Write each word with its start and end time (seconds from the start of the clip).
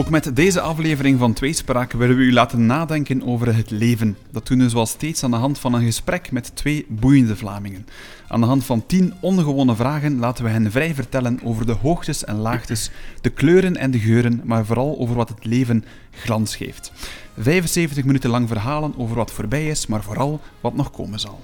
Ook 0.00 0.10
met 0.10 0.36
deze 0.36 0.60
aflevering 0.60 1.18
van 1.18 1.32
Tweespraak 1.32 1.92
willen 1.92 2.16
we 2.16 2.22
u 2.22 2.32
laten 2.32 2.66
nadenken 2.66 3.22
over 3.22 3.56
het 3.56 3.70
leven. 3.70 4.16
Dat 4.30 4.46
doen 4.46 4.58
we 4.58 4.68
zoals 4.68 4.90
steeds 4.90 5.24
aan 5.24 5.30
de 5.30 5.36
hand 5.36 5.58
van 5.58 5.74
een 5.74 5.84
gesprek 5.84 6.32
met 6.32 6.56
twee 6.56 6.86
boeiende 6.88 7.36
Vlamingen. 7.36 7.86
Aan 8.28 8.40
de 8.40 8.46
hand 8.46 8.64
van 8.64 8.86
tien 8.86 9.14
ongewone 9.20 9.74
vragen 9.74 10.18
laten 10.18 10.44
we 10.44 10.50
hen 10.50 10.70
vrij 10.70 10.94
vertellen 10.94 11.40
over 11.44 11.66
de 11.66 11.72
hoogtes 11.72 12.24
en 12.24 12.36
laagtes, 12.36 12.90
de 13.20 13.30
kleuren 13.30 13.76
en 13.76 13.90
de 13.90 13.98
geuren, 13.98 14.40
maar 14.44 14.66
vooral 14.66 14.98
over 14.98 15.14
wat 15.14 15.28
het 15.28 15.44
leven 15.44 15.84
glans 16.10 16.56
geeft. 16.56 16.92
75 17.38 18.04
minuten 18.04 18.30
lang 18.30 18.48
verhalen 18.48 18.94
over 18.96 19.16
wat 19.16 19.30
voorbij 19.30 19.68
is, 19.68 19.86
maar 19.86 20.02
vooral 20.02 20.40
wat 20.60 20.74
nog 20.74 20.90
komen 20.90 21.20
zal. 21.20 21.40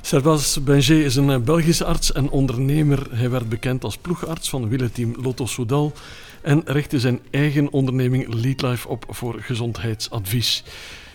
Servas 0.00 0.62
Benger 0.62 1.04
is 1.04 1.16
een 1.16 1.44
Belgische 1.44 1.84
arts 1.84 2.12
en 2.12 2.30
ondernemer. 2.30 3.06
Hij 3.10 3.30
werd 3.30 3.48
bekend 3.48 3.84
als 3.84 3.96
ploegarts 3.96 4.50
van 4.50 4.68
wielerteam 4.68 5.14
Lotto 5.22 5.46
Soudal 5.46 5.92
en 6.42 6.62
richtte 6.64 7.00
zijn 7.00 7.20
eigen 7.30 7.72
onderneming 7.72 8.34
Leadlife 8.34 8.88
op 8.88 9.04
voor 9.08 9.40
gezondheidsadvies. 9.40 10.64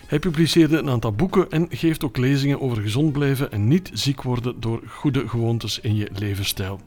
Hij 0.06 0.18
publiceerde 0.18 0.78
een 0.78 0.90
aantal 0.90 1.12
boeken 1.12 1.50
en 1.50 1.66
geeft 1.70 2.04
ook 2.04 2.16
lezingen 2.16 2.60
over 2.60 2.82
gezond 2.82 3.12
blijven 3.12 3.52
en 3.52 3.68
niet 3.68 3.90
ziek 3.92 4.22
worden 4.22 4.60
door 4.60 4.80
goede 4.88 5.28
gewoontes 5.28 5.80
in 5.80 5.96
je 5.96 6.08
levensstijl. 6.18 6.80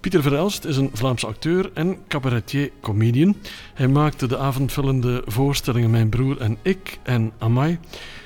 Pieter 0.00 0.22
Verelst 0.22 0.64
is 0.64 0.76
een 0.76 0.90
Vlaamse 0.92 1.26
acteur 1.26 1.70
en 1.74 1.98
cabaretier-comedian. 2.08 3.36
Hij 3.74 3.88
maakte 3.88 4.26
de 4.26 4.38
avondvullende 4.38 5.22
voorstellingen 5.26 5.90
Mijn 5.90 6.08
Broer 6.08 6.40
en 6.40 6.58
Ik 6.62 6.98
en 7.02 7.32
Amai. 7.38 7.78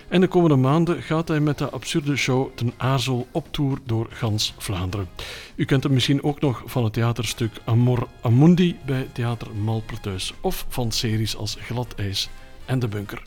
En 0.08 0.20
de 0.20 0.28
komende 0.28 0.56
maanden 0.56 1.02
gaat 1.02 1.28
hij 1.28 1.40
met 1.40 1.58
de 1.58 1.70
absurde 1.70 2.16
show 2.16 2.48
Ten 2.54 2.72
Azel 2.76 3.26
op 3.30 3.52
tour 3.52 3.78
door 3.84 4.06
gans 4.10 4.54
Vlaanderen. 4.58 5.08
U 5.56 5.64
kent 5.64 5.82
hem 5.82 5.92
misschien 5.92 6.22
ook 6.22 6.40
nog 6.40 6.62
van 6.66 6.84
het 6.84 6.92
theaterstuk 6.92 7.52
Amor 7.64 8.06
Amundi 8.20 8.76
bij 8.86 9.08
Theater 9.12 9.54
Malpertuis 9.54 10.34
of 10.40 10.66
van 10.68 10.92
series 10.92 11.36
als 11.36 11.56
Glad 11.60 11.94
IJs 11.94 12.28
en 12.64 12.78
De 12.78 12.88
Bunker. 12.88 13.22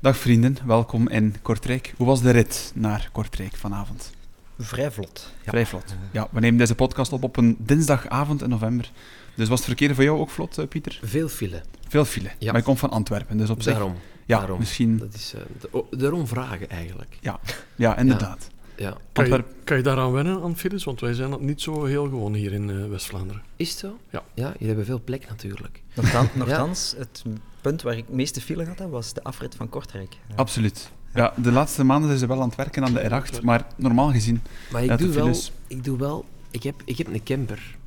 Dag 0.00 0.16
vrienden, 0.16 0.56
welkom 0.66 1.08
in 1.08 1.34
Kortrijk. 1.42 1.94
Hoe 1.96 2.06
was 2.06 2.22
de 2.22 2.30
rit 2.30 2.72
naar 2.74 3.08
Kortrijk 3.12 3.56
vanavond? 3.56 4.12
Vrij 4.58 4.90
vlot. 4.90 5.32
Ja. 5.44 5.50
Vrij 5.50 5.66
vlot. 5.66 5.96
Ja, 6.10 6.28
we 6.30 6.40
nemen 6.40 6.58
deze 6.58 6.74
podcast 6.74 7.12
op 7.12 7.22
op 7.22 7.36
een 7.36 7.56
dinsdagavond 7.58 8.42
in 8.42 8.48
november. 8.48 8.90
Dus 9.38 9.48
was 9.48 9.58
het 9.58 9.68
verkeer 9.68 9.94
voor 9.94 10.04
jou 10.04 10.18
ook 10.18 10.30
vlot, 10.30 10.58
eh, 10.58 10.66
Pieter? 10.66 10.98
Veel 11.02 11.28
file. 11.28 11.62
Veel 11.88 12.04
file. 12.04 12.30
Ja. 12.38 12.46
Maar 12.50 12.60
je 12.60 12.66
komt 12.66 12.78
van 12.78 12.90
Antwerpen, 12.90 13.36
dus 13.36 13.50
op 13.50 13.62
zich... 13.62 13.72
Daarom. 13.72 13.94
Ja, 14.26 14.38
daarom. 14.38 14.58
misschien... 14.58 14.98
Dat 14.98 15.14
is, 15.14 15.34
uh, 15.74 15.80
daarom 15.90 16.26
vragen, 16.26 16.70
eigenlijk. 16.70 17.18
Ja, 17.20 17.40
ja 17.76 17.96
inderdaad. 17.96 18.48
Ja. 18.76 18.96
Kan, 19.12 19.26
je, 19.26 19.44
kan 19.64 19.76
je 19.76 19.82
daaraan 19.82 20.12
wennen, 20.12 20.42
aan 20.42 20.56
files? 20.56 20.84
Want 20.84 21.00
wij 21.00 21.14
zijn 21.14 21.30
dat 21.30 21.40
niet 21.40 21.60
zo 21.60 21.84
heel 21.84 22.04
gewoon 22.04 22.34
hier 22.34 22.52
in 22.52 22.68
uh, 22.68 22.88
West-Vlaanderen. 22.88 23.42
Is 23.56 23.70
het 23.70 23.78
zo? 23.78 23.98
Ja. 24.10 24.22
Ja, 24.34 24.48
jullie 24.52 24.66
hebben 24.66 24.84
veel 24.84 25.00
plek 25.04 25.28
natuurlijk. 25.28 25.82
Nochtans, 25.94 26.28
nogthans 26.34 26.94
het 26.98 27.24
punt 27.60 27.82
waar 27.82 27.96
ik 27.96 28.04
het 28.06 28.14
meeste 28.14 28.40
file 28.40 28.64
had, 28.64 28.90
was 28.90 29.12
de 29.12 29.22
afrit 29.22 29.54
van 29.54 29.68
Kortrijk. 29.68 30.16
Absoluut. 30.34 30.90
Ja, 31.14 31.32
de 31.36 31.52
laatste 31.52 31.84
maanden 31.84 32.08
zijn 32.08 32.20
ze 32.20 32.26
wel 32.26 32.40
aan 32.40 32.48
het 32.48 32.56
werken 32.56 32.84
aan 32.84 32.92
de 32.92 33.22
R8, 33.38 33.42
maar 33.42 33.66
normaal 33.76 34.10
gezien... 34.10 34.42
Maar 34.70 34.84
ik, 34.84 34.98
doe, 34.98 35.10
wel, 35.10 35.34
ik 35.66 35.84
doe 35.84 35.98
wel... 35.98 36.24
Ik 36.50 36.62
heb, 36.62 36.82
ik 36.84 36.98
heb 36.98 37.06
een 37.06 37.22
camper. 37.22 37.77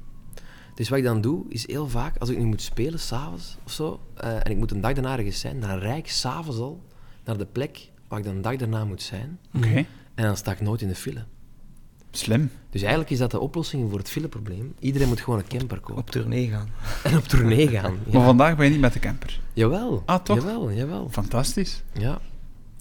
Dus 0.75 0.89
wat 0.89 0.97
ik 0.97 1.03
dan 1.03 1.21
doe, 1.21 1.45
is 1.49 1.67
heel 1.67 1.87
vaak, 1.87 2.17
als 2.17 2.29
ik 2.29 2.37
nu 2.37 2.45
moet 2.45 2.61
spelen, 2.61 2.99
s'avonds 2.99 3.57
of 3.65 3.71
zo, 3.71 3.99
uh, 4.23 4.35
en 4.35 4.51
ik 4.51 4.57
moet 4.57 4.71
een 4.71 4.81
dag 4.81 4.93
daarna 4.93 5.17
ergens 5.17 5.39
zijn, 5.39 5.59
dan 5.59 5.77
rijd 5.77 5.97
ik 5.97 6.11
s'avonds 6.11 6.59
al 6.59 6.83
naar 7.23 7.37
de 7.37 7.45
plek 7.45 7.89
waar 8.07 8.19
ik 8.19 8.25
dan 8.25 8.35
een 8.35 8.41
dag 8.41 8.55
daarna 8.55 8.85
moet 8.85 9.01
zijn. 9.01 9.39
Oké. 9.55 9.67
Okay. 9.67 9.87
En 10.15 10.25
dan 10.25 10.37
sta 10.37 10.51
ik 10.51 10.61
nooit 10.61 10.81
in 10.81 10.87
de 10.87 10.95
file. 10.95 11.23
Slim. 12.11 12.51
Dus 12.69 12.81
eigenlijk 12.81 13.11
is 13.11 13.17
dat 13.17 13.31
de 13.31 13.39
oplossing 13.39 13.89
voor 13.89 13.99
het 13.99 14.09
fileprobleem. 14.09 14.73
Iedereen 14.79 15.07
moet 15.07 15.21
gewoon 15.21 15.39
een 15.39 15.47
camper 15.47 15.79
kopen. 15.79 15.97
Op 15.97 16.09
tournee 16.09 16.49
gaan. 16.49 16.69
En 17.03 17.17
op 17.17 17.23
tournee 17.23 17.67
gaan. 17.67 17.97
Ja. 18.05 18.17
Maar 18.17 18.25
vandaag 18.25 18.55
ben 18.55 18.65
je 18.65 18.71
niet 18.71 18.81
met 18.81 18.93
de 18.93 18.99
camper. 18.99 19.39
Jawel. 19.53 20.03
Ah, 20.05 20.23
toch? 20.23 20.37
Jawel, 20.37 20.71
jawel. 20.71 21.09
Fantastisch. 21.09 21.83
Ja. 21.93 22.19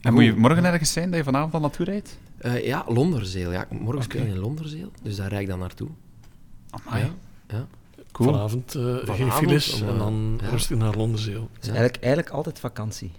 En 0.01 0.13
moet 0.13 0.25
je 0.25 0.35
morgen 0.35 0.65
ergens 0.65 0.93
zijn 0.93 1.09
dat 1.09 1.19
je 1.19 1.25
vanavond 1.25 1.55
al 1.55 1.61
naartoe 1.61 1.87
rijdt? 1.87 2.19
Uh, 2.43 2.67
ja, 2.67 2.85
Londerzeel. 2.89 3.53
Ja, 3.53 3.67
morgen 3.71 4.03
speel 4.03 4.21
okay. 4.21 4.35
in 4.35 4.41
Londerzeel, 4.41 4.91
dus 5.03 5.17
daar 5.17 5.29
rijd 5.29 5.43
ik 5.43 5.49
dan 5.49 5.59
naartoe. 5.59 5.89
Amai. 6.71 7.05
Ja. 7.05 7.11
ja. 7.47 7.67
Cool. 8.13 8.33
Vanavond, 8.33 8.75
uh, 8.75 8.83
Vanavond 8.83 9.17
geen 9.17 9.33
files 9.33 9.81
en 9.81 9.99
dan 9.99 10.39
ja. 10.43 10.49
rustig 10.49 10.77
naar 10.77 10.97
Londerzeel. 10.97 11.49
Dus 11.59 11.69
eigenlijk, 11.69 11.97
eigenlijk 11.97 12.33
altijd 12.33 12.59
vakantie. 12.59 13.13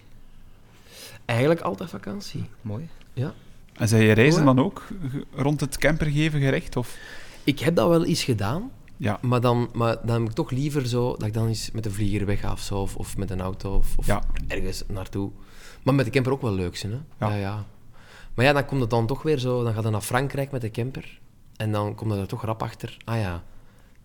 Eigenlijk 1.26 1.62
altijd 1.62 1.90
vakantie. 1.90 2.50
Mooi. 2.62 2.90
Ja. 3.14 3.34
En 3.74 3.88
zijn 3.88 4.04
je 4.04 4.12
reizen 4.12 4.46
dan 4.46 4.60
ook 4.60 4.88
rond 5.36 5.60
het 5.60 5.78
campergeven 5.78 6.40
gericht? 6.40 6.76
Of? 6.76 6.98
Ik 7.44 7.60
heb 7.60 7.76
dat 7.76 7.88
wel 7.88 8.06
eens 8.06 8.24
gedaan. 8.24 8.72
Ja. 8.98 9.18
Maar, 9.22 9.42
dan, 9.42 9.70
maar 9.74 9.98
dan 10.04 10.20
heb 10.20 10.30
ik 10.30 10.36
toch 10.36 10.52
liever 10.52 10.88
zo 10.88 11.16
dat 11.18 11.28
ik 11.28 11.34
dan 11.34 11.48
eens 11.48 11.72
met 11.72 11.84
de 11.84 11.92
vlieger 11.92 12.26
weg 12.26 12.40
ga 12.40 12.52
of 12.52 12.60
zo, 12.60 12.76
of, 12.76 12.96
of 12.96 13.18
met 13.18 13.30
een 13.30 13.42
auto 13.42 13.76
of, 13.76 13.98
of 13.98 14.06
ja. 14.06 14.24
ergens 14.48 14.84
naartoe. 14.88 15.32
Maar 15.84 15.94
met 15.94 16.06
de 16.06 16.12
camper 16.12 16.32
ook 16.32 16.42
wel 16.42 16.54
leuk 16.54 16.76
zijn, 16.76 16.92
hè? 16.92 17.26
Ja. 17.26 17.34
ja. 17.34 17.40
Ja, 17.40 17.66
Maar 18.34 18.46
ja, 18.46 18.54
dan 18.54 18.66
komt 18.66 18.82
het 18.82 18.90
dan 18.90 19.08
toch 19.08 19.22
weer 19.22 19.38
zo, 19.38 19.64
dan 19.64 19.74
gaat 19.74 19.84
je 19.84 19.90
naar 19.90 20.02
Frankrijk 20.02 20.52
met 20.52 20.62
de 20.62 20.72
camper 20.72 21.20
en 21.56 21.72
dan 21.72 21.96
komt 21.96 22.12
er 22.12 22.28
toch 22.28 22.44
rap 22.44 22.64
achter, 22.64 22.98
ah 23.04 23.20
ja, 23.20 23.44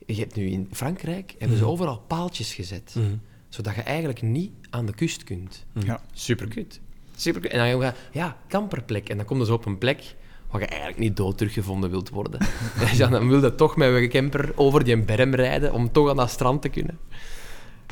je 0.06 0.14
hebt 0.14 0.34
nu 0.34 0.46
in 0.46 0.68
Frankrijk, 0.72 1.34
hebben 1.38 1.56
ze 1.56 1.62
Mhm. 1.62 1.72
overal 1.72 1.98
paaltjes 2.06 2.54
gezet, 2.54 2.94
Mhm. 2.96 3.06
zodat 3.48 3.74
je 3.74 3.80
eigenlijk 3.82 4.22
niet 4.22 4.52
aan 4.70 4.86
de 4.86 4.94
kust 4.94 5.24
kunt. 5.24 5.64
Ja. 5.72 6.00
Superkut. 6.12 6.80
Superkut. 7.16 7.50
En 7.50 7.58
dan 7.58 7.80
ga 7.80 7.86
je, 7.86 7.92
ja, 8.18 8.36
kamperplek. 8.48 9.08
En 9.08 9.16
dan 9.16 9.26
kom 9.26 9.38
je 9.38 9.44
zo 9.44 9.54
op 9.54 9.66
een 9.66 9.78
plek 9.78 10.14
waar 10.50 10.60
je 10.60 10.66
eigenlijk 10.66 10.98
niet 11.00 11.16
dood 11.16 11.38
teruggevonden 11.38 11.90
wilt 11.90 12.08
worden. 12.10 12.40
dus 12.78 12.90
ja, 12.98 13.08
dan 13.08 13.28
wil 13.28 13.42
je 13.42 13.54
toch 13.54 13.76
met 13.76 13.88
je 14.00 14.08
camper 14.08 14.52
over 14.56 14.84
die 14.84 15.02
berm 15.02 15.34
rijden 15.34 15.72
om 15.72 15.92
toch 15.92 16.08
aan 16.10 16.16
dat 16.16 16.30
strand 16.30 16.62
te 16.62 16.68
kunnen. 16.68 16.98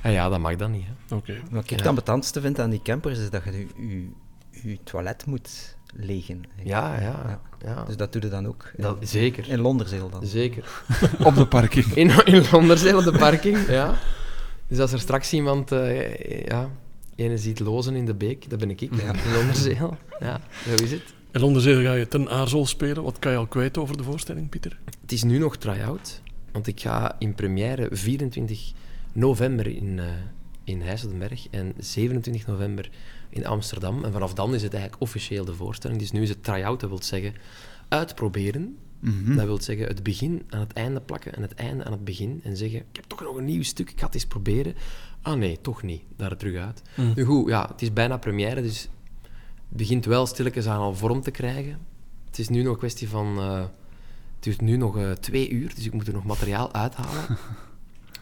En 0.02 0.12
ja, 0.12 0.28
dat 0.28 0.40
mag 0.40 0.56
dan 0.56 0.70
niet. 0.70 0.84
Hè. 1.08 1.14
Oké. 1.16 1.40
Wat 1.50 1.62
ik 1.64 1.70
Ja. 1.70 1.76
het 1.76 1.86
ambetantste 1.86 2.40
vind 2.40 2.58
aan 2.60 2.70
die 2.70 2.82
campers, 2.82 3.18
is 3.18 3.30
dat 3.30 3.44
je 3.44 3.50
je, 3.52 3.66
je, 4.52 4.68
je 4.70 4.78
toilet 4.84 5.26
moet 5.26 5.76
legen. 5.96 6.42
Ja, 6.62 7.00
ja. 7.00 7.00
Ja. 7.00 7.40
ja. 7.64 7.84
Dus 7.84 7.96
dat 7.96 8.12
doe 8.12 8.22
je 8.22 8.28
dan 8.28 8.46
ook. 8.46 8.70
In, 8.76 8.82
Dat, 8.82 8.96
zeker. 9.00 9.48
in 9.48 9.60
Londerzeel 9.60 10.10
dan. 10.10 10.26
Zeker. 10.26 10.82
Op 11.24 11.34
de 11.34 11.46
parking. 11.46 11.84
In, 11.86 12.10
in 12.24 12.44
Londerzeel 12.50 12.98
op 12.98 13.04
de 13.04 13.18
parking, 13.18 13.68
ja. 13.68 13.94
Dus 14.68 14.78
als 14.78 14.92
er 14.92 15.00
straks 15.00 15.32
iemand, 15.32 15.72
eh, 15.72 16.44
ja, 16.44 16.70
ene 17.14 17.38
ziet 17.38 17.60
lozen 17.60 17.94
in 17.94 18.06
de 18.06 18.14
beek, 18.14 18.50
dat 18.50 18.58
ben 18.58 18.70
ik, 18.70 18.80
ik, 18.80 18.90
Ja. 18.94 19.12
in 19.12 19.32
Londerzeel. 19.32 19.96
Ja, 20.20 20.40
zo 20.66 20.74
is 20.82 20.90
het. 20.90 21.02
In 21.32 21.40
Londerzeel 21.40 21.82
ga 21.82 21.92
je 21.92 22.08
ten 22.08 22.28
Aarzol 22.30 22.66
spelen. 22.66 23.02
Wat 23.02 23.18
kan 23.18 23.32
je 23.32 23.38
al 23.38 23.46
kwijt 23.46 23.78
over 23.78 23.96
de 23.96 24.02
voorstelling, 24.02 24.48
Pieter? 24.48 24.78
Het 25.00 25.12
is 25.12 25.22
nu 25.22 25.38
nog 25.38 25.56
try-out, 25.56 26.20
want 26.52 26.66
ik 26.66 26.80
ga 26.80 27.16
in 27.18 27.34
première 27.34 27.88
24 27.90 28.72
november 29.12 29.66
in, 29.66 29.98
eh 29.98 30.04
in 30.64 30.82
en 31.50 31.72
27 31.78 32.46
november 32.46 32.90
in 33.34 33.46
Amsterdam. 33.46 34.04
En 34.04 34.12
vanaf 34.12 34.34
dan 34.34 34.54
is 34.54 34.62
het 34.62 34.72
eigenlijk 34.72 35.02
officieel 35.02 35.44
de 35.44 35.54
voorstelling. 35.54 36.00
Dus 36.00 36.10
nu 36.12 36.22
is 36.22 36.28
het 36.28 36.42
try-out, 36.44 36.80
dat 36.80 36.88
wil 36.88 37.02
zeggen 37.02 37.34
uitproberen. 37.88 38.76
Mhm. 39.00 39.36
Dat 39.36 39.44
wil 39.44 39.60
zeggen 39.60 39.86
het 39.86 40.02
begin 40.02 40.42
aan 40.48 40.60
het 40.60 40.72
einde 40.72 41.00
plakken 41.00 41.34
en 41.34 41.42
het 41.42 41.54
einde 41.54 41.84
aan 41.84 41.92
het 41.92 42.04
begin. 42.04 42.40
En 42.44 42.56
zeggen, 42.56 42.78
ik 42.78 42.84
heb 42.96 43.04
toch 43.04 43.20
nog 43.20 43.36
een 43.36 43.44
nieuw 43.44 43.62
stuk, 43.62 43.90
ik 43.90 43.98
ga 44.00 44.06
het 44.06 44.14
eens 44.14 44.26
proberen. 44.26 44.74
Ah 45.22 45.38
nee, 45.38 45.60
toch 45.60 45.82
niet. 45.82 46.02
Daar 46.16 46.36
terug 46.36 46.56
uit. 46.62 46.82
Mhm. 46.96 47.12
Nu 47.14 47.24
goed, 47.24 47.48
ja, 47.48 47.68
het 47.72 47.82
is 47.82 47.92
bijna 47.92 48.16
première, 48.16 48.62
dus 48.62 48.80
het 49.68 49.76
begint 49.76 50.04
wel 50.04 50.26
stilletjes 50.26 50.66
aan 50.66 50.80
al 50.80 50.94
vorm 50.94 51.20
te 51.20 51.30
krijgen. 51.30 51.78
Het 52.26 52.38
is 52.38 52.48
nu 52.48 52.62
nog 52.62 52.72
een 52.72 52.78
kwestie 52.78 53.08
van... 53.08 53.38
eh, 53.38 53.58
het 54.34 54.42
duurt 54.52 54.60
nu 54.60 54.76
nog 54.76 54.96
eh, 54.98 55.10
twee 55.10 55.50
uur, 55.50 55.74
dus 55.74 55.86
ik 55.86 55.92
moet 55.92 56.06
er 56.06 56.12
nog 56.12 56.24
materiaal 56.24 56.72
uithalen. 56.72 57.24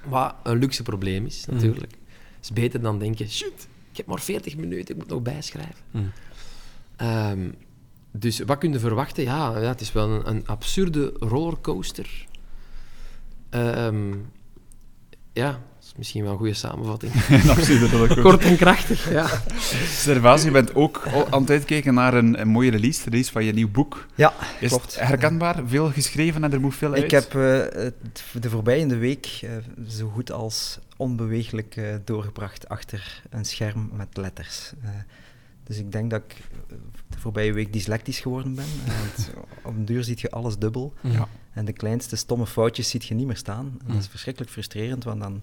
Wat 0.09 0.35
een 0.43 0.59
luxe 0.59 0.83
probleem 0.83 1.27
is, 1.27 1.47
Mhm. 1.47 1.55
natuurlijk. 1.55 1.93
Het 1.93 2.45
is 2.51 2.53
beter 2.53 2.81
dan 2.81 2.99
denken, 2.99 3.29
shit, 3.31 3.69
ik 3.93 3.99
heb 3.99 4.07
maar 4.07 4.21
40 4.21 4.57
minuten, 4.57 4.95
ik 4.95 5.01
moet 5.01 5.11
nog 5.11 5.23
bijschrijven. 5.23 5.85
Mhm. 5.91 6.05
Ehm, 6.97 7.51
dus 8.11 8.41
wat 8.41 8.59
kun 8.59 8.73
je 8.73 8.79
verwachten? 8.79 9.23
Ja, 9.23 9.59
ja 9.59 9.69
het 9.69 9.81
is 9.81 9.93
wel 9.93 10.11
een, 10.11 10.29
een 10.29 10.47
absurde 10.47 11.13
rollercoaster. 11.19 12.27
Ehm, 13.51 14.15
ja, 15.33 15.63
is 15.93 15.99
misschien 15.99 16.23
wel 16.23 16.33
een 16.33 16.39
goede 16.39 16.55
samenvatting. 16.55 17.13
Absoluut. 17.57 18.21
Kort 18.21 18.45
en 18.45 18.57
krachtig, 18.57 19.11
ja. 19.11 19.27
Servaas, 19.89 20.43
je 20.43 20.51
bent 20.51 20.75
ook 20.75 21.03
aan 21.31 21.41
het 21.41 21.51
uitkijken 21.51 21.95
naar 21.95 22.15
een, 22.15 22.41
een 22.41 22.49
mooie 22.49 22.71
release, 22.71 23.05
de 23.05 23.11
release 23.11 23.33
van 23.33 23.45
je 23.45 23.53
nieuw 23.53 23.71
boek. 23.71 24.07
Ja, 24.15 24.33
Is 24.61 24.69
klopt. 24.69 24.85
het 24.85 25.07
herkenbaar? 25.09 25.63
Veel 25.67 25.91
geschreven 25.91 26.45
en 26.45 26.53
er 26.53 26.61
moet 26.61 26.75
veel 26.75 26.93
uit? 26.93 27.03
Ik 27.03 27.11
heb 27.11 27.25
eh, 27.25 27.33
de 28.41 28.51
voorbije 28.51 28.97
week 28.97 29.39
eh, 29.43 29.51
zo 29.89 30.09
goed 30.09 30.33
als 30.33 30.79
onbeweeglijk 30.97 31.77
eh, 31.77 31.85
doorgebracht 32.05 32.69
achter 32.69 33.23
een 33.31 33.45
scherm 33.45 33.91
met 33.93 34.17
letters. 34.17 34.73
Eh, 34.83 34.89
dus 35.65 35.79
ik 35.79 35.93
denk 35.93 36.11
dat 36.11 36.23
ik 36.29 36.37
de 37.09 37.19
voorbije 37.19 37.53
week 37.53 37.73
dyslectisch 37.73 38.21
geworden 38.21 38.55
ben. 38.55 38.65
want 38.87 39.31
op 39.65 39.75
een 39.77 39.85
duur 39.85 40.05
ziet 40.05 40.21
je 40.21 40.31
alles 40.31 40.57
dubbel. 40.59 40.95
Ja. 41.01 41.29
En 41.53 41.65
de 41.65 41.73
kleinste 41.73 42.17
stomme 42.17 42.47
foutjes 42.47 42.89
ziet 42.91 43.05
je 43.05 43.15
niet 43.15 43.27
meer 43.27 43.37
staan. 43.37 43.67
En 43.67 43.87
dat 43.87 43.97
is 43.97 44.05
Mm. 44.05 44.11
verschrikkelijk 44.11 44.53
frustrerend, 44.53 45.05
want 45.05 45.21
dan 45.21 45.43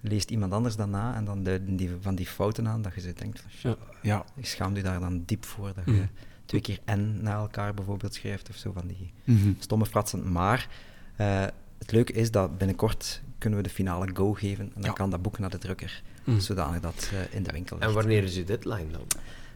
leest 0.00 0.30
iemand 0.30 0.52
anders 0.52 0.76
dat 0.76 0.88
na 0.88 1.14
en 1.14 1.24
dan 1.24 1.42
duiden 1.42 1.76
die 1.76 1.90
van 2.00 2.14
die 2.14 2.26
fouten 2.26 2.68
aan 2.68 2.82
dat 2.82 2.94
je 2.94 3.00
zo 3.00 3.12
denkt 3.14 3.40
van, 3.40 3.70
Ja. 3.70 3.76
Ja. 4.02 4.24
ik 4.36 4.46
schaam 4.46 4.76
je 4.76 4.82
daar 4.82 5.00
dan 5.00 5.22
diep 5.26 5.44
voor 5.44 5.72
dat 5.74 5.84
je 5.84 5.90
Mm. 5.92 6.08
twee 6.44 6.60
keer 6.60 6.78
N 6.92 7.18
na 7.22 7.32
elkaar 7.32 7.74
bijvoorbeeld 7.74 8.14
schrijft 8.14 8.48
of 8.48 8.56
zo 8.56 8.72
van 8.72 8.86
die 8.86 9.12
Mhm. 9.24 9.52
stomme 9.58 9.86
fratsen. 9.86 10.32
Maar 10.32 10.68
eh, 11.16 11.44
het 11.78 11.92
leuke 11.92 12.12
is 12.12 12.30
dat 12.30 12.58
binnenkort 12.58 13.22
kunnen 13.38 13.58
we 13.58 13.64
de 13.64 13.70
finale 13.74 14.10
go 14.14 14.32
geven 14.32 14.64
en 14.64 14.70
dan 14.74 14.82
Ja. 14.82 14.92
kan 14.92 15.10
dat 15.10 15.22
boek 15.22 15.38
naar 15.38 15.50
de 15.50 15.58
drukker, 15.58 16.02
Mm. 16.24 16.40
zodanig 16.40 16.80
dat 16.80 17.10
eh, 17.12 17.36
in 17.36 17.42
de 17.42 17.52
winkel 17.52 17.76
ligt. 17.76 17.88
En 17.88 17.94
wanneer 17.96 18.22
is 18.22 18.36
uw 18.36 18.44
deadline 18.44 18.90
dan? 18.90 19.06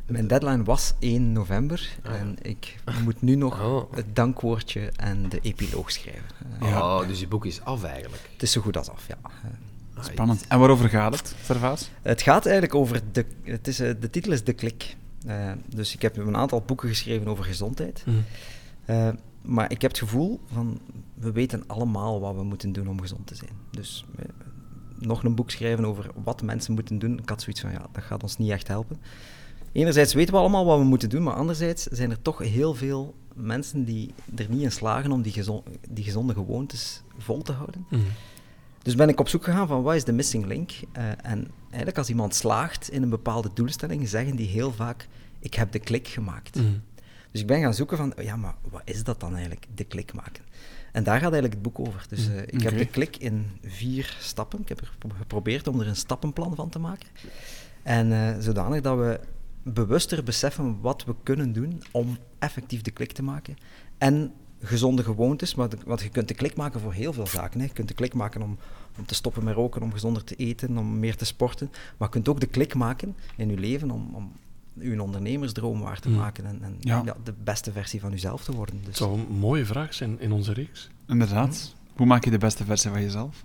Mijn 0.07 0.27
deadline 0.27 0.63
was 0.65 0.95
1 0.99 1.33
november 1.33 1.89
Ah. 2.03 2.15
en 2.15 2.37
ik 2.43 2.77
moet 3.05 3.23
nu 3.23 3.35
nog 3.35 3.61
Oh. 3.63 3.93
het 3.95 4.17
dankwoordje 4.17 4.91
en 4.97 5.29
de 5.29 5.41
epiloog 5.41 5.91
schrijven. 5.91 6.25
Ja. 6.61 6.79
Oh, 7.01 7.07
dus 7.09 7.21
je 7.21 7.29
boek 7.29 7.47
is 7.47 7.61
af 7.61 7.85
eigenlijk. 7.85 8.29
Het 8.33 8.43
is 8.43 8.53
zo 8.53 8.61
goed 8.61 8.77
als 8.77 8.89
af, 8.91 9.07
ja. 9.09 9.19
Spannend. 10.05 10.45
En 10.49 10.59
waarover 10.59 10.89
gaat 10.89 11.19
het, 11.19 11.35
Servaas? 11.45 11.91
Het 12.03 12.23
gaat 12.23 12.45
eigenlijk 12.45 12.75
over 12.75 13.01
de. 13.13 13.27
Het 13.43 13.69
is, 13.69 13.81
eh, 13.81 13.95
de 14.01 14.11
titel 14.11 14.33
is 14.33 14.45
De 14.45 14.53
Klik. 14.53 14.97
Eh, 15.27 15.53
dus 15.69 15.95
ik 15.95 16.03
heb 16.03 16.17
een 16.17 16.37
aantal 16.37 16.63
boeken 16.67 16.89
geschreven 16.89 17.27
over 17.27 17.45
gezondheid. 17.45 18.03
Mm. 18.07 18.25
Eh, 18.85 19.09
maar 19.43 19.71
ik 19.71 19.83
heb 19.83 19.91
het 19.91 20.01
gevoel 20.01 20.41
van. 20.53 20.81
We 21.15 21.33
weten 21.33 21.65
allemaal 21.67 22.21
wat 22.21 22.35
we 22.35 22.43
moeten 22.43 22.73
doen 22.73 22.89
om 22.89 23.01
gezond 23.01 23.27
te 23.27 23.35
zijn. 23.35 23.51
Dus 23.71 24.05
nog 24.99 25.25
een 25.25 25.35
boek 25.35 25.51
schrijven 25.51 25.85
over 25.85 26.11
wat 26.25 26.43
mensen 26.43 26.75
moeten 26.75 26.99
doen. 26.99 27.19
Ik 27.19 27.29
had 27.29 27.43
zoiets 27.43 27.61
van 27.61 27.71
ja, 27.71 27.87
dat 27.93 28.03
gaat 28.05 28.23
ons 28.23 28.37
niet 28.39 28.51
echt 28.51 28.69
helpen. 28.69 29.01
Enerzijds 29.73 30.15
weten 30.15 30.35
we 30.35 30.41
allemaal 30.41 30.65
wat 30.65 30.79
we 30.79 30.85
moeten 30.85 31.09
doen, 31.09 31.23
maar 31.23 31.35
anderzijds 31.35 31.83
zijn 31.83 32.11
er 32.11 32.23
toch 32.23 32.39
heel 32.39 32.75
veel 32.75 33.15
mensen 33.35 33.85
die 33.85 34.15
er 34.35 34.47
niet 34.49 34.61
in 34.61 34.73
slagen 34.73 35.13
om 35.13 35.23
die, 35.23 35.33
gezon- 35.33 35.63
die 35.91 36.05
gezonde 36.05 36.33
gewoontes 36.33 37.03
vol 37.19 37.43
te 37.43 37.53
houden. 37.53 37.87
Mm. 37.91 38.03
Dus 38.83 38.95
ben 38.95 39.09
ik 39.09 39.21
op 39.21 39.29
zoek 39.29 39.45
gegaan 39.45 39.67
van 39.67 39.83
wat 39.83 39.95
is 39.95 40.05
de 40.05 40.13
missing 40.13 40.47
link? 40.47 40.71
Eh, 40.93 41.05
en 41.23 41.51
eigenlijk 41.69 41.99
als 41.99 42.09
iemand 42.09 42.35
slaagt 42.35 42.91
in 42.91 43.03
een 43.03 43.09
bepaalde 43.09 43.51
doelstelling, 43.55 44.09
zeggen 44.09 44.37
die 44.37 44.49
heel 44.49 44.73
vaak, 44.73 45.09
ik 45.39 45.55
heb 45.55 45.73
de 45.73 45.79
klik 45.79 46.09
gemaakt. 46.09 46.57
Mm. 46.57 46.83
Dus 47.31 47.41
ik 47.41 47.47
ben 47.47 47.61
gaan 47.61 47.75
zoeken 47.75 47.97
van, 47.97 48.13
ja, 48.23 48.37
maar 48.37 48.55
wat 48.71 48.83
is 48.85 49.05
dat 49.05 49.21
dan 49.21 49.33
eigenlijk, 49.33 49.67
de 49.75 49.85
klik 49.85 50.13
maken? 50.15 50.45
En 50.93 51.03
daar 51.05 51.21
gaat 51.21 51.33
eigenlijk 51.33 51.53
het 51.55 51.63
boek 51.63 51.79
over. 51.89 52.05
Dus 52.09 52.29
eh, 52.29 52.39
ik 52.47 52.63
heb 52.63 52.79
de 52.79 52.87
klik 52.87 53.17
in 53.17 53.47
vier 53.63 54.17
stappen. 54.21 54.61
Ik 54.61 54.69
heb 54.69 54.81
er 54.81 54.93
pro- 54.99 55.11
geprobeerd 55.19 55.67
om 55.67 55.81
er 55.81 55.87
een 55.87 55.97
stappenplan 55.97 56.55
van 56.55 56.69
te 56.69 56.79
maken. 56.79 57.09
En 57.83 58.13
eh, 58.13 58.39
zodanig 58.41 58.81
dat 58.81 58.99
we 58.99 59.21
bewuster 59.63 60.25
beseffen 60.25 60.81
wat 60.81 61.05
we 61.05 61.15
kunnen 61.23 61.53
doen 61.53 61.83
om 61.91 62.19
effectief 62.39 62.81
de 62.83 62.91
klik 62.91 63.13
te 63.13 63.23
maken. 63.23 63.57
En 63.99 64.33
gezonde 64.63 65.03
gewoontes, 65.03 65.55
want, 65.55 65.75
want 65.87 66.01
je 66.01 66.09
kunt 66.09 66.29
de 66.29 66.35
klik 66.35 66.57
maken 66.57 66.81
voor 66.81 66.93
heel 66.93 67.13
veel 67.13 67.27
zaken. 67.27 67.61
Hè. 67.61 67.67
Je 67.67 67.73
kunt 67.73 67.89
de 67.89 67.95
klik 67.95 68.15
maken 68.15 68.43
om, 68.43 68.59
om 68.99 69.07
te 69.07 69.15
stoppen 69.15 69.45
met 69.45 69.55
roken, 69.55 69.83
om 69.83 69.93
gezonder 69.93 70.25
te 70.25 70.35
eten, 70.37 70.79
om 70.79 70.99
meer 70.99 71.17
te 71.17 71.25
sporten. 71.25 71.71
Maar 71.97 72.09
je 72.09 72.15
kunt 72.15 72.29
ook 72.29 72.41
de 72.41 72.47
klik 72.47 72.75
maken 72.75 73.17
in 73.37 73.49
je 73.51 73.59
leven 73.59 73.91
om, 73.91 74.11
om 74.15 74.33
je 74.75 75.03
ondernemersdroom 75.03 75.81
waar 75.81 76.01
te 76.01 76.09
Mm. 76.09 76.15
maken 76.17 76.47
en, 76.47 76.59
en 76.63 76.77
Ja. 76.81 77.03
ja, 77.05 77.17
de 77.25 77.35
beste 77.45 77.73
versie 77.73 78.01
van 78.01 78.11
jezelf 78.11 78.45
te 78.45 78.53
worden. 78.53 78.77
Het 78.77 78.85
Dus, 78.87 78.97
zou 78.97 79.19
een 79.19 79.27
mooie 79.39 79.65
vraag 79.65 79.95
zijn 79.95 80.21
in 80.21 80.33
onze 80.33 80.53
reeks. 80.53 80.91
Inderdaad. 81.09 81.75
Hoe 81.97 82.07
maak 82.07 82.25
je 82.25 82.31
de 82.31 82.39
beste 82.39 82.65
versie 82.65 82.91
van 82.91 83.01
jezelf? 83.03 83.43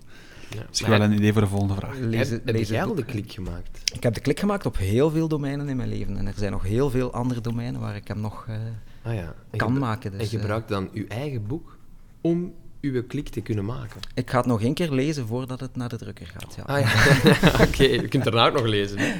Ja. 0.50 0.64
Misschien 0.68 0.90
wel 0.90 1.02
een 1.02 1.12
idee 1.12 1.31
voor 1.34 1.42
de 1.42 1.48
volgende 1.48 1.74
vraag. 1.75 1.98
lees, 2.00 2.30
heb, 2.30 2.38
het- 2.38 2.46
heb 2.46 2.56
lees 2.56 2.69
jij 2.69 2.84
al 2.84 2.96
de 2.96 3.04
klik 3.06 3.31
gemaakt? 3.31 3.81
Ik 3.94 4.04
heb 4.04 4.14
de 4.14 4.19
klik 4.22 4.40
gemaakt 4.40 4.66
op 4.66 4.78
heel 4.78 5.10
veel 5.10 5.28
domeinen 5.28 5.69
in 5.69 5.78
mijn 5.78 5.90
leven. 5.90 6.18
En 6.18 6.28
er 6.28 6.34
zijn 6.38 6.52
nog 6.52 6.64
heel 6.64 6.90
veel 6.90 7.14
andere 7.14 7.42
domeinen 7.42 7.81
waar 7.81 7.96
ik 7.96 8.08
hem 8.08 8.19
nog 8.19 8.46
eh, 8.48 8.56
Ah 9.07 9.13
ja. 9.13 9.36
En 9.50 9.57
kan 9.57 9.80
maken. 9.80 10.12
Dus, 10.12 10.19
en 10.19 10.25
eh, 10.25 10.31
gebruik 10.31 10.68
dan 10.68 10.89
uw 10.94 11.07
eigen 11.07 11.48
boek 11.48 11.77
om 12.21 12.54
uw 12.81 13.04
klik 13.04 13.30
te 13.30 13.42
kunnen 13.42 13.65
maken. 13.65 14.01
ik 14.13 14.30
ga 14.30 14.38
het 14.38 14.45
nog 14.45 14.62
één 14.62 14.74
keer 14.74 14.92
lezen 14.92 15.27
voordat 15.27 15.59
het 15.59 15.75
naar 15.75 15.89
de 15.89 15.98
drukker 15.98 16.27
gaat. 16.27 16.56
Ja. 16.56 16.63
Ah 16.63 16.80
ja. 16.80 17.63
Oké, 17.68 17.83
je 17.83 18.07
kunt 18.07 18.24
daarna 18.24 18.48
ook 18.48 18.54
nog 18.54 18.65
lezen. 18.65 18.98
Hè? 18.98 19.13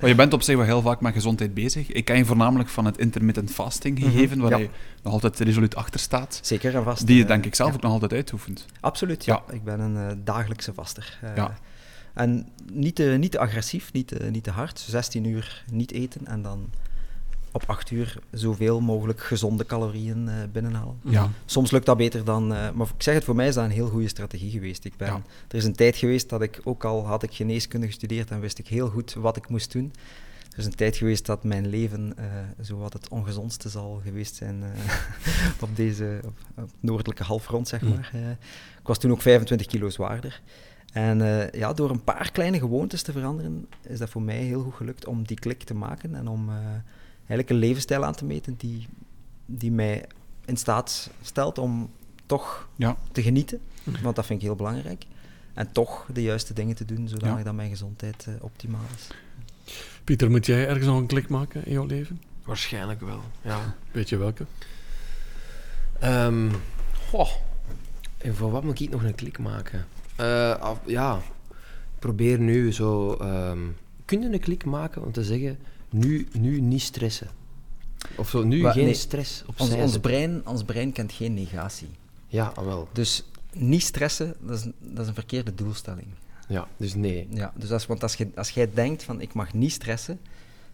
Maar 0.00 0.08
je 0.08 0.14
bent 0.14 0.32
op 0.32 0.42
zich 0.42 0.56
wel 0.56 0.64
heel 0.64 0.82
vaak 0.82 1.00
met 1.00 1.12
gezondheid 1.12 1.54
bezig. 1.54 1.92
Ik 1.92 2.04
ken 2.04 2.16
je 2.16 2.24
voornamelijk 2.24 2.68
van 2.68 2.84
het 2.84 2.98
intermittent 2.98 3.50
fasting 3.50 3.98
gegeven, 3.98 4.40
waar 4.40 4.50
ja. 4.50 4.56
je 4.56 4.68
nog 5.02 5.12
altijd 5.12 5.38
resoluut 5.38 5.74
achter 5.74 6.00
staat. 6.00 6.40
Zeker 6.42 6.74
en 6.74 6.84
vast. 6.84 7.06
Die 7.06 7.16
je 7.16 7.22
eh, 7.22 7.28
denk 7.28 7.46
ik 7.46 7.54
zelf 7.54 7.70
ja. 7.70 7.76
ook 7.76 7.82
nog 7.82 7.92
altijd 7.92 8.12
uitoefent. 8.12 8.66
Absoluut, 8.80 9.24
ja. 9.24 9.42
Ik 9.50 9.64
ben 9.64 9.80
een 9.80 9.96
eh, 9.96 10.16
dagelijkse 10.24 10.74
vaster. 10.74 11.18
Eh, 11.22 11.36
Ja. 11.36 11.58
En 12.14 12.48
niet 12.72 12.94
te, 12.94 13.02
niet 13.02 13.30
te 13.30 13.38
agressief, 13.38 13.92
niet 13.92 14.06
te, 14.06 14.28
niet 14.30 14.44
te 14.44 14.50
hard. 14.50 14.78
16 14.78 15.24
uur 15.24 15.64
niet 15.70 15.92
eten 15.92 16.26
en 16.26 16.42
dan 16.42 16.70
op 17.52 17.62
8 17.66 17.90
uur 17.90 18.18
zoveel 18.30 18.80
mogelijk 18.80 19.20
gezonde 19.20 19.66
calorieën 19.66 20.28
eh, 20.28 20.34
binnenhalen. 20.52 20.96
Ja. 21.04 21.30
Soms 21.44 21.70
lukt 21.70 21.86
dat 21.86 21.96
beter 21.96 22.24
dan... 22.24 22.54
eh, 22.54 22.70
maar 22.70 22.86
ik 22.96 23.02
zeg 23.02 23.14
het, 23.14 23.24
voor 23.24 23.34
mij 23.36 23.48
is 23.48 23.54
dat 23.54 23.64
een 23.64 23.70
heel 23.70 23.88
goede 23.88 24.08
strategie 24.08 24.50
geweest. 24.50 24.84
Ik 24.84 24.96
ben, 24.96 25.08
Ja. 25.08 25.22
Er 25.48 25.56
is 25.56 25.64
een 25.64 25.74
tijd 25.76 25.96
geweest 25.96 26.28
dat 26.28 26.42
ik, 26.42 26.60
ook 26.64 26.84
al 26.84 27.06
had 27.06 27.22
ik 27.22 27.34
geneeskunde 27.34 27.86
gestudeerd 27.86 28.30
en 28.30 28.40
wist 28.40 28.58
ik 28.58 28.68
heel 28.68 28.88
goed 28.88 29.14
wat 29.14 29.36
ik 29.36 29.48
moest 29.48 29.72
doen. 29.72 29.92
Er 30.52 30.58
is 30.58 30.70
een 30.70 30.74
tijd 30.74 30.96
geweest 30.96 31.26
dat 31.26 31.44
mijn 31.44 31.66
leven 31.66 32.12
eh 32.16 32.24
zo 32.64 32.76
wat 32.76 32.92
het 32.92 33.08
ongezondste 33.08 33.68
zal 33.68 34.00
geweest 34.04 34.34
zijn 34.34 34.62
op 35.60 35.76
deze 35.76 36.20
op, 36.24 36.32
op 36.56 36.64
het 36.64 36.70
noordelijke 36.80 37.22
halfrond, 37.22 37.68
zeg 37.68 37.80
Mm. 37.80 37.88
maar. 37.88 38.10
Ik 38.80 38.86
was 38.86 38.98
toen 38.98 39.10
ook 39.10 39.22
25 39.22 39.66
kilo 39.66 39.88
zwaarder. 39.90 40.40
En 40.92 41.18
ja, 41.52 41.72
door 41.72 41.90
een 41.90 42.04
paar 42.04 42.30
kleine 42.32 42.58
gewoontes 42.58 43.02
te 43.02 43.12
veranderen, 43.12 43.66
is 43.82 43.98
dat 43.98 44.10
voor 44.10 44.22
mij 44.22 44.36
heel 44.42 44.62
goed 44.62 44.74
gelukt 44.74 45.06
om 45.06 45.26
die 45.26 45.38
klik 45.38 45.62
te 45.62 45.74
maken 45.74 46.14
en 46.14 46.28
om 46.28 46.50
eigenlijk 47.28 47.50
een 47.50 47.56
levensstijl 47.56 48.04
aan 48.04 48.14
te 48.14 48.24
meten 48.24 48.54
die, 48.56 48.86
die 49.46 49.72
mij 49.72 50.04
in 50.44 50.56
staat 50.56 51.10
stelt 51.22 51.58
om 51.58 51.90
toch 52.26 52.68
Ja. 52.76 52.96
te 53.12 53.22
genieten, 53.22 53.60
want 54.02 54.16
dat 54.16 54.26
vind 54.26 54.38
ik 54.40 54.46
heel 54.46 54.56
belangrijk. 54.56 55.04
En 55.54 55.72
toch 55.72 56.06
de 56.12 56.22
juiste 56.22 56.54
dingen 56.54 56.74
te 56.76 56.84
doen, 56.84 57.08
zodat 57.08 57.28
Ja. 57.38 57.42
dat 57.42 57.54
mijn 57.54 57.70
gezondheid 57.70 58.24
eh, 58.28 58.34
optimaal 58.40 58.80
is. 58.96 59.08
Pieter, 60.04 60.30
moet 60.30 60.46
jij 60.46 60.66
ergens 60.68 60.86
nog 60.86 60.98
een 60.98 61.06
klik 61.06 61.28
maken 61.28 61.64
in 61.66 61.72
jouw 61.72 61.86
leven? 61.86 62.20
Waarschijnlijk 62.44 63.00
wel, 63.00 63.20
ja. 63.42 63.74
Weet 63.92 64.08
je 64.08 64.16
welke? 64.16 64.44
Ehm, 66.00 66.50
goh. 67.10 67.28
En 68.18 68.34
voor 68.34 68.50
wat 68.50 68.64
moet 68.64 68.80
ik 68.80 68.90
nog 68.90 69.02
een 69.02 69.14
klik 69.14 69.38
maken? 69.38 69.86
Eh, 70.16 70.56
af- 70.56 70.80
ja, 70.86 71.16
ik 71.94 71.98
probeer 71.98 72.38
nu 72.38 72.72
zo... 72.72 73.12
ehm 73.14 73.58
kun 74.04 74.20
je 74.22 74.32
een 74.32 74.40
klik 74.40 74.64
maken 74.64 75.02
om 75.04 75.12
te 75.12 75.24
zeggen, 75.24 75.58
nu, 75.90 76.28
nu 76.38 76.60
niet 76.60 76.82
stressen? 76.82 77.28
Of 78.16 78.28
zo, 78.28 78.42
nu 78.44 78.64
geen 78.70 78.84
nee, 78.84 78.94
stress 78.94 79.42
op 79.46 79.60
Ons, 79.60 79.70
ons, 79.74 79.98
brein, 79.98 80.46
ons 80.46 80.62
brein 80.64 80.92
kent 80.92 81.12
geen 81.12 81.34
negatie. 81.34 81.88
Ja, 82.26 82.52
ah, 82.54 82.64
wel. 82.64 82.88
Dus 82.92 83.24
niet 83.52 83.82
stressen, 83.82 84.34
dat 84.40 84.58
is, 84.58 84.64
een- 84.64 84.74
dat 84.80 85.02
is 85.02 85.08
een 85.08 85.14
verkeerde 85.14 85.54
doelstelling. 85.54 86.06
Ja, 86.48 86.68
dus 86.76 86.94
nee. 86.94 87.26
Ja, 87.30 87.52
dus 87.56 87.72
als, 87.72 87.86
want 87.86 88.02
als, 88.02 88.14
je, 88.14 88.28
als 88.34 88.50
jij 88.50 88.70
denkt 88.72 89.02
van 89.02 89.20
ik 89.20 89.34
mag 89.34 89.54
niet 89.54 89.72
stressen, 89.72 90.20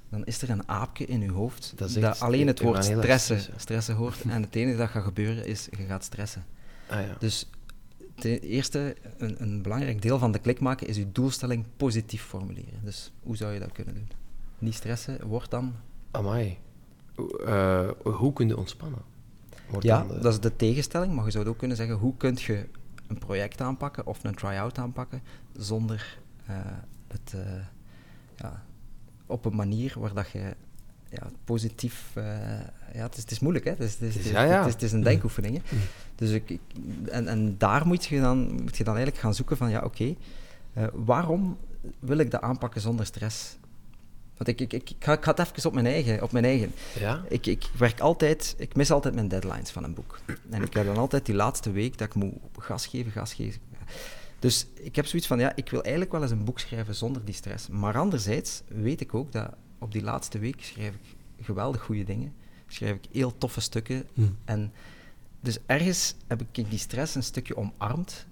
dan 0.08 0.24
is 0.24 0.42
er 0.42 0.50
een 0.50 0.68
aapje 0.68 1.04
in 1.06 1.20
je 1.20 1.30
hoofd 1.30 1.72
Dat 1.76 2.20
alleen 2.20 2.46
het 2.46 2.60
woord 2.60 2.84
stressen, 2.84 3.18
stressen. 3.20 3.60
stressen 3.60 3.94
hoort. 3.94 4.22
En 4.28 4.42
het 4.42 4.54
enige 4.54 4.76
dat 4.76 4.88
gaat 4.88 5.04
gebeuren 5.04 5.46
is, 5.46 5.68
je 5.78 5.84
gaat 5.84 6.04
stressen. 6.04 6.44
Ah 6.88 7.00
ja. 7.00 7.16
Dus 7.18 7.46
ten 8.14 8.40
eerste, 8.40 8.96
een, 9.18 9.36
een 9.42 9.62
belangrijk 9.62 10.02
deel 10.02 10.18
van 10.18 10.32
de 10.32 10.38
klik 10.38 10.60
maken 10.60 10.86
is 10.86 10.96
je 10.96 11.12
doelstelling 11.12 11.64
positief 11.76 12.22
formuleren. 12.22 12.80
Dus 12.84 13.10
hoe 13.22 13.36
zou 13.36 13.52
je 13.52 13.58
dat 13.60 13.72
kunnen 13.72 13.94
doen? 13.94 14.08
Niet 14.58 14.74
stressen 14.74 15.26
wordt 15.26 15.50
dan... 15.50 15.74
Amai. 16.10 16.58
Eh, 17.46 17.88
hoe 18.02 18.32
kun 18.32 18.48
je 18.48 18.56
ontspannen? 18.56 18.98
Wordt 19.68 19.84
Ja, 19.86 20.02
de- 20.02 20.18
dat 20.18 20.32
is 20.32 20.40
de 20.40 20.56
tegenstelling, 20.56 21.14
maar 21.14 21.24
je 21.24 21.30
zou 21.30 21.46
ook 21.48 21.58
kunnen 21.58 21.76
zeggen, 21.76 21.96
hoe 21.96 22.16
kun 22.16 22.36
je 22.40 22.66
een 23.06 23.18
project 23.18 23.60
aanpakken 23.60 24.06
of 24.06 24.24
een 24.24 24.34
try-out 24.34 24.78
aanpakken 24.78 25.22
zonder 25.56 26.18
eh, 26.46 26.56
het 27.08 27.32
eh, 27.34 27.40
ja, 28.36 28.62
op 29.26 29.44
een 29.44 29.56
manier 29.56 29.94
waar 29.98 30.14
dat 30.14 30.30
je 30.30 30.54
ja, 31.08 31.26
positief... 31.44 32.10
ja, 32.14 33.02
het 33.02 33.16
is, 33.16 33.22
het 33.22 33.30
is 33.30 33.40
moeilijk, 33.40 33.64
hè? 33.64 33.70
Het 33.70 33.80
is, 33.80 33.92
het 33.92 34.02
is, 34.02 34.14
het 34.14 34.24
is, 34.24 34.30
Ja, 34.30 34.42
ja. 34.42 34.58
het 34.58 34.66
is, 34.66 34.72
het 34.72 34.82
is 34.82 34.92
een 34.92 35.02
denkoefening, 35.02 35.56
hè? 35.56 35.76
Dus 36.14 36.30
ik, 36.30 36.50
ik- 36.50 36.60
en, 37.10 37.28
en 37.28 37.58
daar 37.58 37.86
moet 37.86 38.04
je, 38.04 38.20
dan, 38.20 38.38
moet 38.62 38.76
je 38.76 38.84
dan 38.84 38.94
eigenlijk 38.94 39.24
gaan 39.24 39.34
zoeken 39.34 39.56
van, 39.56 39.70
ja, 39.70 39.80
oké, 39.84 40.14
waarom 40.92 41.56
wil 41.98 42.18
ik 42.18 42.30
dat 42.30 42.40
aanpakken 42.40 42.80
zonder 42.80 43.06
stress? 43.06 43.56
Want 44.36 44.48
ik, 44.48 44.60
ik, 44.60 44.72
ik, 44.72 44.90
ik, 44.90 45.04
ga, 45.04 45.12
ik 45.12 45.24
ga 45.24 45.30
het 45.30 45.38
even 45.38 45.68
op 45.68 45.74
mijn 45.74 45.86
eigen. 45.86 46.22
Op 46.22 46.32
mijn 46.32 46.44
eigen. 46.44 46.72
Ja? 46.98 47.24
Ik, 47.28 47.46
ik 47.46 47.70
werk 47.78 48.00
altijd, 48.00 48.54
ik 48.58 48.76
mis 48.76 48.90
altijd 48.90 49.14
mijn 49.14 49.28
deadlines 49.28 49.70
van 49.70 49.84
een 49.84 49.94
boek. 49.94 50.20
En 50.50 50.62
ik 50.62 50.74
heb 50.74 50.86
dan 50.86 50.96
altijd 50.96 51.26
die 51.26 51.34
laatste 51.34 51.70
week 51.70 51.98
dat 51.98 52.06
ik 52.06 52.14
moet 52.14 52.34
gas 52.58 52.86
geven, 52.86 53.12
gas 53.12 53.34
geven. 53.34 53.60
Dus 54.38 54.66
ik 54.74 54.96
heb 54.96 55.06
zoiets 55.06 55.28
van, 55.28 55.38
ja, 55.38 55.52
ik 55.56 55.70
wil 55.70 55.82
eigenlijk 55.82 56.12
wel 56.12 56.22
eens 56.22 56.30
een 56.30 56.44
boek 56.44 56.58
schrijven 56.58 56.94
zonder 56.94 57.24
die 57.24 57.34
stress. 57.34 57.68
Maar 57.68 57.98
anderzijds 57.98 58.62
weet 58.68 59.00
ik 59.00 59.14
ook 59.14 59.32
dat 59.32 59.54
op 59.78 59.92
die 59.92 60.02
laatste 60.02 60.38
week 60.38 60.64
schrijf 60.64 60.94
ik 60.94 61.44
geweldig 61.44 61.82
goede 61.82 62.04
dingen. 62.04 62.34
Schrijf 62.66 62.94
ik 62.94 63.04
heel 63.12 63.38
toffe 63.38 63.60
stukken. 63.60 64.06
Hm. 64.14 64.22
En 64.44 64.72
dus 65.40 65.58
ergens 65.66 66.14
heb 66.26 66.42
ik 66.42 66.70
die 66.70 66.78
stress 66.78 67.14
een 67.14 67.22
stukje 67.22 67.56
omarmd. 67.56 68.26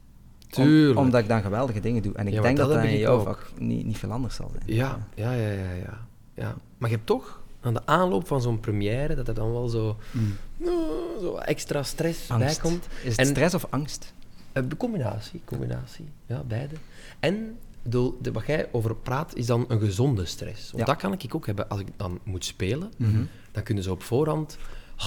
Om- 0.59 0.97
omdat 0.97 1.21
ik 1.21 1.28
dan 1.28 1.42
geweldige 1.42 1.80
dingen 1.80 2.02
doe. 2.02 2.14
En 2.14 2.26
ik 2.26 2.32
Ja, 2.32 2.40
denk 2.42 2.56
dat 2.56 2.68
dat 2.68 2.76
dat 2.82 2.87
in 2.90 2.99
jouw 2.99 3.21
vak 3.21 3.50
niet, 3.59 3.87
niet 3.87 3.99
veel 3.99 4.11
anders 4.11 4.35
zal 4.35 4.50
zijn. 4.52 4.62
Ja, 4.76 5.06
ja, 5.14 5.32
ja, 5.32 5.49
ja, 5.50 5.73
ja, 5.73 5.99
ja. 6.35 6.54
Maar 6.78 6.90
je 6.90 6.94
hebt 6.97 7.06
toch 7.09 7.40
aan 7.61 7.75
de 7.75 7.87
aanloop 7.87 8.26
van 8.26 8.42
zo'n 8.42 8.61
première 8.61 9.14
dat 9.14 9.28
er 9.28 9.35
dan 9.35 9.52
wel 9.52 9.68
zo, 9.68 9.97
Mm. 10.11 10.37
nou, 10.56 10.76
zo 11.21 11.37
extra 11.37 11.82
stress 11.82 12.30
Angst. 12.30 12.61
bijkomt. 12.62 12.87
Is 13.02 13.11
het 13.11 13.18
En- 13.18 13.26
stress 13.26 13.54
of 13.54 13.66
angst? 13.71 14.14
Eh, 14.52 14.62
De 14.68 14.76
combinatie, 14.76 15.40
combinatie, 15.44 16.04
ja, 16.26 16.42
beide. 16.47 16.75
En 17.21 17.56
de, 17.82 18.12
de, 18.21 18.32
wat 18.32 18.47
jij 18.47 18.68
over 18.73 18.94
praat 18.97 19.35
is 19.35 19.47
dan 19.47 19.64
een 19.68 19.80
gezonde 19.80 20.25
stress. 20.25 20.64
Want 20.71 20.78
Ja. 20.78 20.92
dat 20.92 20.97
kan 20.97 21.12
ik 21.12 21.35
ook 21.35 21.47
hebben 21.47 21.68
als 21.68 21.80
ik 21.80 21.87
dan 21.97 22.18
moet 22.23 22.44
spelen. 22.44 22.92
Mhm. 22.97 23.23
Dan 23.52 23.62
kunnen 23.62 23.85
ze 23.85 23.90
op 23.90 24.02
voorhand... 24.02 24.59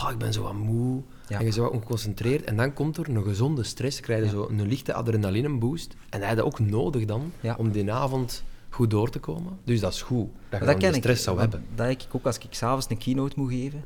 oh, 0.03 0.11
ik 0.11 0.17
ben 0.17 0.33
zo 0.33 0.41
wat 0.41 0.53
moe. 0.53 1.01
Ja. 1.27 1.37
En 1.37 1.37
je 1.37 1.43
bent 1.43 1.55
wat 1.55 1.71
ongeconcentreerd. 1.71 2.43
En 2.43 2.55
dan 2.57 2.73
komt 2.73 2.97
er 2.97 3.09
een 3.09 3.23
gezonde 3.23 3.63
stress, 3.63 3.99
krijg 3.99 4.19
je 4.19 4.25
Ja. 4.25 4.31
zo 4.31 4.47
een 4.49 4.67
lichte 4.67 4.93
adrenaline 4.93 5.57
boost. 5.57 5.95
En 6.09 6.19
dat 6.19 6.29
heb 6.29 6.37
je 6.37 6.45
ook 6.45 6.59
nodig 6.59 7.05
dan, 7.05 7.31
Ja. 7.41 7.55
om 7.57 7.71
die 7.71 7.91
avond 7.93 8.43
goed 8.69 8.89
door 8.89 9.09
te 9.09 9.19
komen. 9.19 9.57
Dus 9.63 9.79
dat 9.79 9.93
is 9.93 10.01
goed, 10.01 10.29
dat 10.49 10.59
je 10.59 10.65
dat 10.65 10.77
ken 10.77 10.93
stress 10.93 11.17
ik. 11.19 11.25
zou 11.25 11.39
hebben. 11.39 11.65
Dat 11.75 11.87
heb 11.87 12.01
ik 12.01 12.07
ook 12.11 12.25
als 12.25 12.37
ik 12.37 12.45
s'avonds 12.49 12.85
een 12.89 12.97
keynote 12.97 13.39
moet 13.39 13.49
geven. 13.51 13.83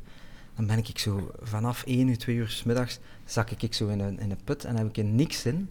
Dan 0.56 0.66
ben 0.66 0.78
ik 0.78 0.98
zo 0.98 1.30
vanaf 1.42 1.82
1 1.86 2.08
uur, 2.08 2.18
2 2.18 2.36
uur 2.36 2.48
's 2.48 2.62
middags 2.62 2.98
zak 3.24 3.50
ik 3.50 3.74
zo 3.74 3.88
in 3.88 4.00
een, 4.00 4.18
in 4.20 4.30
een 4.30 4.38
put 4.44 4.64
en 4.64 4.76
heb 4.76 4.86
ik 4.88 4.96
er 4.96 5.04
niks 5.04 5.44
in. 5.46 5.68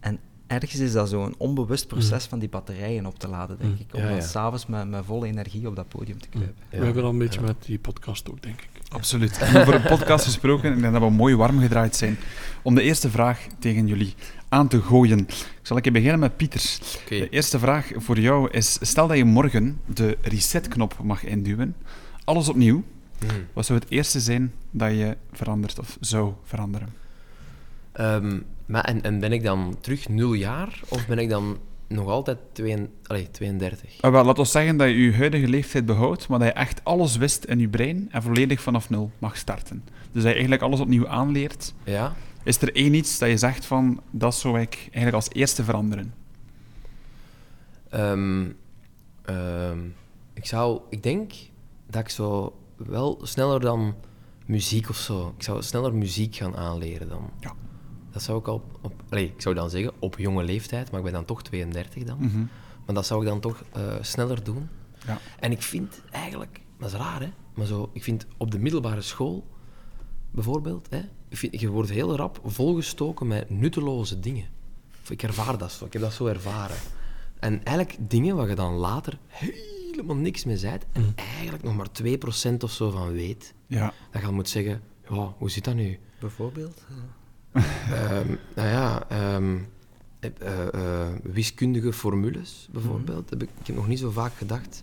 En 0.00 0.18
ergens 0.46 0.80
is 0.80 0.92
dat 0.92 1.08
zo'n 1.08 1.34
onbewust 1.38 1.86
proces 1.86 2.24
van 2.24 2.38
die 2.38 2.48
batterijen 2.48 3.06
op 3.06 3.18
te 3.18 3.28
laden, 3.28 3.58
denk 3.58 3.70
Mm. 3.74 3.80
ik. 3.88 3.94
Om 3.94 4.00
Ja, 4.00 4.06
dan 4.06 4.14
ja. 4.16 4.20
s'avonds 4.22 4.66
met, 4.66 4.88
met 4.88 5.04
volle 5.04 5.26
energie 5.26 5.68
op 5.68 5.76
dat 5.76 5.88
podium 5.88 6.18
te 6.20 6.28
kruipen. 6.28 6.62
Ja. 6.70 6.78
We 6.78 6.84
hebben 6.84 7.02
al 7.04 7.10
een 7.10 7.18
beetje 7.18 7.40
Ja. 7.40 7.46
met 7.46 7.64
die 7.64 7.78
podcast 7.78 8.30
ook, 8.30 8.42
denk 8.42 8.60
ik. 8.60 8.73
Absoluut. 8.88 9.38
En 9.38 9.56
over 9.60 9.74
een 9.74 9.82
podcast 9.82 10.24
gesproken, 10.24 10.72
ik 10.72 10.80
denk 10.80 10.92
dat 10.92 11.02
we 11.02 11.10
mooi 11.10 11.36
warm 11.36 11.60
gedraaid 11.60 11.96
zijn. 11.96 12.18
Om 12.62 12.74
de 12.74 12.82
eerste 12.82 13.10
vraag 13.10 13.46
tegen 13.58 13.86
jullie 13.86 14.14
aan 14.48 14.68
te 14.68 14.82
gooien. 14.82 15.18
Ik 15.18 15.58
zal 15.62 15.76
een 15.76 15.82
keer 15.82 15.92
beginnen 15.92 16.18
met 16.18 16.36
Pieters. 16.36 16.78
Oké. 17.02 17.18
De 17.18 17.28
eerste 17.28 17.58
vraag 17.58 17.90
voor 17.96 18.18
jou 18.18 18.50
is: 18.50 18.78
stel 18.80 19.06
dat 19.06 19.16
je 19.16 19.24
morgen 19.24 19.80
de 19.86 20.18
reset-knop 20.22 20.96
mag 21.02 21.24
induwen, 21.24 21.76
alles 22.24 22.48
opnieuw. 22.48 22.82
Hmm. 23.18 23.46
Wat 23.52 23.66
zou 23.66 23.78
het 23.78 23.90
eerste 23.90 24.20
zijn 24.20 24.52
dat 24.70 24.90
je 24.90 25.16
verandert 25.32 25.78
of 25.78 25.96
zou 26.00 26.32
veranderen? 26.44 26.88
Ehm, 27.92 28.40
maar 28.66 28.84
en, 28.84 29.02
en 29.02 29.20
ben 29.20 29.32
ik 29.32 29.42
dan 29.42 29.76
terug 29.80 30.08
nul 30.08 30.32
jaar, 30.32 30.80
of 30.88 31.06
ben 31.06 31.18
ik 31.18 31.28
dan 31.28 31.58
nog 31.94 32.08
altijd 32.08 32.38
twee, 32.52 32.88
allee, 33.06 33.30
32? 33.30 34.00
Ah, 34.00 34.12
wel, 34.12 34.24
laat 34.24 34.38
ons 34.38 34.50
zeggen 34.50 34.76
dat 34.76 34.88
je 34.88 35.02
je 35.02 35.12
huidige 35.12 35.48
leeftijd 35.48 35.86
behoudt, 35.86 36.28
maar 36.28 36.38
dat 36.38 36.48
je 36.48 36.54
echt 36.54 36.84
alles 36.84 37.16
wist 37.16 37.44
in 37.44 37.58
je 37.58 37.68
brein 37.68 38.08
en 38.10 38.22
volledig 38.22 38.60
vanaf 38.60 38.90
nul 38.90 39.10
mag 39.18 39.36
starten. 39.36 39.84
Dus 39.84 40.12
dat 40.12 40.22
je 40.22 40.28
eigenlijk 40.28 40.62
alles 40.62 40.80
opnieuw 40.80 41.08
aanleert. 41.08 41.74
Ja? 41.84 42.14
Is 42.42 42.60
er 42.60 42.74
één 42.74 42.94
iets 42.94 43.18
dat 43.18 43.28
je 43.28 43.36
zegt 43.36 43.64
van, 43.64 44.00
dat 44.10 44.34
zou 44.34 44.60
ik 44.60 44.74
eigenlijk 44.80 45.14
als 45.14 45.28
eerste 45.32 45.64
veranderen? 45.64 46.14
Ehm, 47.88 48.46
ehm, 49.24 49.78
ik 50.34 50.46
zou, 50.46 50.80
ik 50.90 51.02
denk 51.02 51.32
dat 51.86 52.00
ik 52.00 52.08
zo 52.08 52.56
wel 52.76 53.18
sneller 53.22 53.60
dan 53.60 53.94
muziek 54.46 54.88
of 54.88 54.96
zo. 54.96 55.34
Ik 55.36 55.42
zou 55.42 55.62
sneller 55.62 55.94
muziek 55.94 56.34
gaan 56.36 56.56
aanleren 56.56 57.08
dan. 57.08 57.30
Ja. 57.40 57.52
Dat 58.14 58.22
zou 58.22 58.38
ik 58.38 58.46
al 58.48 58.54
op, 58.54 58.78
op 58.82 58.92
allee, 59.08 59.24
ik 59.24 59.40
zou 59.40 59.54
dan 59.54 59.70
zeggen 59.70 59.92
op 59.98 60.18
jonge 60.18 60.42
leeftijd, 60.44 60.90
maar 60.90 60.98
ik 60.98 61.04
ben 61.04 61.14
dan 61.14 61.24
toch 61.24 61.42
32 61.42 62.02
dan. 62.04 62.18
Mhm. 62.20 62.38
Maar 62.86 62.94
dat 62.94 63.06
zou 63.06 63.22
ik 63.22 63.28
dan 63.28 63.40
toch 63.40 63.64
eh, 63.72 63.82
sneller 64.00 64.44
doen. 64.44 64.68
Ja. 65.06 65.18
En 65.40 65.52
ik 65.52 65.62
vind 65.62 66.00
eigenlijk, 66.10 66.60
dat 66.78 66.88
is 66.88 66.96
raar 66.96 67.20
hè, 67.20 67.28
maar 67.54 67.66
zo, 67.66 67.90
ik 67.92 68.02
vind 68.02 68.26
op 68.36 68.50
de 68.50 68.58
middelbare 68.58 69.00
school 69.02 69.46
bijvoorbeeld, 70.30 70.86
hè, 70.90 70.98
ik 71.28 71.36
vind, 71.36 71.60
je 71.60 71.68
wordt 71.68 71.90
heel 71.90 72.16
rap 72.16 72.40
volgestoken 72.44 73.26
met 73.26 73.50
nutteloze 73.50 74.20
dingen. 74.20 74.46
Of 75.02 75.10
ik 75.10 75.22
ervaar 75.22 75.58
dat 75.58 75.72
zo, 75.72 75.84
ik 75.84 75.92
heb 75.92 76.02
dat 76.02 76.12
zo 76.12 76.26
ervaren. 76.26 76.76
En 77.38 77.64
eigenlijk 77.64 78.10
dingen 78.10 78.36
waar 78.36 78.48
je 78.48 78.54
dan 78.54 78.72
later 78.74 79.18
helemaal 79.28 80.16
niks 80.16 80.44
mee 80.44 80.56
zijt 80.56 80.86
en 80.92 81.12
eigenlijk 81.16 81.62
nog 81.64 81.76
maar 81.76 81.88
2% 82.52 82.56
of 82.64 82.70
zo 82.70 82.90
van 82.90 83.12
weet, 83.12 83.54
Ja. 83.66 83.92
dat 84.10 84.20
je 84.20 84.26
dan 84.26 84.34
moet 84.34 84.48
zeggen, 84.48 84.82
ja, 85.08 85.34
hoe 85.38 85.50
zit 85.50 85.64
dat 85.64 85.74
nu? 85.74 85.98
Bijvoorbeeld? 86.20 86.82
Ehm, 87.92 88.26
nou 88.54 88.68
ja, 88.68 89.08
ehm, 89.08 89.56
eh, 90.20 90.66
eh, 90.72 91.08
wiskundige 91.22 91.92
formules 91.92 92.68
bijvoorbeeld. 92.72 93.30
Heb 93.30 93.42
ik, 93.42 93.48
ik 93.60 93.66
heb 93.66 93.76
nog 93.76 93.88
niet 93.88 93.98
zo 93.98 94.10
vaak 94.10 94.32
gedacht. 94.34 94.82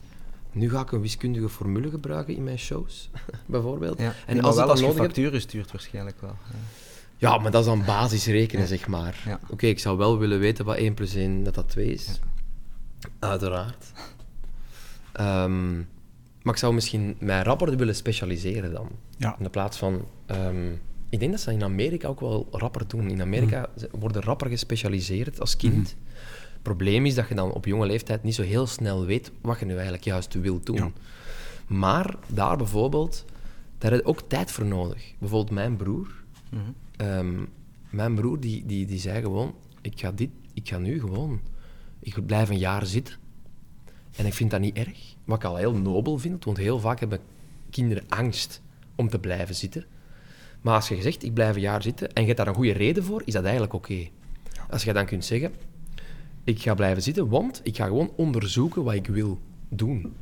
Nu 0.52 0.70
ga 0.70 0.82
ik 0.82 0.92
een 0.92 1.02
wiskundige 1.02 1.50
formule 1.50 1.90
gebruiken 1.90 2.36
in 2.36 2.44
mijn 2.44 2.60
shows, 2.60 3.10
bijvoorbeeld. 3.46 4.00
Ja. 4.00 4.14
En 4.26 4.42
als 4.42 4.56
wel 4.56 4.70
als 4.70 4.80
je 4.80 4.86
nodig 4.86 5.02
hebt- 5.02 5.14
facturen 5.14 5.42
stuurt 5.42 5.72
waarschijnlijk 5.72 6.22
wel. 6.22 6.36
Ja. 6.52 6.58
Ja, 7.18 7.38
maar 7.38 7.52
dat 7.52 7.62
is 7.62 7.68
dan 7.68 7.86
basis 7.86 8.26
rekenen, 8.26 8.62
Ja. 8.62 8.68
zeg 8.68 8.88
maar. 8.88 9.22
Ja. 9.26 9.40
Oké, 9.50 9.66
ik 9.68 9.80
zou 9.80 9.98
wel 9.98 10.18
willen 10.20 10.40
weten 10.40 10.66
wat 10.66 10.78
1 10.78 10.94
plus 10.94 11.14
1, 11.16 11.44
dat 11.44 11.56
dat 11.56 11.70
2 11.70 11.86
is. 11.88 12.20
Uiteraard. 13.20 13.92
Ehm, 15.12 15.76
maar 16.42 16.54
ik 16.54 16.58
zou 16.58 16.74
misschien 16.74 17.16
mij 17.20 17.42
rapper 17.44 17.78
willen 17.78 17.96
specialiseren 17.96 18.74
dan. 18.74 18.90
Ja. 19.18 19.36
In 19.38 19.44
de 19.44 19.50
plaats 19.50 19.78
van... 19.78 20.06
ehm, 20.26 20.72
ik 21.12 21.20
denk 21.20 21.32
dat 21.32 21.40
ze 21.40 21.46
dat 21.46 21.56
in 21.56 21.64
Amerika 21.64 22.08
ook 22.08 22.20
wel 22.20 22.48
rapper 22.52 22.88
doen. 22.88 23.10
In 23.10 23.22
Amerika 23.22 23.70
ze 23.78 23.90
worden 24.00 24.22
rapper 24.22 24.50
gespecialiseerd 24.50 25.40
als 25.40 25.56
kind. 25.56 25.96
Het 26.54 26.62
probleem 26.62 27.06
is 27.06 27.16
dat 27.16 27.28
je 27.28 27.36
dan 27.36 27.52
op 27.52 27.66
jonge 27.66 27.86
leeftijd 27.86 28.24
niet 28.24 28.36
zo 28.36 28.42
heel 28.42 28.68
snel 28.68 29.06
weet 29.06 29.32
wat 29.42 29.60
je 29.60 29.66
nu 29.66 29.74
eigenlijk 29.74 30.04
juist 30.04 30.34
wilt 30.34 30.66
doen. 30.66 30.76
Ja. 30.76 30.92
Maar 31.68 32.16
daar 32.28 32.58
bijvoorbeeld, 32.58 33.26
daar 33.78 33.92
heb 33.92 34.00
je 34.00 34.08
ook 34.08 34.22
tijd 34.28 34.52
voor 34.52 34.66
nodig. 34.66 35.14
Bijvoorbeeld 35.20 35.54
mijn 35.54 35.76
broer. 35.76 36.24
Mhm. 36.50 36.62
Ehm, 36.98 37.46
mijn 37.90 38.16
broer 38.16 38.40
die, 38.40 38.66
die, 38.66 38.86
die 38.86 39.00
zei 39.00 39.22
gewoon, 39.22 39.56
ik 39.82 40.00
ga, 40.00 40.12
dit, 40.12 40.30
ik 40.54 40.70
ga 40.70 40.78
nu 40.78 41.00
gewoon, 41.00 41.42
ik 42.00 42.26
blijf 42.26 42.50
een 42.50 42.58
jaar 42.58 42.86
zitten. 42.86 43.16
En 44.16 44.26
ik 44.26 44.34
vind 44.34 44.52
dat 44.52 44.60
niet 44.60 44.78
erg, 44.78 45.16
wat 45.26 45.38
ik 45.38 45.44
al 45.44 45.56
heel 45.56 45.76
nobel 45.76 46.18
vind, 46.18 46.44
want 46.44 46.58
heel 46.58 46.80
vaak 46.80 47.00
hebben 47.00 47.20
kinderen 47.70 48.04
angst 48.08 48.62
om 48.96 49.10
te 49.10 49.20
blijven 49.20 49.56
zitten. 49.56 49.86
Maar 50.62 50.76
als 50.76 50.88
je 50.88 51.02
zegt, 51.02 51.24
ik 51.24 51.34
blijf 51.34 51.56
een 51.56 51.62
jaar 51.62 51.82
zitten, 51.82 52.14
en 52.14 52.22
je 52.22 52.26
hebt 52.28 52.38
daar 52.38 52.48
een 52.48 52.56
goede 52.56 52.74
reden 52.74 53.04
voor, 53.04 53.22
is 53.26 53.34
dat 53.34 53.44
eigenlijk 53.44 53.74
oké. 53.74 54.08
Als 54.70 54.84
je 54.84 54.94
dan 54.94 55.06
kunt 55.06 55.26
zeggen, 55.26 55.52
ik 56.44 56.62
ga 56.62 56.74
blijven 56.74 57.04
zitten, 57.04 57.30
want 57.30 57.62
ik 57.64 57.76
ga 57.76 57.86
gewoon 57.86 58.12
onderzoeken 58.16 58.84
wat 58.84 58.94
ik 58.94 59.08
wil 59.08 59.40
doen. 59.70 60.14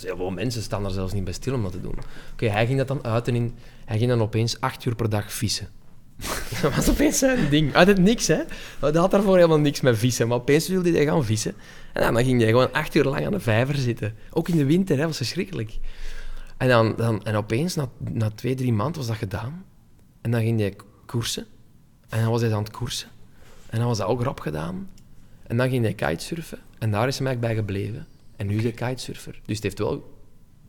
Heel 0.00 0.16
veel 0.16 0.30
mensen 0.30 0.62
staan 0.62 0.84
er 0.84 0.90
zelfs 0.90 1.12
niet 1.12 1.24
bij 1.24 1.32
stil 1.32 1.54
om 1.54 1.62
dat 1.62 1.72
te 1.72 1.80
doen. 1.80 1.98
Oké, 2.32 2.48
hij 2.48 2.66
ging 2.66 2.78
dat 2.78 2.88
dan 2.88 3.04
uiten 3.04 3.34
in... 3.34 3.54
Hij 3.84 3.98
ging 3.98 4.10
dan 4.10 4.20
opeens 4.20 4.60
acht 4.60 4.84
uur 4.84 4.94
per 4.94 5.08
dag 5.08 5.32
vissen. 5.32 5.68
dat 6.62 6.74
was 6.74 6.90
opeens 6.90 7.18
zijn 7.18 7.48
ding. 7.48 7.74
Uit 7.74 7.88
het 7.88 7.98
niks, 7.98 8.26
hè. 8.26 8.42
Dat 8.78 8.96
had 8.96 9.10
daarvoor 9.10 9.36
helemaal 9.36 9.58
niks 9.58 9.80
met 9.80 9.98
vissen. 9.98 10.28
Maar 10.28 10.36
opeens 10.36 10.68
wilde 10.68 10.90
hij 10.90 11.04
gaan 11.04 11.24
vissen. 11.24 11.54
En 11.92 12.14
dan, 12.14 12.24
ging 12.24 12.40
hij 12.40 12.48
gewoon 12.50 12.72
acht 12.72 12.94
uur 12.94 13.04
lang 13.04 13.26
aan 13.26 13.32
de 13.32 13.40
vijver 13.40 13.74
zitten. 13.74 14.14
Ook 14.30 14.48
in 14.48 14.56
de 14.56 14.64
winter, 14.64 14.98
hè. 14.98 15.06
was 15.06 15.16
verschrikkelijk. 15.16 15.78
En, 16.56 16.68
dan, 16.68 16.94
dan, 16.96 17.24
en 17.24 17.34
opeens, 17.36 17.74
na, 17.74 17.88
na 17.98 18.30
twee, 18.30 18.54
drie 18.54 18.72
maanden, 18.72 18.96
was 18.96 19.06
dat 19.06 19.16
gedaan. 19.16 19.64
En 20.20 20.30
dan 20.30 20.40
ging 20.40 20.58
hij 20.60 20.76
koersen. 21.06 21.46
En 22.08 22.20
dan 22.22 22.30
was 22.30 22.40
hij 22.40 22.54
aan 22.54 22.62
het 22.62 22.72
koersen. 22.72 23.08
En 23.70 23.78
dan 23.78 23.88
was 23.88 23.98
dat 23.98 24.06
ook 24.06 24.22
rap 24.22 24.40
gedaan. 24.40 24.88
En 25.46 25.56
dan 25.56 25.68
ging 25.68 25.82
hij 25.84 25.94
kitesurfen. 25.94 26.58
En 26.78 26.90
daar 26.90 27.08
is 27.08 27.18
hij 27.18 27.26
eigenlijk 27.26 27.40
bij 27.40 27.64
gebleven. 27.64 28.06
En 28.36 28.46
nu 28.46 28.56
is 28.56 28.62
hij 28.62 28.72
kitesurfer. 28.72 29.40
Dus 29.44 29.54
het 29.54 29.62
heeft 29.64 29.78
wel 29.78 30.18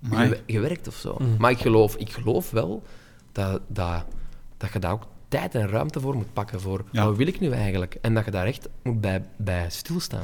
Amai. 0.06 0.42
gewerkt 0.48 0.88
of 0.88 0.96
zo. 0.96 1.16
Mm. 1.20 1.36
Maar 1.40 1.52
ik 1.52 1.58
geloof, 1.60 1.96
ik 1.96 2.10
geloof 2.12 2.52
wel 2.52 2.84
dat, 3.32 3.62
dat, 3.68 4.06
dat 4.58 4.74
je 4.74 4.80
daar 4.80 4.92
ook 4.92 5.08
tijd 5.28 5.56
en 5.56 5.68
ruimte 5.68 6.00
voor 6.00 6.16
moet 6.16 6.34
pakken. 6.34 6.62
Voor 6.62 6.84
Ja. 6.92 7.06
wat 7.06 7.16
wil 7.18 7.28
ik 7.28 7.40
nu 7.40 7.50
eigenlijk? 7.52 7.98
En 8.02 8.14
dat 8.14 8.26
je 8.26 8.32
daar 8.32 8.46
echt 8.46 8.70
moet 8.84 9.02
bij, 9.02 9.24
bij 9.38 9.70
stilstaan. 9.70 10.24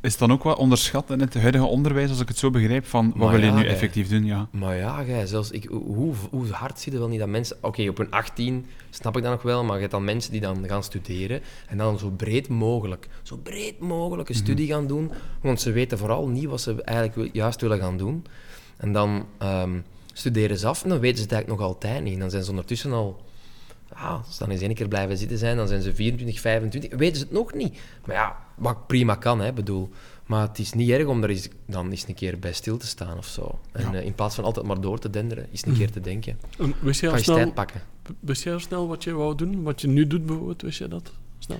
Is 0.00 0.10
het 0.10 0.18
dan 0.18 0.32
ook 0.32 0.42
wat 0.42 0.58
onderschat 0.58 1.10
in 1.10 1.20
het 1.20 1.34
huidige 1.34 1.64
onderwijs, 1.64 2.10
als 2.10 2.20
ik 2.20 2.28
het 2.28 2.38
zo 2.38 2.50
begrijp, 2.50 2.86
van 2.86 3.06
wat 3.06 3.16
Maar 3.16 3.30
wil 3.30 3.40
je 3.40 3.46
ja, 3.46 3.54
nu 3.54 3.66
effectief 3.66 4.08
doen? 4.08 4.24
Ja. 4.24 4.48
Maar 4.50 4.76
ja, 4.76 5.04
jij, 5.04 5.26
zelfs 5.26 5.50
ik, 5.50 5.64
hoe, 5.64 6.14
hoe 6.30 6.50
hard 6.50 6.80
zie 6.80 6.92
je 6.92 6.98
wel 6.98 7.08
niet 7.08 7.18
dat 7.18 7.28
mensen... 7.28 7.56
Oké, 7.60 7.88
op 7.88 7.96
hun 7.96 8.10
18 8.10 8.66
snap 8.90 9.16
ik 9.16 9.22
dat 9.22 9.32
nog 9.32 9.42
wel, 9.42 9.64
maar 9.64 9.74
je 9.74 9.80
hebt 9.80 9.92
dan 9.92 10.04
mensen 10.04 10.32
die 10.32 10.40
dan 10.40 10.64
gaan 10.68 10.82
studeren 10.82 11.40
en 11.68 11.78
dan 11.78 11.98
zo 11.98 12.10
breed 12.10 12.48
mogelijk, 12.48 13.08
zo 13.22 13.36
breed 13.36 13.78
mogelijk 13.78 14.28
een 14.28 14.34
studie 14.34 14.66
gaan 14.68 14.86
doen, 14.86 15.10
want 15.40 15.60
ze 15.60 15.72
weten 15.72 15.98
vooral 15.98 16.28
niet 16.28 16.44
wat 16.44 16.60
ze 16.60 16.82
eigenlijk 16.82 17.34
juist 17.34 17.60
willen 17.60 17.78
gaan 17.78 17.96
doen. 17.96 18.24
En 18.76 18.92
dan 18.92 19.26
ehm, 19.38 19.78
studeren 20.12 20.58
ze 20.58 20.66
af 20.66 20.82
en 20.82 20.88
dan 20.88 20.98
weten 20.98 21.16
ze 21.16 21.22
het 21.22 21.32
eigenlijk 21.32 21.62
nog 21.62 21.70
altijd 21.70 22.02
niet. 22.02 22.18
Dan 22.18 22.30
zijn 22.30 22.44
ze 22.44 22.50
ondertussen 22.50 22.92
al... 22.92 23.20
Als 23.96 24.32
ze 24.32 24.38
dan 24.38 24.50
eens 24.50 24.60
één 24.60 24.74
keer 24.74 24.88
blijven 24.88 25.16
zitten 25.18 25.38
zijn, 25.38 25.56
dan 25.56 25.68
zijn 25.68 25.82
ze 25.82 25.94
24, 25.94 26.40
25, 26.40 26.98
weten 26.98 27.16
ze 27.16 27.22
het 27.22 27.32
nog 27.32 27.54
niet. 27.54 27.78
Maar 28.06 28.16
ja, 28.16 28.36
wat 28.54 28.86
prima 28.86 29.14
kan, 29.14 29.40
hè, 29.40 29.52
bedoel. 29.52 29.88
Maar 30.26 30.48
het 30.48 30.58
is 30.58 30.72
niet 30.72 30.90
erg 30.90 31.06
om 31.06 31.22
er 31.22 31.30
eens, 31.30 31.48
dan 31.66 31.90
eens 31.90 32.08
een 32.08 32.14
keer 32.14 32.38
bij 32.38 32.52
stil 32.52 32.76
te 32.76 32.86
staan 32.86 33.18
of 33.18 33.26
zo. 33.26 33.58
En 33.72 33.92
Ja. 33.92 33.98
eh, 33.98 34.04
in 34.04 34.14
plaats 34.14 34.34
van 34.34 34.44
altijd 34.44 34.66
maar 34.66 34.80
door 34.80 34.98
te 34.98 35.10
denderen, 35.10 35.46
eens 35.50 35.66
een 35.66 35.74
keer 35.76 35.90
te 35.90 36.00
denken. 36.00 36.38
En 36.58 36.74
wist 36.80 37.02
al 37.02 37.08
je 37.08 37.14
tijd 37.14 37.24
snel, 37.24 37.52
pakken. 37.52 37.80
wist 38.20 38.42
jij 38.42 38.52
al 38.52 38.60
snel 38.60 38.88
wat 38.88 39.04
je 39.04 39.12
wou 39.12 39.34
doen? 39.34 39.62
Wat 39.62 39.80
je 39.80 39.88
nu 39.88 40.06
doet 40.06 40.26
bijvoorbeeld, 40.26 40.62
wist 40.62 40.78
jij 40.78 40.88
dat 40.88 41.12
snel? 41.38 41.58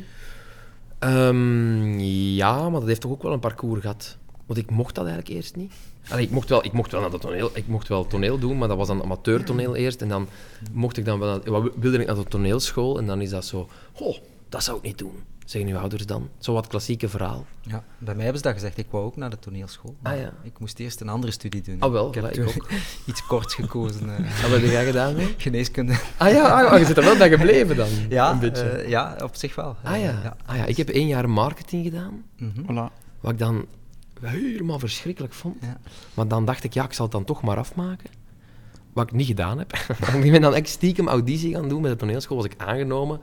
Ehm, 0.99 1.99
ja, 2.35 2.69
maar 2.69 2.81
dat 2.81 2.89
heeft 2.89 3.01
toch 3.01 3.11
ook 3.11 3.23
wel 3.23 3.33
een 3.33 3.39
parcours 3.41 3.81
gehad. 3.81 4.17
Want 4.47 4.59
ik 4.59 4.71
mocht 4.71 4.95
dat 4.95 5.07
eigenlijk 5.07 5.35
eerst 5.37 5.57
niet. 5.57 5.73
Allee, 6.09 6.25
ik, 6.25 6.31
mocht 6.31 6.49
wel, 6.49 6.65
ik 6.65 6.73
mocht 6.73 6.93
wel 6.93 7.01
naar 7.01 7.11
dat 7.11 7.21
toneel, 7.21 7.51
ik 7.55 7.67
mocht 7.67 7.89
wel 7.89 8.07
toneel 8.07 8.39
doen, 8.39 8.59
maar 8.59 8.69
dat 8.69 8.77
was 8.77 8.87
dan 8.87 9.03
amateurtoneel 9.03 9.75
eerst. 9.77 10.03
En 10.03 10.09
dan 10.09 10.29
mocht 10.73 10.97
ik 10.97 11.05
dan 11.05 11.19
wel, 11.19 11.41
wat 11.45 11.71
wilde 11.81 11.99
ik 11.99 12.07
naar 12.07 12.17
de 12.17 12.25
toneelschool 12.25 12.99
en 12.99 13.07
dan 13.07 13.21
is 13.21 13.31
dat 13.31 13.45
zo, 13.45 13.69
oh, 13.93 14.17
dat 14.49 14.65
zou 14.65 14.77
ik 14.77 14.83
niet 14.83 14.99
doen. 14.99 15.13
Zeggen 15.45 15.71
uw 15.71 15.79
ouders 15.79 16.07
dan. 16.07 16.29
Zo 16.39 16.53
wat 16.53 16.67
klassieke 16.67 17.09
verhaal. 17.09 17.47
Ja, 17.63 17.85
bij 17.99 18.15
mij 18.15 18.23
hebben 18.25 18.43
ze 18.43 18.49
dat 18.49 18.57
gezegd. 18.57 18.79
Ik 18.79 18.87
wou 18.91 19.05
ook 19.05 19.17
naar 19.17 19.31
de 19.31 19.39
toneelschool. 19.39 19.95
maar 20.03 20.13
Ah, 20.13 20.21
ja. 20.21 20.33
Ik 20.43 20.59
moest 20.59 20.79
eerst 20.79 21.01
een 21.01 21.09
andere 21.09 21.33
studie 21.33 21.63
doen. 21.63 21.77
Ah, 21.81 21.91
wel, 21.93 22.09
ik 22.09 22.15
heb 22.15 22.25
voilà, 22.25 22.29
ik 22.29 22.35
toen 22.35 22.47
ook. 22.47 22.69
iets 23.07 23.27
korts 23.27 23.55
gekozen. 23.55 24.09
eh, 24.11 24.45
En 24.45 24.51
wat 24.51 24.61
heb 24.61 24.71
jij 24.71 24.85
gedaan? 24.85 25.15
Mee? 25.15 25.35
geneeskunde. 25.37 25.93
Ah 26.17 26.31
ja, 26.31 26.65
ah, 26.65 26.79
je 26.79 26.85
zit 26.85 26.97
er 26.97 27.05
wel 27.05 27.17
bij 27.17 27.29
gebleven 27.31 27.77
dan. 27.77 27.89
Ja, 28.09 28.31
een 28.31 28.39
beetje. 28.39 28.63
eh, 28.69 28.89
ja, 28.89 29.17
op 29.23 29.37
zich 29.37 29.55
wel. 29.55 29.77
ah, 29.83 29.99
ja. 30.01 30.21
ja. 30.23 30.37
Ah, 30.47 30.57
ja, 30.57 30.65
ik 30.65 30.77
heb 30.77 30.89
één 30.89 31.07
jaar 31.07 31.31
marketing 31.31 31.85
gedaan, 31.85 32.25
Mhm. 32.39 32.61
Voilà. 32.63 32.93
wat 33.21 33.33
ik 33.33 33.39
dan 33.39 33.67
helemaal 34.31 34.79
verschrikkelijk 34.79 35.33
vond. 35.33 35.57
Ja. 35.61 35.81
Maar 36.15 36.29
dan 36.29 36.45
dacht 36.45 36.65
ik, 36.65 36.75
ja, 36.75 36.85
ik 36.85 36.93
zal 36.93 37.05
het 37.05 37.15
dan 37.15 37.25
toch 37.25 37.43
maar 37.43 37.57
afmaken. 37.57 38.11
wat 38.93 39.07
ik 39.07 39.13
niet 39.13 39.27
gedaan 39.27 39.59
heb. 39.59 39.73
ik 40.23 40.31
ben 40.31 40.41
dan 40.41 40.55
echt 40.55 40.69
stiekem 40.69 41.09
auditie 41.09 41.55
gaan 41.55 41.69
doen 41.69 41.81
met 41.83 41.91
de 41.91 41.97
toneelschool, 41.97 42.37
was 42.37 42.47
ik 42.47 42.55
aangenomen. 42.57 43.21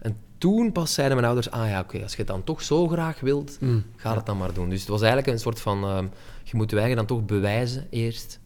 En 0.00 0.16
toen 0.38 0.72
pas 0.72 0.94
zeiden 0.94 1.16
mijn 1.16 1.28
ouders, 1.32 1.50
ah 1.54 1.68
ja, 1.68 1.80
oké, 1.80 2.02
als 2.02 2.10
je 2.12 2.18
het 2.18 2.26
dan 2.26 2.44
toch 2.44 2.62
zo 2.62 2.88
graag 2.88 3.20
wilt, 3.20 3.56
Mm. 3.60 3.84
ga 3.96 4.14
het 4.16 4.26
dan 4.26 4.36
maar 4.38 4.52
doen. 4.54 4.68
Dus 4.68 4.80
het 4.80 4.88
was 4.88 5.00
eigenlijk 5.00 5.32
een 5.32 5.38
soort 5.38 5.60
van, 5.60 5.84
ehm, 5.84 6.06
je 6.44 6.56
moet 6.56 6.70
je 6.70 6.76
eigen 6.78 6.96
dan 6.96 7.06
toch 7.06 7.24
bewijzen 7.24 7.86
eerst, 7.90 8.40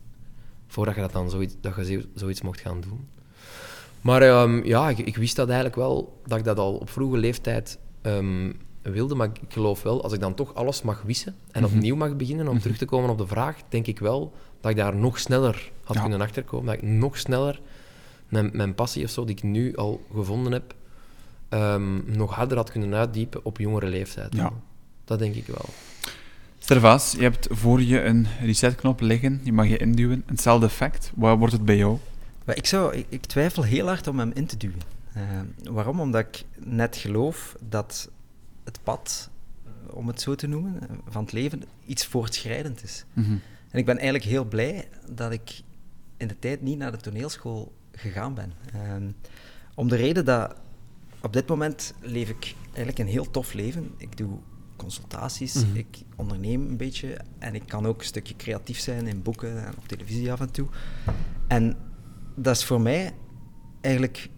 voordat 0.66 0.94
je, 0.94 1.00
dat 1.00 1.12
dan 1.12 1.30
zoiets, 1.30 1.54
dat 1.60 1.74
je 1.76 1.84
zo- 1.84 2.06
zoiets 2.14 2.42
mocht 2.42 2.60
gaan 2.60 2.80
doen. 2.80 3.08
Maar 4.00 4.22
ehm, 4.22 4.64
ja, 4.64 4.88
ik, 4.88 4.98
ik 4.98 5.16
wist 5.16 5.36
dat 5.36 5.46
eigenlijk 5.46 5.76
wel, 5.76 6.20
dat 6.26 6.38
ik 6.38 6.44
dat 6.44 6.58
al 6.58 6.74
op 6.74 6.90
vroege 6.90 7.16
leeftijd 7.16 7.78
ehm, 8.02 8.52
wilde. 8.92 9.14
Maar 9.14 9.26
ik 9.26 9.40
geloof 9.52 9.82
wel, 9.82 10.02
als 10.02 10.12
ik 10.12 10.20
dan 10.20 10.34
toch 10.34 10.54
alles 10.54 10.82
mag 10.82 11.02
wissen 11.02 11.34
en 11.52 11.62
Mhm. 11.62 11.74
opnieuw 11.74 11.96
mag 11.96 12.16
beginnen, 12.16 12.48
om 12.48 12.58
terug 12.60 12.76
te 12.78 12.84
komen 12.84 13.10
op 13.10 13.18
de 13.18 13.26
vraag, 13.26 13.56
denk 13.68 13.86
ik 13.86 13.98
wel 13.98 14.32
dat 14.60 14.70
ik 14.70 14.76
daar 14.76 14.96
nog 14.96 15.18
sneller 15.18 15.70
had 15.84 15.96
Ja. 15.96 16.02
kunnen 16.02 16.20
achterkomen. 16.20 16.66
Dat 16.66 16.74
ik 16.74 16.82
nog 16.82 17.18
sneller 17.18 17.60
mijn, 18.28 18.50
mijn 18.52 18.74
passie 18.74 19.04
of 19.04 19.10
zo, 19.10 19.24
die 19.24 19.36
ik 19.36 19.42
nu 19.42 19.76
al 19.76 20.00
gevonden 20.14 20.52
heb, 20.52 20.74
ehm, 21.48 22.16
nog 22.16 22.34
harder 22.34 22.56
had 22.56 22.70
kunnen 22.70 22.94
uitdiepen 22.94 23.44
op 23.44 23.58
jongere 23.58 23.86
leeftijd. 23.86 24.34
Ja. 24.34 24.52
Dat 25.04 25.18
denk 25.18 25.34
ik 25.34 25.46
wel. 25.46 25.64
Stervaas, 26.58 27.12
je 27.12 27.22
hebt 27.22 27.46
voor 27.50 27.82
je 27.82 28.02
een 28.02 28.26
resetknop 28.40 29.00
liggen, 29.00 29.40
die 29.42 29.52
mag 29.52 29.68
je 29.68 29.76
induwen. 29.76 30.22
Hetzelfde 30.26 30.66
effect. 30.66 31.12
Waar 31.14 31.38
wordt 31.38 31.52
het 31.52 31.64
bij 31.64 31.76
jou? 31.76 31.98
Maar 32.44 32.56
ik, 32.56 32.66
zou, 32.66 32.94
ik, 32.94 33.06
ik 33.08 33.24
twijfel 33.24 33.62
heel 33.62 33.86
hard 33.86 34.06
om 34.06 34.18
hem 34.18 34.30
in 34.34 34.46
te 34.46 34.56
duwen. 34.56 34.80
Eh, 35.12 35.22
waarom? 35.70 36.00
Omdat 36.00 36.20
ik 36.26 36.44
net 36.64 36.96
geloof 36.96 37.56
dat 37.68 38.10
het 38.66 38.78
pad, 38.82 39.30
eh, 39.64 39.96
om 39.96 40.06
het 40.06 40.20
zo 40.20 40.34
te 40.34 40.46
noemen, 40.46 40.78
van 41.08 41.22
het 41.22 41.32
leven 41.32 41.62
iets 41.86 42.06
voortschrijdend 42.06 42.82
is. 42.82 43.04
Mhm. 43.12 43.36
En 43.70 43.78
ik 43.78 43.84
ben 43.86 43.96
eigenlijk 43.96 44.24
heel 44.24 44.44
blij 44.44 44.88
dat 45.10 45.32
ik 45.32 45.60
in 46.16 46.28
de 46.28 46.38
tijd 46.38 46.62
niet 46.62 46.78
naar 46.78 46.90
de 46.92 46.98
toneelschool 46.98 47.72
gegaan 47.92 48.34
ben. 48.34 48.52
Ehm, 48.72 49.10
om 49.74 49.88
de 49.88 49.96
reden 49.96 50.24
dat 50.24 50.54
op 51.20 51.32
dit 51.32 51.48
moment 51.48 51.94
leef 52.00 52.28
ik 52.28 52.54
eigenlijk 52.66 52.98
een 52.98 53.06
heel 53.06 53.30
tof 53.30 53.52
leven. 53.52 53.94
Ik 53.96 54.16
doe 54.16 54.38
consultaties, 54.76 55.54
Mhm. 55.54 55.76
ik 55.76 56.02
onderneem 56.16 56.68
een 56.68 56.76
beetje 56.76 57.16
en 57.38 57.54
ik 57.54 57.62
kan 57.66 57.86
ook 57.86 57.98
een 57.98 58.04
stukje 58.06 58.36
creatief 58.36 58.78
zijn 58.78 59.06
in 59.06 59.22
boeken 59.22 59.66
en 59.66 59.74
op 59.76 59.88
televisie 59.88 60.32
af 60.32 60.40
en 60.40 60.50
toe. 60.50 60.68
En 61.46 61.76
dat 62.34 62.56
is 62.56 62.64
voor 62.64 62.80
mij 62.80 63.14
eigenlijk 63.80 64.28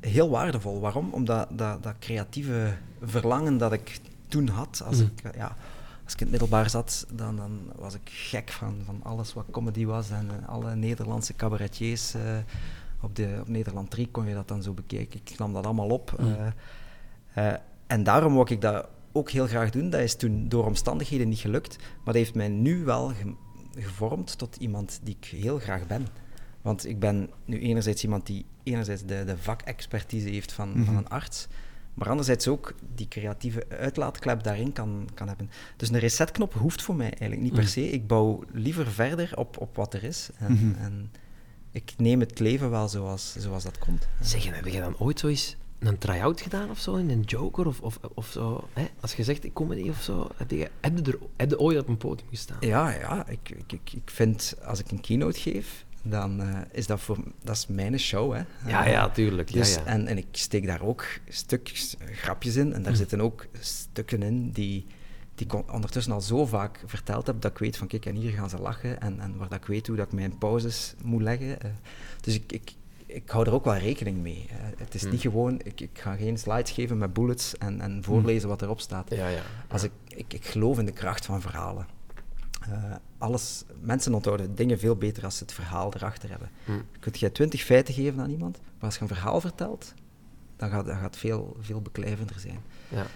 heel 0.00 0.30
waardevol. 0.30 0.80
Waarom? 0.80 1.08
Omdat 1.12 1.48
dat, 1.50 1.82
dat 1.82 1.94
creatieve 1.98 2.72
verlangen 3.02 3.58
dat 3.58 3.72
ik 3.72 4.00
toen 4.28 4.48
had, 4.48 4.82
als, 4.86 4.96
Mhm. 4.96 5.06
ik, 5.16 5.24
eh, 5.24 5.30
ja, 5.38 5.56
als 6.04 6.12
ik 6.12 6.20
in 6.20 6.26
het 6.26 6.30
middelbaar 6.30 6.70
zat, 6.70 7.06
dan, 7.14 7.36
dan 7.36 7.60
was 7.78 7.94
ik 7.94 8.00
gek 8.04 8.50
van, 8.50 8.74
van 8.84 9.00
alles 9.02 9.32
wat 9.34 9.44
comedy 9.50 9.84
was 9.84 10.10
en 10.10 10.28
eh, 10.40 10.48
alle 10.48 10.74
Nederlandse 10.76 11.34
cabaretiers. 11.36 12.14
eh, 12.14 12.20
op, 13.02 13.16
de, 13.16 13.36
op 13.40 13.48
Nederland 13.48 13.90
3 13.90 14.08
kon 14.10 14.26
je 14.26 14.34
dat 14.34 14.48
dan 14.48 14.62
zo 14.62 14.72
bekijken. 14.72 15.20
Ik 15.24 15.38
nam 15.38 15.52
dat 15.52 15.64
allemaal 15.64 15.88
op. 15.88 16.20
Eh, 17.34 17.52
en 17.86 18.02
daarom 18.02 18.34
wou 18.34 18.46
ik 18.52 18.60
dat 18.60 18.86
ook 19.12 19.30
heel 19.30 19.46
graag 19.46 19.70
doen. 19.70 19.90
Dat 19.90 20.00
is 20.00 20.16
toen 20.16 20.48
door 20.48 20.66
omstandigheden 20.66 21.28
niet 21.28 21.38
gelukt, 21.38 21.76
maar 21.78 22.04
dat 22.04 22.14
heeft 22.14 22.34
mij 22.34 22.48
nu 22.48 22.84
wel 22.84 23.08
ge- 23.08 23.34
gevormd 23.80 24.38
tot 24.38 24.56
iemand 24.56 25.00
die 25.02 25.16
ik 25.20 25.24
heel 25.28 25.58
graag 25.58 25.86
ben. 25.86 26.06
Want 26.62 26.86
ik 26.86 26.98
ben 26.98 27.30
nu 27.44 27.58
enerzijds 27.60 28.02
iemand 28.02 28.26
die 28.26 28.44
enerzijds 28.72 29.04
de, 29.04 29.24
de 29.24 29.36
vakexpertise 29.38 30.28
heeft 30.28 30.52
van, 30.52 30.72
van 30.72 30.80
Mhm. 30.82 30.96
een 30.96 31.08
arts, 31.08 31.46
maar 31.94 32.08
anderzijds 32.08 32.48
ook 32.48 32.74
die 32.94 33.08
creatieve 33.08 33.66
uitlaatklep 33.68 34.42
daarin 34.42 34.72
kan, 34.72 35.08
kan 35.14 35.28
hebben. 35.28 35.50
Dus 35.76 35.88
een 35.88 35.98
resetknop 35.98 36.52
hoeft 36.54 36.82
voor 36.82 36.94
mij 36.96 37.08
eigenlijk 37.10 37.40
niet 37.40 37.52
per 37.52 37.62
Mhm. 37.62 37.70
se. 37.70 37.90
Ik 37.90 38.06
bouw 38.06 38.44
liever 38.52 38.86
verder 38.90 39.36
op, 39.36 39.58
op 39.60 39.76
wat 39.76 39.94
er 39.94 40.04
is. 40.04 40.28
En, 40.38 40.52
Mhm. 40.52 40.74
en 40.82 41.10
ik 41.70 41.92
neem 41.96 42.20
het 42.20 42.38
leven 42.38 42.70
wel 42.70 42.88
zoals, 42.88 43.34
zoals 43.38 43.62
dat 43.64 43.78
komt. 43.78 44.08
Zeg, 44.20 44.46
en 44.46 44.54
heb 44.54 44.66
je 44.66 44.80
dan 44.80 44.98
ooit 44.98 45.18
zoiets 45.18 45.56
een 45.78 45.98
try-out 45.98 46.40
gedaan 46.40 46.70
of 46.70 46.78
zo 46.78 46.94
in 46.94 47.10
een 47.10 47.20
Joker 47.20 47.66
of, 47.66 47.80
of, 47.80 47.98
of 48.14 48.26
zo? 48.26 48.68
Hè? 48.72 48.86
Als 49.00 49.14
je 49.14 49.24
zegt 49.24 49.52
comedy 49.52 49.88
of 49.88 50.02
zo, 50.02 50.28
heb 50.36 50.50
je, 50.50 50.70
heb 50.80 50.96
je, 50.98 51.12
er, 51.12 51.18
heb 51.36 51.50
je 51.50 51.58
ooit 51.58 51.78
op 51.78 51.88
een 51.88 51.96
podium 51.96 52.28
gestaan? 52.28 52.56
Ja, 52.60 52.90
ja 52.90 53.26
ik, 53.28 53.48
ik, 53.50 53.72
ik, 53.72 53.92
ik 53.92 54.10
vind 54.10 54.54
als 54.64 54.78
ik 54.78 54.90
een 54.90 55.00
keynote 55.00 55.40
geef, 55.40 55.84
dan 56.02 56.40
eh, 56.40 56.58
is 56.72 56.86
dat 56.86 57.00
voor 57.00 57.18
dat 57.42 57.56
is 57.56 57.66
mijn 57.66 57.98
show. 57.98 58.32
Hè. 58.34 58.42
Ja, 58.70 58.86
ja, 58.86 59.08
tuurlijk. 59.10 59.52
Dus, 59.52 59.74
ja, 59.74 59.80
ja. 59.80 59.86
En, 59.86 60.06
en 60.06 60.18
ik 60.18 60.26
steek 60.30 60.66
daar 60.66 60.82
ook 60.82 61.04
stukjes, 61.28 61.96
grapjes 62.12 62.56
in. 62.56 62.72
En 62.72 62.82
daar 62.82 62.92
Hm. 62.92 62.98
zitten 62.98 63.20
ook 63.20 63.46
stukken 63.60 64.22
in 64.22 64.50
die, 64.50 64.86
die 65.34 65.46
ik 65.46 65.54
on- 65.54 65.70
ondertussen 65.72 66.12
al 66.12 66.20
zo 66.20 66.46
vaak 66.46 66.82
verteld 66.86 67.26
heb, 67.26 67.40
dat 67.40 67.50
ik 67.50 67.58
weet 67.58 67.76
van 67.76 67.86
kijk, 67.86 68.06
en 68.06 68.14
hier 68.16 68.30
gaan 68.32 68.50
ze 68.50 68.58
lachen. 68.58 69.00
En, 69.00 69.20
en 69.20 69.36
waar 69.36 69.48
dat 69.48 69.58
ik 69.58 69.66
weet 69.66 69.86
hoe 69.86 69.96
dat 69.96 70.06
ik 70.06 70.12
mijn 70.12 70.38
pauzes 70.38 70.94
moet 71.02 71.22
leggen. 71.22 71.60
eh. 71.60 71.70
dus 72.20 72.34
ik, 72.34 72.52
ik, 72.52 72.72
ik 73.06 73.30
hou 73.30 73.46
er 73.46 73.52
ook 73.52 73.64
wel 73.64 73.76
rekening 73.76 74.18
mee. 74.22 74.46
het 74.76 74.94
is 74.94 75.02
Hm. 75.02 75.10
niet 75.10 75.20
gewoon, 75.20 75.60
ik, 75.62 75.80
ik 75.80 75.90
ga 75.98 76.14
geen 76.16 76.38
slides 76.38 76.70
geven 76.70 76.98
met 76.98 77.12
bullets 77.12 77.58
en, 77.58 77.80
en 77.80 78.04
voorlezen 78.04 78.48
wat 78.48 78.62
erop 78.62 78.80
staat. 78.80 79.10
ja, 79.14 79.28
ja. 79.28 79.42
Als 79.68 79.82
ik, 79.82 79.92
ik, 80.08 80.32
ik 80.32 80.44
geloof 80.44 80.78
in 80.78 80.84
de 80.86 80.92
kracht 80.92 81.24
van 81.26 81.40
verhalen. 81.40 81.86
Eh, 82.60 82.94
alles, 83.18 83.64
mensen 83.80 84.14
onthouden 84.14 84.54
dingen 84.54 84.78
veel 84.78 84.96
beter 84.96 85.24
als 85.24 85.36
ze 85.36 85.42
het 85.42 85.52
verhaal 85.52 85.94
erachter 85.94 86.30
hebben. 86.30 86.50
Hm. 86.64 86.72
Kunt 87.00 87.18
jij 87.18 87.30
twintig 87.30 87.62
feiten 87.62 87.94
geven 87.94 88.20
aan 88.20 88.30
iemand, 88.30 88.58
maar 88.60 88.84
als 88.84 88.94
je 88.94 89.00
een 89.00 89.08
verhaal 89.08 89.40
vertelt, 89.40 89.94
dan 90.56 90.70
gaat, 90.70 90.86
dan 90.86 90.94
gaat 90.94 91.04
het 91.04 91.16
veel, 91.16 91.56
veel 91.60 91.80
beklijvender 91.80 92.38
zijn. 92.40 92.58
ja. 92.88 93.06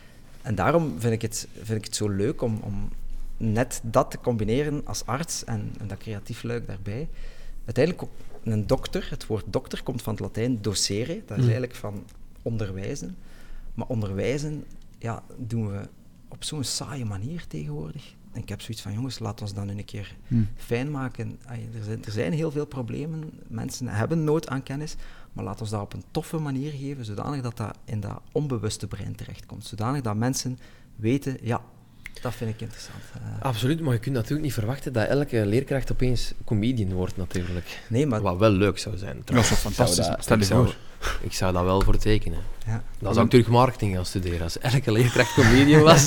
En 0.42 0.54
daarom 0.54 0.94
vind 0.98 1.12
ik 1.12 1.22
het, 1.22 1.48
vind 1.62 1.78
ik 1.78 1.84
het 1.84 1.96
zo 1.96 2.08
leuk 2.08 2.42
om, 2.42 2.58
om 2.62 2.88
net 3.36 3.80
dat 3.82 4.10
te 4.10 4.18
combineren 4.18 4.86
als 4.86 5.06
arts 5.06 5.44
en, 5.44 5.72
en 5.78 5.86
dat 5.86 5.98
creatief 5.98 6.42
luik 6.42 6.66
daarbij. 6.66 7.08
Uiteindelijk, 7.64 8.04
ook 8.04 8.10
een 8.44 8.66
dokter, 8.66 9.06
het 9.10 9.26
woord 9.26 9.44
dokter 9.46 9.82
komt 9.82 10.02
van 10.02 10.12
het 10.12 10.22
Latijn 10.22 10.62
docere, 10.62 11.14
dat 11.26 11.30
is 11.36 11.36
Mm. 11.36 11.50
eigenlijk 11.50 11.74
van 11.74 12.04
onderwijzen. 12.42 13.16
Maar 13.74 13.86
onderwijzen 13.86 14.64
ja, 14.98 15.22
doen 15.36 15.68
we 15.70 15.88
op 16.28 16.44
zo'n 16.44 16.64
saaie 16.64 17.04
manier 17.04 17.46
tegenwoordig. 17.46 18.14
En 18.34 18.40
ik 18.40 18.48
heb 18.48 18.60
zoiets 18.60 18.82
van, 18.82 18.92
jongens, 18.92 19.18
laat 19.18 19.40
ons 19.40 19.54
dat 19.54 19.64
nu 19.64 19.70
een 19.70 19.84
keer 19.84 20.16
Hm. 20.28 20.42
fijn 20.56 20.90
maken. 20.90 21.38
Er 21.46 21.84
zijn, 21.84 22.04
er 22.04 22.12
zijn 22.12 22.32
heel 22.32 22.50
veel 22.50 22.66
problemen, 22.66 23.30
mensen 23.46 23.88
hebben 23.88 24.24
nood 24.24 24.48
aan 24.48 24.62
kennis, 24.62 24.96
maar 25.32 25.44
laat 25.44 25.60
ons 25.60 25.70
dat 25.70 25.80
op 25.80 25.92
een 25.92 26.04
toffe 26.10 26.38
manier 26.38 26.72
geven, 26.72 27.04
zodanig 27.04 27.42
dat 27.42 27.56
dat 27.56 27.78
in 27.84 28.00
dat 28.00 28.20
onbewuste 28.32 28.86
brein 28.86 29.14
terechtkomt. 29.14 29.64
Zodanig 29.64 30.00
dat 30.00 30.16
mensen 30.16 30.58
weten, 30.96 31.36
ja, 31.42 31.60
dat 32.24 32.34
vind 32.34 32.50
ik 32.50 32.60
interessant. 32.60 32.98
Eh, 33.14 33.42
Absoluut, 33.46 33.80
maar 33.80 33.92
je 33.92 33.98
kunt 33.98 34.14
natuurlijk 34.14 34.42
niet 34.42 34.52
verwachten 34.54 34.92
dat 34.92 35.08
elke 35.08 35.46
leerkracht 35.46 35.92
opeens 35.92 36.32
comedian 36.44 36.92
wordt, 36.92 37.16
natuurlijk. 37.16 37.80
nee, 37.88 38.06
maar 38.06 38.20
Wat 38.22 38.36
wel 38.38 38.50
leuk 38.50 38.78
zou 38.78 38.96
zijn. 38.96 39.22
Dat 39.24 39.36
is 39.36 39.46
trouwens. 39.46 39.48
toch 39.48 39.58
Ik 39.70 39.74
zou 39.74 39.74
fantastisch. 39.74 40.06
dat- 40.06 40.22
Stel 40.22 40.36
je 40.36 40.42
ik 40.42 40.48
zou- 40.48 40.64
voor. 40.64 40.74
Ik 41.20 41.32
zou 41.32 41.52
dat 41.52 41.62
wel 41.64 41.80
voor 41.80 41.96
tekenen. 41.96 42.38
ja. 42.66 42.82
Dan 42.98 43.12
zou 43.12 43.24
ik 43.24 43.30
terug 43.30 43.46
marketing 43.48 43.94
gaan 43.94 44.06
studeren. 44.06 44.42
Als 44.42 44.58
elke 44.58 44.92
leerkracht 44.92 45.34
comedian 45.40 45.82
was. 45.82 46.04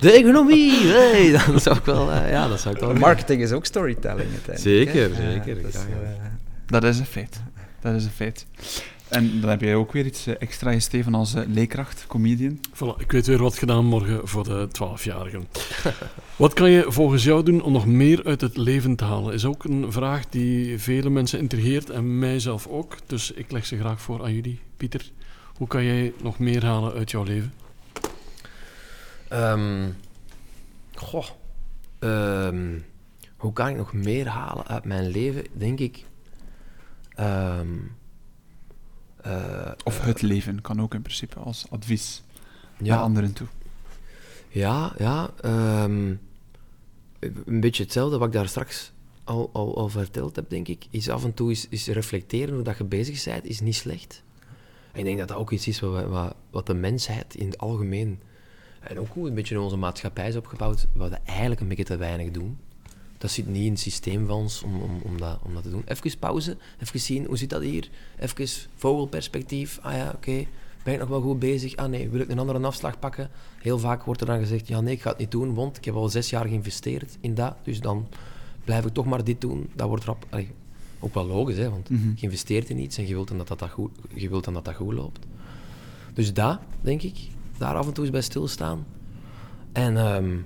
De 0.00 0.12
economie, 0.12 0.86
hey, 0.86 1.30
dan 1.46 1.60
zou 1.60 1.76
ik 1.76 1.84
wel... 1.84 2.10
eh, 2.12 2.30
ja, 2.30 2.48
dat 2.48 2.60
zou 2.60 2.74
ik 2.74 2.80
wel... 2.80 2.94
marketing 2.94 3.42
is 3.42 3.52
ook 3.52 3.64
storytelling 3.64 4.30
uiteindelijk. 4.30 4.58
Zeker, 4.60 5.16
hè. 5.16 5.32
zeker, 5.32 5.62
dat 5.62 5.74
is, 5.74 5.80
eh, 5.80 5.82
Dat 6.66 6.84
is 6.84 6.98
een 6.98 7.06
feit. 7.06 7.40
Dat 7.80 7.94
is 7.94 8.04
een 8.04 8.10
feit. 8.10 8.46
En 9.14 9.40
dan 9.40 9.50
heb 9.50 9.60
jij 9.60 9.74
ook 9.74 9.92
weer 9.92 10.06
iets 10.06 10.26
eh, 10.26 10.34
extra 10.38 10.70
in 10.70 10.82
Steven 10.82 11.14
als 11.14 11.34
eh, 11.34 11.42
leerkracht, 11.46 12.06
comedian. 12.06 12.60
Voilà, 12.74 12.98
ik 13.00 13.12
weet 13.12 13.26
weer 13.26 13.42
wat 13.42 13.58
gedaan 13.58 13.84
morgen 13.84 14.28
voor 14.28 14.44
de 14.44 14.68
12-jarigen. 14.68 15.48
wat 16.36 16.52
kan 16.52 16.70
je 16.70 16.84
volgens 16.88 17.24
jou 17.24 17.42
doen 17.42 17.62
om 17.62 17.72
nog 17.72 17.86
meer 17.86 18.24
uit 18.24 18.40
het 18.40 18.56
leven 18.56 18.96
te 18.96 19.04
halen? 19.04 19.34
Is 19.34 19.44
ook 19.44 19.64
een 19.64 19.92
vraag 19.92 20.28
die 20.28 20.78
vele 20.78 21.10
mensen 21.10 21.38
intrigeert 21.38 21.90
en 21.90 22.18
mijzelf 22.18 22.66
ook. 22.66 22.96
Dus 23.06 23.32
ik 23.32 23.50
leg 23.50 23.66
ze 23.66 23.78
graag 23.78 24.00
voor 24.00 24.22
aan 24.22 24.34
jullie. 24.34 24.60
Pieter, 24.76 25.10
hoe 25.56 25.66
kan 25.66 25.84
jij 25.84 26.12
nog 26.22 26.38
meer 26.38 26.64
halen 26.64 26.92
uit 26.92 27.10
jouw 27.10 27.22
leven? 27.22 27.52
Ehm, 29.28 29.88
goh. 30.94 31.26
Ehm, 31.98 32.78
hoe 33.36 33.52
kan 33.52 33.68
ik 33.68 33.76
nog 33.76 33.92
meer 33.92 34.26
halen 34.26 34.66
uit 34.66 34.84
mijn 34.84 35.08
leven? 35.08 35.44
Denk 35.52 35.78
ik... 35.80 36.04
ehm, 37.14 37.60
eh, 37.60 38.03
Of 39.84 39.98
eh, 39.98 40.04
het 40.04 40.22
leven 40.22 40.60
kan 40.60 40.82
ook 40.82 40.94
in 40.94 41.02
principe 41.02 41.38
als 41.38 41.66
advies 41.70 42.22
naar 42.78 42.98
anderen 42.98 43.32
toe. 43.32 43.46
Ja, 44.48 44.92
ja. 44.98 45.30
ehm, 45.40 46.14
een 47.20 47.60
beetje 47.60 47.82
hetzelfde 47.82 48.18
wat 48.18 48.26
ik 48.26 48.34
daar 48.34 48.48
straks 48.48 48.92
al, 49.24 49.50
al, 49.52 49.76
al 49.76 49.88
verteld 49.88 50.36
heb, 50.36 50.50
denk 50.50 50.68
ik. 50.68 50.86
Is 50.90 51.08
af 51.08 51.24
en 51.24 51.34
toe 51.34 51.50
is, 51.50 51.68
is 51.68 51.86
reflecteren 51.86 52.54
hoe 52.54 52.64
dat 52.64 52.78
je 52.78 52.84
bezig 52.84 53.24
bent, 53.24 53.44
is 53.44 53.60
niet 53.60 53.74
slecht. 53.74 54.22
En 54.92 54.98
ik 54.98 55.04
denk 55.04 55.18
dat 55.18 55.28
dat 55.28 55.36
ook 55.36 55.50
iets 55.50 55.68
is 55.68 55.80
wat, 55.80 56.04
wat, 56.04 56.34
wat 56.50 56.66
de 56.66 56.74
mensheid 56.74 57.34
in 57.34 57.46
het 57.46 57.58
algemeen... 57.58 58.20
En 58.80 58.98
ook 58.98 59.12
hoe 59.12 59.28
een 59.28 59.34
beetje 59.34 59.60
onze 59.60 59.76
maatschappij 59.76 60.28
is 60.28 60.36
opgebouwd, 60.36 60.86
wat 60.92 61.10
we 61.10 61.18
eigenlijk 61.24 61.60
een 61.60 61.68
beetje 61.68 61.84
te 61.84 61.96
weinig 61.96 62.30
doen. 62.30 62.58
Dat 63.24 63.32
zit 63.32 63.46
niet 63.46 63.64
in 63.64 63.70
het 63.72 63.80
systeem 63.80 64.26
van 64.26 64.36
ons 64.36 64.62
om, 64.62 64.80
om, 64.82 65.00
om, 65.02 65.18
dat, 65.18 65.38
om 65.42 65.54
dat 65.54 65.62
te 65.62 65.70
doen. 65.70 65.82
Even 65.84 66.18
pauze, 66.18 66.56
even 66.78 67.00
zien, 67.00 67.24
hoe 67.24 67.36
zit 67.36 67.50
dat 67.50 67.62
hier? 67.62 67.88
Even 68.18 68.48
vogelperspectief. 68.74 69.78
Ah 69.82 69.92
ja, 69.92 70.12
oké. 70.14 70.44
Ben 70.82 70.94
ik 70.94 71.00
nog 71.00 71.08
wel 71.08 71.20
goed 71.20 71.38
bezig? 71.38 71.76
Ah 71.76 71.88
nee, 71.88 72.08
wil 72.08 72.20
ik 72.20 72.28
een 72.28 72.38
andere 72.38 72.66
afslag 72.66 72.98
pakken? 72.98 73.30
Heel 73.60 73.78
vaak 73.78 74.02
wordt 74.04 74.20
er 74.20 74.26
dan 74.26 74.38
gezegd, 74.38 74.68
ja 74.68 74.80
nee, 74.80 74.94
ik 74.94 75.02
ga 75.02 75.08
het 75.10 75.18
niet 75.18 75.30
doen, 75.30 75.54
want 75.54 75.76
ik 75.76 75.84
heb 75.84 75.94
al 75.94 76.08
zes 76.08 76.30
jaar 76.30 76.46
geïnvesteerd 76.46 77.16
in 77.20 77.34
dat, 77.34 77.56
dus 77.62 77.80
dan 77.80 78.08
blijf 78.64 78.84
ik 78.84 78.92
toch 78.92 79.06
maar 79.06 79.24
dit 79.24 79.40
doen. 79.40 79.68
Dat 79.74 79.88
wordt 79.88 80.04
rap, 80.04 80.26
allee, 80.30 80.50
Ook 80.98 81.14
wel 81.14 81.26
logisch, 81.26 81.56
hè, 81.56 81.70
want 81.70 81.90
Mhm. 81.90 82.08
je 82.14 82.22
investeert 82.22 82.70
in 82.70 82.78
iets 82.78 82.98
en 82.98 83.06
je 83.06 83.14
wilt 83.14 83.28
dan 83.28 83.38
dat 83.38 83.48
dat, 83.48 83.58
dat, 83.58 83.70
goed, 83.70 83.90
je 84.14 84.28
wilt 84.28 84.44
dan 84.44 84.54
dat, 84.54 84.64
dat 84.64 84.74
goed 84.74 84.94
loopt. 84.94 85.26
Dus 86.14 86.32
dat, 86.34 86.58
denk 86.80 87.02
ik, 87.02 87.16
daar 87.58 87.74
af 87.76 87.86
en 87.86 87.92
toe 87.92 88.04
eens 88.04 88.12
bij 88.12 88.22
stilstaan. 88.22 88.86
En 89.72 89.96
ehm, 89.96 90.36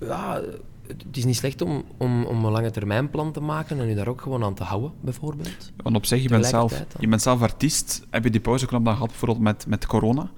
ja, 0.00 0.42
het 0.86 1.16
is 1.16 1.24
niet 1.24 1.36
slecht 1.36 1.62
om, 1.62 1.84
om, 1.96 2.24
om 2.24 2.44
een 2.44 2.52
lange 2.52 2.70
termijnplan 2.70 3.32
te 3.32 3.40
maken 3.40 3.78
en 3.80 3.88
je 3.88 3.94
daar 3.94 4.08
ook 4.08 4.20
gewoon 4.20 4.44
aan 4.44 4.54
te 4.54 4.64
houden, 4.64 4.92
bijvoorbeeld. 5.00 5.72
Want 5.76 5.96
op 5.96 6.06
zich, 6.06 6.22
je 6.22 6.28
bent, 6.28 6.46
zelf, 6.46 6.72
dan. 6.72 6.86
je 6.98 7.08
bent 7.08 7.22
zelf 7.22 7.42
artiest. 7.42 8.06
Heb 8.10 8.24
je 8.24 8.30
die 8.30 8.40
pauzeknop 8.40 8.84
dan 8.84 8.94
gehad 8.94 9.08
bijvoorbeeld 9.08 9.40
met, 9.40 9.66
met 9.66 9.86
corona? 9.86 10.30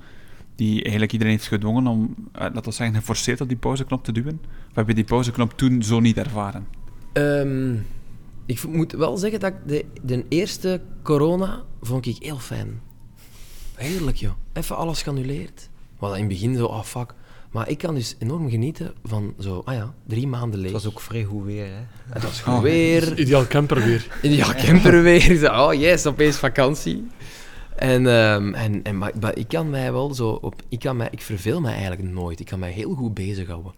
Die 0.54 0.82
eigenlijk 0.82 1.12
iedereen 1.12 1.32
heeft 1.32 1.46
gedwongen 1.46 1.86
om, 1.86 2.14
eh, 2.32 2.40
laten 2.40 2.64
we 2.64 2.70
zeggen, 2.70 2.96
geforceerd 2.96 3.40
op 3.40 3.48
die 3.48 3.56
pauzeknop 3.56 4.04
te 4.04 4.12
duwen? 4.12 4.40
Of 4.70 4.74
heb 4.74 4.88
je 4.88 4.94
die 4.94 5.04
pauzeknop 5.04 5.52
toen 5.56 5.82
zo 5.82 6.00
niet 6.00 6.16
ervaren? 6.16 6.66
Ehm, 7.12 7.74
ik 8.46 8.66
moet 8.66 8.92
wel 8.92 9.16
zeggen 9.16 9.40
dat 9.40 9.52
ik 9.52 9.58
de, 9.66 9.84
de 10.02 10.24
eerste 10.28 10.80
corona 11.02 11.62
vond 11.80 12.06
ik 12.06 12.16
heel 12.18 12.38
fijn. 12.38 12.80
Heerlijk, 13.74 14.16
joh. 14.16 14.32
Even 14.52 14.76
alles 14.76 15.02
geannuleerd. 15.02 15.68
Was 15.98 16.12
in 16.12 16.18
het 16.18 16.28
begin 16.28 16.56
zo, 16.56 16.64
oh 16.66 16.82
fuck. 16.82 17.14
Maar 17.54 17.68
ik 17.68 17.78
kan 17.78 17.94
dus 17.94 18.16
enorm 18.18 18.50
genieten 18.50 18.94
van 19.04 19.34
zo, 19.38 19.62
ah 19.64 19.74
ja, 19.74 19.94
drie 20.06 20.26
maanden 20.26 20.60
leeg. 20.60 20.72
Het 20.72 20.82
was 20.82 20.92
ook 20.92 21.00
vrij 21.00 21.24
goed 21.24 21.44
weer, 21.44 21.66
hè. 21.66 21.80
Het 22.12 22.22
was 22.22 22.40
goed 22.40 22.54
Oh. 22.54 22.60
weer. 22.60 23.18
Ideaal 23.18 23.46
camper 23.46 23.82
weer. 23.84 24.18
Ja, 24.22 24.54
camper 24.54 25.02
weer. 25.02 25.36
Zo, 25.36 25.46
Oh 25.46 25.74
yes, 25.74 26.06
opeens 26.06 26.36
vakantie. 26.36 27.06
En, 27.76 28.06
ehm, 28.06 28.54
en, 28.54 28.82
en 28.82 28.98
maar, 28.98 29.12
maar 29.20 29.36
ik 29.36 29.48
kan 29.48 29.70
mij 29.70 29.92
wel 29.92 30.14
zo 30.14 30.28
op. 30.28 30.62
Ik, 30.68 30.78
kan 30.78 30.96
mij, 30.96 31.08
ik 31.10 31.20
verveel 31.22 31.60
mij 31.60 31.72
eigenlijk 31.72 32.02
nooit. 32.02 32.40
Ik 32.40 32.46
kan 32.46 32.58
mij 32.58 32.70
heel 32.70 32.94
goed 32.94 33.14
bezighouden. 33.14 33.72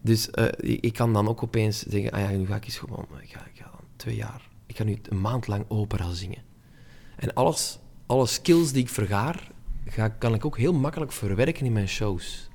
Dus 0.00 0.30
eh, 0.30 0.44
ik, 0.56 0.84
ik 0.84 0.92
kan 0.92 1.12
dan 1.12 1.28
ook 1.28 1.42
opeens 1.42 1.78
zeggen: 1.88 2.10
ah 2.10 2.20
ja, 2.20 2.28
nu 2.28 2.46
ga 2.46 2.56
ik 2.56 2.64
eens 2.64 2.78
gewoon. 2.78 3.06
Ik 3.22 3.30
ga, 3.32 3.40
ik 3.52 3.60
ga 3.60 3.70
dan 3.70 3.80
twee 3.96 4.16
jaar. 4.16 4.48
Ik 4.66 4.76
ga 4.76 4.84
nu 4.84 4.98
een 5.08 5.20
maand 5.20 5.46
lang 5.46 5.64
opera 5.68 6.12
zingen. 6.12 6.42
En 7.16 7.34
alles, 7.34 7.78
alle 8.06 8.26
skills 8.26 8.72
die 8.72 8.82
ik 8.82 8.88
vergaar, 8.88 9.50
ga, 9.86 10.08
kan 10.08 10.34
ik 10.34 10.44
ook 10.44 10.58
heel 10.58 10.72
makkelijk 10.72 11.12
verwerken 11.12 11.66
in 11.66 11.72
mijn 11.72 11.88
shows. 11.88 12.48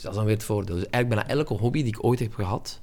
Dus 0.00 0.08
dat 0.08 0.18
is 0.18 0.24
dan 0.24 0.26
weer 0.30 0.36
het 0.38 0.50
voordeel. 0.52 0.74
Dus 0.74 0.86
eigenlijk 0.90 1.22
bijna 1.26 1.40
elke 1.40 1.54
hobby 1.54 1.82
die 1.82 1.92
ik 1.94 2.04
ooit 2.04 2.18
heb 2.18 2.34
gehad, 2.34 2.80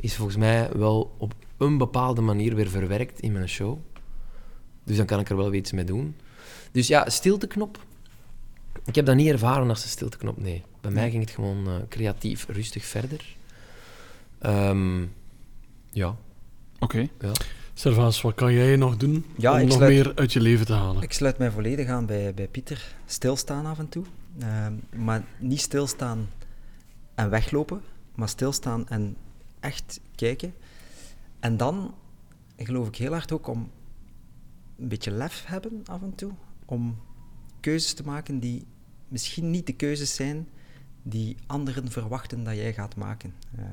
is 0.00 0.14
volgens 0.16 0.36
mij 0.36 0.70
wel 0.72 1.14
op 1.18 1.34
een 1.56 1.78
bepaalde 1.78 2.20
manier 2.20 2.54
weer 2.54 2.68
verwerkt 2.70 3.20
in 3.20 3.32
mijn 3.32 3.48
show. 3.48 3.78
Dus 4.84 4.96
dan 4.96 5.06
kan 5.06 5.20
ik 5.20 5.30
er 5.30 5.36
wel 5.36 5.50
weer 5.50 5.60
iets 5.60 5.72
mee 5.72 5.84
doen. 5.84 6.16
Dus 6.72 6.86
ja, 6.86 7.08
stilteknop. 7.10 7.78
Ik 8.84 8.94
heb 8.94 9.06
dat 9.06 9.16
niet 9.16 9.28
ervaren 9.28 9.68
als 9.68 9.82
een 9.82 9.88
stilteknop, 9.88 10.40
nee. 10.40 10.62
Bij 10.80 10.90
mij 10.90 11.10
ging 11.10 11.22
het 11.22 11.32
gewoon 11.34 11.66
eh, 11.66 11.74
creatief, 11.88 12.46
rustig 12.48 12.84
verder. 12.84 13.36
Ehm, 14.38 15.02
ja, 15.90 16.16
Oké. 16.78 17.08
ja. 17.20 17.32
Servaas, 17.74 18.20
wat 18.20 18.34
kan 18.34 18.52
jij 18.52 18.76
nog 18.76 18.96
doen 18.96 19.24
Ja, 19.36 19.52
om 19.60 19.60
nog 19.66 19.72
sluit- 19.72 19.92
meer 19.92 20.12
uit 20.14 20.32
je 20.32 20.40
leven 20.40 20.66
te 20.66 20.72
halen? 20.72 21.02
Ik 21.02 21.12
sluit 21.12 21.38
mij 21.38 21.50
volledig 21.50 21.88
aan 21.88 22.06
bij, 22.06 22.34
bij 22.34 22.48
Pieter. 22.48 22.94
Stilstaan 23.06 23.66
af 23.66 23.78
en 23.78 23.88
toe. 23.88 24.04
Ehm, 24.38 24.72
maar 24.96 25.24
niet 25.38 25.60
stilstaan 25.60 26.28
en 27.14 27.30
weglopen, 27.30 27.82
maar 28.14 28.28
stilstaan 28.28 28.88
en 28.88 29.16
echt 29.60 30.00
kijken. 30.14 30.54
En 31.40 31.56
dan 31.56 31.94
geloof 32.56 32.88
ik 32.88 32.96
heel 32.96 33.12
hard 33.12 33.32
ook 33.32 33.46
om 33.46 33.70
een 34.78 34.88
beetje 34.88 35.10
lef 35.10 35.44
hebben 35.46 35.82
af 35.86 36.02
en 36.02 36.14
toe. 36.14 36.32
Om 36.64 36.98
keuzes 37.60 37.94
te 37.94 38.02
maken 38.04 38.38
die 38.38 38.66
misschien 39.08 39.50
niet 39.50 39.66
de 39.66 39.72
keuzes 39.72 40.14
zijn 40.14 40.48
die 41.02 41.36
anderen 41.46 41.90
verwachten 41.90 42.44
dat 42.44 42.54
jij 42.54 42.72
gaat 42.74 42.96
maken. 42.96 43.34
Ehm, 43.56 43.66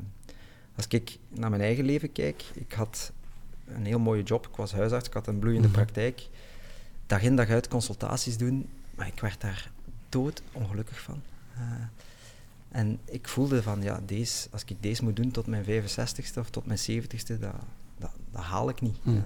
als 0.75 0.88
ik 0.88 1.17
naar 1.30 1.49
mijn 1.49 1.62
eigen 1.62 1.86
leven 1.86 2.12
kijk, 2.12 2.43
ik 2.54 2.71
had 2.73 3.12
een 3.67 3.86
heel 3.86 3.99
mooie 3.99 4.23
job. 4.23 4.47
Ik 4.47 4.56
was 4.56 4.71
huisarts, 4.71 5.08
ik 5.08 5.13
had 5.13 5.28
een 5.28 5.39
bloeiende 5.39 5.67
Mhm. 5.67 5.78
praktijk. 5.78 6.28
Dag 7.06 7.21
in 7.21 7.36
dag 7.36 7.49
uit 7.49 7.67
consultaties 7.67 8.38
doen, 8.38 8.69
maar 8.95 9.08
ik 9.08 9.19
werd 9.19 9.41
daar 9.41 9.71
dood 10.10 10.41
ongelukkig 10.52 10.99
van. 11.02 11.21
Eh, 11.56 11.62
en 12.70 13.00
ik 13.06 13.28
voelde 13.28 13.64
van, 13.64 13.82
ja, 13.82 14.00
deze, 14.06 14.48
als 14.52 14.64
ik 14.66 14.76
deze 14.80 15.04
moet 15.04 15.16
doen 15.16 15.32
tot 15.32 15.48
mijn 15.48 15.64
65ste 15.66 16.38
of 16.40 16.50
tot 16.50 16.66
mijn 16.66 16.80
70ste, 16.80 17.40
dat, 17.40 17.54
dat, 17.98 18.12
dat 18.32 18.42
haal 18.42 18.70
ik 18.70 18.82
niet. 18.82 18.98
Mhm. 19.06 19.16
Eh, 19.18 19.24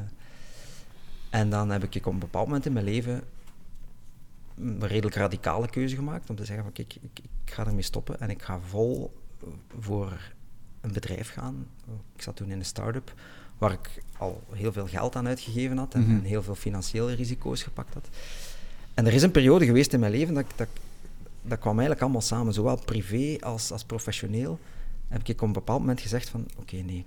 en 1.30 1.50
dan 1.50 1.70
heb 1.70 1.84
ik 1.84 2.06
op 2.06 2.14
een 2.14 2.20
bepaald 2.20 2.48
moment 2.48 2.66
in 2.66 2.74
mijn 2.74 2.86
leven 2.86 3.22
een 4.58 4.88
redelijk 4.88 5.16
radicale 5.16 5.70
keuze 5.70 5.96
gemaakt 5.96 6.30
om 6.30 6.36
te 6.36 6.46
zeggen 6.46 6.64
van 6.64 6.74
kijk, 6.74 6.94
ik, 7.02 7.20
ik 7.46 7.52
ga 7.54 7.66
ermee 7.66 7.82
stoppen 7.82 8.20
en 8.20 8.30
ik 8.30 8.42
ga 8.42 8.60
vol 8.60 9.14
voor 9.80 10.32
een 10.82 10.92
bedrijf 10.94 11.30
gaan. 11.34 11.68
Ik 12.16 12.22
zat 12.22 12.36
toen 12.36 12.52
in 12.52 12.58
een 12.60 12.66
start-up 12.66 13.14
waar 13.58 13.72
ik 13.72 14.04
al 14.18 14.44
heel 14.52 14.72
veel 14.72 14.88
geld 14.88 15.16
aan 15.16 15.28
uitgegeven 15.28 15.78
had 15.78 15.94
en, 15.94 16.02
en 16.12 16.24
heel 16.24 16.44
veel 16.44 16.56
financiële 16.56 17.14
risico's 17.14 17.64
gepakt 17.64 17.94
had. 17.94 18.10
En 18.94 19.06
er 19.06 19.14
is 19.14 19.22
een 19.24 19.32
periode 19.32 19.66
geweest 19.66 19.94
in 19.94 20.00
mijn 20.00 20.12
leven 20.12 20.34
dat, 20.34 20.44
ik- 20.44 20.58
dat, 20.58 20.68
ik- 20.74 20.82
dat 21.44 21.60
kwam 21.60 21.72
eigenlijk 21.74 22.02
allemaal 22.02 22.22
samen, 22.22 22.54
zowel 22.54 22.80
privé 22.86 23.38
als, 23.46 23.72
als 23.72 23.84
professioneel. 23.84 24.60
Heb 25.08 25.28
ik 25.28 25.42
op 25.42 25.48
een 25.48 25.54
bepaald 25.54 25.80
moment 25.80 26.02
gezegd 26.02 26.30
van 26.30 26.46
oké, 26.58 26.76
nee, 26.76 27.06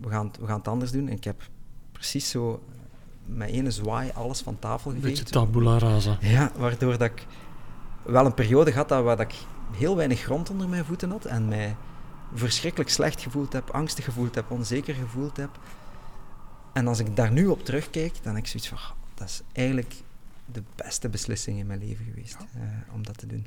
we 0.00 0.08
gaan, 0.08 0.26
het- 0.26 0.36
we 0.38 0.46
gaan 0.46 0.58
het 0.58 0.68
anders 0.68 0.90
doen. 0.90 1.08
En 1.08 1.16
ik 1.16 1.24
heb 1.24 1.48
precies 1.92 2.30
zo 2.30 2.62
met 3.26 3.48
ene 3.48 3.70
zwaai 3.70 4.10
alles 4.14 4.40
van 4.40 4.58
tafel 4.58 4.90
Een 4.90 4.96
geveegd. 4.96 5.18
beetje 5.18 5.32
tabula 5.32 5.78
rasa. 5.78 6.16
Ja, 6.20 6.52
waardoor 6.56 6.98
dat 6.98 7.10
ik 7.10 7.26
wel 8.02 8.26
een 8.26 8.34
periode 8.34 8.72
had 8.72 8.88
dat, 8.88 9.04
waar 9.04 9.16
dat 9.16 9.32
ik 9.32 9.38
heel 9.76 9.96
weinig 9.96 10.20
grond 10.20 10.50
onder 10.50 10.68
mijn 10.68 10.84
voeten 10.84 11.10
had 11.10 11.24
en 11.24 11.48
mij 11.48 11.76
verschrikkelijk 12.34 12.90
slecht 12.90 13.20
gevoeld 13.20 13.52
heb, 13.52 13.70
angstig 13.70 14.04
gevoeld 14.04 14.34
heb, 14.34 14.50
onzeker 14.50 14.94
gevoeld 14.94 15.36
heb. 15.36 15.50
En 16.72 16.86
als 16.86 16.98
ik 16.98 17.16
daar 17.16 17.32
nu 17.32 17.46
op 17.46 17.64
terugkijk, 17.64 18.14
dan 18.22 18.34
heb 18.34 18.42
ik 18.44 18.48
zoiets 18.50 18.68
van, 18.68 18.78
"Goh, 18.78 18.96
dat 19.14 19.28
is 19.28 19.42
eigenlijk 19.52 19.94
de 20.52 20.62
beste 20.74 21.08
beslissing 21.08 21.58
in 21.58 21.66
mijn 21.66 21.78
leven 21.78 22.04
geweest 22.04 22.36
eh, 22.54 22.60
om 22.94 23.02
dat 23.04 23.18
te 23.18 23.26
doen. 23.26 23.46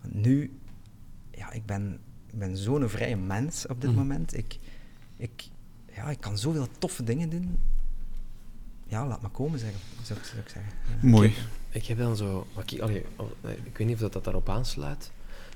Want 0.00 0.14
nu, 0.14 0.58
ja, 1.30 1.52
ik 1.52 1.66
ben, 1.66 2.00
ik 2.26 2.38
ben 2.38 2.56
zo'n 2.56 2.88
vrije 2.88 3.16
mens 3.16 3.66
op 3.66 3.80
dit 3.80 3.90
Mhm. 3.90 3.98
moment. 3.98 4.36
Ik, 4.36 4.58
ik, 5.16 5.48
ja, 5.94 6.10
ik 6.10 6.20
kan 6.20 6.38
zoveel 6.38 6.66
toffe 6.78 7.04
dingen 7.04 7.30
doen. 7.30 7.58
Ja, 8.86 9.06
laat 9.06 9.20
maar 9.22 9.30
komen, 9.30 9.58
zeggen, 9.58 9.80
zou 10.02 10.18
ik, 10.18 10.24
zou 10.24 10.40
ik 10.40 10.48
zeggen. 10.48 10.72
Ja. 11.02 11.08
Mooi. 11.08 11.32
Ik 11.70 11.86
heb 11.86 11.98
dan 11.98 12.16
zo... 12.16 12.46
maar 12.54 12.64
Ik, 12.66 12.80
allee, 12.80 13.04
ik 13.64 13.76
weet 13.78 13.86
niet 13.86 13.94
of 13.94 14.00
dat, 14.00 14.12
dat 14.12 14.24
daarop 14.24 14.48
aansluit, 14.48 15.10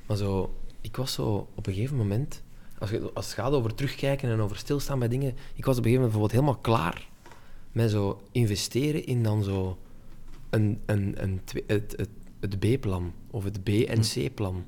maar 0.07 0.16
zo... 0.16 0.54
Ik 0.80 0.96
was 0.96 1.12
zo 1.12 1.48
op 1.54 1.66
een 1.66 1.72
gegeven 1.74 1.96
moment... 1.96 2.42
Als, 2.78 2.90
je, 2.90 3.11
als 3.14 3.26
het 3.26 3.35
gaat 3.35 3.52
over 3.52 3.74
terugkijken 3.74 4.30
en 4.30 4.40
over 4.40 4.57
stilstaan 4.57 4.98
bij 4.98 5.09
dingen... 5.09 5.35
Ik 5.54 5.64
was 5.64 5.78
op 5.78 5.85
een 5.85 5.90
gegeven 5.90 6.11
moment 6.11 6.12
bijvoorbeeld 6.12 6.33
helemaal 6.33 6.57
klaar 6.61 7.09
met 7.72 7.90
zo 7.90 8.22
investeren 8.33 9.07
in 9.07 9.22
dan 9.22 9.42
zo... 9.42 9.78
Een, 10.50 10.80
een, 10.87 11.22
een, 11.22 11.40
het, 11.66 11.94
het, 11.96 12.09
het 12.52 12.59
B-plan 12.59 13.12
of 13.30 13.44
het 13.44 13.62
B- 13.62 13.68
en 13.68 14.00
C-plan. 14.00 14.64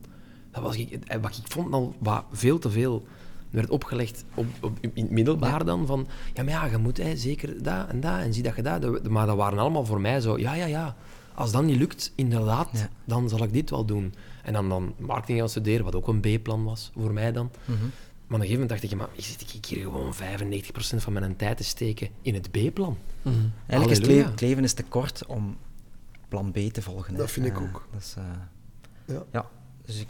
Dat 0.50 0.62
was 0.62 0.76
ik, 0.76 0.98
wat 1.20 1.36
ik 1.36 1.52
vond 1.52 1.72
al 1.72 1.94
wat 1.98 2.24
veel 2.32 2.58
te 2.58 2.70
veel 2.70 3.06
werd 3.50 3.70
opgelegd 3.70 4.24
op, 4.34 4.46
op, 4.60 4.78
in 4.80 4.90
het 4.94 5.10
middelbaar 5.10 5.64
dan, 5.64 5.86
van 5.86 6.06
ja, 6.34 6.42
maar 6.42 6.52
ja, 6.52 6.64
je 6.66 6.76
moet 6.76 6.96
hè, 6.96 7.16
zeker 7.16 7.62
dat 7.62 7.88
en 7.88 8.00
dat 8.00 8.18
en 8.20 8.34
zie 8.34 8.42
dat 8.42 8.56
je 8.56 8.62
dat... 8.62 9.08
Maar 9.08 9.26
dat 9.26 9.36
waren 9.36 9.58
allemaal 9.58 9.84
voor 9.84 10.00
mij 10.00 10.20
zo, 10.20 10.38
ja, 10.38 10.54
ja, 10.54 10.66
ja, 10.66 10.96
als 11.34 11.52
dat 11.52 11.62
niet 11.64 11.76
lukt, 11.78 12.12
inderdaad, 12.14 12.68
Ja. 12.72 12.88
dan 13.04 13.28
zal 13.28 13.42
ik 13.42 13.52
dit 13.52 13.70
wel 13.70 13.84
doen. 13.84 14.14
En 14.42 14.52
dan, 14.52 14.68
dan 14.68 14.94
marketing 14.98 15.38
gaan 15.38 15.48
studeren, 15.48 15.84
wat 15.84 15.94
ook 15.94 16.08
een 16.08 16.20
B-plan 16.20 16.64
was 16.64 16.90
voor 16.96 17.12
mij 17.12 17.32
dan. 17.32 17.50
Mhm. 17.64 17.78
Maar 17.80 18.38
op 18.38 18.44
een 18.44 18.48
gegeven 18.48 18.52
moment 18.52 18.68
dacht 18.68 18.82
ik, 18.92 18.98
maar 18.98 19.08
zit 19.16 19.54
ik 19.54 19.64
hier 19.66 19.82
gewoon 19.82 20.14
95% 20.14 20.16
van 21.02 21.12
mijn 21.12 21.36
tijd 21.36 21.56
te 21.56 21.64
steken 21.64 22.08
in 22.22 22.34
het 22.34 22.50
B-plan? 22.50 22.96
Mhm. 23.22 23.34
Eigenlijk 23.66 23.90
is 23.90 23.96
het, 23.96 24.06
Halleluja. 24.06 24.24
le- 24.24 24.30
het 24.30 24.40
leven 24.40 24.64
is 24.64 24.72
te 24.72 24.82
kort 24.82 25.26
om 25.26 25.56
plan 26.36 26.52
B 26.52 26.72
te 26.72 26.82
volgen. 26.82 27.12
hè. 27.12 27.18
Dat 27.18 27.30
vind 27.30 27.46
ik 27.46 27.56
Eh, 27.56 27.62
ook. 27.62 27.88
Dat 27.92 28.00
is, 28.02 28.14
eh, 28.18 28.24
Ja. 29.14 29.22
ja, 29.32 29.46
dus 29.84 30.00
ik... 30.00 30.08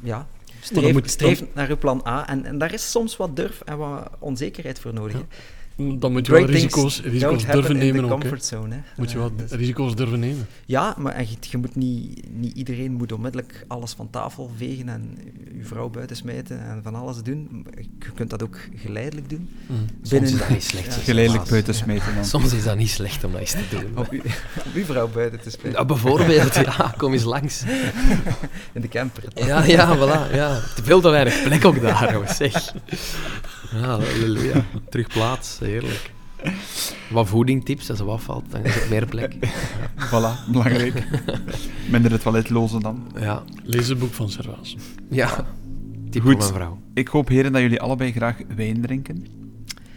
Ja, 0.00 0.26
streef, 0.60 0.92
moet- 0.92 1.10
streef 1.10 1.44
naar 1.54 1.68
uw 1.68 1.76
plan 1.76 2.02
A. 2.06 2.28
En, 2.28 2.44
en 2.44 2.58
daar 2.58 2.72
is 2.72 2.90
soms 2.90 3.16
wat 3.16 3.36
durf 3.36 3.60
en 3.60 3.78
wat 3.78 4.10
onzekerheid 4.18 4.78
voor 4.78 4.92
nodig. 4.94 5.16
hè. 5.16 5.24
Dan 5.76 6.12
moet 6.12 6.26
je 6.26 6.32
wel 6.32 6.44
risico's, 6.44 7.00
risico's 7.02 7.44
durven 7.46 7.76
nemen 7.76 8.04
ook. 8.04 8.10
hè. 8.10 8.16
comfort 8.18 8.44
zone. 8.44 8.74
Hè. 8.74 8.80
Moet 8.96 9.10
je 9.10 9.16
Eh, 9.18 9.22
wel 9.22 9.36
dus- 9.36 9.50
risico's 9.50 9.94
durven 9.94 10.18
nemen. 10.20 10.46
ja, 10.66 10.94
maar 10.98 11.12
en 11.12 11.26
je, 11.28 11.36
je 11.50 11.56
moet 11.58 11.76
niet, 11.76 12.22
niet 12.32 12.56
iedereen 12.56 12.92
moet 12.92 13.12
onmiddellijk 13.12 13.64
alles 13.68 13.92
van 13.92 14.10
tafel 14.10 14.50
vegen 14.56 14.88
en 14.88 15.18
je 15.58 15.64
vrouw 15.64 15.88
buiten 15.90 16.16
smijten 16.16 16.60
en 16.60 16.80
van 16.82 16.94
alles 16.94 17.22
doen. 17.22 17.66
Je 17.78 18.10
kunt 18.14 18.30
dat 18.30 18.42
ook 18.42 18.58
geleidelijk 18.74 19.28
doen. 19.30 19.48
Mhm. 19.66 19.78
Soms 20.02 20.32
is 20.32 20.38
dat 20.38 20.48
niet 20.48 20.62
slecht. 20.64 20.94
Ja. 20.94 21.00
Geleidelijk 21.02 21.48
buiten 21.48 21.74
dan. 22.14 22.24
Soms 22.24 22.52
is 22.52 22.64
dat 22.64 22.76
niet 22.76 22.90
slecht 22.90 23.24
om 23.24 23.32
dat 23.32 23.40
eens 23.40 23.50
te 23.50 23.64
doen. 23.70 23.98
Op, 23.98 24.08
uw 24.74 24.84
vrouw 24.84 25.08
buiten 25.08 25.40
te 25.40 25.50
smijten. 25.50 25.80
Ja, 25.80 25.84
bijvoorbeeld, 25.84 26.54
ja, 26.54 26.94
kom 26.96 27.12
eens 27.12 27.24
langs. 27.24 27.62
In 28.72 28.80
de 28.80 28.88
camper. 28.88 29.22
Ja, 29.34 29.64
ja, 29.64 29.96
voilà. 29.96 30.34
Ja. 30.34 30.60
Te 30.74 30.82
veel 30.82 31.00
te 31.00 31.08
weinig 31.08 31.42
plek 31.42 31.64
ook 31.64 31.80
daar, 31.80 32.34
zeg. 32.36 32.72
Ja, 33.72 33.80
halleluja. 33.80 34.64
Terug 34.88 35.06
plaats, 35.08 35.58
heerlijk. 35.66 36.12
Wat 37.10 37.28
voedingtips, 37.28 37.90
als 37.90 37.98
er 37.98 38.04
wat 38.04 38.20
valt, 38.20 38.50
dan 38.50 38.64
is 38.64 38.76
er 38.82 38.88
meer 38.90 39.06
plek. 39.06 39.34
Voilà, 40.10 40.50
belangrijk. 40.50 41.04
Minder 41.90 42.10
het 42.12 42.20
toiletlozen 42.22 42.80
dan. 42.80 43.06
Ja, 43.18 43.42
Lees 43.62 43.88
het 43.88 43.98
boek 43.98 44.12
van 44.12 44.30
Servaas. 44.30 44.76
ja. 45.10 45.46
Tip 46.10 46.22
Goed. 46.22 46.32
voor 46.32 46.40
mijn 46.40 46.54
vrouw. 46.54 46.78
Ik 46.94 47.08
hoop, 47.08 47.28
heren, 47.28 47.52
dat 47.52 47.60
jullie 47.60 47.80
allebei 47.80 48.12
graag 48.12 48.36
wijn 48.56 48.80
drinken. 48.82 49.26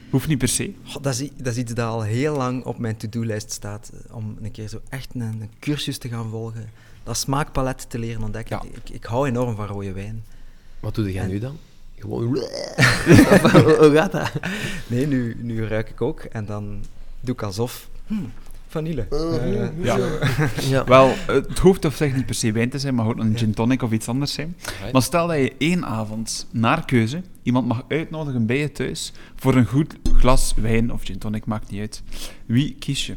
Hoeft 0.10 0.28
niet 0.28 0.38
per 0.38 0.48
se. 0.48 0.74
Dat, 1.02 1.20
is, 1.20 1.30
dat 1.38 1.54
is 1.54 1.58
iets 1.58 1.74
dat 1.74 1.88
al 1.88 2.02
heel 2.02 2.36
lang 2.36 2.64
op 2.66 2.78
mijn 2.80 2.98
to-do-lijst 2.98 3.52
staat. 3.52 3.92
eh, 4.10 4.16
Om 4.16 4.38
een 4.42 4.52
keer 4.52 4.68
zo 4.68 4.82
echt 4.90 5.10
een, 5.14 5.22
een 5.22 5.50
cursus 5.60 5.98
te 5.98 6.08
gaan 6.10 6.30
volgen. 6.30 6.70
Dat 7.04 7.18
smaakpalet 7.18 7.90
te 7.90 8.00
leren 8.00 8.24
ontdekken. 8.24 8.60
Ja. 8.64 8.70
Ik, 8.84 8.90
ik 8.90 9.04
hou 9.04 9.28
enorm 9.28 9.56
van 9.56 9.66
rode 9.66 9.92
wijn. 9.94 10.24
Wat 10.80 10.96
doe 10.96 11.12
jij 11.12 11.24
En- 11.24 11.30
nu 11.30 11.40
dan? 11.40 11.58
Gewoon... 12.00 12.24
Hoe 13.80 13.92
gaat 13.94 14.12
dat? 14.12 14.32
Nee, 14.88 15.08
nu, 15.08 15.38
nu 15.42 15.66
ruik 15.68 15.90
ik 15.90 16.02
ook. 16.02 16.20
En 16.20 16.46
dan 16.46 16.84
doe 17.20 17.34
ik 17.34 17.42
alsof... 17.42 17.90
hmm, 18.08 18.32
vanille. 18.68 19.06
Eh, 19.10 19.84
Ja. 19.84 19.98
Ja. 20.70 20.84
Wel, 20.86 21.14
het 21.28 21.60
hoeft 21.60 21.86
of 21.86 21.96
zeg 21.96 22.16
niet 22.16 22.26
per 22.26 22.36
se 22.36 22.52
wijn 22.52 22.70
te 22.70 22.80
zijn, 22.80 22.96
maar 22.96 23.08
ook 23.08 23.18
een 23.18 23.38
gin 23.38 23.54
tonic 23.54 23.82
of 23.82 23.92
iets 23.92 24.08
anders 24.08 24.34
zijn. 24.34 24.56
Right. 24.80 24.92
Maar 24.92 25.02
stel 25.02 25.28
dat 25.28 25.38
je 25.38 25.54
één 25.58 25.86
avond, 25.86 26.48
naar 26.52 26.86
keuze, 26.86 27.22
iemand 27.44 27.68
mag 27.68 27.84
uitnodigen 27.88 28.46
bij 28.46 28.58
je 28.60 28.72
thuis 28.72 29.12
voor 29.36 29.56
een 29.56 29.66
goed 29.66 29.96
glas 30.18 30.54
wijn 30.62 30.92
of 30.94 31.04
gin 31.04 31.18
tonic, 31.18 31.46
maakt 31.46 31.72
niet 31.72 31.80
uit. 31.80 32.04
Wie 32.46 32.76
kies 32.80 33.06
je? 33.06 33.16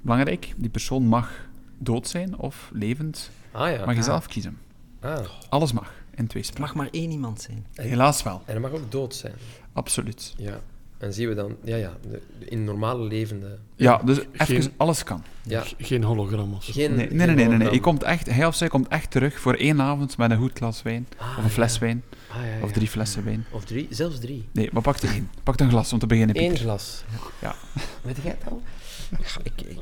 Belangrijk, 0.00 0.52
die 0.56 0.70
persoon 0.70 1.06
mag 1.06 1.30
dood 1.78 2.08
zijn 2.08 2.38
of 2.38 2.70
levend. 2.72 3.30
Ah 3.50 3.70
ja. 3.70 3.84
Mag 3.84 3.94
je 3.94 4.00
Ah. 4.00 4.06
zelf 4.06 4.26
kiezen. 4.26 4.58
Ah. 5.00 5.18
Alles 5.48 5.72
mag, 5.72 5.92
in 6.14 6.26
twee 6.26 6.42
Het 6.42 6.52
spraak. 6.52 6.66
mag 6.66 6.74
maar 6.74 6.88
één 6.90 7.10
iemand 7.10 7.40
zijn. 7.40 7.66
Helaas 7.74 8.22
wel, 8.22 8.42
En 8.46 8.52
dat 8.52 8.62
mag 8.62 8.80
ook 8.80 8.90
dood 8.92 9.14
zijn. 9.14 9.34
absoluut. 9.72 10.34
Ja. 10.36 10.60
En 10.98 11.12
zien 11.12 11.28
we 11.28 11.34
dan... 11.34 11.56
Ja, 11.64 11.76
ja. 11.76 11.92
de- 12.10 12.22
de- 12.38 12.44
in 12.46 12.64
normale 12.64 13.04
levende... 13.04 13.58
Ja, 13.76 13.96
dus 14.04 14.18
Geen- 14.32 14.56
even, 14.56 14.72
alles 14.76 15.04
kan. 15.04 15.22
Ja. 15.42 15.62
Geen 15.78 16.02
hologram 16.02 16.54
of 16.54 16.64
zo. 16.64 16.72
Geen, 16.72 16.88
Nee, 16.94 16.96
nee, 16.98 17.06
geen 17.08 17.16
nee, 17.16 17.26
nee, 17.26 17.26
nee, 17.26 17.36
nee. 17.36 17.46
hologram. 17.46 17.74
Je 17.74 17.80
komt 17.80 18.02
echt, 18.02 18.30
hij 18.30 18.46
of 18.46 18.54
zij 18.54 18.68
komt 18.68 18.88
echt 18.88 19.10
terug 19.10 19.40
voor 19.40 19.54
één 19.54 19.80
avond 19.80 20.16
met 20.16 20.30
een 20.30 20.36
goed 20.38 20.50
glas 20.54 20.82
wijn. 20.82 21.06
Ah, 21.16 21.38
Of 21.38 21.44
een 21.44 21.50
fles 21.50 21.74
ja. 21.74 21.80
wijn. 21.80 22.02
Ah, 22.30 22.36
ja, 22.36 22.56
ja. 22.56 22.62
Of 22.62 22.72
drie 22.72 22.88
flessen 22.88 23.24
wijn. 23.24 23.44
Of 23.50 23.64
drie. 23.64 23.86
Zelfs 23.90 24.18
drie. 24.20 24.48
Nee, 24.52 24.68
maar 24.72 24.82
pak 24.82 24.96
er 24.98 25.08
één. 25.08 25.30
Pak 25.42 25.60
een 25.60 25.68
glas 25.70 25.92
om 25.92 25.98
te 25.98 26.06
beginnen, 26.06 26.42
Eén 26.42 26.56
glas. 26.56 27.04
Ja. 27.40 27.54
Weet 28.02 28.16
jij 28.22 28.36
het 28.40 28.50
al? 28.52 28.62
Ja, 29.10 29.40
ik, 29.42 29.60
ik, 29.60 29.78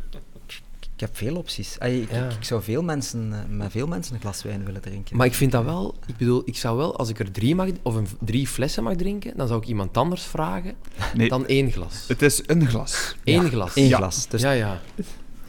ik, 1.00 1.06
heb 1.06 1.16
veel 1.16 1.36
opties. 1.36 1.76
Ay, 1.78 1.96
ik, 2.00 2.10
Ja. 2.12 2.24
ik, 2.24 2.32
ik 2.32 2.44
zou 2.44 2.62
veel 2.62 2.82
mensen, 2.82 3.32
eh, 3.32 3.38
met 3.56 3.70
veel 3.70 3.86
mensen 3.86 4.14
een 4.14 4.20
glas 4.20 4.42
wijn 4.42 4.64
willen 4.64 4.80
drinken. 4.80 5.16
Maar 5.16 5.26
ik 5.26 5.34
vind 5.34 5.52
dat 5.52 5.64
wel... 5.64 5.94
Ik 6.06 6.16
bedoel, 6.16 6.42
ik 6.44 6.56
zou 6.56 6.76
wel, 6.76 6.96
als 6.96 7.08
ik 7.08 7.18
er 7.18 7.30
drie 7.32 7.54
mag... 7.54 7.68
Of 7.82 7.94
een, 7.94 8.06
drie 8.20 8.46
flessen 8.46 8.82
mag 8.82 8.94
drinken, 8.94 9.32
dan 9.36 9.48
zou 9.48 9.60
ik 9.60 9.68
iemand 9.68 9.96
anders 9.96 10.22
vragen 10.22 10.74
Nee, 11.14 11.28
dan 11.28 11.46
één 11.46 11.70
glas. 11.72 12.04
het 12.08 12.22
is 12.22 12.42
een 12.46 12.66
glas. 12.68 13.14
Eén 13.24 13.42
Ja, 13.42 13.48
glas. 13.48 13.76
Eén 13.76 13.88
Ja. 13.88 13.96
glas. 13.96 14.28
Dus 14.28 14.42
Ja, 14.42 14.50
ja. 14.50 14.80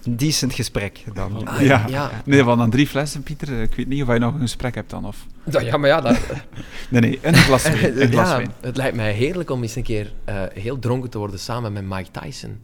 een 0.03 0.17
decent 0.17 0.53
gesprek 0.53 1.03
dan. 1.13 1.47
Ah, 1.47 1.61
Ja. 1.61 1.85
ja. 1.89 2.11
Nee, 2.25 2.43
van 2.43 2.57
dan 2.57 2.69
drie 2.69 2.87
flessen, 2.87 3.23
Pieter. 3.23 3.61
Ik 3.61 3.75
weet 3.75 3.87
niet 3.87 4.01
of 4.01 4.07
hij 4.07 4.17
nog 4.17 4.33
een 4.33 4.39
gesprek 4.39 4.75
hebt 4.75 4.89
dan. 4.89 5.05
Of... 5.05 5.25
Ja, 5.49 5.59
ja, 5.59 5.77
maar 5.77 5.89
ja, 5.89 6.01
dat, 6.01 6.19
Nee, 6.89 7.01
nee, 7.01 7.19
een 7.21 7.35
glas 7.35 7.63
wijn. 7.63 8.01
Een 8.01 8.11
glas 8.17 8.29
ja, 8.29 8.35
wijn. 8.37 8.53
het 8.61 8.77
lijkt 8.77 8.95
mij 8.95 9.11
heerlijk 9.11 9.49
om 9.49 9.61
eens 9.61 9.75
een 9.75 9.83
keer 9.83 10.13
eh, 10.25 10.43
heel 10.53 10.79
dronken 10.79 11.09
te 11.09 11.17
worden 11.17 11.39
samen 11.39 11.73
met 11.73 11.83
Mike 11.89 12.11
Tyson. 12.11 12.57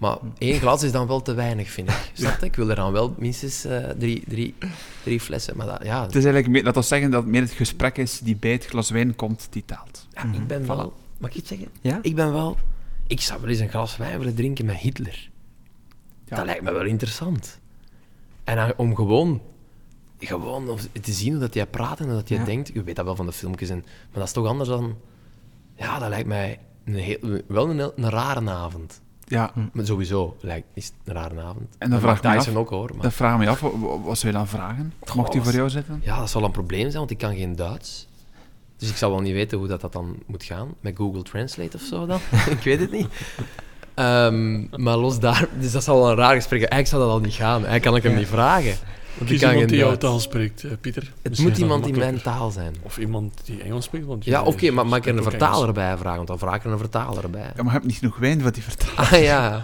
Maar 0.00 0.18
één 0.38 0.58
glas 0.60 0.82
is 0.82 0.92
dan 0.92 1.06
wel 1.06 1.22
te 1.22 1.34
weinig, 1.34 1.70
vind 1.70 1.90
ik. 1.90 2.10
Snap 2.12 2.40
je? 2.40 2.46
Ik 2.46 2.56
wil 2.56 2.68
er 2.70 2.76
dan 2.76 2.92
wel 2.92 3.14
minstens 3.18 3.64
eh, 3.64 3.88
drie, 3.98 4.22
drie, 4.28 4.54
drie 5.02 5.20
flessen. 5.20 5.56
Maar 5.56 5.66
dat, 5.66 5.84
ja, 5.84 6.00
Het 6.02 6.10
is 6.14 6.24
eigenlijk 6.24 6.48
meer, 6.48 6.64
dat 6.64 6.74
wil 6.74 6.82
zeggen 6.82 7.10
dat 7.10 7.22
het 7.22 7.30
meer 7.30 7.40
het 7.40 7.50
gesprek 7.50 7.96
is 7.98 8.18
die 8.18 8.36
bij 8.36 8.52
het 8.52 8.64
glas 8.66 8.90
wijn 8.90 9.16
komt, 9.16 9.46
die 9.50 9.64
telt. 9.66 10.06
ja, 10.12 10.22
ik 10.32 10.46
ben 10.46 10.66
wel... 10.66 10.92
Mag 11.18 11.30
ik 11.30 11.36
iets 11.36 11.48
zeggen? 11.48 11.68
Ja? 11.80 11.98
Ik 12.02 12.14
ben 12.14 12.32
wel... 12.32 12.56
Ik 13.06 13.20
zou 13.20 13.40
wel 13.40 13.50
eens 13.50 13.58
een 13.58 13.68
glas 13.68 13.96
wijn 13.96 14.18
willen 14.18 14.34
drinken 14.34 14.64
met 14.64 14.76
Hitler. 14.76 15.30
Ja. 16.24 16.36
Dat 16.36 16.44
lijkt 16.44 16.62
me 16.62 16.72
wel 16.72 16.84
interessant. 16.84 17.58
En 18.44 18.56
dan, 18.56 18.72
om 18.76 18.94
gewoon... 18.94 19.40
Gewoon 20.18 20.68
om 20.68 20.76
te 21.00 21.12
zien 21.12 21.30
hoe 21.30 21.40
dat 21.40 21.54
jij 21.54 21.66
praat 21.66 21.98
en 22.00 22.04
hoe 22.04 22.14
dat 22.14 22.28
jij 22.28 22.38
Ja. 22.38 22.44
denkt. 22.44 22.70
Je 22.74 22.82
weet 22.82 22.96
dat 22.96 23.04
wel 23.04 23.16
van 23.16 23.26
de 23.26 23.32
filmpjes. 23.32 23.68
En, 23.68 23.78
maar 23.78 24.08
dat 24.12 24.26
is 24.26 24.32
toch 24.32 24.46
anders 24.46 24.68
dan... 24.68 24.96
Ja, 25.76 25.98
dat 25.98 26.08
lijkt 26.08 26.28
mij 26.28 26.58
een 26.84 26.94
heel, 26.94 27.40
wel 27.46 27.70
een, 27.70 27.78
een 27.96 28.10
rare 28.10 28.50
avond. 28.50 29.00
Ja, 29.30 29.52
Maar 29.72 29.86
sowieso 29.86 30.36
lijkt, 30.40 30.66
is 30.74 30.84
het 30.84 30.94
een 31.04 31.14
rare 31.14 31.40
avond. 31.40 31.76
En 31.78 31.90
dan 31.90 32.00
vraag 32.00 32.16
ik 32.16 32.22
me 32.22 32.36
Tyson 32.36 32.52
af- 32.54 32.58
ook 32.60 32.68
hoor. 32.70 32.90
Maar, 32.94 33.02
dat 33.02 33.12
vraag 33.12 33.38
me 33.38 33.48
af. 33.48 33.60
Wat, 34.04 34.18
zou 34.18 34.32
je 34.32 34.38
dan 34.38 34.48
vragen? 34.48 34.92
Mocht 35.14 35.32
hij 35.32 35.42
voor 35.42 35.52
jou 35.52 35.70
zitten? 35.70 36.00
Ja, 36.04 36.18
dat 36.18 36.30
zal 36.30 36.44
een 36.44 36.50
probleem 36.50 36.84
zijn, 36.86 36.96
want 36.98 37.10
ik 37.10 37.18
kan 37.18 37.34
geen 37.36 37.56
Duits. 37.56 38.08
Dus 38.76 38.90
ik 38.90 38.96
zou 38.96 39.12
wel 39.12 39.20
niet 39.20 39.32
weten 39.32 39.58
hoe 39.58 39.66
dat, 39.66 39.80
dat 39.80 39.92
dan 39.92 40.16
moet 40.26 40.44
gaan. 40.44 40.68
Met 40.80 40.96
Google 40.96 41.22
Translate 41.22 41.76
of 41.76 41.82
zo 41.82 42.06
dan. 42.06 42.18
ik 42.56 42.60
weet 42.62 42.80
het 42.80 42.90
niet. 42.92 43.08
Ehm, 43.94 44.82
maar 44.82 44.96
los 44.96 45.18
daar... 45.20 45.48
Dus 45.58 45.72
dat 45.72 45.84
zal 45.84 45.98
wel 46.00 46.10
een 46.10 46.16
raar 46.16 46.34
gesprek 46.34 46.58
zijn. 46.60 46.70
Eigenlijk 46.72 46.86
zou 46.86 47.02
dat 47.02 47.10
al 47.10 47.20
niet 47.28 47.34
gaan. 47.38 47.66
Eigenlijk 47.66 47.82
kan 47.82 47.96
ik 47.96 48.02
hem 48.02 48.14
niet 48.14 48.28
vragen. 48.28 48.74
Want 49.20 49.32
ik 49.32 49.38
Kies 49.38 49.40
kan 49.40 49.50
iemand 49.50 49.68
die 49.68 49.78
jouw 49.78 49.86
Duits. 49.88 50.04
taal 50.04 50.18
spreekt, 50.20 50.64
eh, 50.64 50.70
Pieter. 50.80 51.02
Het 51.02 51.12
Misschien 51.22 51.42
moet 51.48 51.52
is 51.52 51.58
dat 51.58 51.68
iemand 51.68 51.86
in 51.86 51.98
mijn 51.98 52.12
makkelijker. 52.14 52.40
taal 52.40 52.50
zijn. 52.50 52.74
Of 52.82 52.98
iemand 52.98 53.40
die 53.44 53.62
Engels 53.62 53.84
spreekt. 53.84 54.06
Want 54.06 54.24
Ja, 54.24 54.42
oké, 54.42 54.70
maar 54.70 54.86
mag 54.86 54.98
ik 54.98 55.04
er 55.06 55.10
een 55.10 55.22
spreekt 55.22 55.34
ook 55.42 55.48
vertaler 55.48 55.72
bij 55.74 55.96
vragen? 55.96 56.16
Want 56.16 56.28
dan 56.28 56.38
vraag 56.38 56.54
ik 56.54 56.64
er 56.64 56.70
een 56.70 56.78
vertaler 56.78 57.30
bij. 57.30 57.40
Ja, 57.56 57.62
maar 57.62 57.64
je 57.64 57.70
hebt 57.70 57.84
niet 57.84 57.96
genoeg 57.98 58.16
wijn 58.16 58.40
voor 58.40 58.52
die 58.52 58.62
vertaling. 58.62 58.98
Ah 58.98 59.22
ja. 59.22 59.56
Of 59.56 59.62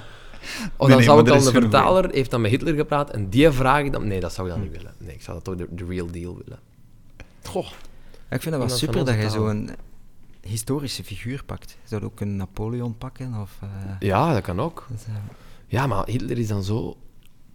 Nee, 0.53 0.69
dan 0.79 0.89
nee, 0.89 1.03
zou 1.03 1.17
maar 1.17 1.19
ik 1.19 1.25
er 1.27 1.27
dan 1.27 1.37
is 1.37 1.45
de 1.45 1.51
genoeg 1.53 1.71
vertaler 1.71 2.11
heeft 2.11 2.31
dan 2.31 2.41
met 2.41 2.51
Hitler 2.51 2.75
gepraat 2.75 3.11
en 3.11 3.29
die 3.29 3.51
vraag 3.51 3.85
ik 3.85 3.93
dan. 3.93 4.07
Nee, 4.07 4.21
dat 4.21 4.33
zou 4.33 4.49
ik 4.49 4.53
dan 4.55 4.63
niet 4.63 4.73
willen. 4.73 4.95
Nee, 4.99 5.15
ik 5.15 5.23
zou 5.23 5.37
dat 5.37 5.45
toch 5.45 5.57
de, 5.69 5.75
de 5.75 5.85
real 5.89 6.11
deal 6.11 6.37
willen. 6.45 6.59
Goh. 7.43 7.65
Ja, 8.29 8.37
ik 8.37 8.43
vind 8.43 8.43
dat 8.43 8.43
wel 8.43 8.53
Iemand 8.53 8.71
van 8.71 8.79
super 8.79 9.05
dat 9.05 9.15
jij 9.15 9.23
taal. 9.23 9.33
zo'n 9.33 9.71
historische 10.41 11.05
figuur 11.05 11.43
pakt. 11.47 11.71
Je 11.83 11.89
zou 11.89 12.05
ook 12.05 12.21
een 12.21 12.37
Napoleon 12.37 12.99
pakken. 12.99 13.35
Of, 13.41 13.51
eh, 13.61 13.69
Ja, 13.99 14.33
dat 14.33 14.43
kan 14.43 14.61
ook. 14.61 14.87
dat, 14.91 15.05
eh, 15.09 15.15
Ja, 15.67 15.87
maar 15.87 16.07
Hitler 16.07 16.39
is 16.39 16.49
dan 16.49 16.63
zo. 16.65 16.97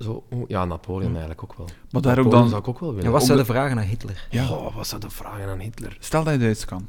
Zo 0.01 0.23
oeh, 0.31 0.43
ja, 0.47 0.65
Napoleon 0.65 1.09
eigenlijk 1.09 1.43
ook 1.43 1.53
wel. 1.57 1.67
Maar 1.91 2.01
daar 2.01 2.19
ook 2.19 2.31
dan... 2.31 2.49
zou 2.49 2.61
ik 2.61 2.67
ook 2.67 2.79
wel 2.79 2.89
willen. 2.89 3.05
en 3.05 3.11
wat 3.11 3.23
zou 3.23 3.37
de- 3.37 3.45
vragen 3.45 3.77
aan 3.77 3.83
Hitler? 3.85 4.27
Ja. 4.29 4.49
Oh, 4.49 4.75
wat 4.75 4.87
zou 4.87 5.01
de 5.01 5.09
vragen 5.09 5.47
aan 5.49 5.59
Hitler? 5.59 5.97
Stel 5.99 6.23
dat 6.23 6.33
je 6.33 6.39
Duits 6.39 6.65
kan. 6.65 6.87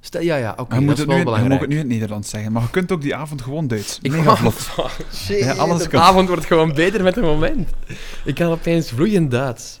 Stel, 0.00 0.20
ja, 0.20 0.36
ja, 0.36 0.54
oké, 0.56 0.74
je, 0.74 0.80
moet 0.80 0.88
dat 0.88 0.98
is 0.98 0.98
het 0.98 1.06
wel 1.06 1.14
nu, 1.16 1.18
je 1.18 1.24
belangrijk. 1.24 1.50
mag 1.52 1.60
het 1.60 1.68
nu 1.68 1.74
in 1.74 1.80
het 1.80 1.90
Nederlands 1.92 2.30
zeggen, 2.30 2.52
maar 2.52 2.62
je 2.62 2.70
kunt 2.70 2.92
ook 2.92 3.00
die 3.02 3.14
avond 3.14 3.42
gewoon 3.42 3.66
Duits. 3.66 3.98
Ik 4.02 4.10
Mega 4.10 4.36
vlot. 4.36 4.70
Ja, 5.40 5.52
alles 5.52 5.82
de 5.82 5.88
kan. 5.88 6.00
avond 6.00 6.28
wordt 6.28 6.44
gewoon 6.44 6.72
beter 6.74 7.02
met 7.02 7.14
het 7.14 7.24
moment. 7.24 7.70
Ik 8.24 8.34
kan 8.34 8.50
opeens 8.50 8.90
vloeiend 8.90 9.30
Duits. 9.30 9.80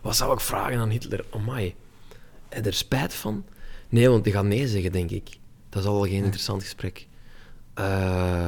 Wat 0.00 0.16
zou 0.16 0.32
ik 0.32 0.40
vragen 0.40 0.78
aan 0.78 0.90
Hitler? 0.90 1.24
Amai. 1.30 1.74
Heb 2.48 2.64
je 2.64 2.70
er 2.70 2.76
spijt 2.76 3.14
van? 3.14 3.44
Nee, 3.88 4.08
want 4.10 4.24
die 4.24 4.32
gaat 4.32 4.44
nee 4.44 4.68
zeggen, 4.68 4.92
denk 4.92 5.10
ik. 5.10 5.38
Dat 5.68 5.82
is 5.82 5.88
al 5.88 5.94
wel 5.94 6.02
geen 6.10 6.24
interessant 6.24 6.62
gesprek. 6.62 7.06
Eh 7.74 8.46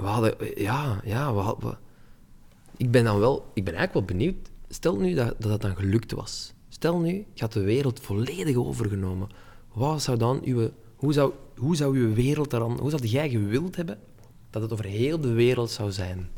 we 0.00 0.06
hadden... 0.06 0.34
Ja, 0.54 1.00
ja, 1.04 1.34
we 1.34 1.76
ik 2.76 2.90
ben 2.90 3.04
dan 3.04 3.18
wel... 3.18 3.50
Ik 3.54 3.64
ben 3.64 3.74
eigenlijk 3.74 4.06
wel 4.06 4.16
benieuwd. 4.16 4.50
Stel 4.68 4.96
nu 4.96 5.14
dat, 5.14 5.34
dat 5.38 5.60
dan 5.60 5.76
gelukt 5.76 6.12
was. 6.12 6.52
Stel 6.68 6.98
nu, 6.98 7.26
had 7.36 7.52
de 7.52 7.60
wereld 7.60 8.00
volledig 8.00 8.56
overgenomen. 8.56 9.28
Wat 9.72 10.02
zou 10.02 10.18
dan 10.18 10.40
uw... 10.44 10.70
Hoe 10.96 11.12
zou, 11.12 11.32
hoe 11.56 11.76
zou 11.76 11.96
uw 11.96 12.14
wereld 12.14 12.50
dan... 12.50 12.78
Hoe 12.80 12.90
zou 12.90 13.06
jij 13.06 13.28
gewild 13.28 13.76
hebben 13.76 13.98
dat 14.50 14.62
het 14.62 14.72
over 14.72 14.84
heel 14.84 15.20
de 15.20 15.32
wereld 15.32 15.70
zou 15.70 15.92
zijn? 15.92 16.28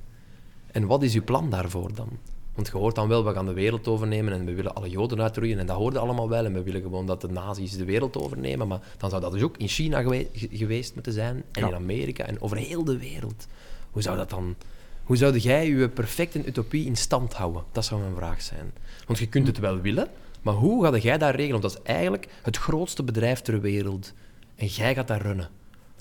En 0.67 0.87
wat 0.87 1.03
is 1.03 1.15
uw 1.15 1.25
plan 1.25 1.51
daarvoor 1.51 1.95
dan? 1.95 2.09
Want 2.55 2.67
je 2.67 2.73
hoort 2.77 2.95
dan 2.95 3.09
wel, 3.09 3.25
we 3.25 3.33
gaan 3.33 3.47
de 3.47 3.53
wereld 3.53 3.89
overnemen 3.89 4.33
en 4.33 4.45
we 4.45 4.55
willen 4.55 4.75
alle 4.75 4.91
Joden 4.91 5.21
uitroeien. 5.23 5.59
En 5.59 5.67
dat 5.67 5.77
hoorde 5.77 5.99
allemaal 5.99 6.29
wel. 6.29 6.45
En 6.45 6.53
we 6.53 6.63
willen 6.63 6.83
gewoon 6.83 7.07
dat 7.07 7.21
de 7.21 7.29
nazi's 7.29 7.77
de 7.77 7.85
wereld 7.85 8.17
overnemen. 8.17 8.69
Maar 8.69 8.81
dan 8.99 9.11
zou 9.11 9.23
dat 9.23 9.33
dus 9.33 9.43
ook 9.43 9.57
in 9.57 9.69
China 9.69 10.01
gewe- 10.03 10.29
ge- 10.33 10.49
geweest 10.53 10.95
moeten 10.95 11.13
zijn. 11.13 11.43
En 11.53 11.61
Ja. 11.63 11.69
in 11.69 11.75
Amerika 11.75 12.25
en 12.25 12.41
over 12.41 12.57
heel 12.57 12.85
de 12.85 12.99
wereld. 12.99 13.47
Hoe 13.91 14.03
zou 14.03 14.17
dat 14.17 14.31
dan... 14.31 14.55
Hoe 15.03 15.17
zou 15.17 15.37
jij 15.39 15.69
je 15.69 15.89
perfecte 15.89 16.45
utopie 16.47 16.87
in 16.87 16.97
stand 16.97 17.33
houden? 17.33 17.63
Dat 17.73 17.85
zou 17.85 18.01
mijn 18.01 18.15
vraag 18.15 18.43
zijn. 18.43 18.73
Want 19.07 19.19
je 19.19 19.27
kunt 19.29 19.47
het 19.47 19.59
wel 19.59 19.81
willen, 19.81 20.09
maar 20.43 20.55
hoe 20.55 20.85
ga 20.85 20.97
jij 20.97 21.19
dat 21.19 21.31
regelen? 21.35 21.61
Want 21.61 21.63
dat 21.63 21.83
is 21.85 21.93
eigenlijk 21.93 22.29
het 22.43 22.57
grootste 22.57 23.03
bedrijf 23.03 23.41
ter 23.41 23.61
wereld. 23.61 24.13
En 24.55 24.67
jij 24.67 24.95
gaat 24.95 25.09
dat 25.09 25.21
runnen. 25.21 25.49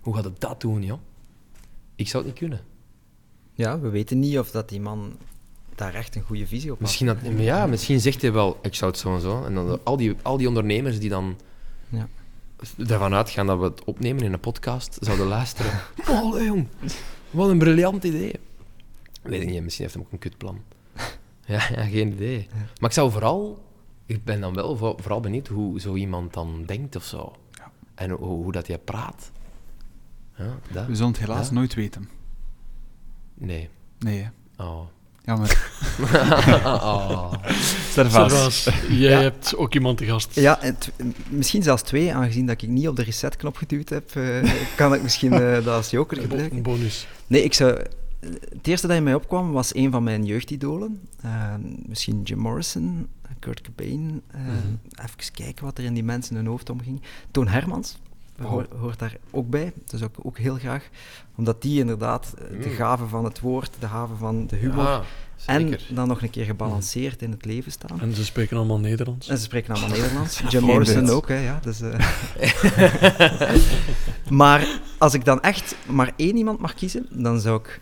Hoe 0.01 0.15
gaat 0.15 0.23
het 0.23 0.39
dat 0.39 0.61
doen, 0.61 0.83
joh? 0.83 0.99
Ik 1.95 2.07
zou 2.07 2.23
het 2.23 2.31
niet 2.31 2.41
kunnen. 2.41 2.61
Ja, 3.53 3.79
we 3.79 3.89
weten 3.89 4.19
niet 4.19 4.39
of 4.39 4.51
dat 4.51 4.69
die 4.69 4.79
man 4.81 5.17
daar 5.75 5.93
echt 5.93 6.15
een 6.15 6.21
goede 6.21 6.47
visie 6.47 6.71
op 6.71 6.77
had. 6.77 6.81
Misschien, 6.87 7.07
dat, 7.07 7.17
ja, 7.37 7.65
misschien 7.65 7.99
zegt 7.99 8.21
hij 8.21 8.31
wel, 8.31 8.59
ik 8.61 8.75
zou 8.75 8.91
het 8.91 8.99
zo 8.99 9.13
en 9.15 9.21
zo. 9.21 9.43
En 9.43 9.53
dan 9.53 9.79
al 9.83 9.97
die, 9.97 10.15
al 10.21 10.37
die 10.37 10.47
ondernemers 10.47 10.99
die 10.99 11.09
dan 11.09 11.37
Ja. 11.89 12.07
ervan 12.87 13.13
uitgaan 13.13 13.47
dat 13.47 13.57
we 13.59 13.63
het 13.63 13.83
opnemen 13.83 14.23
in 14.23 14.33
een 14.33 14.39
podcast, 14.39 14.97
zouden 14.99 15.27
luisteren. 15.37 15.71
Oh, 16.09 16.43
jong, 16.43 16.67
wat 17.31 17.49
een 17.49 17.57
briljant 17.57 18.03
idee. 18.03 18.33
Weet 19.21 19.41
ik 19.41 19.49
niet, 19.49 19.63
misschien 19.63 19.83
heeft 19.85 19.95
hij 19.97 20.05
ook 20.05 20.11
een 20.11 20.19
kutplan. 20.19 20.61
Ja, 21.45 21.67
ja 21.75 21.83
geen 21.83 22.11
idee. 22.13 22.47
Maar 22.79 22.89
ik 22.89 22.95
zou 22.95 23.11
vooral, 23.11 23.63
ik 24.05 24.23
ben 24.23 24.41
dan 24.41 24.53
wel 24.53 24.77
voor- 24.77 24.95
vooral 24.99 25.19
benieuwd 25.19 25.47
hoe 25.47 25.79
zo 25.79 25.95
iemand 25.95 26.33
dan 26.33 26.63
denkt 26.65 26.95
of 26.95 27.03
zo. 27.03 27.35
Ja. 27.51 27.71
En 27.95 28.09
hoe, 28.09 28.27
hoe 28.27 28.51
dat 28.51 28.67
jij 28.67 28.77
praat. 28.77 29.31
Ja, 30.37 30.57
dat. 30.71 30.85
We 30.87 30.95
zullen 30.95 31.11
het 31.11 31.19
helaas 31.19 31.47
Ja. 31.47 31.53
nooit 31.53 31.73
weten. 31.73 32.09
Nee. 33.33 33.69
Nee, 33.99 34.19
hè. 34.21 34.63
Oh. 34.63 34.81
Jammer. 35.25 35.71
oh. 36.65 37.33
Servaas. 37.91 38.31
Servaas, 38.31 38.69
jij 38.89 39.21
hebt 39.21 39.55
ook 39.55 39.73
iemand 39.73 39.97
te 39.97 40.05
gast. 40.05 40.35
Ja, 40.35 40.57
het, 40.59 40.91
misschien 41.29 41.63
zelfs 41.63 41.81
twee, 41.81 42.13
aangezien 42.13 42.45
dat 42.45 42.61
ik 42.61 42.69
niet 42.69 42.87
op 42.87 42.95
de 42.95 43.03
resetknop 43.03 43.57
geduwd 43.57 43.89
heb, 43.89 44.15
eh, 44.15 44.53
kan 44.75 44.93
ik 44.93 45.03
misschien 45.03 45.33
eh, 45.33 45.53
dat 45.53 45.67
als 45.67 45.89
joker 45.89 46.21
gebruiken. 46.21 46.57
een 46.57 46.63
bonus. 46.63 47.07
Nee, 47.27 47.43
ik 47.43 47.53
zou... 47.53 47.79
Het 48.49 48.67
eerste 48.67 48.87
dat 48.87 48.95
in 48.97 49.03
mij 49.03 49.13
opkwam 49.13 49.51
was 49.51 49.75
een 49.75 49.91
van 49.91 50.03
mijn 50.03 50.25
jeugdidolen. 50.25 51.01
Eh, 51.21 51.53
misschien 51.85 52.21
Jim 52.23 52.37
Morrison, 52.37 53.07
Kurt 53.39 53.61
Cobain. 53.61 54.21
Eh, 54.31 54.39
Even 55.05 55.33
kijken 55.33 55.65
wat 55.65 55.77
er 55.77 55.83
in 55.83 55.93
die 55.93 56.03
mensen 56.03 56.35
hun 56.35 56.45
hoofd 56.45 56.69
omging. 56.69 57.01
Toon 57.31 57.47
Hermans. 57.47 57.97
Hoort, 58.41 58.71
hoort 58.79 58.99
daar 58.99 59.17
ook 59.31 59.49
bij. 59.49 59.73
Dus 59.85 60.03
ook, 60.03 60.15
ook 60.23 60.37
heel 60.37 60.55
graag. 60.55 60.89
Omdat 61.35 61.61
die 61.61 61.79
inderdaad 61.79 62.33
eh, 62.37 62.61
de 62.61 62.69
Mm. 62.69 62.75
gave 62.75 63.07
van 63.07 63.23
het 63.23 63.39
woord, 63.39 63.71
de 63.79 63.87
gave 63.87 64.15
van 64.15 64.47
de 64.47 64.55
humor... 64.55 64.83
Ja, 64.83 65.01
en 65.45 65.61
zeker. 65.61 65.95
dan 65.95 66.07
nog 66.07 66.21
een 66.21 66.29
keer 66.29 66.45
gebalanceerd 66.45 67.21
in 67.21 67.31
het 67.31 67.45
leven 67.45 67.71
staan. 67.71 68.01
En 68.01 68.15
ze 68.15 68.25
spreken 68.25 68.57
allemaal 68.57 68.79
Nederlands. 68.79 69.27
En 69.27 69.37
ze 69.37 69.43
spreken 69.43 69.73
allemaal 69.73 69.89
Nederlands. 69.97 70.41
Jim 70.49 70.63
Morrison 70.63 71.09
ook, 71.09 71.27
hè, 71.27 71.39
ja. 71.39 71.59
Dus, 71.63 71.81
eh. 71.81 71.99
maar 74.29 74.79
als 74.97 75.13
ik 75.13 75.25
dan 75.25 75.41
echt 75.41 75.75
maar 75.87 76.13
één 76.15 76.35
iemand 76.37 76.59
mag 76.59 76.73
kiezen, 76.73 77.07
dan 77.09 77.39
zou 77.39 77.59
ik 77.59 77.81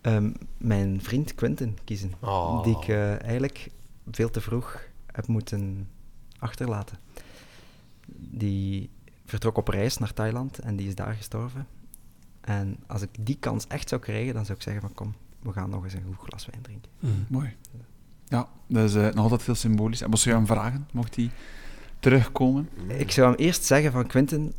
ehm, 0.00 0.30
mijn 0.58 1.00
vriend 1.02 1.34
Quentin 1.34 1.78
kiezen. 1.84 2.12
Oh. 2.20 2.64
Die 2.64 2.76
ik 2.76 2.88
eh, 2.88 3.22
eigenlijk 3.22 3.68
veel 4.10 4.30
te 4.30 4.40
vroeg 4.40 4.80
heb 5.12 5.26
moeten 5.26 5.88
achterlaten. 6.38 6.98
Die 8.16 8.90
vertrok 9.32 9.56
op 9.56 9.68
reis 9.68 9.98
naar 9.98 10.12
Thailand 10.12 10.58
en 10.58 10.76
die 10.76 10.88
is 10.88 10.94
daar 10.94 11.14
gestorven. 11.14 11.66
En 12.40 12.76
als 12.86 13.02
ik 13.02 13.08
die 13.20 13.36
kans 13.40 13.66
echt 13.66 13.88
zou 13.88 14.00
krijgen, 14.00 14.34
dan 14.34 14.44
zou 14.44 14.58
ik 14.58 14.64
zeggen 14.64 14.82
van 14.82 14.94
kom, 14.94 15.14
we 15.42 15.52
gaan 15.52 15.70
nog 15.70 15.84
eens 15.84 15.92
een 15.92 16.04
goed 16.06 16.28
glas 16.28 16.46
wijn 16.46 16.62
drinken. 16.62 16.90
Mm. 16.98 17.26
Mooi. 17.28 17.56
Ja, 18.28 18.48
dat 18.66 18.88
is 18.88 18.94
eh, 18.94 19.02
nog 19.02 19.22
altijd 19.22 19.42
veel 19.42 19.54
symbolisch. 19.54 20.00
En 20.00 20.10
wat 20.10 20.18
zou 20.18 20.34
je 20.34 20.40
hem 20.40 20.50
vragen, 20.50 20.88
mocht 20.92 21.16
hij 21.16 21.30
terugkomen? 21.98 22.68
Ik 22.86 23.10
zou 23.10 23.30
hem 23.30 23.38
eerst 23.38 23.64
zeggen 23.64 23.92
van 23.92 24.06
Quentin, 24.06 24.54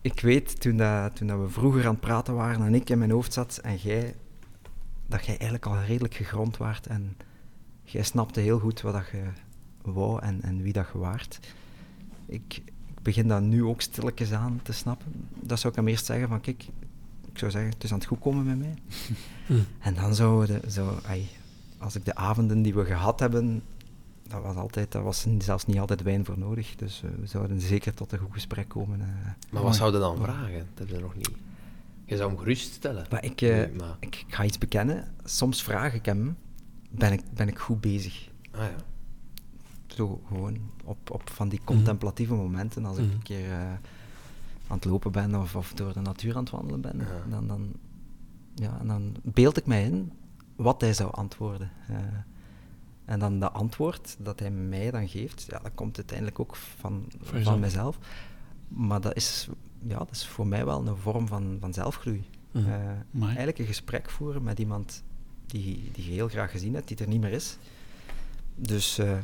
ik 0.00 0.20
weet 0.20 0.60
toen, 0.60 0.76
dat, 0.76 1.16
toen 1.16 1.26
dat 1.26 1.40
we 1.40 1.48
vroeger 1.48 1.84
aan 1.86 1.90
het 1.90 2.00
praten 2.00 2.34
waren 2.34 2.66
en 2.66 2.74
ik 2.74 2.90
in 2.90 2.98
mijn 2.98 3.10
hoofd 3.10 3.32
zat 3.32 3.58
en 3.62 3.76
jij, 3.76 4.14
dat 5.06 5.26
jij 5.26 5.38
eigenlijk 5.38 5.66
al 5.66 5.78
redelijk 5.78 6.14
gegrond 6.14 6.56
waart 6.56 6.86
en 6.86 7.16
jij 7.82 8.02
snapte 8.02 8.40
heel 8.40 8.58
goed 8.58 8.80
wat 8.80 8.92
dat 8.92 9.08
je 9.12 9.24
wou 9.82 10.22
en, 10.22 10.42
en 10.42 10.62
wie 10.62 10.72
dat 10.72 10.86
je 10.92 10.98
waart. 10.98 11.38
Ik 12.26 12.62
begin 13.04 13.28
dat 13.28 13.42
nu 13.42 13.64
ook 13.64 13.80
stilletjes 13.80 14.32
aan 14.32 14.60
te 14.62 14.72
snappen. 14.72 15.12
Dat 15.40 15.58
zou 15.60 15.72
ik 15.72 15.78
hem 15.78 15.88
eerst 15.88 16.04
zeggen 16.06 16.28
van 16.28 16.40
kijk, 16.40 16.62
ik 17.32 17.38
zou 17.38 17.50
zeggen, 17.50 17.70
het 17.70 17.84
is 17.84 17.92
aan 17.92 17.98
het 17.98 18.06
goed 18.06 18.18
komen 18.18 18.44
met 18.44 18.58
mij. 18.58 18.74
Hm. 19.46 19.58
En 19.80 19.94
dan 19.94 20.14
zou, 20.14 20.46
de, 20.46 20.60
zo, 20.70 20.98
ai, 21.06 21.28
als 21.78 21.94
ik 21.96 22.04
de 22.04 22.14
avonden 22.14 22.62
die 22.62 22.74
we 22.74 22.84
gehad 22.84 23.20
hebben, 23.20 23.62
dat 24.28 24.42
was 24.42 24.56
altijd, 24.56 24.92
daar 24.92 25.02
was 25.02 25.26
zelfs 25.38 25.66
niet 25.66 25.78
altijd 25.78 26.02
wijn 26.02 26.24
voor 26.24 26.38
nodig. 26.38 26.74
Dus 26.76 27.02
eh, 27.04 27.10
we 27.20 27.26
zouden 27.26 27.60
zeker 27.60 27.94
tot 27.94 28.12
een 28.12 28.18
goed 28.18 28.32
gesprek 28.32 28.68
komen. 28.68 29.00
eh. 29.00 29.06
Maar 29.50 29.62
wat 29.62 29.76
zou 29.76 29.92
je 29.92 29.98
dan 29.98 30.16
vragen? 30.16 30.66
Dat 30.74 30.88
heb 30.88 30.96
je 30.96 31.02
nog 31.02 31.16
niet. 31.16 31.30
Je 32.04 32.16
zou 32.16 32.28
hem 32.28 32.38
geruststellen. 32.38 33.06
Maar 33.10 33.24
ik, 33.24 33.40
eh, 33.40 33.50
Nee, 33.56 33.68
maar- 33.72 33.96
ik, 34.00 34.24
ik 34.28 34.34
ga 34.34 34.44
iets 34.44 34.58
bekennen. 34.58 35.04
Soms 35.24 35.62
vraag 35.62 35.94
ik 35.94 36.04
hem, 36.06 36.36
ben 36.90 37.12
ik, 37.12 37.20
ben 37.34 37.48
ik 37.48 37.58
goed 37.58 37.80
bezig? 37.80 38.28
Ah, 38.50 38.60
ja. 38.60 38.74
Zo 39.94 40.20
gewoon 40.28 40.58
op, 40.84 41.10
op 41.10 41.30
van 41.30 41.46
Mhm. 41.46 41.56
die 41.56 41.64
contemplatieve 41.64 42.34
momenten, 42.34 42.84
als 42.84 42.96
ik 42.98 43.04
Mhm. 43.04 43.14
een 43.14 43.22
keer 43.22 43.50
eh, 43.50 43.58
aan 44.66 44.76
het 44.76 44.84
lopen 44.84 45.12
ben 45.12 45.34
of, 45.40 45.56
of 45.56 45.72
door 45.72 45.92
de 45.92 46.00
natuur 46.00 46.36
aan 46.36 46.42
het 46.42 46.50
wandelen 46.52 46.80
ben, 46.80 46.96
Ja. 46.98 47.22
dan, 47.30 47.46
dan, 47.46 47.72
ja, 48.54 48.78
en 48.80 48.86
dan 48.86 49.16
beeld 49.22 49.56
ik 49.56 49.66
mij 49.66 49.84
in 49.84 50.12
wat 50.56 50.80
hij 50.80 50.94
zou 50.94 51.12
antwoorden. 51.12 51.70
Eh, 51.88 51.96
en 53.04 53.18
dan 53.18 53.40
de 53.40 53.50
antwoord 53.50 54.16
dat 54.18 54.38
hij 54.40 54.50
mij 54.50 54.90
dan 54.90 55.08
geeft, 55.08 55.46
ja, 55.50 55.58
dat 55.58 55.72
komt 55.74 55.96
uiteindelijk 55.96 56.40
ook 56.40 56.56
van, 56.56 57.04
Van 57.22 57.60
mezelf. 57.60 57.98
Maar 58.68 59.00
dat 59.00 59.16
is, 59.16 59.48
ja, 59.86 59.98
dat 59.98 60.10
is 60.10 60.26
voor 60.26 60.46
mij 60.46 60.64
wel 60.64 60.86
een 60.86 60.96
vorm 60.96 61.26
van, 61.28 61.56
van 61.60 61.72
zelfgroei. 61.72 62.24
Mhm. 62.50 62.64
Eh, 62.70 63.22
eigenlijk 63.26 63.58
een 63.58 63.66
gesprek 63.66 64.10
voeren 64.10 64.42
met 64.42 64.58
iemand 64.58 65.02
die, 65.46 65.90
die 65.92 66.04
je 66.04 66.10
heel 66.12 66.28
graag 66.28 66.50
gezien 66.50 66.74
hebt, 66.74 66.88
die 66.88 66.96
er 66.96 67.08
niet 67.08 67.20
meer 67.20 67.32
is. 67.32 67.58
Dus 68.54 68.98
eh, 68.98 69.18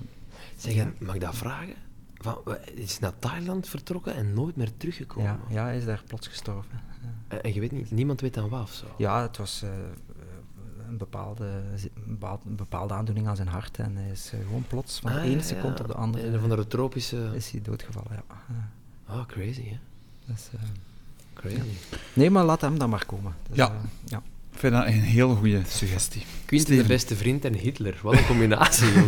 Zeg, 0.61 0.75
Ja. 0.75 0.93
mag 0.99 1.15
ik 1.15 1.21
dat 1.21 1.37
vragen? 1.37 1.75
Van, 2.15 2.39
is 2.75 2.99
naar 2.99 3.19
Thailand 3.19 3.69
vertrokken 3.69 4.15
en 4.15 4.35
nooit 4.35 4.57
meer 4.57 4.77
teruggekomen. 4.77 5.31
ja, 5.31 5.39
ja, 5.49 5.65
hij 5.65 5.77
is 5.77 5.85
daar 5.85 6.03
plots 6.07 6.29
gestorven. 6.29 6.81
Ja. 7.03 7.09
En, 7.29 7.43
en 7.43 7.55
je 7.55 7.61
weet 7.61 7.73
niet, 7.73 7.91
niemand 7.91 8.21
weet 8.21 8.35
dan 8.35 8.49
wat 8.49 8.63
of 8.63 8.73
zo. 8.73 8.85
Ja, 8.99 9.23
het 9.23 9.37
was 9.37 9.63
eh, 9.63 9.69
een, 10.89 10.97
bepaalde, 10.97 11.45
een 11.45 11.91
bepaal- 12.07 12.41
een 12.47 12.57
bepaalde 12.57 12.95
aandoening 12.95 13.29
aan 13.29 13.37
zijn 13.37 13.49
hart 13.49 13.79
en 13.79 13.97
hij 13.97 14.11
is 14.11 14.31
eh, 14.33 14.41
gewoon 14.41 14.65
plots 14.69 14.99
van 15.01 15.13
de 15.13 15.19
Ah, 15.19 15.25
ene 15.25 15.35
ja, 15.37 15.43
seconde 15.43 15.77
ja. 15.77 15.83
op 15.83 15.87
de 15.87 15.95
andere 15.95 16.39
van 16.39 16.49
de 16.49 16.67
tropische... 16.67 17.31
is 17.35 17.51
hij 17.51 17.63
doodgevallen. 17.63 18.11
Ja. 18.13 18.23
Ja, 19.09 19.15
Oh, 19.15 19.27
crazy, 19.27 19.63
hè? 19.69 19.79
dus, 20.27 20.49
eh, 20.55 20.61
Crazy. 21.35 21.61
nee, 22.13 22.31
maar 22.31 22.45
laat 22.45 22.61
hem 22.61 22.79
dan 22.79 22.91
maar 22.91 23.07
komen. 23.07 23.35
Dus, 23.49 23.57
Ja. 23.57 23.67
eh, 23.69 23.75
ja. 24.05 24.23
Ik 24.53 24.59
vind 24.59 24.73
dat 24.73 24.87
een 24.87 24.93
heel 24.93 25.35
goede 25.37 25.63
suggestie. 25.67 26.23
Quinten 26.45 26.77
de 26.77 26.85
beste 26.85 27.17
vriend 27.17 27.45
en 27.45 27.55
Hitler. 27.55 27.99
Wat 28.03 28.15
een 28.17 28.27
combinatie. 28.27 28.89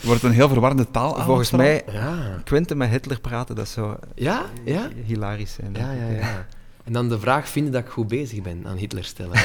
wordt 0.00 0.22
een 0.22 0.32
heel 0.32 0.48
verwarrende 0.48 0.90
taal. 0.90 1.22
Volgens 1.22 1.50
mij, 1.50 1.82
ja. 1.92 2.40
Quinten 2.44 2.76
met 2.76 2.90
Hitler 2.90 3.20
praten, 3.20 3.54
dat 3.54 3.68
zou 3.68 3.96
Ja? 4.14 4.44
Ja? 4.64 4.88
hilarisch 5.04 5.52
zijn. 5.52 5.72
denk 5.72 5.86
Ja, 5.86 5.92
ja, 5.92 6.08
ja. 6.08 6.46
En 6.84 6.92
dan 6.92 7.08
de 7.08 7.18
vraag 7.18 7.48
vinden 7.48 7.72
dat 7.72 7.82
ik 7.82 7.88
goed 7.88 8.08
bezig 8.08 8.42
ben 8.42 8.66
aan 8.66 8.76
Hitler 8.76 9.04
stellen. 9.04 9.40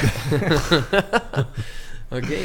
Oké. 2.12 2.36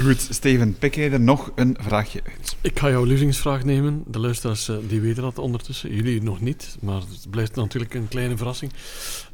Goed, 0.00 0.28
Steven, 0.30 0.78
pik 0.78 0.94
jij 0.94 1.12
er 1.12 1.20
nog 1.20 1.52
een 1.54 1.76
vraagje 1.80 2.20
uit? 2.24 2.56
Ik 2.60 2.78
ga 2.78 2.90
jouw 2.90 3.04
lievelingsvraag 3.04 3.64
nemen. 3.64 4.02
De 4.06 4.18
luisteraars 4.18 4.68
eh, 4.68 4.76
die 4.88 5.00
weten 5.00 5.22
dat 5.22 5.38
ondertussen. 5.38 5.94
Jullie 5.94 6.22
nog 6.22 6.40
niet, 6.40 6.76
maar 6.80 7.00
het 7.00 7.30
blijft 7.30 7.54
natuurlijk 7.54 7.94
een 7.94 8.08
kleine 8.08 8.36
verrassing. 8.36 8.72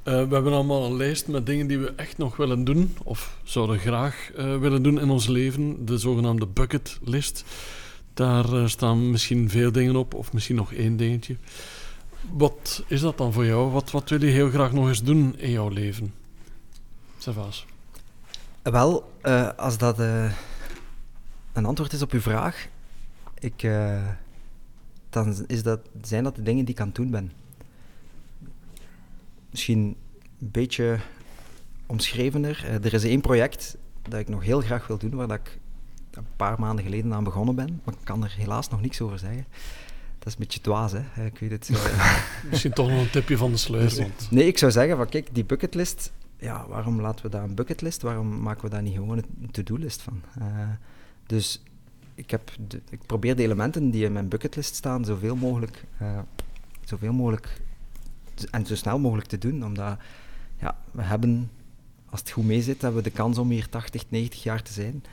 Eh, 0.02 0.12
we 0.12 0.34
hebben 0.34 0.52
allemaal 0.52 0.84
een 0.84 0.96
lijst 0.96 1.28
met 1.28 1.46
dingen 1.46 1.66
die 1.66 1.78
we 1.78 1.92
echt 1.96 2.18
nog 2.18 2.36
willen 2.36 2.64
doen, 2.64 2.96
of 3.04 3.36
zouden 3.42 3.78
graag 3.78 4.30
eh, 4.36 4.58
willen 4.58 4.82
doen 4.82 5.00
in 5.00 5.10
ons 5.10 5.26
leven. 5.26 5.84
De 5.84 5.98
zogenaamde 5.98 6.46
bucket 6.46 6.98
list. 7.04 7.44
Daar 8.14 8.52
eh, 8.52 8.66
staan 8.66 9.10
misschien 9.10 9.50
veel 9.50 9.72
dingen 9.72 9.96
op, 9.96 10.14
of 10.14 10.32
misschien 10.32 10.56
nog 10.56 10.72
één 10.72 10.96
dingetje. 10.96 11.36
Wat 12.32 12.84
is 12.86 13.00
dat 13.00 13.18
dan 13.18 13.32
voor 13.32 13.46
jou? 13.46 13.70
Wat, 13.70 13.90
wat 13.90 14.08
wil 14.08 14.24
je 14.24 14.30
heel 14.30 14.50
graag 14.50 14.72
nog 14.72 14.88
eens 14.88 15.02
doen 15.02 15.38
in 15.38 15.50
jouw 15.50 15.68
leven? 15.68 16.14
Servaas. 17.18 17.66
Wel, 18.62 19.12
eh, 19.20 19.48
als 19.56 19.78
dat 19.78 20.00
eh, 20.00 20.32
een 21.52 21.64
antwoord 21.64 21.92
is 21.92 22.02
op 22.02 22.12
uw 22.12 22.20
vraag, 22.20 22.68
ik, 23.38 23.68
dan 25.08 25.44
is 25.46 25.62
dat, 25.62 25.80
zijn 26.02 26.24
dat 26.24 26.36
de 26.36 26.42
dingen 26.42 26.64
die 26.64 26.74
ik 26.74 26.80
aan 26.80 26.86
het 26.86 26.96
doen 26.96 27.10
ben. 27.10 27.32
Misschien 29.50 29.96
een 30.40 30.50
beetje 30.50 30.98
omschrevener. 31.86 32.64
Er 32.82 32.94
is 32.94 33.04
één 33.04 33.20
project 33.20 33.76
dat 34.08 34.20
ik 34.20 34.28
nog 34.28 34.42
heel 34.42 34.60
graag 34.60 34.86
wil 34.86 34.98
doen, 34.98 35.14
waar 35.14 35.28
dat 35.28 35.38
ik 35.38 35.58
een 36.16 36.26
paar 36.36 36.60
maanden 36.60 36.84
geleden 36.84 37.14
aan 37.14 37.24
begonnen 37.24 37.54
ben, 37.54 37.80
maar 37.84 37.94
ik 37.94 38.04
kan 38.04 38.24
er 38.24 38.34
helaas 38.36 38.68
nog 38.68 38.80
niks 38.80 39.00
over 39.00 39.18
zeggen. 39.18 39.46
Dat 40.18 40.26
is 40.26 40.32
een 40.32 40.38
beetje 40.44 40.60
dwaas, 40.60 40.92
hè. 40.92 41.24
Ik 41.24 41.38
weet 41.38 41.50
het. 41.50 41.68
eh. 41.70 42.22
Misschien 42.50 42.72
toch 42.72 42.88
nog 42.88 43.00
een 43.00 43.10
tipje 43.10 43.36
van 43.36 43.52
de 43.52 43.66
Want 43.68 44.30
Nee, 44.30 44.46
ik 44.46 44.58
zou 44.58 44.72
zeggen 44.72 44.96
van 44.96 45.08
kijk, 45.08 45.28
die 45.34 45.44
bucketlist, 45.44 46.12
ja, 46.38 46.66
waarom 46.68 47.00
laten 47.00 47.24
we 47.24 47.30
daar 47.30 47.42
een 47.42 47.54
bucketlist? 47.54 48.02
Waarom 48.02 48.42
maken 48.42 48.64
we 48.64 48.70
daar 48.70 48.82
niet 48.82 48.94
gewoon 48.94 49.18
een 49.18 49.50
to-do-list 49.50 50.02
van? 50.02 50.22
Eh, 50.38 50.46
dus 51.26 51.62
ik, 52.14 52.30
heb 52.30 52.50
de, 52.68 52.80
ik 52.90 53.00
probeer 53.06 53.36
de 53.36 53.42
elementen 53.42 53.90
die 53.90 54.04
in 54.04 54.12
mijn 54.12 54.28
bucketlist 54.28 54.74
staan 54.74 55.04
zoveel 55.04 55.36
mogelijk, 55.36 55.84
eh, 55.98 56.18
zoveel 56.84 57.12
mogelijk 57.12 57.60
en 58.50 58.66
zo 58.66 58.74
snel 58.74 58.98
mogelijk 58.98 59.28
te 59.28 59.38
doen, 59.38 59.64
omdat 59.64 59.98
ja, 60.60 60.76
we 60.90 61.02
hebben, 61.02 61.50
als 62.10 62.20
het 62.20 62.30
goed 62.30 62.44
mee 62.44 62.62
zit, 62.62 62.82
hebben 62.82 63.02
we 63.02 63.08
de 63.08 63.16
kans 63.16 63.38
om 63.38 63.50
hier 63.50 63.68
80, 63.68 64.04
90 64.08 64.42
jaar 64.42 64.62
te 64.62 64.72
zijn. 64.72 65.04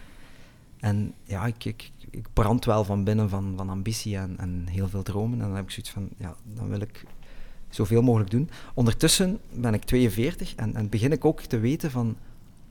En 0.79 1.13
ja, 1.23 1.45
ik, 1.45 1.65
ik, 1.65 1.91
ik 2.09 2.27
brand 2.33 2.65
wel 2.65 2.83
van 2.83 3.03
binnen 3.03 3.29
van, 3.29 3.53
van 3.57 3.69
ambitie 3.69 4.17
en, 4.17 4.37
en 4.37 4.67
heel 4.67 4.87
veel 4.87 5.03
dromen. 5.03 5.39
En 5.39 5.45
dan 5.45 5.55
heb 5.55 5.63
ik 5.63 5.71
zoiets 5.71 5.91
van, 5.91 6.09
ja, 6.17 6.35
dan 6.43 6.69
wil 6.69 6.81
ik 6.81 7.05
zoveel 7.69 8.01
mogelijk 8.01 8.31
doen. 8.31 8.49
Ondertussen 8.73 9.39
ben 9.53 9.73
ik 9.73 9.83
42 9.83 10.55
en, 10.55 10.75
en 10.75 10.89
begin 10.89 11.11
ik 11.11 11.25
ook 11.25 11.41
te 11.41 11.59
weten 11.59 11.91
van 11.91 12.17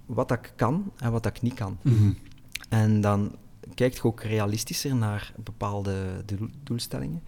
wat 0.07 0.31
ik 0.31 0.53
kan 0.57 0.93
en 0.97 1.13
wat 1.13 1.27
ik 1.27 1.43
niet 1.43 1.55
kan. 1.55 1.79
Mhm. 1.83 2.13
En 2.69 3.01
dan 3.01 3.37
kijk 3.75 3.95
je 3.95 4.03
ook 4.03 4.23
realistischer 4.23 4.97
naar 4.97 5.33
bepaalde 5.37 6.23
doel- 6.25 6.51
doelstellingen. 6.63 7.23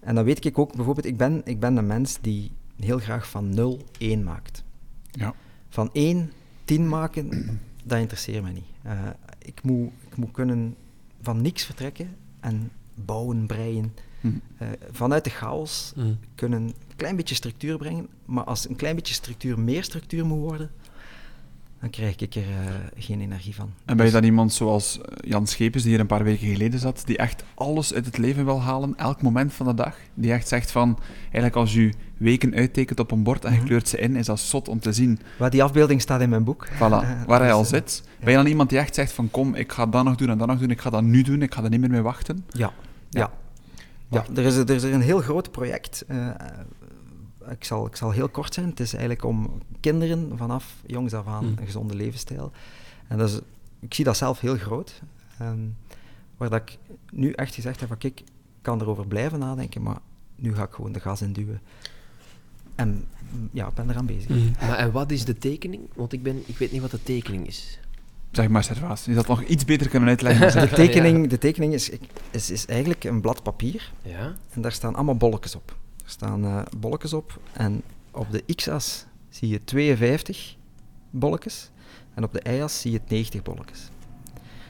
En 0.00 0.14
dan 0.14 0.24
weet 0.24 0.44
ik 0.44 0.58
ook 0.58 0.76
bijvoorbeeld, 0.76 1.06
ik 1.06 1.16
ben, 1.16 1.40
ik 1.44 1.60
ben 1.60 1.76
een 1.76 1.86
mens 1.86 2.18
die 2.20 2.50
heel 2.80 2.98
graag 2.98 3.28
van 3.28 3.54
0 3.54 3.84
1 3.98 4.24
maakt. 4.24 4.64
Ja. 5.10 5.34
Van 5.68 5.90
1 5.92 6.32
10 6.64 6.88
maken, 6.88 7.28
dat 7.84 7.98
interesseert 7.98 8.42
mij 8.42 8.52
niet. 8.52 8.64
Eh, 8.82 9.08
ik, 9.44 9.62
moet, 9.62 9.90
ik 10.10 10.16
moet 10.16 10.30
kunnen 10.30 10.76
van 11.20 11.40
niks 11.42 11.64
vertrekken 11.64 12.16
en 12.40 12.70
bouwen, 12.94 13.46
breien. 13.46 13.94
Mhm. 14.20 14.34
Eh, 14.58 14.68
vanuit 14.90 15.24
de 15.24 15.30
chaos 15.30 15.92
Mm. 15.96 16.18
kunnen 16.34 16.62
een 16.62 16.74
klein 16.96 17.16
beetje 17.16 17.34
structuur 17.34 17.78
brengen, 17.78 18.08
maar 18.24 18.44
als 18.44 18.68
een 18.68 18.76
klein 18.76 18.94
beetje 18.94 19.14
structuur 19.14 19.58
meer 19.58 19.84
structuur 19.84 20.26
moet 20.26 20.38
worden, 20.38 20.70
dan 21.82 21.90
krijg 21.90 22.16
ik 22.16 22.34
er 22.34 22.42
eh, 22.42 23.02
geen 23.04 23.20
energie 23.20 23.54
van. 23.54 23.64
En 23.84 23.96
ben 23.96 23.96
je 23.96 24.02
Dus- 24.02 24.12
dan 24.12 24.24
iemand 24.24 24.52
zoals 24.52 25.00
eh, 25.00 25.30
Jan 25.30 25.46
Schepens, 25.46 25.82
die 25.82 25.92
hier 25.92 26.00
een 26.00 26.06
paar 26.06 26.24
weken 26.24 26.48
geleden 26.48 26.78
zat, 26.80 27.02
die 27.06 27.16
echt 27.16 27.44
alles 27.54 27.94
uit 27.94 28.06
het 28.06 28.18
leven 28.18 28.44
wil 28.44 28.62
halen, 28.62 28.96
elk 28.96 29.22
moment 29.22 29.52
van 29.52 29.66
de 29.66 29.74
dag? 29.74 29.96
Die 30.14 30.32
echt 30.32 30.48
zegt 30.48 30.70
van, 30.70 30.98
eigenlijk 31.22 31.56
als 31.56 31.72
je 31.74 31.92
weken 32.16 32.54
uittekent 32.54 33.00
op 33.00 33.10
een 33.10 33.22
bord 33.22 33.44
en 33.44 33.50
je 33.52 33.56
Mhm. 33.58 33.66
kleurt 33.66 33.88
ze 33.88 33.98
in, 33.98 34.16
is 34.16 34.26
dat 34.26 34.40
zot 34.40 34.68
om 34.68 34.80
te 34.80 34.92
zien. 34.92 35.18
Maar 35.38 35.50
die 35.50 35.62
afbeelding 35.62 36.00
staat 36.00 36.20
in 36.20 36.28
mijn 36.28 36.44
boek. 36.44 36.68
Voilà, 36.68 37.26
waar 37.26 37.40
hij 37.46 37.52
al 37.52 37.60
eh, 37.62 37.66
zit. 37.66 38.02
Ben 38.20 38.30
je 38.30 38.36
dan 38.36 38.46
iemand 38.46 38.68
die 38.70 38.78
echt 38.78 38.94
zegt 38.94 39.12
van, 39.12 39.30
kom, 39.30 39.54
ik 39.54 39.72
ga 39.72 39.86
dat 39.86 40.04
nog 40.04 40.16
doen 40.16 40.28
en 40.30 40.38
dat 40.38 40.46
nog 40.46 40.58
doen, 40.58 40.70
ik 40.70 40.80
ga 40.80 40.90
dat 40.90 41.02
nu 41.02 41.22
doen, 41.22 41.42
ik 41.42 41.54
ga 41.54 41.62
er 41.62 41.70
niet 41.70 41.80
meer 41.80 41.90
mee 41.90 42.02
wachten? 42.02 42.44
Ja, 42.50 42.72
ja. 43.10 43.30
Ja, 44.10 44.24
er 44.34 44.44
is, 44.44 44.56
er 44.56 44.70
is 44.70 44.82
een 44.82 45.00
heel 45.00 45.20
groot 45.20 45.50
project. 45.50 46.04
Ik, 47.50 47.64
zal, 47.64 47.86
ik 47.86 47.96
zal 47.96 48.10
heel 48.10 48.28
kort 48.28 48.54
zijn. 48.54 48.68
Het 48.68 48.80
is 48.80 48.92
eigenlijk 48.92 49.24
om 49.24 49.60
kinderen 49.80 50.36
vanaf 50.36 50.74
jongs 50.86 51.12
af 51.14 51.26
aan 51.26 51.44
Mm. 51.44 51.54
een 51.58 51.66
gezonde 51.66 51.94
levensstijl. 51.94 52.52
En 53.08 53.18
dat 53.18 53.28
is, 53.28 53.40
ik 53.80 53.94
zie 53.94 54.04
dat 54.04 54.16
zelf 54.16 54.40
heel 54.40 54.56
groot. 54.56 55.02
Ehm, 55.38 55.58
waar 56.36 56.50
dat 56.50 56.60
ik 56.60 56.78
nu 57.10 57.32
echt 57.32 57.54
gezegd 57.54 57.80
heb 57.80 57.88
van 57.88 57.98
kijk, 57.98 58.20
ik 58.20 58.26
kan 58.62 58.80
erover 58.80 59.06
blijven 59.06 59.38
nadenken, 59.38 59.82
maar 59.82 59.98
nu 60.36 60.54
ga 60.54 60.62
ik 60.62 60.72
gewoon 60.72 60.92
de 60.92 61.00
gas 61.00 61.22
induwen. 61.22 61.60
En 62.74 63.04
mm, 63.32 63.48
ja, 63.52 63.66
ik 63.66 63.74
ben 63.74 63.90
eraan 63.90 64.06
bezig. 64.06 64.28
Mm. 64.28 64.52
Maar 64.60 64.76
en 64.78 64.92
wat 64.92 65.10
is 65.10 65.24
de 65.24 65.38
tekening? 65.38 65.82
Want 65.94 66.12
ik, 66.12 66.22
ben, 66.22 66.42
ik 66.46 66.58
weet 66.58 66.72
niet 66.72 66.80
wat 66.80 66.90
de 66.90 67.02
tekening 67.02 67.46
is. 67.46 67.78
Zeg 68.30 68.48
maar, 68.48 68.64
Servaas. 68.64 69.04
Je 69.04 69.14
dat 69.14 69.26
nog 69.26 69.42
iets 69.42 69.64
beter 69.64 69.88
kunnen 69.88 70.08
uitleggen. 70.08 70.60
De 70.68 70.74
tekening, 70.84 71.28
de 71.28 71.38
tekening 71.38 71.72
is, 71.72 71.90
is, 72.30 72.50
is 72.50 72.66
eigenlijk 72.66 73.04
een 73.04 73.20
blad 73.20 73.42
papier 73.42 73.92
Ja? 74.02 74.34
En 74.50 74.60
daar 74.62 74.72
staan 74.72 74.94
allemaal 74.94 75.16
bolletjes 75.16 75.54
op. 75.54 75.76
Staan 76.12 76.44
eh 76.44 76.62
bolletjes 76.78 77.12
op 77.12 77.40
en 77.52 77.82
op 78.10 78.26
de 78.30 78.54
x-as 78.54 79.04
zie 79.28 79.48
je 79.48 79.64
52 79.64 80.56
bolletjes 81.10 81.70
en 82.14 82.24
op 82.24 82.32
de 82.32 82.40
y-as 82.56 82.80
zie 82.80 82.92
je 82.92 83.00
90 83.08 83.42
bolletjes. 83.42 83.90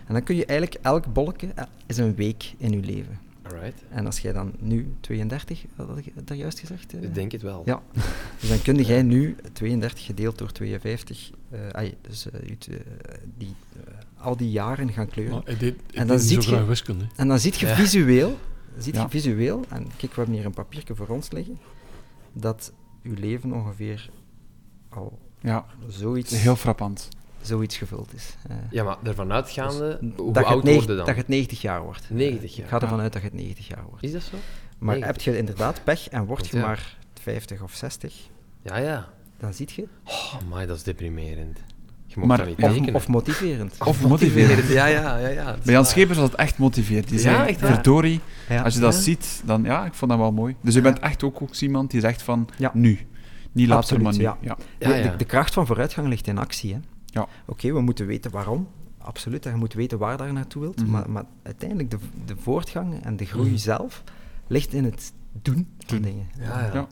En 0.07 0.15
dan 0.15 0.23
kun 0.23 0.37
je 0.37 0.47
eigenlijk 0.47 0.85
elk 0.85 1.13
bolletje 1.13 1.49
eh, 1.55 1.65
is 1.87 1.97
een 1.97 2.15
week 2.15 2.55
in 2.59 2.71
je 2.71 2.81
leven. 2.81 3.19
Alright. 3.43 3.83
En 3.91 4.07
als 4.07 4.19
jij 4.19 4.33
dan 4.33 4.53
nu 4.59 4.95
32, 5.01 5.65
wat 5.77 5.89
had 5.89 5.99
ik 5.99 6.13
daar 6.25 6.37
juist 6.37 6.59
gezegd? 6.59 6.93
Ik 6.93 7.15
denk 7.15 7.33
het 7.33 7.43
wel. 7.43 7.63
Ja. 7.65 7.83
Dus 8.41 8.49
dan 8.49 8.63
kun 8.63 8.83
jij 8.83 9.03
nu 9.03 9.37
32 9.53 10.05
gedeeld 10.05 10.39
door 10.39 10.53
52, 10.53 11.31
eh, 11.51 11.69
ai, 11.69 11.95
dus 12.01 12.27
die, 13.39 13.55
eh, 13.77 13.93
al 14.25 14.37
die 14.37 14.51
jaren 14.51 14.93
gaan 14.93 15.09
kleuren. 15.09 15.43
Maar 15.47 15.59
deed, 15.59 15.77
En 15.95 16.07
dan 16.07 16.19
ziet 16.19 16.45
je-. 16.45 17.07
En 17.17 17.29
dan 17.29 17.39
zie 17.39 17.53
je 17.57 17.67
Ja. 17.67 17.75
visueel, 17.75 18.39
ziet 18.79 18.95
Ja. 18.95 19.03
je 19.03 19.09
visueel, 19.09 19.65
en 19.69 19.83
kijk, 19.97 20.13
we 20.13 20.17
hebben 20.21 20.35
hier 20.35 20.45
een 20.45 20.55
papiertje 20.55 20.95
voor 20.95 21.09
ons 21.09 21.31
liggen, 21.31 21.59
dat 22.33 22.73
uw 23.03 23.15
leven 23.15 23.53
ongeveer 23.53 24.11
al 24.89 25.19
Ja, 25.41 25.65
zoiets, 25.89 26.43
heel 26.43 26.57
frappant. 26.57 27.09
zoiets 27.41 27.77
gevuld 27.77 28.15
is. 28.15 28.37
Eh, 28.49 28.57
Ja, 28.71 28.85
maar 28.85 28.97
ervan 29.03 29.33
uitgaande, 29.33 29.99
dus 30.01 30.11
hoe 30.17 30.33
dat 30.33 30.45
oud 30.45 30.55
het 30.55 30.65
neg- 30.65 30.75
word 30.75 30.87
je 30.89 30.95
dan? 30.97 31.07
Dat 31.07 31.15
je 31.15 31.21
het 31.21 31.29
90 31.31 31.61
jaar 31.61 31.83
wordt. 31.83 32.11
90 32.11 32.51
Eh, 32.51 32.57
jaar. 32.57 32.65
Ik 32.67 32.71
ga 32.73 32.81
ervan 32.81 32.97
Ja. 32.97 33.03
uit 33.03 33.13
dat 33.13 33.23
je 33.23 33.29
het 33.29 33.37
90 33.37 33.69
jaar 33.69 33.85
wordt. 33.89 34.03
Is 34.05 34.13
dat 34.13 34.23
zo? 34.23 34.37
Maar 34.79 34.95
90. 34.99 35.07
heb 35.27 35.35
je 35.35 35.39
inderdaad 35.41 35.85
pech 35.85 36.09
en 36.09 36.25
word 36.25 36.47
je 36.49 36.57
ja. 36.57 36.67
maar 36.67 36.99
50 37.21 37.63
of 37.63 37.75
60, 37.75 38.29
Ja, 38.63 38.77
ja. 38.77 39.09
dan 39.39 39.55
ziet 39.55 39.73
je. 39.73 39.89
Oh, 40.05 40.35
my, 40.53 40.67
dat 40.67 40.77
is 40.77 40.83
deprimerend. 40.83 41.59
Maar- 42.17 42.47
niet 42.81 42.93
Of, 42.93 43.09
motiverend. 43.09 43.77
Of 43.85 44.03
motiverend. 44.09 44.69
Ja, 44.69 44.87
ja, 44.87 45.17
ja. 45.19 45.29
ja. 45.29 45.57
Bij 45.65 45.75
Jan 45.75 45.85
Schepers 45.87 46.19
was 46.19 46.31
het 46.31 46.39
echt 46.39 46.59
motiverend. 46.59 47.09
Die 47.09 47.17
Ja, 47.17 47.23
zei, 47.23 47.49
echt 47.49 47.59
verdorie, 47.59 48.21
Ja. 48.49 48.63
als 48.63 48.75
je 48.75 48.81
dat 48.81 48.95
Ja. 48.95 49.01
ziet, 49.01 49.43
dan 49.45 49.63
ja, 49.63 49.85
ik 49.85 49.95
vond 49.95 50.11
dat 50.11 50.21
wel 50.21 50.33
mooi. 50.33 50.57
Dus 50.61 50.75
je 50.75 50.81
Ja. 50.83 50.85
bent 50.91 50.99
echt 51.03 51.23
ook, 51.23 51.43
ook 51.43 51.55
iemand 51.55 51.91
die 51.91 52.01
zegt 52.01 52.23
van, 52.23 52.49
Ja. 52.59 52.71
nu. 52.75 52.99
Niet 53.53 53.67
later, 53.69 53.83
Absoluut, 53.83 54.03
maar 54.03 54.13
nu. 54.13 54.23
ja. 54.23 54.37
Ja. 54.41 54.57
Ja, 54.79 54.89
De, 54.89 54.95
ja. 54.95 55.11
de, 55.11 55.17
de 55.17 55.25
kracht 55.25 55.55
van 55.55 55.67
vooruitgang 55.67 56.09
ligt 56.09 56.27
in 56.27 56.39
actie. 56.39 56.73
Hè. 56.73 56.79
Ja. 57.07 57.27
Oké, 57.47 57.73
we 57.73 57.81
moeten 57.81 58.07
weten 58.07 58.31
waarom. 58.31 58.69
Absoluut, 58.99 59.47
en 59.47 59.53
je 59.53 59.59
moet 59.59 59.75
weten 59.75 59.99
waar 59.99 60.27
je 60.27 60.33
naartoe 60.33 60.63
wilt. 60.63 60.81
Mhm. 60.81 60.91
maar, 60.91 61.11
maar 61.11 61.25
uiteindelijk, 61.43 61.91
de, 61.91 61.97
de 62.25 62.35
voortgang 62.41 63.05
en 63.05 63.17
de 63.17 63.25
groei 63.25 63.49
Mhm. 63.49 63.57
zelf 63.59 64.03
ligt 64.47 64.73
in 64.73 64.85
het 64.85 65.13
doen 65.43 65.67
van 65.79 65.97
Doen. 65.97 66.01
dingen. 66.11 66.27
Ja, 66.39 66.45
ja. 66.61 66.71
Ja. 66.75 66.87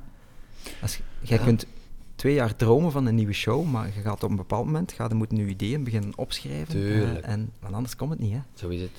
Als, 0.83 1.01
jij 1.21 1.39
Ja. 1.39 1.45
kunt 1.45 1.67
twee 2.21 2.35
jaar 2.35 2.57
dromen 2.57 2.93
van 2.93 3.07
een 3.07 3.15
nieuwe 3.15 3.33
show, 3.33 3.65
maar 3.71 3.87
je 3.95 4.01
gaat 4.01 4.23
op 4.23 4.31
een 4.31 4.37
bepaald 4.37 4.65
moment 4.67 4.93
ga 4.93 5.07
je 5.09 5.15
moeten 5.15 5.37
je 5.37 5.47
ideeën 5.47 5.85
beginnen 5.85 6.13
opschrijven. 6.19 6.75
eh, 6.75 6.81
Tuurlijk. 6.81 7.25
en, 7.25 7.51
want 7.61 7.75
anders 7.75 7.97
komt 7.97 8.11
het 8.11 8.19
niet. 8.21 8.33
Hè. 8.33 8.39
Zo 8.55 8.69
is 8.69 8.81
het. 8.81 8.91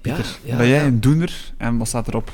Pieter, 0.00 0.38
ja, 0.44 0.56
ben 0.56 0.68
jij 0.68 0.80
ja. 0.80 0.86
een 0.86 1.00
doener 1.00 1.52
en 1.56 1.76
wat 1.76 1.88
staat 1.88 2.08
erop? 2.08 2.32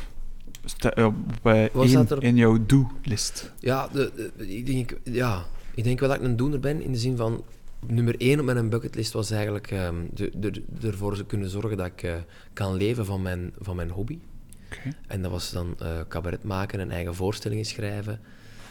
Sta- 0.65 0.91
eh, 0.91 1.05
op 1.05 1.15
eh, 1.43 1.65
Wat 1.73 1.83
één 1.83 1.89
staat 1.91 2.11
erop? 2.11 2.23
in 2.23 2.37
jouw 2.37 2.67
do-list. 2.67 3.53
Ja, 3.61 3.89
de, 3.89 4.13
de- 4.37 4.57
ik, 4.57 4.67
denk, 4.67 4.97
ja, 5.05 5.45
ik 5.75 5.85
denk 5.85 6.01
wel 6.01 6.09
dat 6.09 6.19
ik 6.19 6.25
een 6.25 6.37
doener 6.37 6.61
ben 6.61 6.83
in 6.83 6.93
de 6.93 6.99
zin 6.99 7.17
van. 7.17 7.45
Nummer 7.87 8.21
één 8.21 8.39
op 8.41 8.45
mijn 8.45 8.69
bucketlist 8.69 9.13
was 9.13 9.31
eigenlijk 9.31 9.71
ehm, 9.71 9.95
de, 10.15 10.31
de, 10.37 10.63
ervoor 10.83 11.17
te 11.17 11.25
kunnen 11.25 11.49
zorgen 11.51 11.77
dat 11.77 11.87
ik 11.87 12.03
eh, 12.03 12.15
kan 12.53 12.75
leven 12.75 13.07
van 13.07 13.23
mijn, 13.23 13.53
van 13.61 13.77
mijn 13.77 13.91
hobby. 13.91 14.19
Oké. 14.73 14.97
En 15.07 15.23
dat 15.23 15.31
was 15.31 15.51
dan 15.51 15.75
eh 15.79 15.89
cabaret 16.09 16.45
maken 16.45 16.81
en 16.81 16.91
eigen 16.91 17.15
voorstellingen 17.15 17.65
schrijven. 17.65 18.21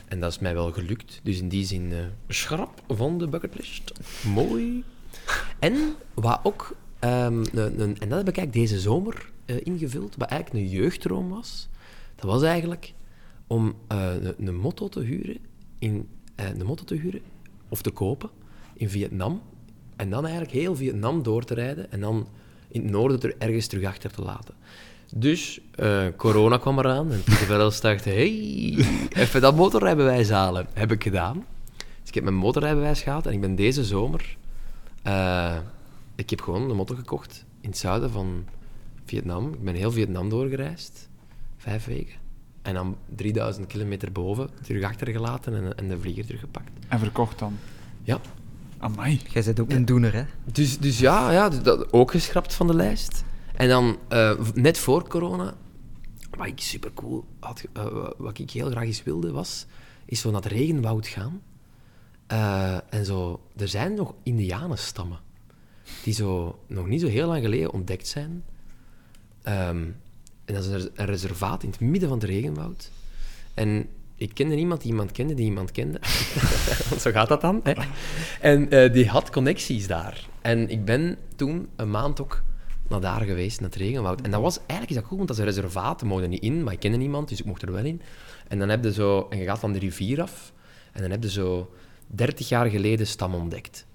En 0.08 0.20
dat 0.20 0.32
is 0.32 0.40
mij 0.40 0.54
wel 0.54 0.72
gelukt. 0.72 1.20
Dus 1.24 1.40
in 1.40 1.50
die 1.50 1.66
zin, 1.66 1.92
eh 1.92 2.00
schrap 2.28 2.84
van 2.88 3.18
de 3.18 3.28
bucketlist. 3.28 3.92
Mooi. 4.34 4.84
En 5.60 5.94
wat 6.14 6.40
ook, 6.44 6.76
ehm, 7.00 7.44
een, 7.54 7.98
en 8.00 8.10
dat 8.10 8.18
heb 8.18 8.28
ik 8.28 8.38
eigenlijk 8.38 8.54
deze 8.54 8.80
zomer 8.80 9.32
eh, 9.46 9.56
ingevuld, 9.64 10.16
wat 10.18 10.30
eigenlijk 10.30 10.66
een 10.66 10.72
jeugddroom 10.72 11.30
was. 11.30 11.68
Dat 12.16 12.26
was 12.26 12.44
eigenlijk 12.44 12.94
om 13.48 13.76
eh, 13.88 14.14
een, 14.38 14.48
een 14.48 14.90
te 14.90 15.00
huren, 15.00 15.38
in, 15.80 16.08
eh, 16.36 16.50
een 16.50 16.66
motto 16.66 16.84
te 16.84 16.96
huren 16.96 17.22
of 17.70 17.82
te 17.82 17.92
kopen 17.92 18.30
in 18.74 18.90
Vietnam. 18.90 19.42
En 19.96 20.10
dan 20.10 20.24
eigenlijk 20.24 20.54
heel 20.54 20.76
Vietnam 20.76 21.24
door 21.24 21.44
te 21.44 21.54
rijden 21.54 21.92
en 21.92 22.00
dan 22.00 22.28
in 22.68 22.82
het 22.82 22.92
noorden 22.92 23.22
er 23.22 23.36
ergens 23.38 23.68
terug 23.68 23.86
achter 23.86 24.12
te 24.12 24.22
laten. 24.22 24.56
Dus 25.18 25.60
eh, 25.76 26.06
corona 26.18 26.58
kwam 26.58 26.80
eraan 26.80 27.12
en 27.12 27.24
Pieter 27.24 27.58
dacht, 27.58 28.06
hey, 28.06 28.76
even 29.10 29.42
dat 29.42 29.56
motorrijbewijs 29.56 30.30
halen. 30.30 30.68
Heb 30.74 30.92
ik 30.92 31.04
gedaan. 31.04 31.46
Dus 31.78 32.08
ik 32.08 32.14
heb 32.14 32.24
mijn 32.24 32.36
motorrijbewijs 32.36 33.02
gehaald 33.02 33.26
en 33.26 33.34
ik 33.34 33.42
ben 33.42 33.56
deze 33.56 33.84
zomer... 33.84 34.38
eh, 35.02 35.58
ik 36.16 36.30
heb 36.30 36.42
gewoon 36.42 36.70
een 36.70 36.76
motor 36.76 36.96
gekocht 36.96 37.46
in 37.62 37.70
het 37.70 37.78
zuiden 37.78 38.12
van 38.12 38.46
Vietnam. 39.06 39.54
Ik 39.54 39.64
ben 39.64 39.76
heel 39.76 39.92
Vietnam 39.92 40.30
doorgereisd. 40.30 41.10
Vijf 41.58 41.86
weken. 41.86 42.16
En 42.62 42.74
dan 42.74 42.98
3000 43.16 43.68
kilometer 43.68 44.12
boven 44.12 44.50
terug 44.62 44.84
achtergelaten 44.84 45.56
en, 45.56 45.78
en 45.78 45.88
de 45.88 46.00
vlieger 46.00 46.26
teruggepakt. 46.26 46.72
En 46.88 47.00
verkocht 47.00 47.40
dan. 47.40 47.58
Ja. 48.04 48.20
Amai. 48.78 49.22
Jij 49.30 49.44
bent 49.44 49.60
ook 49.60 49.72
een 49.72 49.86
doener, 49.86 50.14
hè? 50.14 50.24
Dus, 50.46 50.80
dus 50.80 51.00
ja, 51.00 51.32
ja 51.32 51.50
dus 51.50 51.62
dat 51.62 51.94
ook 51.94 52.12
geschrapt 52.12 52.54
van 52.54 52.68
de 52.68 52.76
lijst. 52.76 53.24
En 53.56 53.68
dan, 53.68 53.98
eh, 54.08 54.40
net 54.54 54.78
voor 54.78 55.08
corona, 55.08 55.54
wat 56.38 56.48
ik 56.48 56.60
super 56.60 56.94
cool 56.94 57.26
had, 57.40 57.66
eh, 57.74 58.08
wat 58.18 58.38
ik 58.38 58.52
heel 58.52 58.70
graag 58.70 58.84
eens 58.84 59.04
wilde, 59.04 59.32
was, 59.32 59.66
is 60.06 60.20
zo 60.20 60.32
naar 60.32 60.42
het 60.42 60.52
regenwoud 60.52 61.08
gaan. 61.08 61.42
Eh, 62.28 62.78
en 62.90 63.06
zo, 63.06 63.42
er 63.56 63.68
zijn 63.68 63.94
nog 63.94 64.14
indianenstammen 64.24 65.20
die 66.04 66.14
zo 66.14 66.60
nog 66.68 66.88
niet 66.88 67.02
zo 67.02 67.08
heel 67.08 67.28
lang 67.28 67.44
geleden 67.44 67.72
ontdekt 67.72 68.08
zijn. 68.08 68.44
Ehm, 69.42 69.84
en 70.46 70.54
dat 70.54 70.64
is 70.64 70.70
een 70.70 70.90
een 70.96 71.06
reservaat 71.06 71.64
in 71.64 71.70
het 71.70 71.80
midden 71.80 72.10
van 72.10 72.18
het 72.18 72.28
regenwoud. 72.28 72.92
En 73.54 73.88
ik 74.16 74.34
kende 74.34 74.56
iemand 74.56 74.82
die 74.82 74.90
iemand 74.90 75.12
kende 75.12 75.34
die 75.34 75.46
iemand 75.46 75.72
kende. 75.72 76.00
Zo 77.02 77.12
gaat 77.12 77.28
dat 77.28 77.42
dan. 77.42 77.62
Hè? 77.64 77.74
En 78.42 78.92
die 78.92 79.08
had 79.08 79.30
connecties 79.30 79.88
daar. 79.88 80.28
En 80.42 80.70
ik 80.70 80.86
ben 80.86 81.18
toen 81.36 81.68
een 81.76 81.92
maand 81.92 82.22
ook 82.22 82.44
naar 82.88 83.02
daar 83.02 83.22
geweest, 83.22 83.60
naar 83.60 83.70
het 83.70 83.80
regenwoud. 83.80 84.22
En 84.22 84.32
dat 84.32 84.42
was 84.42 84.58
eigenlijk 84.58 84.90
is 84.90 84.96
dat 84.96 85.06
cool, 85.06 85.18
want 85.18 85.28
dat 85.28 85.38
is 85.38 85.44
een 85.44 85.50
reservaat. 85.50 86.02
We 86.02 86.08
mochten 86.08 86.30
niet 86.30 86.42
in, 86.42 86.64
maar 86.64 86.74
ik 86.74 86.80
kende 86.80 86.98
niemand, 86.98 87.30
dus 87.30 87.40
ik 87.40 87.46
mocht 87.46 87.62
er 87.62 87.72
wel 87.72 87.84
in. 87.84 88.02
En 88.48 88.60
dan 88.60 88.70
heb 88.70 88.84
je 88.84 88.94
zo... 88.94 89.28
En 89.30 89.38
je 89.38 89.46
gaat 89.46 89.60
van 89.60 89.74
de 89.74 89.80
rivier 89.80 90.22
af. 90.22 90.54
En 90.92 91.02
dan 91.02 91.12
heb 91.12 91.24
je 91.24 91.30
zo 91.30 91.74
30 92.08 92.50
jaar 92.50 92.70
geleden 92.70 93.08
stam 93.08 93.34
ontdekt. 93.34 93.86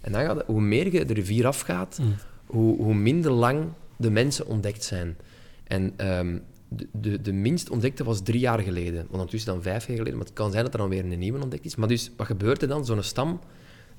En 0.00 0.12
dan 0.12 0.24
gaat 0.24 0.42
hoe 0.46 0.60
meer 0.60 0.92
je 0.92 1.04
de 1.04 1.14
rivier 1.14 1.46
afgaat, 1.46 2.00
hoe, 2.46 2.76
hoe 2.76 2.94
minder 2.94 3.30
lang 3.30 3.64
de 3.96 4.10
mensen 4.10 4.46
ontdekt 4.46 4.84
zijn. 4.84 5.16
En 5.64 5.92
ehm, 5.96 6.38
de, 6.68 6.88
de, 6.92 7.20
de 7.20 7.32
minst 7.32 7.70
ontdekte 7.70 8.04
was 8.04 8.22
drie 8.22 8.40
jaar 8.40 8.60
geleden. 8.60 8.94
Want 8.94 9.10
ondertussen 9.10 9.52
dan 9.52 9.62
vijf 9.62 9.86
jaar 9.86 9.96
geleden. 9.96 10.16
Maar 10.16 10.26
het 10.26 10.34
kan 10.34 10.50
zijn 10.50 10.64
dat 10.64 10.72
er 10.72 10.78
dan 10.78 10.88
weer 10.88 11.04
een 11.04 11.18
nieuwe 11.18 11.42
ontdekt 11.42 11.64
is. 11.64 11.76
Maar 11.76 11.88
dus, 11.88 12.10
wat 12.16 12.26
gebeurt 12.26 12.62
er 12.62 12.68
dan? 12.68 12.84
Zo'n 12.84 13.02
stam, 13.02 13.40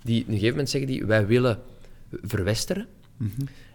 die, 0.04 0.22
op 0.22 0.28
een 0.28 0.34
gegeven 0.34 0.50
moment 0.50 0.70
zeggen 0.70 0.92
die, 0.92 1.06
wij 1.06 1.28
willen 1.28 1.60
verwesteren. 2.10 2.88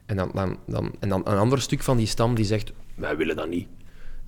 En 0.08 0.16
dan, 0.16 0.30
dan, 0.34 0.56
dan, 0.66 0.92
en 1.00 1.08
dan 1.08 1.20
een 1.24 1.38
ander 1.38 1.60
stuk 1.60 1.82
van 1.82 1.96
die 1.96 2.06
stam 2.06 2.34
die 2.34 2.44
zegt, 2.44 2.72
wij 2.94 3.16
willen 3.16 3.36
dat 3.36 3.48
niet. 3.48 3.68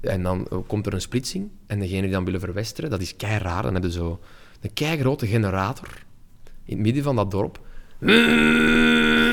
En 0.00 0.22
dan 0.22 0.46
eh, 0.50 0.58
komt 0.66 0.86
er 0.86 0.94
een 0.94 1.00
splitsing. 1.00 1.48
En 1.66 1.78
degene 1.78 2.02
die 2.02 2.10
dan 2.10 2.24
willen 2.24 2.40
verwesteren, 2.40 2.90
dat 2.90 3.00
is 3.00 3.16
kei 3.16 3.38
raar. 3.38 3.62
Dan 3.62 3.72
hebben 3.72 3.92
ze 3.92 3.98
zo 3.98 4.20
een 4.60 4.72
kei 4.72 4.98
grote 4.98 5.26
generator 5.26 5.88
in 6.64 6.74
het 6.74 6.84
midden 6.84 7.02
van 7.02 7.16
dat 7.16 7.30
dorp. 7.30 7.60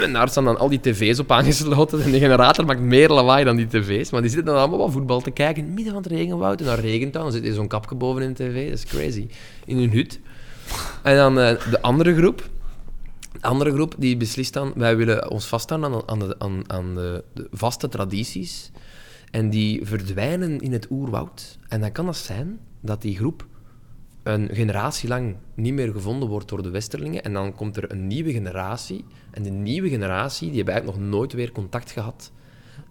En 0.03 0.13
daar 0.13 0.29
staan 0.29 0.43
dan 0.43 0.57
al 0.57 0.69
die 0.69 0.79
tv's 0.79 1.19
op 1.19 1.31
aangesloten. 1.31 2.01
En 2.01 2.11
de 2.11 2.19
generator 2.19 2.65
maakt 2.65 2.79
meer 2.79 3.09
lawaai 3.09 3.43
dan 3.43 3.55
die 3.55 3.67
tv's. 3.67 4.11
Maar 4.11 4.21
die 4.21 4.29
zitten 4.29 4.53
dan 4.53 4.61
allemaal 4.61 4.79
wat 4.79 4.91
voetbal 4.91 5.21
te 5.21 5.31
kijken 5.31 5.61
in 5.61 5.67
het 5.67 5.75
midden 5.75 5.93
van 5.93 6.03
het 6.03 6.11
regenwoud. 6.11 6.59
En 6.59 6.65
dan 6.65 6.75
regent 6.75 7.13
dan. 7.13 7.23
Dan 7.23 7.31
zit 7.31 7.45
er 7.45 7.53
zo'n 7.53 7.67
kapje 7.67 7.95
boven 7.95 8.21
in 8.21 8.33
de 8.33 8.43
tv. 8.43 8.69
Dat 8.69 8.77
is 8.77 8.85
crazy. 8.85 9.27
In 9.65 9.77
hun 9.77 9.91
hut. 9.91 10.19
En 11.03 11.15
dan 11.15 11.39
eh, 11.39 11.71
de 11.71 11.81
andere 11.81 12.15
groep. 12.15 12.49
De 13.41 13.47
andere 13.47 13.73
groep 13.73 13.95
die 13.97 14.17
beslist 14.17 14.53
dan... 14.53 14.73
Wij 14.75 14.97
willen 14.97 15.31
ons 15.31 15.45
vasthouden 15.45 15.93
aan, 15.93 16.07
aan, 16.07 16.19
de, 16.19 16.39
aan, 16.39 16.71
aan 16.71 16.95
de, 16.95 17.23
de 17.33 17.47
vaste 17.51 17.89
tradities. 17.89 18.71
En 19.31 19.49
die 19.49 19.85
verdwijnen 19.85 20.59
in 20.59 20.71
het 20.71 20.87
oerwoud. 20.89 21.57
En 21.67 21.81
dan 21.81 21.91
kan 21.91 22.05
dat 22.05 22.17
zijn 22.17 22.59
dat 22.81 23.01
die 23.01 23.15
groep 23.15 23.45
een 24.23 24.49
generatie 24.51 25.09
lang 25.09 25.35
niet 25.53 25.73
meer 25.73 25.91
gevonden 25.91 26.29
wordt 26.29 26.49
door 26.49 26.63
de 26.63 26.69
Westerlingen. 26.69 27.23
En 27.23 27.33
dan 27.33 27.55
komt 27.55 27.77
er 27.77 27.91
een 27.91 28.07
nieuwe 28.07 28.31
generatie. 28.31 29.05
En 29.31 29.43
de 29.43 29.49
nieuwe 29.49 29.89
generatie, 29.89 30.47
die 30.47 30.55
hebben 30.55 30.73
eigenlijk 30.73 31.03
nog 31.03 31.11
nooit 31.11 31.33
weer 31.33 31.51
contact 31.51 31.91
gehad 31.91 32.31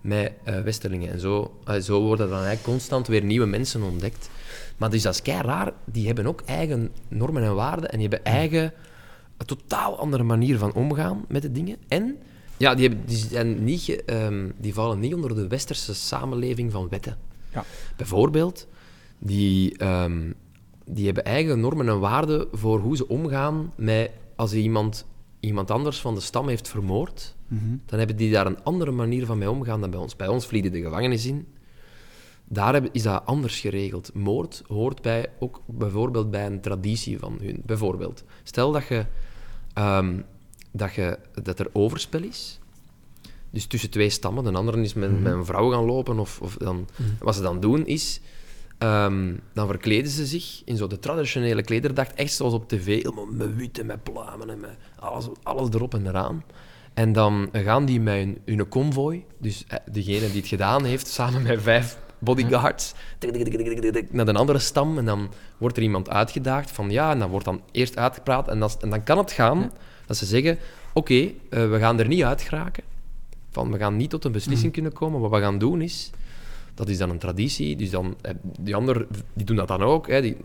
met 0.01 0.33
eh, 0.45 0.61
Westerlingen. 0.61 1.13
En 1.13 1.21
zo, 1.21 1.59
eh, 1.65 1.81
zo 1.81 2.03
worden 2.03 2.29
dan 2.29 2.39
eigenlijk 2.39 2.69
constant 2.69 3.07
weer 3.07 3.25
nieuwe 3.25 3.47
mensen 3.47 3.83
ontdekt. 3.83 4.31
Maar 4.77 4.91
dus 4.91 5.03
dat 5.03 5.15
is 5.15 5.23
kei 5.23 5.43
raar. 5.43 5.73
Die 5.85 6.07
hebben 6.07 6.27
ook 6.27 6.43
eigen 6.45 6.91
normen 7.09 7.43
en 7.43 7.55
waarden 7.55 7.91
en 7.91 7.99
die 7.99 8.09
hebben 8.09 8.33
eigen, 8.33 8.73
een 9.37 9.47
totaal 9.47 9.99
andere 9.99 10.23
manier 10.23 10.59
van 10.59 10.73
omgaan 10.73 11.25
met 11.29 11.43
de 11.43 11.53
dingen. 11.53 11.77
En 11.89 12.17
ja, 12.57 12.75
die, 12.75 12.89
hebben, 12.89 13.07
die, 13.07 13.17
zijn 13.17 13.65
niet 13.65 14.05
ehm, 14.05 14.51
die 14.59 14.75
vallen 14.75 15.01
niet 15.01 15.15
onder 15.15 15.35
de 15.35 15.47
westerse 15.49 15.95
samenleving 15.95 16.73
van 16.73 16.89
wetten. 16.89 17.17
Ja. 17.53 17.65
Bijvoorbeeld, 17.97 18.67
die, 19.19 19.79
ehm, 19.79 20.33
die 20.85 21.05
hebben 21.05 21.25
eigen 21.25 21.61
normen 21.61 21.89
en 21.89 22.01
waarden 22.01 22.49
voor 22.53 22.79
hoe 22.79 22.97
ze 22.97 23.09
omgaan 23.09 23.73
met 23.77 24.11
als 24.37 24.53
iemand, 24.53 25.07
iemand 25.41 25.71
anders 25.71 26.01
van 26.01 26.15
de 26.15 26.21
stam 26.21 26.49
heeft 26.49 26.69
vermoord. 26.69 27.35
Mhm. 27.49 27.77
Dan 27.87 27.99
hebben 27.99 28.17
die 28.17 28.33
daar 28.33 28.47
een 28.47 28.63
andere 28.65 28.91
manier 28.91 29.27
van 29.27 29.39
mee 29.39 29.51
omgaan 29.51 29.81
dan 29.81 29.91
bij 29.91 30.01
ons. 30.01 30.17
Bij 30.17 30.29
ons 30.29 30.47
vliegen 30.47 30.73
de 30.73 30.81
gevangenis 30.81 31.27
in. 31.27 31.47
Daar 32.49 32.73
hebben- 32.73 32.93
is 32.93 33.03
dat 33.03 33.23
anders 33.25 33.61
geregeld. 33.61 34.11
Moord 34.15 34.63
hoort 34.67 35.03
bij, 35.03 35.27
ook 35.39 35.61
bijvoorbeeld 35.67 36.31
bij 36.31 36.47
een 36.47 36.61
traditie 36.61 37.19
van 37.19 37.39
hun. 37.43 37.63
Bijvoorbeeld, 37.65 38.25
stel 38.43 38.73
dat, 38.73 38.87
je, 38.87 39.07
ehm, 39.77 40.21
dat, 40.73 40.95
je, 40.95 41.19
dat 41.43 41.59
er 41.59 41.69
overspel 41.73 42.23
is. 42.23 42.59
Dus 43.51 43.67
tussen 43.67 43.91
twee 43.91 44.11
stammen. 44.11 44.45
De 44.45 44.53
andere 44.53 44.81
is 44.81 44.95
met, 44.95 45.23
met 45.23 45.33
een 45.33 45.45
vrouw 45.45 45.71
gaan 45.71 45.85
lopen. 45.85 46.19
Of, 46.19 46.41
of 46.41 46.57
dan, 46.57 46.89
Wat 47.19 47.35
ze 47.35 47.43
dan 47.43 47.61
doen 47.61 47.87
is... 47.87 48.21
ehm, 48.79 49.35
dan 49.53 49.67
verkleden 49.67 50.11
ze 50.11 50.27
zich 50.27 50.63
in 50.65 50.77
zo 50.77 50.87
de 50.87 50.99
traditionele 50.99 51.63
klederdracht. 51.63 52.15
Echt 52.15 52.33
zoals 52.33 52.53
op 52.53 52.69
tv. 52.69 52.87
Helemaal 52.87 53.27
met 53.27 53.57
witte, 53.57 53.85
met 53.85 54.03
pluimen 54.03 54.51
en 54.51 54.61
met 54.61 54.77
alles, 54.99 55.27
alles 55.43 55.69
erop 55.71 55.95
en 55.95 56.07
eraan. 56.07 56.45
En 56.95 57.13
dan 57.13 57.49
gaan 57.53 57.85
die 57.85 58.01
met 58.01 58.15
hun, 58.15 58.39
hun 58.45 58.69
convoy, 58.69 59.25
dus 59.39 59.65
eh, 59.69 59.79
degene 59.93 60.27
die 60.27 60.41
het 60.41 60.47
gedaan 60.49 60.85
heeft, 60.85 61.07
samen 61.07 61.43
met 61.43 61.63
vijf 61.63 61.99
bodyguards, 62.19 62.95
tik, 63.19 63.33
tik, 63.33 63.45
tik, 63.45 63.57
tik, 63.57 63.81
tik, 63.81 63.93
tik, 63.93 64.13
naar 64.13 64.29
een 64.29 64.37
andere 64.37 64.59
stam. 64.59 64.99
En 64.99 65.05
dan 65.05 65.31
wordt 65.59 65.77
er 65.77 65.83
iemand 65.83 66.11
uitgedaagd 66.11 66.71
van 66.71 66.91
ja, 66.91 67.11
en 67.11 67.19
dan 67.19 67.31
wordt 67.31 67.45
dan 67.45 67.61
eerst 67.73 67.97
uitgepraat. 67.97 68.49
En, 68.49 68.61
dat, 68.61 68.83
en 68.83 68.91
dan 68.91 69.03
kan 69.03 69.19
het 69.19 69.33
gaan 69.33 69.73
dat 70.07 70.17
ze 70.17 70.27
zeggen: 70.27 70.59
Oké, 70.93 71.15
eh, 71.15 71.31
we 71.71 71.79
gaan 71.79 71.99
er 71.99 72.09
niet 72.09 72.23
uit 72.23 72.43
geraken. 72.43 72.83
Van, 73.51 73.73
we 73.73 73.79
gaan 73.79 73.97
niet 73.97 74.11
tot 74.11 74.25
een 74.25 74.33
beslissing 74.33 74.73
kunnen 74.73 74.93
komen. 74.93 75.21
Wat 75.21 75.31
we 75.31 75.41
gaan 75.41 75.59
doen 75.59 75.81
is. 75.81 76.11
Dat 76.75 76.89
is 76.89 76.99
dan 76.99 77.11
een 77.11 77.19
traditie. 77.19 77.77
Dus 77.77 77.91
dan, 77.91 78.17
eh, 78.21 78.35
die 78.43 78.75
anderen 78.75 79.07
die 79.33 79.47
doen 79.47 79.57
dat 79.57 79.69
dan 79.69 79.83
ook. 79.83 80.09
Hè, 80.09 80.23
die 80.23 80.37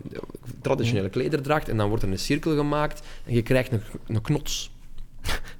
traditionele 0.60 1.08
klederdracht. 1.08 1.68
En 1.68 1.76
dan 1.76 1.88
wordt 1.88 2.02
er 2.02 2.10
een 2.10 2.18
cirkel 2.18 2.56
gemaakt. 2.56 3.06
En 3.24 3.34
je 3.34 3.42
krijgt 3.42 3.72
een, 3.72 3.82
een 4.06 4.22
knots. 4.22 4.71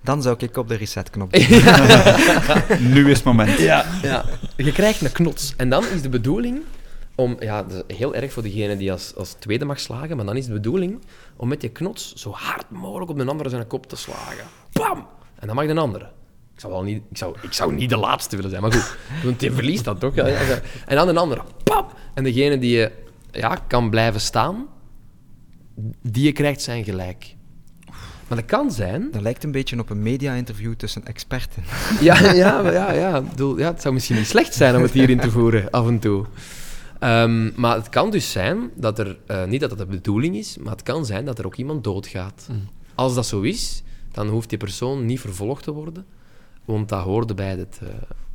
Dan 0.02 0.22
zou 0.22 0.36
ik 0.38 0.56
op 0.56 0.68
de 0.68 0.74
resetknop 0.74 1.32
Nu 2.94 3.10
is 3.10 3.16
het 3.16 3.24
moment. 3.24 3.58
Ja, 3.58 3.84
ja. 4.02 4.24
Je 4.56 4.72
krijgt 4.72 5.00
een 5.00 5.12
knots. 5.12 5.54
En 5.56 5.70
dan 5.70 5.86
is 5.86 6.02
de 6.02 6.08
bedoeling 6.08 6.62
om... 7.14 7.36
Ja, 7.40 7.62
dat 7.62 7.84
is 7.86 7.96
heel 7.96 8.14
erg 8.14 8.32
voor 8.32 8.42
degene 8.42 8.76
die 8.76 8.92
als, 8.92 9.14
als 9.16 9.32
tweede 9.32 9.64
mag 9.64 9.80
slagen, 9.80 10.16
maar 10.16 10.26
dan 10.26 10.36
is 10.36 10.46
de 10.46 10.52
bedoeling 10.52 11.00
om 11.36 11.48
met 11.48 11.60
die 11.60 11.70
knots 11.70 12.12
zo 12.14 12.30
hard 12.30 12.70
mogelijk 12.70 13.10
op 13.10 13.18
de 13.18 13.26
andere 13.26 13.48
zijn 13.48 13.66
kop 13.66 13.86
te 13.86 13.96
slagen. 13.96 14.44
Bam! 14.72 15.06
En 15.38 15.46
dan 15.46 15.56
mag 15.56 15.66
de 15.66 15.74
andere. 15.74 16.04
Ik 16.54 16.60
zou, 16.60 16.72
wel 16.72 16.82
niet, 16.82 17.02
ik, 17.10 17.16
zou, 17.16 17.36
ik 17.42 17.52
zou 17.52 17.74
niet 17.74 17.90
de 17.90 17.96
laatste 17.96 18.36
willen 18.36 18.50
zijn, 18.50 18.62
maar 18.62 18.72
goed. 18.72 18.96
Want 19.24 19.40
die 19.40 19.52
verliest 19.52 19.84
dat 19.84 20.00
toch? 20.00 20.14
Ja. 20.14 20.26
En 20.86 20.96
dan 20.96 21.06
de 21.06 21.20
andere. 21.20 21.42
Bam! 21.64 21.86
En 22.14 22.24
degene 22.24 22.58
die 22.58 22.76
je 22.76 22.92
ja, 23.30 23.56
kan 23.66 23.90
blijven 23.90 24.20
staan, 24.20 24.66
die 26.02 26.32
krijgt 26.32 26.62
zijn 26.62 26.84
gelijk. 26.84 27.36
Maar 28.32 28.40
dat 28.40 28.50
kan 28.50 28.70
zijn 28.72 29.08
Dat 29.10 29.22
lijkt 29.22 29.44
een 29.44 29.50
beetje 29.52 29.78
op 29.78 29.90
een 29.90 30.02
media-interview 30.02 30.74
tussen 30.74 31.04
experten. 31.06 31.62
ja, 32.00 32.32
ja, 32.32 32.70
ja, 32.70 32.92
ja. 32.92 33.20
Bedoel, 33.20 33.58
ja. 33.58 33.70
Het 33.70 33.80
zou 33.82 33.94
misschien 33.94 34.16
niet 34.16 34.26
slecht 34.26 34.54
zijn 34.54 34.76
om 34.76 34.82
het 34.82 34.90
hierin 34.90 35.20
te 35.20 35.30
voeren, 35.30 35.70
af 35.70 35.86
en 35.86 35.98
toe. 35.98 36.26
Ehm, 36.98 37.60
maar 37.60 37.76
het 37.76 37.88
kan 37.88 38.10
dus 38.10 38.30
zijn 38.32 38.70
dat 38.74 38.98
er, 38.98 39.18
eh, 39.26 39.44
niet 39.44 39.60
dat 39.60 39.68
dat 39.68 39.78
de 39.78 39.86
bedoeling 39.86 40.36
is, 40.36 40.58
maar 40.58 40.72
het 40.72 40.82
kan 40.82 41.06
zijn 41.06 41.24
dat 41.24 41.38
er 41.38 41.46
ook 41.46 41.54
iemand 41.56 41.84
doodgaat. 41.84 42.48
Als 42.94 43.14
dat 43.14 43.26
zo 43.26 43.40
is, 43.40 43.82
dan 44.12 44.28
hoeft 44.28 44.48
die 44.48 44.58
persoon 44.58 45.06
niet 45.06 45.20
vervolgd 45.20 45.62
te 45.64 45.72
worden, 45.72 46.04
want 46.64 46.88
dat 46.88 47.02
hoorde 47.04 47.34
bij, 47.34 47.56
het, 47.56 47.78
eh, 47.82 47.88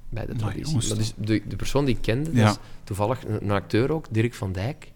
bij 0.09 0.25
de 0.25 0.35
traditie. 0.35 0.65
jongens, 0.65 0.87
dat 0.87 0.97
is 0.97 1.13
de, 1.15 1.41
de 1.47 1.55
persoon 1.55 1.85
die 1.85 1.95
ik 1.95 2.01
kende, 2.01 2.29
Ja. 2.33 2.43
dat 2.45 2.53
is 2.53 2.59
toevallig 2.83 3.25
een, 3.25 3.43
een 3.43 3.51
acteur 3.51 3.91
ook, 3.91 4.05
Dirk 4.11 4.33
van 4.33 4.51
Dijk. 4.51 4.91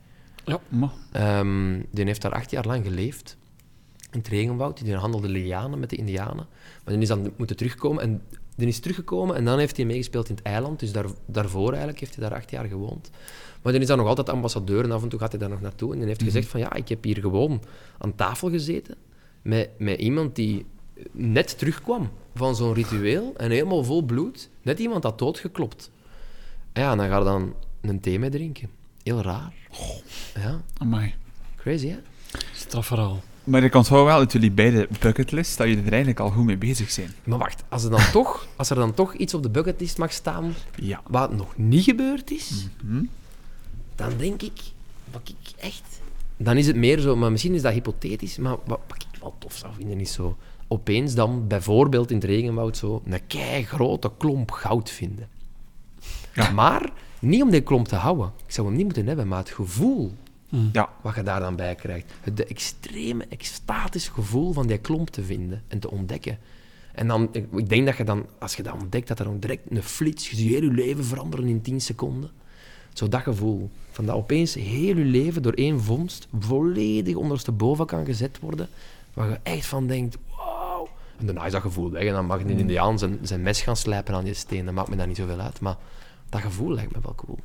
Maar, 0.70 0.90
Ehm, 1.12 1.80
die 1.92 2.06
heeft 2.06 2.22
daar 2.22 2.34
acht 2.34 2.52
jaar 2.52 2.66
lang 2.66 2.84
geleefd. 2.86 3.38
In 4.12 4.20
het 4.20 4.28
regenwoud. 4.28 4.84
Die 4.84 4.96
handelde 4.96 5.30
lianen 5.30 5.80
met 5.80 5.90
de 5.90 5.96
indianen. 5.96 6.48
Maar 6.84 6.94
die 6.94 7.02
is 7.02 7.08
dan 7.08 7.32
moeten 7.36 7.56
terugkomen. 7.56 8.04
En 8.04 8.22
die 8.56 8.68
is 8.68 8.80
teruggekomen 8.80 9.36
en 9.36 9.46
dan 9.46 9.60
heeft 9.60 9.78
hij 9.78 9.86
meegespeeld 9.86 10.30
in 10.30 10.36
het 10.36 10.44
eiland. 10.44 10.80
Dus 10.80 10.92
daar, 10.92 11.06
daarvoor 11.26 11.70
eigenlijk 11.70 12.00
heeft 12.00 12.16
hij 12.16 12.30
daar 12.30 12.38
acht 12.38 12.52
jaar 12.52 12.66
gewoond. 12.66 13.10
Maar 13.62 13.72
die 13.72 13.82
is 13.82 13.88
dan 13.88 13.98
nog 13.98 14.08
altijd 14.08 14.30
ambassadeur 14.30 14.84
en 14.84 14.92
af 14.92 15.04
en 15.04 15.10
toe 15.10 15.20
gaat 15.20 15.32
hij 15.32 15.40
daar 15.40 15.50
nog 15.50 15.62
naartoe. 15.62 15.92
En 15.92 15.98
die 15.98 16.08
heeft 16.08 16.24
gezegd 16.24 16.48
van 16.48 16.60
ja, 16.60 16.74
ik 16.74 16.90
heb 16.90 17.04
hier 17.04 17.18
gewoon 17.18 17.62
aan 17.98 18.16
tafel 18.16 18.50
gezeten 18.50 18.96
met, 19.42 19.70
met 19.78 20.00
iemand 20.00 20.36
die 20.36 20.66
net 21.12 21.58
terugkwam 21.58 22.10
van 22.36 22.56
zo'n 22.56 22.74
ritueel 22.74 23.34
en 23.38 23.52
helemaal 23.52 23.84
vol 23.84 24.02
bloed. 24.02 24.50
Net 24.62 24.80
iemand 24.80 25.04
had 25.04 25.20
doodgeklopt. 25.20 25.92
Ja, 26.74 26.92
en 26.92 26.98
dan 26.98 27.08
ga 27.08 27.18
je 27.18 27.24
dan 27.24 27.54
een 27.82 28.00
thee 28.00 28.20
mee 28.20 28.30
drinken. 28.30 28.70
Heel 29.04 29.22
raar. 29.22 29.54
Ja, 30.36 30.62
amai. 30.78 31.14
crazy 31.56 31.88
hè? 31.88 31.98
Strafverhaal. 32.54 33.22
Maar 33.52 33.64
ik 33.64 33.76
onthoud 33.76 34.06
wel 34.06 34.18
uit 34.18 34.32
jullie 34.32 34.52
beide 34.52 34.88
bucketlist 35.00 35.58
dat 35.58 35.68
je 35.68 35.76
er 35.76 35.88
eigenlijk 35.90 36.20
al 36.20 36.30
goed 36.30 36.46
mee 36.46 36.58
bezig 36.58 36.92
zijn. 36.92 37.10
Maar 37.24 37.38
wacht, 37.38 37.64
als 37.70 37.84
er 37.84 37.90
dan 37.90 38.12
toch, 38.22 38.48
als 38.56 38.70
er 38.70 38.76
dan 38.76 38.94
toch 38.94 39.14
iets 39.14 39.34
op 39.34 39.44
de 39.44 39.50
bucketlist 39.50 39.98
mag 39.98 40.12
staan 40.14 40.54
Ja. 40.76 41.02
wat 41.08 41.34
nog 41.34 41.58
niet 41.58 41.84
gebeurd 41.84 42.32
is, 42.32 42.68
Mhm. 42.84 43.04
dan 43.96 44.12
denk 44.18 44.42
ik, 44.42 44.60
wat 45.12 45.22
ik 45.30 45.52
echt... 45.60 46.00
Dan 46.38 46.58
is 46.58 46.68
het 46.68 46.76
meer 46.76 47.00
zo, 47.00 47.16
maar 47.16 47.32
misschien 47.32 47.54
is 47.54 47.62
dat 47.62 47.74
hypothetisch, 47.74 48.38
maar 48.38 48.56
wat, 48.66 48.80
wat 48.88 49.04
ik 49.12 49.20
wel 49.20 49.36
tof 49.40 49.56
zou 49.56 49.74
vinden 49.78 50.00
is 50.00 50.14
zo... 50.14 50.38
Opeens 50.68 51.14
dan, 51.14 51.48
bijvoorbeeld 51.48 52.10
in 52.10 52.16
het 52.16 52.26
regenwoud, 52.26 52.78
zo 52.78 53.02
een 53.06 53.28
kei 53.28 53.64
grote 53.64 54.12
klomp 54.18 54.52
goud 54.52 54.90
vinden. 54.90 55.28
Ja. 56.34 56.52
Maar 56.52 56.90
niet 57.20 57.42
om 57.42 57.50
die 57.50 57.62
klomp 57.62 57.88
te 57.88 57.96
houden. 57.96 58.32
Ik 58.46 58.54
zou 58.54 58.68
hem 58.68 58.76
niet 58.76 58.86
moeten 58.86 59.08
hebben, 59.08 59.28
maar 59.28 59.40
het 59.40 59.50
gevoel 59.50 60.12
Ja. 60.72 60.90
wat 61.02 61.16
je 61.16 61.24
daar 61.24 61.40
dan 61.40 61.56
bij 61.56 61.76
krijgt. 61.76 62.12
Het 62.22 62.38
de 62.38 62.46
extreme, 62.46 63.26
extatisch 63.30 64.08
gevoel 64.08 64.54
van 64.54 64.68
die 64.68 64.78
klomp 64.78 65.10
te 65.10 65.24
vinden 65.24 65.64
en 65.68 65.80
te 65.80 65.92
ontdekken. 65.92 66.38
En 66.92 67.08
dan, 67.08 67.30
ik, 67.32 67.70
denk 67.70 67.86
dat 67.86 67.98
je 67.98 68.04
dan, 68.04 68.26
als 68.40 68.56
je 68.56 68.64
dat 68.64 68.74
ontdekt, 68.74 69.08
dat 69.08 69.20
er 69.20 69.26
dan 69.26 69.40
direct 69.40 69.62
een 69.70 69.84
flits, 69.84 70.30
je 70.30 70.36
ziet 70.36 70.50
heel 70.50 70.64
je 70.64 70.72
leven 70.72 71.06
veranderen 71.06 71.48
in 71.48 71.62
10 71.62 71.82
seconden. 71.82 72.30
Zo 72.94 73.08
dat 73.08 73.22
gevoel, 73.22 73.70
van 73.92 74.06
dat 74.06 74.16
opeens 74.16 74.54
heel 74.54 74.98
je 74.98 75.06
leven 75.06 75.42
door 75.42 75.54
één 75.54 75.82
vondst 75.82 76.28
volledig 76.40 77.16
ondersteboven 77.16 77.86
kan 77.86 78.06
gezet 78.06 78.40
worden, 78.40 78.70
waar 79.14 79.30
je 79.30 79.40
echt 79.44 79.66
van 79.66 79.88
denkt, 79.88 80.18
wauw. 80.38 80.90
En 81.18 81.26
daarna 81.26 81.46
is 81.46 81.52
dat 81.52 81.62
gevoel 81.62 81.92
weg 81.92 82.04
en 82.04 82.14
dan 82.14 82.26
mag 82.26 82.40
een 82.40 82.50
indiaan 82.50 83.00
zijn, 83.00 83.20
zijn 83.22 83.42
mes 83.42 83.62
gaan 83.62 83.78
slijpen 83.78 84.16
aan 84.16 84.24
die 84.24 84.34
steen, 84.34 84.66
dat 84.66 84.74
maakt 84.74 84.90
me 84.90 84.96
dan 84.96 85.08
niet 85.08 85.18
zoveel 85.18 85.40
uit, 85.40 85.60
maar 85.60 85.78
dat 86.30 86.42
gevoel 86.42 86.74
lijkt 86.74 86.96
me 86.96 87.02
wel 87.02 87.16
cool. 87.16 87.40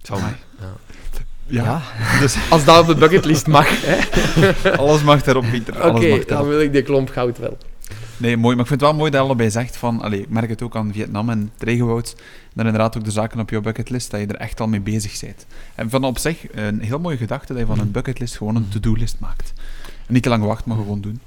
Ik 0.00 0.06
zou, 0.06 0.20
Amai. 0.20 0.34
ja. 0.58 0.72
Ja. 1.48 1.82
Dus 2.20 2.36
Als 2.50 2.64
dat 2.64 2.80
op 2.80 2.86
de 2.86 2.94
bucketlist 2.94 3.46
mag, 3.46 3.68
hè. 3.70 3.96
alles 4.82 5.02
mag 5.02 5.22
daarop, 5.22 5.44
Pieter. 5.50 5.74
Oké, 5.74 5.84
Alles 5.84 6.08
mag 6.08 6.24
dan 6.24 6.48
wil 6.48 6.60
ik 6.60 6.72
die 6.72 6.82
klomp 6.82 7.10
goud 7.10 7.38
wel. 7.38 7.58
Nee, 8.16 8.36
mooi. 8.36 8.54
Maar 8.54 8.64
ik 8.64 8.70
vind 8.70 8.80
het 8.80 8.90
wel 8.90 8.98
mooi 8.98 9.10
dat 9.10 9.20
je 9.20 9.26
allebei 9.26 9.50
zegt 9.50 9.76
van... 9.76 10.00
Allee, 10.00 10.20
ik 10.20 10.30
merk 10.30 10.48
het 10.48 10.62
ook 10.62 10.76
aan 10.76 10.92
Vietnam 10.92 11.30
en 11.30 11.50
het 11.54 11.62
regenwoud. 11.62 12.16
Dat 12.54 12.64
inderdaad 12.64 12.96
ook 12.96 13.04
de 13.04 13.10
zaken 13.10 13.40
op 13.40 13.50
jouw 13.50 13.60
bucketlist, 13.60 14.10
dat 14.10 14.20
je 14.20 14.26
er 14.26 14.36
echt 14.36 14.60
al 14.60 14.68
mee 14.68 14.80
bezig 14.80 15.20
bent. 15.20 15.46
En 15.74 15.90
van 15.90 16.04
op 16.04 16.18
zich 16.18 16.46
een 16.52 16.80
heel 16.80 16.98
mooie 16.98 17.16
gedachte 17.16 17.52
dat 17.52 17.62
je 17.62 17.68
van 17.68 17.78
een 17.78 17.90
bucketlist 17.90 18.36
gewoon 18.36 18.56
een 18.56 18.68
to-do-list 18.68 19.16
maakt. 19.18 19.52
En 20.06 20.14
niet 20.14 20.22
te 20.22 20.28
lang 20.28 20.44
wachten, 20.44 20.68
maar 20.68 20.78
gewoon 20.78 21.00
doen. 21.00 21.20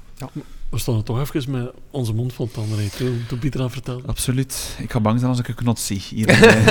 We 0.72 0.78
stonden 0.78 1.04
toch 1.04 1.20
even 1.20 1.50
met 1.50 1.70
onze 1.90 2.12
mond 2.14 2.32
vol 2.32 2.50
tanden 2.50 2.90
toen, 2.96 3.38
Pieter 3.40 3.60
dat 3.60 3.72
vertelde. 3.72 4.06
Absoluut. 4.06 4.76
Ik 4.78 4.90
ga 4.92 5.00
bang 5.00 5.18
zijn 5.18 5.30
als 5.30 5.38
ik 5.40 5.48
een 5.48 5.54
knot 5.54 5.78
zie. 5.78 6.02
Hier 6.10 6.26
bij- 6.26 6.64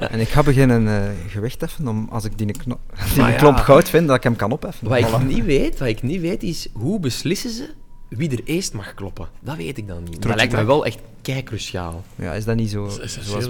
En 0.12 0.20
ik 0.20 0.28
ga 0.28 0.42
beginnen 0.42 0.88
eh, 0.88 1.10
gewicht 1.28 1.60
heffen 1.60 1.88
om, 1.88 2.08
als 2.10 2.24
ik 2.24 2.38
die, 2.38 2.46
kno- 2.52 2.80
die 3.14 3.22
ja. 3.22 3.32
klomp 3.32 3.56
goud 3.58 3.88
vind, 3.88 4.06
dat 4.06 4.16
ik 4.16 4.22
hem 4.22 4.36
kan 4.36 4.52
opheffen. 4.52 4.88
Wat 4.88 4.98
ik, 4.98 5.24
niet 5.24 5.44
weet, 5.44 5.78
wat 5.78 5.88
ik 5.88 6.02
niet 6.02 6.20
weet, 6.20 6.42
is 6.42 6.68
hoe 6.72 7.00
beslissen 7.00 7.50
ze 7.50 7.70
wie 8.08 8.30
er 8.30 8.40
eerst 8.44 8.72
mag 8.72 8.94
kloppen. 8.94 9.28
Dat 9.40 9.56
weet 9.56 9.78
ik 9.78 9.88
dan 9.88 9.98
niet. 10.02 10.12
Dat 10.12 10.20
Trotje 10.20 10.36
lijkt 10.36 10.52
me 10.52 10.58
trek. 10.58 10.68
wel 10.70 10.86
echt 10.86 10.98
kei 11.22 11.42
cruciaal. 11.42 12.04
Ja, 12.14 12.32
is 12.32 12.44
dat 12.44 12.56
niet 12.56 12.70
zo 12.70 12.86
Dat 12.86 13.00
is 13.02 13.18
zoals 13.20 13.48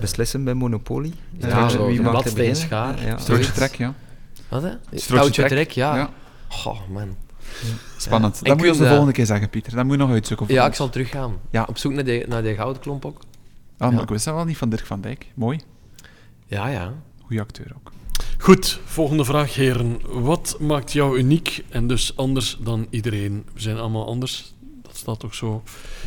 beslissen 0.00 0.44
bij 0.44 0.54
Monopoly? 0.54 1.12
Ja, 1.38 1.48
Ja, 1.48 1.68
zo, 1.68 1.86
wie 1.86 2.00
mag 2.00 2.24
er 2.26 2.56
schaar. 2.56 3.00
Ja, 3.00 3.06
ja. 3.06 3.18
Strootje 3.18 3.52
trek, 3.52 3.74
ja. 3.74 3.94
Wat 4.48 4.62
hè? 4.62 4.70
Strootje 4.94 5.32
trek. 5.32 5.48
trek, 5.48 5.70
ja. 5.70 5.96
Ja. 5.96 6.10
Goh, 6.48 6.78
man. 6.88 7.16
Spannend. 7.96 8.36
En 8.38 8.44
Dat 8.44 8.56
moet 8.56 8.64
je 8.64 8.70
ons 8.70 8.80
de 8.80 8.88
volgende 8.88 9.12
keer 9.12 9.26
zeggen, 9.26 9.50
Pieter. 9.50 9.74
Dat 9.74 9.84
moet 9.84 9.92
je 9.92 9.98
nog 9.98 10.10
uitzoeken. 10.10 10.46
Ja, 10.48 10.66
ik 10.66 10.74
zal 10.74 10.88
teruggaan. 10.88 11.36
Ja. 11.50 11.64
Op 11.68 11.78
zoek 11.78 11.92
naar 11.92 12.04
die, 12.04 12.26
naar 12.26 12.42
die 12.42 12.54
gouden 12.54 12.82
klomp 12.82 13.04
ook. 13.04 13.20
Ah, 13.78 13.88
maar 13.88 13.96
Ja. 13.96 14.02
ik 14.02 14.08
wist 14.08 14.24
dat 14.24 14.34
wel 14.34 14.44
niet 14.44 14.56
van 14.56 14.68
Dirk 14.68 14.86
van 14.86 15.00
Dijk. 15.00 15.26
Mooi. 15.34 15.60
Ja, 16.46 16.68
ja. 16.68 16.92
Goeie 17.22 17.40
acteur 17.40 17.72
ook. 17.76 17.92
Goed, 18.38 18.80
volgende 18.84 19.24
vraag, 19.24 19.54
heren. 19.54 20.00
Wat 20.22 20.56
maakt 20.60 20.92
jou 20.92 21.18
uniek 21.18 21.64
en 21.68 21.86
dus 21.86 22.16
anders 22.16 22.58
dan 22.60 22.86
iedereen? 22.90 23.46
We 23.54 23.60
zijn 23.60 23.78
allemaal 23.78 24.06
anders. 24.06 24.54
Dat 24.82 24.96
staat 24.96 25.20
toch 25.20 25.34
zo 25.34 25.62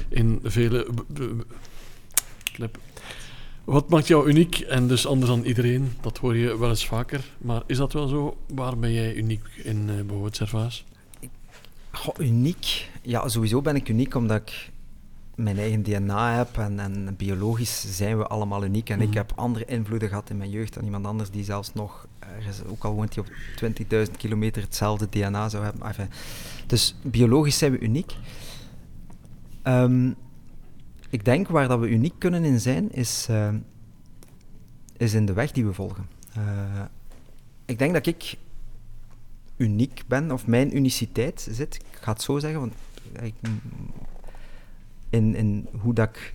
in 0.09 0.39
vele... 0.43 0.87
knip. 2.53 2.77
Wat 3.63 3.89
maakt 3.89 4.07
jou 4.07 4.29
uniek 4.29 4.59
en 4.59 4.87
dus 4.87 5.07
anders 5.07 5.31
dan 5.31 5.43
iedereen? 5.43 5.93
Dat 6.01 6.17
hoor 6.17 6.37
je 6.37 6.57
wel 6.57 6.69
eens 6.69 6.85
vaker. 6.85 7.23
Maar 7.37 7.61
is 7.65 7.77
dat 7.77 7.93
wel 7.93 8.07
zo? 8.07 8.37
Waar 8.53 8.77
ben 8.77 8.91
jij 8.93 9.13
uniek 9.13 9.43
in 9.63 9.89
uh, 10.11 10.25
Servaas? 10.31 10.85
Goh, 11.91 12.15
uniek? 12.19 12.89
Ja, 13.01 13.27
sowieso 13.27 13.61
ben 13.61 13.75
ik 13.75 13.89
uniek 13.89 14.15
omdat 14.15 14.41
ik 14.41 14.71
mijn 15.35 15.57
eigen 15.57 15.83
DNA 15.83 16.35
heb 16.35 16.57
en, 16.57 16.79
en 16.79 17.15
biologisch 17.17 17.97
zijn 17.97 18.17
we 18.17 18.27
allemaal 18.27 18.63
uniek. 18.65 18.89
En 18.89 19.01
ik 19.01 19.07
Mhm. 19.07 19.17
heb 19.17 19.31
andere 19.35 19.65
invloeden 19.65 20.09
gehad 20.09 20.29
in 20.29 20.37
mijn 20.37 20.49
jeugd 20.49 20.73
dan 20.73 20.83
iemand 20.83 21.05
anders 21.05 21.29
die 21.29 21.43
zelfs 21.43 21.73
nog, 21.73 22.07
ergens, 22.19 22.63
ook 22.65 22.83
al 22.83 22.93
woont 22.93 23.15
hij 23.15 23.23
op 23.23 23.29
20.000 23.55 24.17
kilometer, 24.17 24.61
hetzelfde 24.61 25.07
DNA 25.09 25.49
zou 25.49 25.63
hebben. 25.63 25.87
Enfin, 25.87 26.09
dus 26.67 26.95
biologisch 27.01 27.57
zijn 27.57 27.71
we 27.71 27.79
uniek. 27.79 28.15
Ehm, 29.61 30.11
ik 31.09 31.25
denk 31.25 31.47
waar 31.47 31.67
dat 31.67 31.79
we 31.79 31.89
uniek 31.89 32.13
kunnen 32.17 32.43
in 32.43 32.59
zijn, 32.59 32.91
is, 32.91 33.27
eh, 33.29 33.49
is 34.97 35.13
in 35.13 35.25
de 35.25 35.33
weg 35.33 35.51
die 35.51 35.65
we 35.65 35.73
volgen. 35.73 36.07
Eh, 36.33 36.81
ik 37.65 37.79
denk 37.79 37.93
dat 37.93 38.05
ik 38.05 38.37
uniek 39.62 40.03
ben, 40.07 40.32
of 40.32 40.47
mijn 40.47 40.76
uniciteit 40.76 41.47
zit, 41.51 41.76
ik 41.76 41.97
ga 42.01 42.12
het 42.12 42.22
zo 42.22 42.39
zeggen, 42.39 42.59
want 42.59 42.74
ik, 43.22 43.34
in, 45.09 45.36
in 45.36 45.68
hoe 45.82 45.93
dat 45.93 46.09
ik 46.09 46.34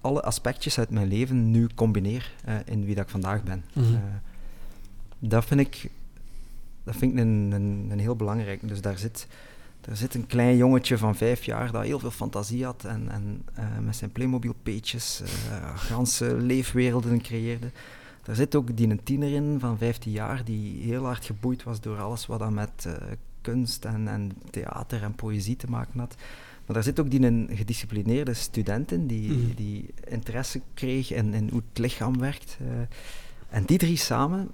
alle 0.00 0.22
aspectjes 0.22 0.78
uit 0.78 0.90
mijn 0.90 1.08
leven 1.08 1.50
nu 1.50 1.68
combineer 1.74 2.32
eh, 2.44 2.54
in 2.64 2.84
wie 2.84 2.94
dat 2.94 3.04
ik 3.04 3.10
vandaag 3.10 3.42
ben. 3.42 3.64
Mhm. 3.72 3.94
Eh, 3.94 4.00
dat 5.18 5.44
vind 5.44 5.60
ik, 5.60 5.90
dat 6.84 6.96
vind 6.96 7.12
ik 7.12 7.18
een, 7.18 7.50
een, 7.52 7.88
een 7.90 7.98
heel 7.98 8.16
belangrijk. 8.16 8.68
Dus 8.68 8.80
daar 8.80 8.98
zit, 8.98 9.26
daar 9.80 9.96
zit 9.96 10.14
een 10.14 10.26
klein 10.26 10.56
jongetje 10.56 10.98
van 10.98 11.16
vijf 11.16 11.44
jaar 11.44 11.72
dat 11.72 11.82
heel 11.82 11.98
veel 11.98 12.10
fantasie 12.10 12.64
had 12.64 12.84
en, 12.84 13.08
en 13.10 13.42
eh, 13.54 13.64
met 13.84 13.96
zijn 13.96 14.12
Playmobil-peetjes 14.12 15.22
ganse 15.74 16.36
leefwerelden 16.36 17.20
creëerde. 17.20 17.70
Daar 18.30 18.38
zit 18.38 18.54
ook 18.54 18.76
die 18.76 18.88
een 18.88 19.02
tiener 19.02 19.32
in 19.32 19.56
van 19.60 19.78
15 19.78 20.12
jaar 20.12 20.44
die 20.44 20.82
heel 20.82 21.04
hard 21.04 21.24
geboeid 21.24 21.62
was 21.62 21.80
door 21.80 21.98
alles 22.00 22.26
wat 22.26 22.38
dan 22.38 22.54
met 22.54 22.84
uh, 22.86 22.92
kunst 23.40 23.84
en, 23.84 24.08
en 24.08 24.32
theater 24.50 25.02
en 25.02 25.14
poëzie 25.14 25.56
te 25.56 25.66
maken 25.70 25.98
had. 26.00 26.14
Maar 26.66 26.74
daar 26.74 26.82
zit 26.84 27.00
ook 27.00 27.10
die 27.10 27.22
een 27.22 27.48
gedisciplineerde 27.52 28.34
student 28.34 28.92
in 28.92 29.06
die, 29.06 29.30
Mhm. 29.32 29.54
die 29.54 29.94
interesse 30.08 30.60
kreeg 30.74 31.12
in, 31.12 31.34
in 31.34 31.48
hoe 31.50 31.62
het 31.68 31.78
lichaam 31.78 32.18
werkt. 32.18 32.56
eh. 32.60 32.66
en 33.48 33.64
die 33.64 33.78
drie 33.78 33.96
samen, 33.96 34.50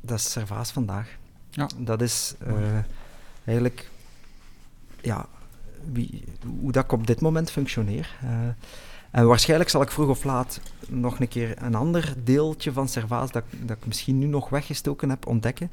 dat 0.00 0.18
is 0.18 0.30
Servaas 0.30 0.70
vandaag. 0.72 1.16
Ja. 1.50 1.68
Dat 1.78 2.02
is 2.02 2.34
eh, 2.38 2.78
eigenlijk 3.44 3.90
ja, 5.02 5.26
wie, 5.92 6.24
hoe 6.60 6.72
dat 6.72 6.84
ik 6.84 6.92
op 6.92 7.06
dit 7.06 7.20
moment 7.20 7.50
functioneer. 7.50 8.16
En 9.10 9.26
waarschijnlijk 9.26 9.70
zal 9.70 9.82
ik 9.82 9.90
vroeg 9.90 10.08
of 10.08 10.24
laat 10.24 10.60
nog 10.88 11.20
een 11.20 11.28
keer 11.28 11.62
een 11.62 11.74
ander 11.74 12.14
deeltje 12.24 12.72
van 12.72 12.88
Servaas 12.88 13.30
dat, 13.30 13.44
dat 13.62 13.76
ik 13.76 13.86
misschien 13.86 14.18
nu 14.18 14.26
nog 14.26 14.48
weggestoken 14.48 15.10
heb 15.10 15.26
ontdekken. 15.26 15.70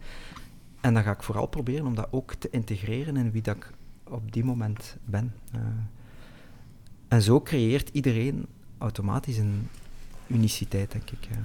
En 0.82 0.94
dan 0.94 1.04
ga 1.04 1.12
ik 1.12 1.24
vooral 1.24 1.46
proberen 1.48 1.86
om 1.86 1.96
dat 1.96 2.08
ook 2.12 2.34
te 2.34 2.48
integreren 2.52 3.18
in 3.18 3.32
wie 3.32 3.42
dat 3.42 3.56
ik 3.56 3.72
op 4.04 4.34
die 4.34 4.44
moment 4.44 4.98
ben. 5.06 5.34
Eh, 5.54 5.60
en 7.08 7.22
zo 7.22 7.42
creëert 7.42 7.90
iedereen 7.94 8.46
automatisch 8.78 9.38
een 9.38 9.68
uniciteit, 10.28 10.92
denk 10.92 11.10
ik. 11.10 11.28
eh. 11.32 11.38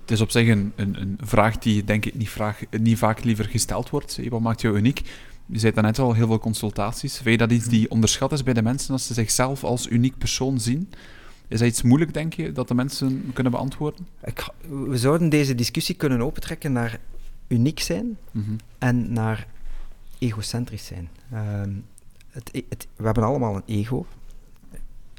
Het 0.00 0.10
is 0.10 0.20
op 0.20 0.30
zich 0.30 0.48
een, 0.48 0.72
een, 0.76 1.00
een 1.00 1.18
vraag 1.22 1.58
die 1.58 1.84
denk 1.84 2.04
ik 2.04 2.14
niet, 2.14 2.28
vraag, 2.30 2.60
niet 2.70 2.98
vaak 2.98 3.24
liever 3.24 3.44
gesteld 3.44 3.90
wordt. 3.90 4.20
Wat 4.28 4.40
maakt 4.40 4.60
jou 4.60 4.76
uniek? 4.76 5.02
Je 5.46 5.58
zei 5.58 5.72
daarnet 5.72 5.98
al, 5.98 6.12
heel 6.12 6.26
veel 6.26 6.38
consultaties. 6.38 7.14
Vind 7.16 7.28
je 7.28 7.36
dat 7.46 7.52
iets 7.52 7.66
die 7.66 7.90
onderschat 7.90 8.32
is 8.32 8.42
bij 8.42 8.54
de 8.54 8.62
mensen 8.62 8.92
als 8.92 9.06
ze 9.06 9.14
zichzelf 9.14 9.64
als 9.64 9.88
uniek 9.88 10.18
persoon 10.18 10.60
zien? 10.60 10.92
Is 11.48 11.58
dat 11.58 11.68
iets 11.68 11.82
moeilijk, 11.82 12.14
denk 12.14 12.32
je, 12.34 12.52
dat 12.52 12.68
de 12.68 12.74
mensen 12.74 13.30
kunnen 13.32 13.52
beantwoorden? 13.52 14.06
Ik, 14.24 14.48
we 14.68 14.98
zouden 14.98 15.28
deze 15.28 15.54
discussie 15.54 15.94
kunnen 15.94 16.20
opentrekken 16.20 16.72
naar 16.72 16.98
uniek 17.48 17.80
zijn 17.80 18.18
Mhm. 18.30 18.50
en 18.78 19.12
naar 19.12 19.46
egocentrisch 20.18 20.86
zijn. 20.86 21.08
Ehm, 21.32 21.72
het, 22.30 22.48
e- 22.52 22.62
het, 22.68 22.86
we 22.96 23.04
hebben 23.04 23.24
allemaal 23.24 23.56
een 23.56 23.62
ego. 23.66 24.06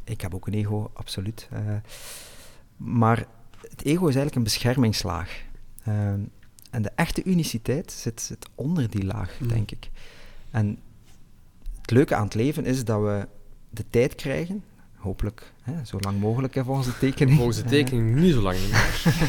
Ik 0.04 0.22
heb 0.22 0.34
ook 0.34 0.48
een 0.48 0.54
ego, 0.54 0.92
absoluut. 0.94 1.48
Eh, 1.52 1.60
maar 2.78 3.18
het 3.70 3.84
ego 3.84 4.00
is 4.08 4.16
eigenlijk 4.16 4.36
een 4.36 4.44
beschermingslaag. 4.44 5.44
Ehm, 5.84 6.20
en 6.76 6.82
de 6.82 6.92
echte 6.96 7.24
uniciteit 7.24 7.92
zit, 7.92 8.22
zit 8.22 8.50
onder 8.56 8.90
die 8.90 9.06
laag, 9.06 9.40
Mhm. 9.40 9.50
denk 9.50 9.72
ik. 9.72 9.90
En 10.52 10.78
het 11.82 11.92
leuke 11.92 12.16
aan 12.16 12.24
het 12.24 12.34
leven 12.34 12.66
is 12.66 12.86
dat 12.86 13.02
we 13.02 13.28
de 13.70 13.86
tijd 13.90 14.16
krijgen, 14.16 14.64
hopelijk 14.96 15.54
hè, 15.62 15.86
zo 15.86 15.98
lang 16.00 16.20
mogelijk 16.20 16.56
hè, 16.56 16.64
volgens 16.64 16.88
de 16.88 16.98
tekening. 17.08 17.38
Volgens 17.38 17.58
de 17.58 17.64
tekening 17.64 18.16
niet 18.16 18.34
zo 18.34 18.42
lang. 18.42 18.58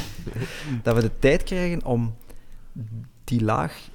dat 0.82 0.94
we 0.94 1.01
de 1.01 1.18
tijd 1.18 1.42
krijgen 1.42 1.84
om 1.84 2.14
die 3.24 3.42
laag 3.42 3.88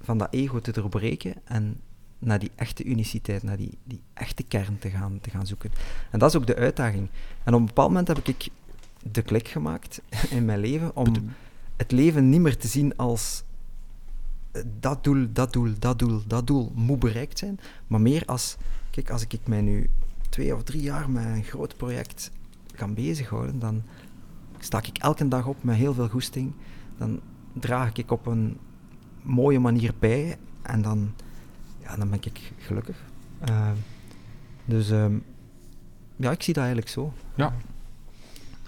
van 0.00 0.18
dat 0.18 0.28
ego 0.30 0.60
te 0.60 0.72
doorbreken 0.72 1.34
en 1.44 1.80
naar 2.18 2.38
die 2.38 2.50
echte 2.54 2.84
uniciteit, 2.84 3.42
naar 3.42 3.56
die, 3.56 3.78
die 3.84 4.00
echte 4.14 4.42
kern 4.42 4.78
te 4.78 4.90
gaan, 4.90 5.18
te 5.20 5.30
gaan 5.30 5.46
zoeken. 5.46 5.70
En 6.10 6.18
dat 6.18 6.28
is 6.30 6.36
ook 6.36 6.46
de 6.46 6.56
uitdaging. 6.56 7.08
En 7.44 7.54
op 7.54 7.60
een 7.60 7.66
bepaald 7.66 7.88
moment 7.88 8.08
heb 8.08 8.18
ik 8.28 8.48
de 9.12 9.22
klik 9.22 9.48
gemaakt 9.48 10.00
in 10.36 10.44
mijn 10.44 10.58
leven 10.60 10.96
om 10.96 11.34
het 11.76 11.92
leven 11.92 12.28
niet 12.28 12.40
meer 12.40 12.56
te 12.56 12.68
zien 12.68 12.96
als 12.96 13.44
eh, 14.52 14.62
dat 14.80 15.04
doel, 15.04 15.26
dat 15.32 15.52
doel, 15.52 15.72
dat 15.78 15.98
doel, 15.98 16.22
dat 16.26 16.46
doel 16.46 16.72
moet 16.74 16.98
bereikt 16.98 17.38
zijn, 17.38 17.60
maar 17.86 18.00
meer 18.00 18.24
als, 18.26 18.56
kijk, 18.90 19.10
als 19.10 19.26
ik 19.26 19.46
mij 19.46 19.60
nu 19.60 19.90
twee 20.28 20.54
of 20.54 20.62
drie 20.62 20.82
jaar 20.82 21.10
met 21.10 21.24
een 21.24 21.44
groot 21.44 21.76
project 21.76 22.30
kan 22.74 22.94
bezighouden, 22.94 23.58
dan 23.58 23.82
sta 24.58 24.78
ik 24.78 24.98
elke 24.98 25.28
dag 25.28 25.46
op 25.46 25.64
met 25.64 25.76
heel 25.76 25.94
veel 25.94 26.08
goesting, 26.08 26.52
dan 26.96 27.20
draag 27.52 27.92
ik 27.92 28.10
op 28.10 28.26
een 28.26 28.58
mooie 29.22 29.58
manier 29.58 29.94
bij 29.98 30.38
en 30.62 30.82
dan, 30.82 31.12
ja, 31.82 31.96
dan 31.96 32.10
ben 32.10 32.18
ik 32.22 32.52
gelukkig. 32.58 32.96
Eh, 33.38 33.70
dus 34.64 34.90
ehm, 34.90 35.18
ja, 36.16 36.30
ik 36.30 36.42
zie 36.42 36.54
dat 36.54 36.62
eigenlijk 36.62 36.92
zo. 36.92 37.12
Ja. 37.34 37.54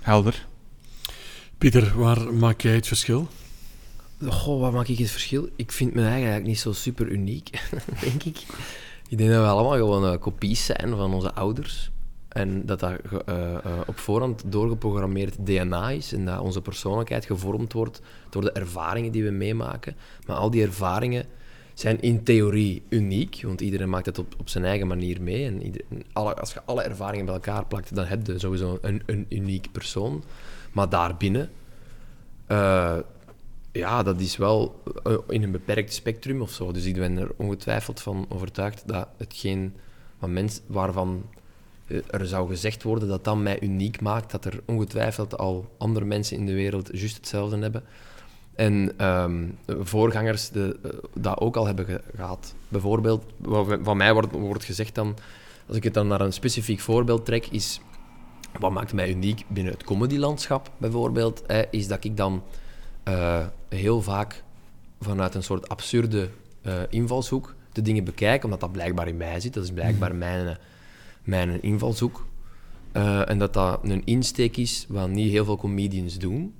Helder. 0.00 0.46
Pieter, 1.58 1.98
waar 1.98 2.34
maak 2.34 2.60
jij 2.60 2.74
het 2.74 2.86
verschil? 2.86 3.28
Goh, 4.26 4.60
wat 4.60 4.72
maak 4.72 4.88
ik 4.88 4.98
het 4.98 5.10
verschil? 5.10 5.48
Ik 5.56 5.72
vind 5.72 5.94
me 5.94 6.04
eigenlijk 6.06 6.44
niet 6.44 6.58
zo 6.58 6.72
super 6.72 7.08
uniek, 7.08 7.50
denk 8.04 8.22
ik. 8.22 8.36
Ik 9.08 9.18
denk 9.18 9.30
dat 9.30 9.40
we 9.40 9.48
allemaal 9.48 9.76
gewoon 9.76 10.12
eh, 10.12 10.20
kopies 10.20 10.64
zijn 10.64 10.88
van 10.88 11.14
onze 11.14 11.32
ouders. 11.32 11.90
En 12.28 12.66
dat 12.66 12.80
dat 12.80 12.92
eh, 13.26 13.54
eh, 13.54 13.60
op 13.86 13.98
voorhand 13.98 14.42
doorgeprogrammeerd 14.46 15.46
DNA 15.46 15.90
is. 15.90 16.12
En 16.12 16.24
dat 16.24 16.40
onze 16.40 16.60
persoonlijkheid 16.60 17.26
gevormd 17.26 17.72
wordt 17.72 18.00
door 18.30 18.42
de 18.42 18.52
ervaringen 18.52 19.12
die 19.12 19.24
we 19.24 19.30
meemaken. 19.30 19.96
Maar 20.26 20.36
al 20.36 20.50
die 20.50 20.62
ervaringen 20.62 21.24
zijn 21.74 22.00
in 22.00 22.22
theorie 22.22 22.82
uniek. 22.88 23.40
Want 23.42 23.60
iedereen 23.60 23.90
maakt 23.90 24.06
het 24.06 24.18
op, 24.18 24.34
op 24.38 24.48
zijn 24.48 24.64
eigen 24.64 24.86
manier 24.86 25.22
mee. 25.22 25.46
En 25.46 25.62
alle, 26.12 26.34
als 26.34 26.52
je 26.52 26.62
alle 26.64 26.82
ervaringen 26.82 27.24
bij 27.24 27.34
elkaar 27.34 27.66
plakt, 27.66 27.94
dan 27.94 28.04
heb 28.04 28.26
je 28.26 28.38
sowieso 28.38 28.78
een, 28.80 29.02
een 29.06 29.26
uniek 29.28 29.72
persoon. 29.72 30.24
Maar 30.76 30.88
daarbinnen... 30.88 31.50
eh, 32.46 32.96
ja, 33.72 34.02
dat 34.02 34.20
is 34.20 34.36
wel 34.36 34.82
eh, 35.04 35.14
in 35.28 35.42
een 35.42 35.50
beperkt 35.50 35.92
spectrum 35.94 36.40
of 36.42 36.50
zo. 36.50 36.72
Dus 36.72 36.84
ik 36.84 36.94
ben 36.94 37.18
er 37.18 37.30
ongetwijfeld 37.36 38.00
van 38.00 38.26
overtuigd 38.28 38.82
dat 38.86 39.08
hetgeen 39.16 39.74
wat 40.18 40.30
mens, 40.30 40.60
waarvan 40.66 41.22
eh, 41.86 41.98
er 42.10 42.26
zou 42.26 42.48
gezegd 42.48 42.82
worden 42.82 43.08
dat 43.08 43.24
dat 43.24 43.36
mij 43.36 43.60
uniek 43.60 44.00
maakt, 44.00 44.30
dat 44.30 44.44
er 44.44 44.60
ongetwijfeld 44.66 45.38
al 45.38 45.74
andere 45.78 46.04
mensen 46.04 46.36
in 46.36 46.46
de 46.46 46.54
wereld 46.54 46.88
juist 46.92 47.16
hetzelfde 47.16 47.58
hebben. 47.58 47.82
En 48.54 48.92
ehm, 48.96 49.44
voorgangers 49.66 50.48
de, 50.50 50.78
dat 51.14 51.38
ook 51.40 51.56
al 51.56 51.66
hebben 51.66 51.84
ge- 51.84 52.02
gehad. 52.16 52.54
Bijvoorbeeld, 52.68 53.24
van 53.82 53.96
mij 53.96 54.12
wordt, 54.12 54.32
wordt 54.32 54.64
gezegd 54.64 54.94
dan, 54.94 55.16
als 55.68 55.76
ik 55.76 55.84
het 55.84 55.94
dan 55.94 56.06
naar 56.06 56.20
een 56.20 56.32
specifiek 56.32 56.80
voorbeeld 56.80 57.24
trek, 57.24 57.46
is 57.46 57.80
wat 58.58 58.72
maakt 58.72 58.92
mij 58.92 59.10
uniek 59.10 59.44
binnen 59.48 59.72
het 59.72 59.84
comedylandschap 59.84 60.70
bijvoorbeeld, 60.76 61.42
hè, 61.46 61.62
is 61.70 61.88
dat 61.88 62.04
ik 62.04 62.16
dan 62.16 62.42
eh, 63.02 63.46
heel 63.68 64.02
vaak 64.02 64.42
vanuit 65.00 65.34
een 65.34 65.42
soort 65.42 65.68
absurde 65.68 66.28
eh, 66.62 66.74
invalshoek 66.88 67.54
de 67.72 67.82
dingen 67.82 68.04
bekijk, 68.04 68.44
omdat 68.44 68.60
dat 68.60 68.72
blijkbaar 68.72 69.08
in 69.08 69.16
mij 69.16 69.40
zit. 69.40 69.54
Dat 69.54 69.64
is 69.64 69.70
blijkbaar 69.70 70.14
mijn, 70.14 70.46
eh, 70.46 70.54
mijn 71.24 71.62
invalshoek. 71.62 72.26
En 73.26 73.38
dat 73.38 73.54
dat 73.54 73.80
een 73.82 74.04
insteek 74.04 74.56
is 74.56 74.86
wat 74.88 75.08
niet 75.08 75.30
heel 75.30 75.44
veel 75.44 75.56
comedians 75.56 76.18
doen. 76.18 76.54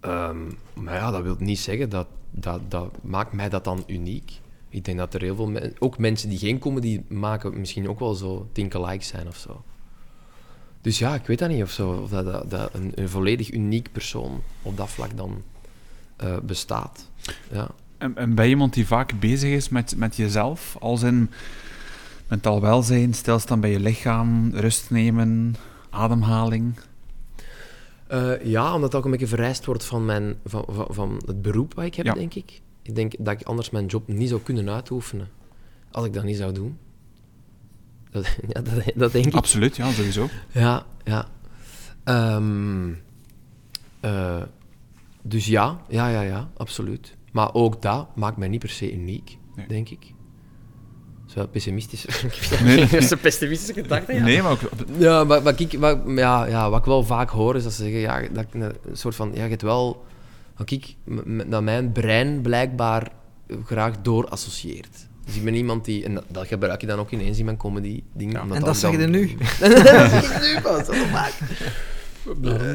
Ehm, 0.00 0.38
maar 0.74 0.94
ja, 0.94 1.10
dat 1.10 1.22
wil 1.22 1.36
niet 1.38 1.58
zeggen 1.58 1.90
dat, 1.90 2.06
dat 2.30 2.60
dat 2.68 3.02
maakt 3.02 3.32
mij 3.32 3.48
dat 3.48 3.64
dan 3.64 3.84
uniek. 3.86 4.40
Ik 4.68 4.84
denk 4.84 4.98
dat 4.98 5.14
er 5.14 5.20
heel 5.20 5.36
veel 5.36 5.48
mensen, 5.48 5.72
ook 5.78 5.98
mensen 5.98 6.28
die 6.28 6.38
geen 6.38 6.58
comedy 6.58 7.02
maken, 7.08 7.60
misschien 7.60 7.88
ook 7.88 7.98
wel 7.98 8.14
zo 8.14 8.48
think 8.52 8.74
alike 8.74 9.04
zijn 9.04 9.26
of 9.26 9.36
zo. 9.36 9.62
Dus 10.84 10.98
ja, 10.98 11.14
ik 11.14 11.26
weet 11.26 11.38
dat 11.38 11.48
niet 11.48 11.62
of 11.62 11.70
zo, 11.70 11.92
of 11.92 12.10
dat, 12.10 12.24
dat, 12.24 12.50
dat 12.50 12.74
een, 12.74 12.92
een 12.94 13.08
volledig 13.08 13.52
uniek 13.52 13.92
persoon 13.92 14.42
op 14.62 14.76
dat 14.76 14.90
vlak 14.90 15.16
dan 15.16 15.42
eh, 16.16 16.36
bestaat. 16.42 17.10
Ja. 17.50 17.68
En, 17.98 18.16
en 18.16 18.34
ben 18.34 18.44
je 18.44 18.50
iemand 18.50 18.74
die 18.74 18.86
vaak 18.86 19.20
bezig 19.20 19.50
is 19.50 19.68
met, 19.68 19.96
met 19.96 20.16
jezelf, 20.16 20.76
als 20.80 21.02
in 21.02 21.30
mentaal 22.28 22.60
welzijn, 22.60 23.14
stilstaan 23.14 23.60
bij 23.60 23.70
je 23.70 23.80
lichaam, 23.80 24.50
rust 24.54 24.90
nemen, 24.90 25.54
ademhaling? 25.90 26.74
Eh, 28.06 28.44
ja, 28.44 28.74
omdat 28.74 28.90
dat 28.90 28.98
ook 29.00 29.04
een 29.04 29.10
beetje 29.10 29.26
vereist 29.26 29.64
wordt 29.64 29.84
van, 29.84 30.04
mijn, 30.04 30.34
van, 30.44 30.64
van, 30.68 30.86
van 30.90 31.22
het 31.26 31.42
beroep 31.42 31.74
wat 31.74 31.84
ik 31.84 31.94
heb, 31.94 32.06
Ja. 32.06 32.14
denk 32.14 32.34
ik. 32.34 32.60
Ik 32.82 32.94
denk 32.94 33.12
dat 33.18 33.40
ik 33.40 33.46
anders 33.46 33.70
mijn 33.70 33.86
job 33.86 34.08
niet 34.08 34.28
zou 34.28 34.40
kunnen 34.40 34.70
uitoefenen 34.70 35.28
als 35.90 36.04
ik 36.06 36.12
dat 36.12 36.24
niet 36.24 36.36
zou 36.36 36.52
doen. 36.52 36.78
Dat, 38.14 38.26
ja, 38.54 38.60
dat, 38.60 38.92
dat 38.94 39.12
denk 39.12 39.24
ik. 39.26 39.34
Absoluut, 39.34 39.76
ja, 39.76 39.90
sowieso. 39.92 40.28
Ja, 40.52 40.86
ja. 41.04 41.28
Ehm, 42.04 42.92
eh, 44.00 44.42
dus 45.22 45.46
ja, 45.46 45.80
ja, 45.88 46.08
ja, 46.08 46.20
ja, 46.20 46.50
absoluut. 46.56 47.16
Maar 47.32 47.54
ook 47.54 47.82
dat 47.82 48.16
maakt 48.16 48.36
mij 48.36 48.48
niet 48.48 48.60
per 48.60 48.68
se 48.68 48.92
uniek, 48.92 49.38
Nee. 49.54 49.66
denk 49.66 49.88
ik. 49.88 50.12
Zo 51.26 51.46
pessimistisch. 51.46 52.06
Nee. 52.62 52.76
Dat 52.80 52.92
is 52.92 53.10
een 53.16 53.18
pessimistische 53.18 53.72
gedachte, 53.82 54.12
ja. 54.12 54.22
Nee, 54.22 54.42
maar 54.42 54.52
ook, 54.52 54.60
Ja, 54.98 55.26
wat, 55.26 55.42
wat, 55.42 55.60
ik, 55.60 55.72
ja, 56.06 56.44
ja, 56.46 56.70
wat 56.70 56.78
ik 56.78 56.84
wel 56.84 57.04
vaak 57.04 57.30
hoor 57.30 57.56
is 57.56 57.62
dat 57.62 57.72
ze 57.72 57.82
zeggen, 57.82 58.00
ja, 58.00 58.20
dat 58.32 58.44
ik 58.44 58.54
een 58.54 58.72
soort 58.92 59.14
van, 59.14 59.30
ja, 59.34 59.42
je 59.42 59.48
hebt 59.50 59.62
wel, 59.62 60.04
wat 60.56 60.70
ik, 60.70 60.94
dat 61.46 61.62
mijn 61.62 61.92
brein 61.92 62.40
blijkbaar 62.42 63.12
graag 63.64 64.00
doorassocieert. 64.02 65.08
Dus 65.26 65.36
ik 65.36 65.44
ben 65.44 65.54
iemand 65.54 65.84
die, 65.84 66.04
en 66.04 66.14
dat, 66.14 66.24
dat 66.28 66.46
gebruik 66.46 66.80
je 66.80 66.86
dan 66.86 66.98
ook 66.98 67.10
ineens 67.10 67.38
in 67.38 67.44
mijn 67.44 67.56
comedy 67.56 68.02
dingen. 68.12 68.52
En 68.52 68.60
dat 68.64 68.76
zeg 68.76 68.90
je 68.90 68.98
dan- 68.98 69.10
nu? 69.10 69.36
dat 69.60 69.80
zeg 69.80 70.36
ik 70.36 70.42
nu 70.42 70.60
pas, 70.60 70.88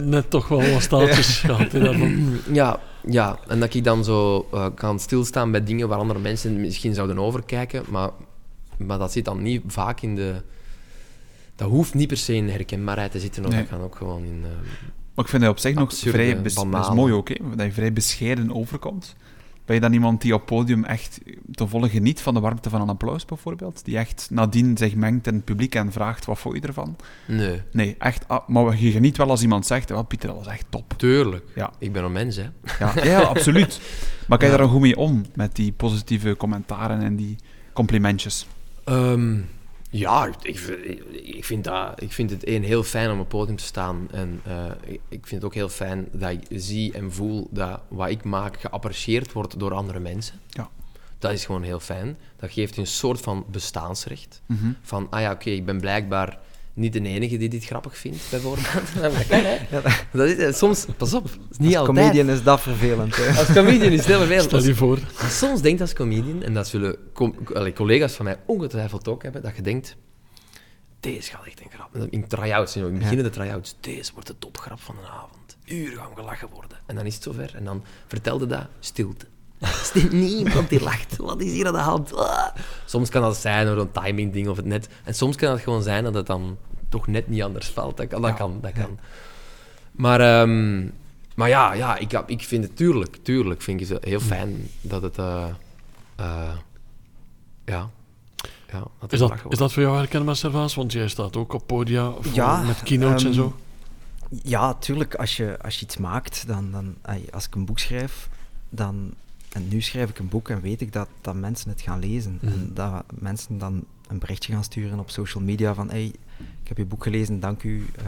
net 0.03 0.29
toch 0.29 0.47
wel 0.47 0.71
wat 0.71 0.81
staaltjes 0.81 1.37
gehad. 1.39 1.71
Ja, 2.51 2.79
ja, 3.07 3.39
en 3.47 3.59
dat 3.59 3.73
ik 3.73 3.83
dan 3.83 4.03
zo 4.03 4.47
eh, 4.53 4.65
kan 4.75 4.99
stilstaan 4.99 5.51
bij 5.51 5.63
dingen 5.63 5.87
waar 5.87 5.97
andere 5.99 6.19
mensen 6.19 6.61
misschien 6.61 6.93
zouden 6.93 7.19
overkijken, 7.19 7.83
maar, 7.89 8.09
maar 8.77 8.97
dat 8.97 9.11
zit 9.11 9.25
dan 9.25 9.41
niet 9.41 9.61
vaak 9.67 10.01
in 10.01 10.15
de... 10.15 10.41
Dat 11.55 11.69
hoeft 11.69 11.93
niet 11.93 12.07
per 12.07 12.17
se 12.17 12.33
in 12.35 12.49
herkenbaarheid 12.49 13.11
te 13.11 13.19
zitten, 13.19 13.45
of 13.45 13.49
Nee. 13.51 13.59
dat 13.59 13.69
kan 13.69 13.81
ook 13.81 13.95
gewoon 13.95 14.23
in... 14.23 14.41
eh, 14.43 14.49
maar 15.15 15.25
ik 15.25 15.31
vind 15.31 15.41
dat 15.41 15.51
op 15.51 15.59
zich 15.59 15.73
nog 15.75 15.93
vrij... 15.93 16.41
bes- 16.41 16.53
Dat 16.53 16.65
is 16.89 16.93
mooi 16.95 17.13
ook, 17.13 17.29
hè, 17.29 17.35
dat 17.55 17.65
je 17.65 17.71
vrij 17.71 17.93
bescheiden 17.93 18.55
overkomt. 18.55 19.15
Ben 19.69 19.77
je 19.77 19.83
dan 19.83 19.93
iemand 19.93 20.21
die 20.21 20.33
op 20.33 20.45
podium 20.45 20.83
echt 20.83 21.19
ten 21.51 21.69
volle 21.69 21.89
geniet 21.89 22.21
van 22.21 22.33
de 22.33 22.39
warmte 22.39 22.69
van 22.69 22.81
een 22.81 22.89
applaus, 22.89 23.25
bijvoorbeeld? 23.25 23.85
Die 23.85 23.97
echt 23.97 24.27
nadien 24.31 24.77
zich 24.77 24.95
mengt 24.95 25.27
in 25.27 25.33
het 25.33 25.43
publiek 25.45 25.75
en 25.75 25.91
vraagt, 25.91 26.25
wat 26.25 26.39
vond 26.39 26.55
je 26.55 26.61
ervan? 26.61 26.95
nee, 27.27 27.61
Nee, 27.71 27.95
echt... 27.99 28.27
ah, 28.27 28.47
maar 28.47 28.77
je 28.79 28.91
geniet 28.91 29.17
wel 29.17 29.29
als 29.29 29.41
iemand 29.41 29.65
zegt, 29.65 29.89
wel, 29.89 30.03
Pieter, 30.03 30.27
dat 30.29 30.37
was 30.37 30.47
echt 30.47 30.65
top. 30.69 30.93
tuurlijk. 30.97 31.45
Ja. 31.55 31.71
Ik 31.79 31.91
ben 31.93 32.03
een 32.03 32.11
mens, 32.11 32.35
hè. 32.35 32.45
Ja, 32.79 33.03
ja, 33.03 33.19
absoluut. 33.21 33.79
Maar 34.27 34.37
kan 34.37 34.47
je 34.47 34.53
Ja. 34.53 34.59
daar 34.59 34.67
dan 34.67 34.75
goed 34.75 34.85
mee 34.85 34.97
om, 34.97 35.25
met 35.35 35.55
die 35.55 35.71
positieve 35.71 36.35
commentaren 36.37 37.01
en 37.01 37.15
die 37.15 37.35
complimentjes? 37.73 38.47
Ehm, 38.83 39.37
ja, 39.89 40.25
ik, 40.41 40.57
ik, 41.11 41.45
vind 41.45 41.63
dat, 41.63 42.01
ik 42.01 42.11
vind 42.11 42.29
het 42.29 42.43
één 42.43 42.63
heel 42.63 42.83
fijn 42.83 43.11
om 43.11 43.19
op 43.19 43.29
podium 43.29 43.57
te 43.57 43.63
staan. 43.63 44.07
En 44.11 44.41
eh, 44.43 44.65
ik, 45.09 45.27
vind 45.27 45.31
het 45.31 45.43
ook 45.43 45.53
heel 45.53 45.69
fijn 45.69 46.07
dat 46.11 46.29
ik 46.29 46.45
zie 46.49 46.93
en 46.93 47.11
voel 47.11 47.47
dat 47.51 47.81
wat 47.87 48.09
ik 48.09 48.23
maak 48.23 48.59
geapprecieerd 48.59 49.31
wordt 49.31 49.59
door 49.59 49.73
andere 49.73 49.99
mensen. 49.99 50.39
Ja. 50.49 50.69
Dat 51.19 51.31
is 51.31 51.45
gewoon 51.45 51.63
heel 51.63 51.79
fijn. 51.79 52.17
Dat 52.35 52.51
geeft 52.51 52.75
je 52.75 52.81
een 52.81 52.87
soort 52.87 53.21
van 53.21 53.45
bestaansrecht. 53.51 54.41
Mhm. 54.45 54.71
Van, 54.81 55.07
ah 55.09 55.21
ja, 55.21 55.31
oké, 55.31 55.49
ik 55.49 55.65
ben 55.65 55.79
blijkbaar 55.79 56.39
niet 56.73 56.93
de 56.93 57.01
enige 57.01 57.37
die 57.37 57.49
dit 57.49 57.65
grappig 57.65 57.97
vindt, 57.97 58.29
bijvoorbeeld. 58.29 58.67
hè. 59.29 59.57
Dat 60.11 60.27
is, 60.27 60.57
soms, 60.57 60.85
pas 60.97 61.13
op, 61.13 61.25
is 61.25 61.57
niet 61.57 61.75
Als 61.77 61.87
altijd. 61.87 62.07
comedian 62.07 62.35
is 62.35 62.43
dat 62.43 62.61
vervelend. 62.61 63.15
Hè. 63.15 63.27
Als 63.39 63.51
comedian 63.53 63.91
is 63.91 63.97
het 63.97 64.07
heel 64.07 64.17
vervelend. 64.17 64.43
Stel 64.43 64.63
je 64.63 64.75
voor. 64.75 64.99
Maar 65.21 65.29
soms 65.29 65.61
denkt 65.61 65.81
als 65.81 65.93
comedian, 65.93 66.43
en 66.43 66.53
dat 66.53 66.67
zullen 66.67 66.95
com- 67.13 67.35
allee, 67.53 67.73
collega's 67.73 68.13
van 68.13 68.25
mij 68.25 68.37
ongetwijfeld 68.45 69.07
ook 69.07 69.23
hebben, 69.23 69.41
dat 69.41 69.55
je 69.55 69.61
denkt, 69.61 69.95
deze 70.99 71.31
gaat 71.31 71.45
echt 71.45 71.61
een 71.61 71.71
grap. 71.71 72.09
In 72.09 72.27
try-outs, 72.27 72.75
in 72.75 72.83
het 72.83 72.99
begin 72.99 73.23
de 73.23 73.29
try-outs, 73.29 73.75
deze 73.79 74.11
wordt 74.13 74.27
de 74.27 74.37
topgrap 74.39 74.79
van 74.79 74.95
de 75.01 75.07
avond. 75.07 75.57
Uren 75.65 75.97
gaan 75.97 76.15
gelachen 76.15 76.49
worden. 76.49 76.77
En 76.85 76.95
dan 76.95 77.05
is 77.05 77.13
het 77.13 77.23
zover. 77.23 77.51
En 77.55 77.63
dan 77.63 77.83
vertelde 78.07 78.45
dat, 78.47 78.67
stilte. 78.79 79.25
Er 79.59 79.79
is 79.93 80.09
niemand 80.11 80.69
die 80.69 80.81
lacht. 80.83 81.15
Wat 81.17 81.41
is 81.41 81.51
hier 81.51 81.67
aan 81.67 81.73
de 81.73 81.79
hand? 81.79 82.15
Ah. 82.15 82.47
Soms 82.85 83.09
kan 83.09 83.21
dat 83.21 83.37
zijn 83.37 83.65
door 83.65 83.77
een 83.77 83.91
timing 83.91 84.33
ding 84.33 84.47
of 84.47 84.57
het 84.57 84.65
net. 84.65 84.89
En 85.03 85.13
soms 85.15 85.35
kan 85.35 85.51
het 85.51 85.61
gewoon 85.61 85.83
zijn 85.83 86.03
dat 86.03 86.13
het 86.13 86.25
dan 86.25 86.57
toch 86.89 87.07
net 87.07 87.27
niet 87.27 87.41
anders 87.43 87.67
valt. 87.67 87.97
Dat 87.97 88.07
kan. 88.07 88.21
Dat 88.21 88.33
kan, 88.33 88.57
dat 88.61 88.71
kan. 88.71 88.99
Maar, 89.91 90.19
ehm, 90.21 90.87
maar 91.35 91.49
ja, 91.49 91.73
ja 91.73 91.97
ik, 91.97 92.11
ik 92.25 92.41
vind 92.43 92.63
het 92.63 92.75
tuurlijk, 92.75 93.17
tuurlijk 93.23 93.61
vind 93.61 93.81
ik 93.81 93.87
het 93.87 94.03
heel 94.05 94.19
fijn 94.19 94.69
dat 94.81 95.01
het... 95.01 95.17
eh, 95.17 95.43
eh, 96.15 96.49
ja. 97.65 97.89
ja 98.71 98.83
dat 98.99 99.13
Is 99.13 99.19
er 99.21 99.27
dat, 99.27 99.37
is 99.49 99.57
dat 99.57 99.73
voor 99.73 99.83
jou 99.83 99.97
herkenbaar, 99.97 100.35
Servaas? 100.35 100.75
Want 100.75 100.91
jij 100.91 101.07
staat 101.07 101.35
ook 101.37 101.53
op 101.53 101.67
podia 101.67 102.11
voor- 102.19 102.33
Ja, 102.33 102.61
met 102.61 102.83
keynotes 102.83 103.21
en 103.23 103.29
ehm, 103.29 103.37
zo. 103.37 103.55
Ja, 104.43 104.73
tuurlijk. 104.73 105.15
Als 105.15 105.37
je, 105.37 105.57
als 105.61 105.79
je 105.79 105.85
iets 105.85 105.97
maakt, 105.97 106.47
dan, 106.47 106.71
dan, 106.71 106.95
als 107.31 107.45
ik 107.45 107.55
een 107.55 107.65
boek 107.65 107.79
schrijf, 107.79 108.29
dan, 108.69 109.13
en 109.49 109.67
nu 109.67 109.81
schrijf 109.81 110.09
ik 110.09 110.19
een 110.19 110.29
boek 110.29 110.49
en 110.49 110.61
weet 110.61 110.81
ik 110.81 110.93
dat, 110.93 111.07
dat 111.21 111.35
mensen 111.35 111.69
het 111.69 111.81
gaan 111.81 111.99
lezen. 111.99 112.39
Mhm. 112.41 112.53
En 112.53 112.71
dat 112.73 113.03
mensen 113.19 113.57
dan 113.57 113.83
een 114.07 114.19
berichtje 114.19 114.53
gaan 114.53 114.63
sturen 114.63 114.99
op 114.99 115.09
social 115.09 115.43
media 115.43 115.73
van 115.73 115.89
hey, 115.89 116.13
ik 116.61 116.67
heb 116.67 116.77
je 116.77 116.85
boek 116.85 117.03
gelezen, 117.03 117.39
dank 117.39 117.63
u. 117.63 117.85
Eh, 117.95 118.05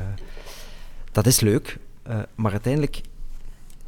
dat 1.11 1.25
is 1.25 1.39
leuk, 1.39 1.77
eh, 2.03 2.19
maar 2.35 2.51
uiteindelijk 2.51 3.01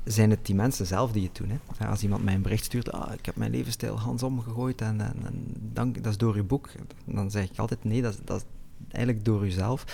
zijn 0.03 0.29
het 0.29 0.45
die 0.45 0.55
mensen 0.55 0.85
zelf 0.85 1.11
die 1.11 1.23
het 1.23 1.35
doen. 1.35 1.59
Hè. 1.77 1.87
Als 1.87 2.03
iemand 2.03 2.23
mij 2.23 2.33
een 2.33 2.41
bericht 2.41 2.63
stuurt, 2.65 2.91
ah, 2.91 3.13
ik 3.13 3.25
heb 3.25 3.35
mijn 3.35 3.51
levensstijl 3.51 3.99
handsom 3.99 4.41
gegooid 4.41 4.81
en, 4.81 5.01
en, 5.01 5.15
en 5.25 5.45
dank, 5.73 6.03
dat 6.03 6.11
is 6.11 6.17
door 6.17 6.35
uw 6.35 6.45
boek, 6.45 6.69
dan 7.05 7.31
zeg 7.31 7.49
ik 7.49 7.59
altijd 7.59 7.83
nee, 7.83 8.01
dat, 8.01 8.17
dat 8.23 8.37
is 8.37 8.45
eigenlijk 8.91 9.25
door 9.25 9.45
uzelf. 9.45 9.85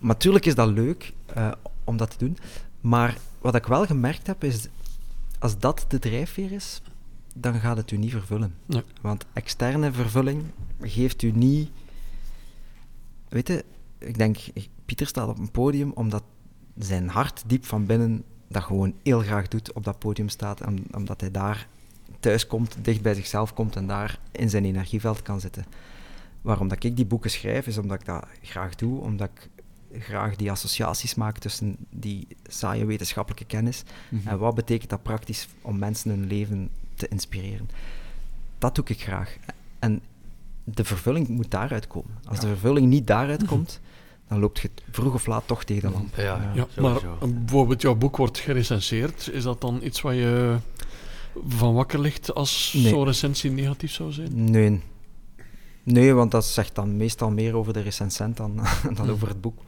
Maar 0.00 0.14
natuurlijk 0.14 0.46
is 0.46 0.54
dat 0.54 0.68
leuk 0.68 1.12
eh, 1.26 1.52
om 1.84 1.96
dat 1.96 2.10
te 2.10 2.18
doen. 2.18 2.38
Maar 2.80 3.16
wat 3.40 3.54
ik 3.54 3.66
wel 3.66 3.86
gemerkt 3.86 4.26
heb, 4.26 4.44
is 4.44 4.68
als 5.38 5.58
dat 5.58 5.84
de 5.88 5.98
drijfveer 5.98 6.52
is, 6.52 6.82
dan 7.34 7.54
gaat 7.54 7.76
het 7.76 7.90
u 7.90 7.96
niet 7.96 8.10
vervullen. 8.10 8.54
Want 9.00 9.26
externe 9.32 9.92
vervulling 9.92 10.42
geeft 10.80 11.22
u 11.22 11.30
niet. 11.30 11.70
Weet 13.28 13.48
je, 13.48 13.64
ik 13.98 14.18
denk, 14.18 14.38
Pieter 14.84 15.06
staat 15.06 15.28
op 15.28 15.38
een 15.38 15.50
podium 15.50 15.90
omdat 15.94 16.22
zijn 16.78 17.08
hart 17.08 17.42
diep 17.46 17.64
van 17.64 17.86
binnen 17.86 18.24
dat 18.48 18.62
gewoon 18.62 18.94
heel 19.02 19.20
graag 19.20 19.48
doet, 19.48 19.72
op 19.72 19.84
dat 19.84 19.98
podium 19.98 20.28
staat, 20.28 20.66
om- 20.66 20.84
omdat 20.92 21.20
hij 21.20 21.30
daar 21.30 21.68
thuis 22.20 22.46
komt, 22.46 22.76
dicht 22.82 23.02
bij 23.02 23.14
zichzelf 23.14 23.54
komt 23.54 23.76
en 23.76 23.86
daar 23.86 24.18
in 24.32 24.50
zijn 24.50 24.64
energieveld 24.64 25.22
kan 25.22 25.40
zitten. 25.40 25.64
Waarom 26.42 26.68
dat 26.68 26.84
ik 26.84 26.96
die 26.96 27.06
boeken 27.06 27.30
schrijf, 27.30 27.66
is 27.66 27.78
omdat 27.78 28.00
ik 28.00 28.06
dat 28.06 28.24
graag 28.42 28.74
doe, 28.74 29.00
omdat 29.00 29.28
ik 29.34 29.55
graag 30.00 30.36
die 30.36 30.50
associaties 30.50 31.14
maak 31.14 31.38
tussen 31.38 31.76
die 31.90 32.26
saaie 32.48 32.84
wetenschappelijke 32.84 33.44
kennis 33.44 33.82
Mhm. 34.08 34.28
en 34.28 34.38
wat 34.38 34.54
betekent 34.54 34.90
dat 34.90 35.02
praktisch 35.02 35.48
om 35.62 35.78
mensen 35.78 36.10
hun 36.10 36.26
leven 36.26 36.70
te 36.94 37.08
inspireren. 37.08 37.70
Dat 38.58 38.74
doe 38.74 38.84
ik 38.88 39.02
graag. 39.02 39.36
En 39.78 40.00
de 40.64 40.84
vervulling 40.84 41.28
moet 41.28 41.50
daaruit 41.50 41.86
komen. 41.86 42.10
Als 42.24 42.40
de 42.40 42.46
vervulling 42.46 42.86
niet 42.86 43.06
daaruit 43.06 43.44
komt, 43.44 43.80
dan 44.28 44.38
loopt 44.38 44.58
je 44.60 44.70
vroeg 44.90 45.14
of 45.14 45.26
laat 45.26 45.46
toch 45.46 45.64
tegen 45.64 45.88
de 45.88 45.94
lamp. 45.94 46.16
Ja, 46.16 46.52
Ja, 46.54 46.66
maar 46.80 47.00
bijvoorbeeld 47.28 47.82
jouw 47.82 47.94
boek 47.94 48.16
wordt 48.16 48.38
gerecenseerd. 48.38 49.28
Is 49.32 49.42
dat 49.42 49.60
dan 49.60 49.80
iets 49.82 50.00
waar 50.00 50.14
je 50.14 50.56
van 51.48 51.74
wakker 51.74 51.98
ligt 52.00 52.34
als 52.34 52.72
Nee. 52.76 52.88
zo'n 52.88 53.04
recensie 53.04 53.50
negatief 53.50 53.92
zou 53.92 54.12
zijn? 54.12 54.50
Nee. 54.50 54.80
Nee, 55.94 56.12
want 56.14 56.30
dat 56.30 56.44
zegt 56.44 56.74
dan 56.74 56.96
meestal 56.96 57.30
meer 57.30 57.54
over 57.56 57.72
de 57.72 57.80
recensent 57.80 58.36
dan, 58.36 58.56
dan 58.96 59.06
Hm. 59.06 59.10
over 59.10 59.28
het 59.28 59.40
boek. 59.40 59.58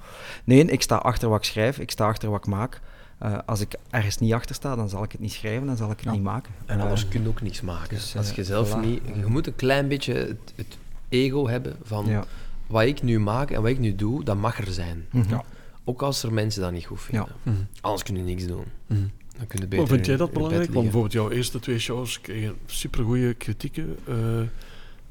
Nee, 0.44 0.64
ik 0.64 0.82
sta 0.82 0.96
achter 0.96 1.28
wat 1.28 1.38
ik 1.38 1.44
schrijf, 1.44 1.78
ik 1.78 1.90
sta 1.90 2.06
achter 2.06 2.30
wat 2.30 2.38
ik 2.38 2.46
maak. 2.46 2.80
Eh, 3.18 3.38
als 3.46 3.60
ik 3.60 3.74
ergens 3.90 4.18
niet 4.18 4.32
achter 4.32 4.54
sta, 4.54 4.76
dan 4.76 4.88
zal 4.88 5.02
ik 5.02 5.12
het 5.12 5.20
niet 5.20 5.32
schrijven, 5.32 5.66
dan 5.66 5.76
zal 5.76 5.90
ik 5.90 5.96
het 5.96 6.04
Ja. 6.04 6.10
niet 6.12 6.22
maken. 6.22 6.52
En 6.66 6.76
Eh, 6.76 6.82
anders 6.82 7.08
kun 7.08 7.22
je 7.22 7.28
ook 7.28 7.42
niks 7.42 7.60
maken. 7.60 7.88
dus, 7.96 8.16
Als 8.16 8.30
eh, 8.30 8.36
je 8.36 8.44
zelf 8.44 8.70
voilà. 8.76 8.80
niet... 8.84 9.02
Je 9.14 9.26
moet 9.26 9.46
een 9.46 9.56
klein 9.56 9.88
beetje 9.88 10.12
het, 10.14 10.52
het 10.54 10.78
ego 11.08 11.48
hebben 11.48 11.76
van... 11.82 12.06
ja. 12.06 12.24
Wat 12.66 12.82
ik 12.82 13.02
nu 13.02 13.20
maak 13.20 13.50
en 13.50 13.60
wat 13.62 13.70
ik 13.70 13.78
nu 13.78 13.94
doe, 13.94 14.24
dat 14.24 14.36
mag 14.36 14.58
er 14.58 14.72
zijn. 14.72 15.06
Mhm. 15.10 15.30
Ja. 15.30 15.44
Ook 15.84 16.02
als 16.02 16.22
er 16.22 16.32
mensen 16.32 16.62
dat 16.62 16.72
niet 16.72 16.86
goed 16.86 17.00
vinden. 17.00 17.28
Mhm. 17.42 17.56
Anders 17.80 18.02
kun 18.02 18.16
je 18.16 18.22
niks 18.22 18.46
doen. 18.46 18.64
Mhm. 18.86 19.00
Dan 19.36 19.46
kun 19.46 19.58
je 19.60 19.66
beter 19.66 19.78
Maar 19.78 19.86
vind 19.86 20.06
jij 20.06 20.16
dat 20.16 20.32
belangrijk? 20.32 20.70
Want 20.70 20.82
bijvoorbeeld 20.82 21.12
jouw 21.12 21.30
eerste 21.30 21.60
twee 21.60 21.78
shows 21.78 22.20
kregen 22.20 22.54
supergoeie 22.66 23.34
kritieken. 23.34 23.96
eh, 24.06 24.14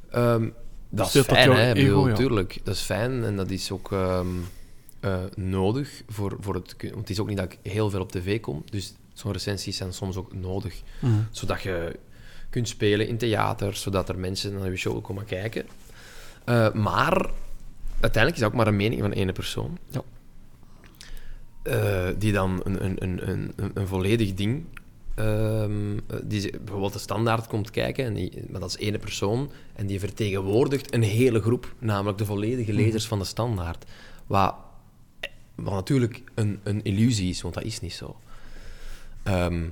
Ehm, 0.10 0.48
dat 0.90 1.16
is 1.16 1.22
fijn, 1.22 1.52
hè? 1.52 1.70
Ik 1.70 1.76
ego, 1.76 1.86
bedoel, 1.88 2.08
ja. 2.08 2.16
tuurlijk. 2.16 2.60
Dat 2.64 2.76
is 2.76 2.82
fijn 2.82 3.24
en 3.24 3.36
dat 3.36 3.50
is 3.50 3.72
ook 3.72 3.92
ehm, 3.92 4.28
eh, 5.00 5.18
nodig 5.36 6.04
voor, 6.08 6.38
voor 6.40 6.56
het... 6.56 6.76
Want 6.82 6.96
het 6.96 7.10
is 7.10 7.20
ook 7.20 7.28
niet 7.28 7.38
dat 7.38 7.52
ik 7.54 7.72
heel 7.72 7.90
veel 7.90 8.02
op 8.02 8.12
tv 8.12 8.40
kom, 8.40 8.64
dus 8.70 8.94
zo'n 9.14 9.32
recensies 9.32 9.78
zijn 9.78 9.94
soms 9.94 10.16
ook 10.16 10.34
nodig. 10.34 10.82
mhm. 11.00 11.14
Zodat 11.32 11.62
je 11.62 12.00
kunt 12.50 12.68
spelen 12.68 13.08
in 13.08 13.18
theater, 13.18 13.76
zodat 13.76 14.10
er 14.10 14.20
mensen 14.20 14.54
naar 14.60 14.70
je 14.70 14.76
show 14.78 15.04
komen 15.04 15.26
kijken. 15.26 15.66
Eh, 16.46 16.74
maar 16.74 17.30
uiteindelijk 18.00 18.34
is 18.34 18.40
dat 18.40 18.50
ook 18.52 18.56
maar 18.58 18.68
een 18.68 18.76
mening 18.76 19.02
van 19.02 19.14
één 19.14 19.34
persoon. 19.34 19.78
Ja. 19.90 20.02
Eh, 21.64 22.08
die 22.18 22.32
dan 22.32 22.62
een, 22.64 23.04
een, 23.04 23.30
een- 23.30 23.54
een 23.74 23.88
volledig 23.88 24.34
ding... 24.34 24.66
ehm, 25.18 25.98
eh, 26.08 26.18
die 26.24 26.52
bijvoorbeeld 26.52 26.94
de 26.94 27.00
standaard 27.00 27.48
komt 27.48 27.72
kijken, 27.72 28.06
en 28.06 28.14
die, 28.14 28.32
maar 28.50 28.60
dat 28.60 28.70
is 28.70 28.78
één 28.78 29.00
persoon, 29.00 29.52
en 29.76 29.88
die 29.88 30.00
vertegenwoordigt 30.00 30.94
een 30.94 31.04
hele 31.04 31.42
groep, 31.42 31.74
namelijk 31.80 32.18
de 32.18 32.26
volledige 32.26 32.74
lezers 32.74 33.08
van 33.08 33.20
de 33.20 33.26
standaard. 33.26 33.86
Wat 34.28 34.56
wat 35.58 35.74
natuurlijk 35.74 36.24
een, 36.34 36.60
een 36.64 36.84
illusie 36.84 37.30
is, 37.30 37.42
want 37.42 37.54
dat 37.54 37.64
is 37.64 37.80
niet 37.80 37.94
zo. 37.94 38.16
Ehm, 39.24 39.64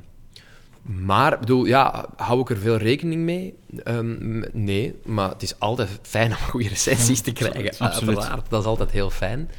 maar, 0.82 1.34
ik 1.34 1.40
bedoel, 1.40 1.66
ja, 1.66 2.10
hou 2.16 2.40
ik 2.42 2.50
er 2.50 2.58
veel 2.58 2.78
rekening 2.78 3.22
mee? 3.22 3.58
Ehm, 3.84 4.44
nee, 4.52 4.96
maar 5.04 5.30
het 5.30 5.42
is 5.42 5.60
altijd 5.60 6.00
fijn 6.02 6.32
om 6.32 6.38
goede 6.38 6.68
recensies 6.68 7.22
te 7.22 7.32
krijgen. 7.32 7.78
absoluut. 7.78 8.18
Uiteraard, 8.18 8.50
dat 8.50 8.62
is 8.62 8.68
altijd 8.68 8.92
heel 8.92 9.10
fijn. 9.10 9.50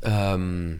Ehm, 0.00 0.74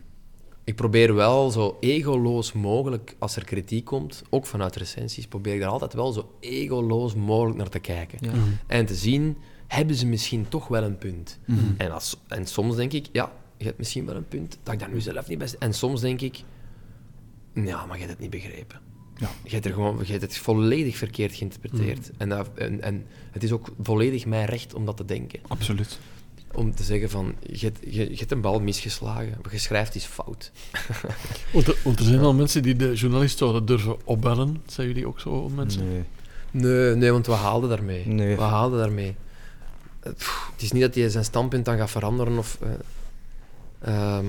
ik 0.65 0.75
probeer 0.75 1.15
wel 1.15 1.51
zo 1.51 1.77
egoloos 1.81 2.53
mogelijk, 2.53 3.17
als 3.19 3.37
er 3.37 3.45
kritiek 3.45 3.85
komt, 3.85 4.23
ook 4.31 4.47
vanuit 4.47 4.77
recensies, 4.77 5.27
probeer 5.27 5.55
ik 5.55 5.61
daar 5.61 5.71
altijd 5.71 5.93
wel 5.93 6.13
zo 6.13 6.35
egoloos 6.41 7.15
mogelijk 7.15 7.57
naar 7.57 7.69
te 7.69 7.79
kijken. 7.79 8.19
Ja. 8.21 8.33
En 8.67 8.87
te 8.87 8.95
zien, 8.95 9.37
hebben 9.67 9.97
ze 9.97 10.07
misschien 10.07 10.49
toch 10.49 10.69
wel 10.69 10.83
een 10.83 10.99
punt? 10.99 11.39
En, 11.77 11.91
als, 11.91 12.17
en 12.29 12.47
soms 12.47 12.77
denk 12.77 12.93
ik, 12.93 13.07
ja, 13.13 13.33
je 13.57 13.65
hebt 13.65 13.79
misschien 13.79 14.07
wel 14.07 14.17
een 14.17 14.29
punt, 14.29 14.59
dat 14.63 14.75
ik 14.75 14.81
dat 14.81 14.93
nu 14.93 15.01
zelf 15.01 15.29
niet 15.29 15.39
best... 15.39 15.55
En 15.55 15.75
soms 15.75 16.01
denk 16.01 16.21
ik, 16.21 16.43
ja, 17.55 17.87
maar 17.87 17.99
je 17.99 18.05
hebt 18.05 18.11
het 18.11 18.19
niet 18.21 18.31
begrepen. 18.31 18.81
Ja. 19.17 19.29
Je 19.45 19.51
hebt, 19.51 19.65
er 19.65 19.73
gewoon, 19.73 19.99
je 20.05 20.11
hebt 20.11 20.23
het 20.23 20.39
volledig 20.39 20.97
verkeerd 20.97 21.35
geïnterpreteerd. 21.35 22.11
En, 22.17 22.29
dat, 22.29 22.51
en, 22.55 22.83
en 22.83 23.07
het 23.31 23.43
is 23.43 23.53
ook 23.53 23.69
volledig 23.83 24.27
mijn 24.27 24.47
recht 24.47 24.75
om 24.75 24.85
dat 24.85 24.97
te 24.97 25.05
denken. 25.05 25.41
Absoluut. 25.47 25.99
Om 26.55 26.75
te 26.75 26.83
zeggen 26.83 27.11
van, 27.11 27.35
je, 27.53 27.67
hebt- 27.67 27.79
je, 27.95 28.11
je 28.11 28.17
hebt 28.17 28.31
een 28.31 28.41
bal 28.41 28.61
misgeslagen, 28.61 29.35
wat 29.43 29.53
je 29.53 29.59
schrijft 29.59 29.95
is 29.95 30.05
fout. 30.05 30.51
Want 31.53 31.67
er, 31.67 31.77
want 31.85 31.99
er 31.99 32.05
zijn 32.05 32.21
al 32.21 32.35
mensen 32.35 32.63
die 32.63 32.77
de 32.77 32.93
journalist 32.95 33.39
zouden 33.39 33.65
durven 33.67 33.97
opbellen. 34.07 34.63
Zijn 34.67 34.87
jullie 34.87 35.07
ook 35.07 35.21
zo 35.21 35.49
mensen? 35.49 35.89
Nee. 35.89 36.03
Nee, 36.51 36.95
nee, 36.95 37.11
want 37.13 37.27
we 37.27 37.33
haalden 37.33 37.69
daarmee. 37.69 38.07
Nee. 38.07 38.37
We 38.37 38.43
haalden 38.43 38.79
daarmee. 38.79 39.15
Eh, 40.01 40.13
pff, 40.13 40.49
Het 40.53 40.63
is 40.63 40.73
niet 40.73 40.83
dat 40.83 40.95
hij 40.95 41.09
zijn 41.09 41.25
standpunt 41.25 41.65
dan 41.65 41.77
gaat 41.77 41.91
veranderen 41.91 42.39
of... 42.39 42.59
eh, 43.81 44.17
ehm, 44.17 44.27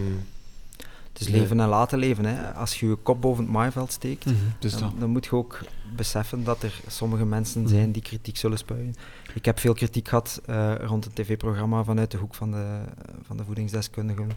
Het 1.14 1.22
is 1.22 1.28
Nee. 1.28 1.39
leven 1.41 1.59
en 1.59 1.68
laten 1.68 1.99
leven. 1.99 2.26
Hè. 2.26 2.53
Als 2.53 2.80
je 2.80 2.88
je 2.88 2.95
kop 2.95 3.22
boven 3.22 3.43
het 3.43 3.53
maaiveld 3.53 3.91
steekt, 3.91 4.26
Mhm. 4.26 4.36
Dus 4.59 4.78
dan, 4.78 4.93
dan 4.99 5.09
moet 5.09 5.26
je 5.26 5.36
ook 5.36 5.59
beseffen 5.95 6.43
dat 6.43 6.64
er 6.64 6.82
sommige 6.88 7.26
mensen 7.26 7.68
zijn 7.68 7.91
die 7.91 8.01
kritiek 8.01 8.38
zullen 8.38 8.57
spuien. 8.57 8.95
Ik 9.34 9.45
heb 9.45 9.59
veel 9.59 9.74
kritiek 9.74 10.07
gehad 10.07 10.41
eh, 10.45 10.74
rond 10.80 11.05
een 11.05 11.14
tv-programma 11.14 11.84
vanuit 11.84 12.11
de 12.11 12.18
hoek 12.18 12.36
van 12.36 12.51
de, 12.51 12.80
van 13.22 13.38
de 13.38 13.43
voedingsdeskundigen. 13.45 14.30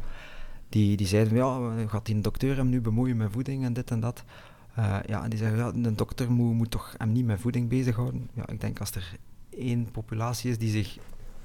Die, 0.68 0.96
die 0.96 1.06
zeiden, 1.06 1.34
ja, 1.36 1.58
gaat 1.86 2.06
die 2.06 2.14
een 2.14 2.22
dokter 2.22 2.56
hem 2.56 2.68
nu 2.68 2.80
bemoeien 2.80 3.16
met 3.16 3.32
voeding 3.32 3.64
en 3.64 3.72
dit 3.72 3.90
en 3.90 4.00
dat? 4.00 4.24
Eh, 4.74 4.96
ja, 5.06 5.22
en 5.24 5.30
die 5.30 5.38
zeggen, 5.38 5.58
ja, 5.58 5.72
een 5.74 5.96
dokter 5.96 6.30
moet, 6.32 6.54
moet 6.54 6.70
toch 6.70 6.94
hem 6.98 7.12
niet 7.12 7.26
met 7.26 7.40
voeding 7.40 7.68
bezighouden? 7.68 8.28
Ja, 8.34 8.48
ik 8.48 8.60
denk 8.60 8.80
als 8.80 8.90
er 8.90 9.16
één 9.58 9.88
populatie 9.92 10.50
is 10.50 10.58
die 10.58 10.70
zich 10.70 10.98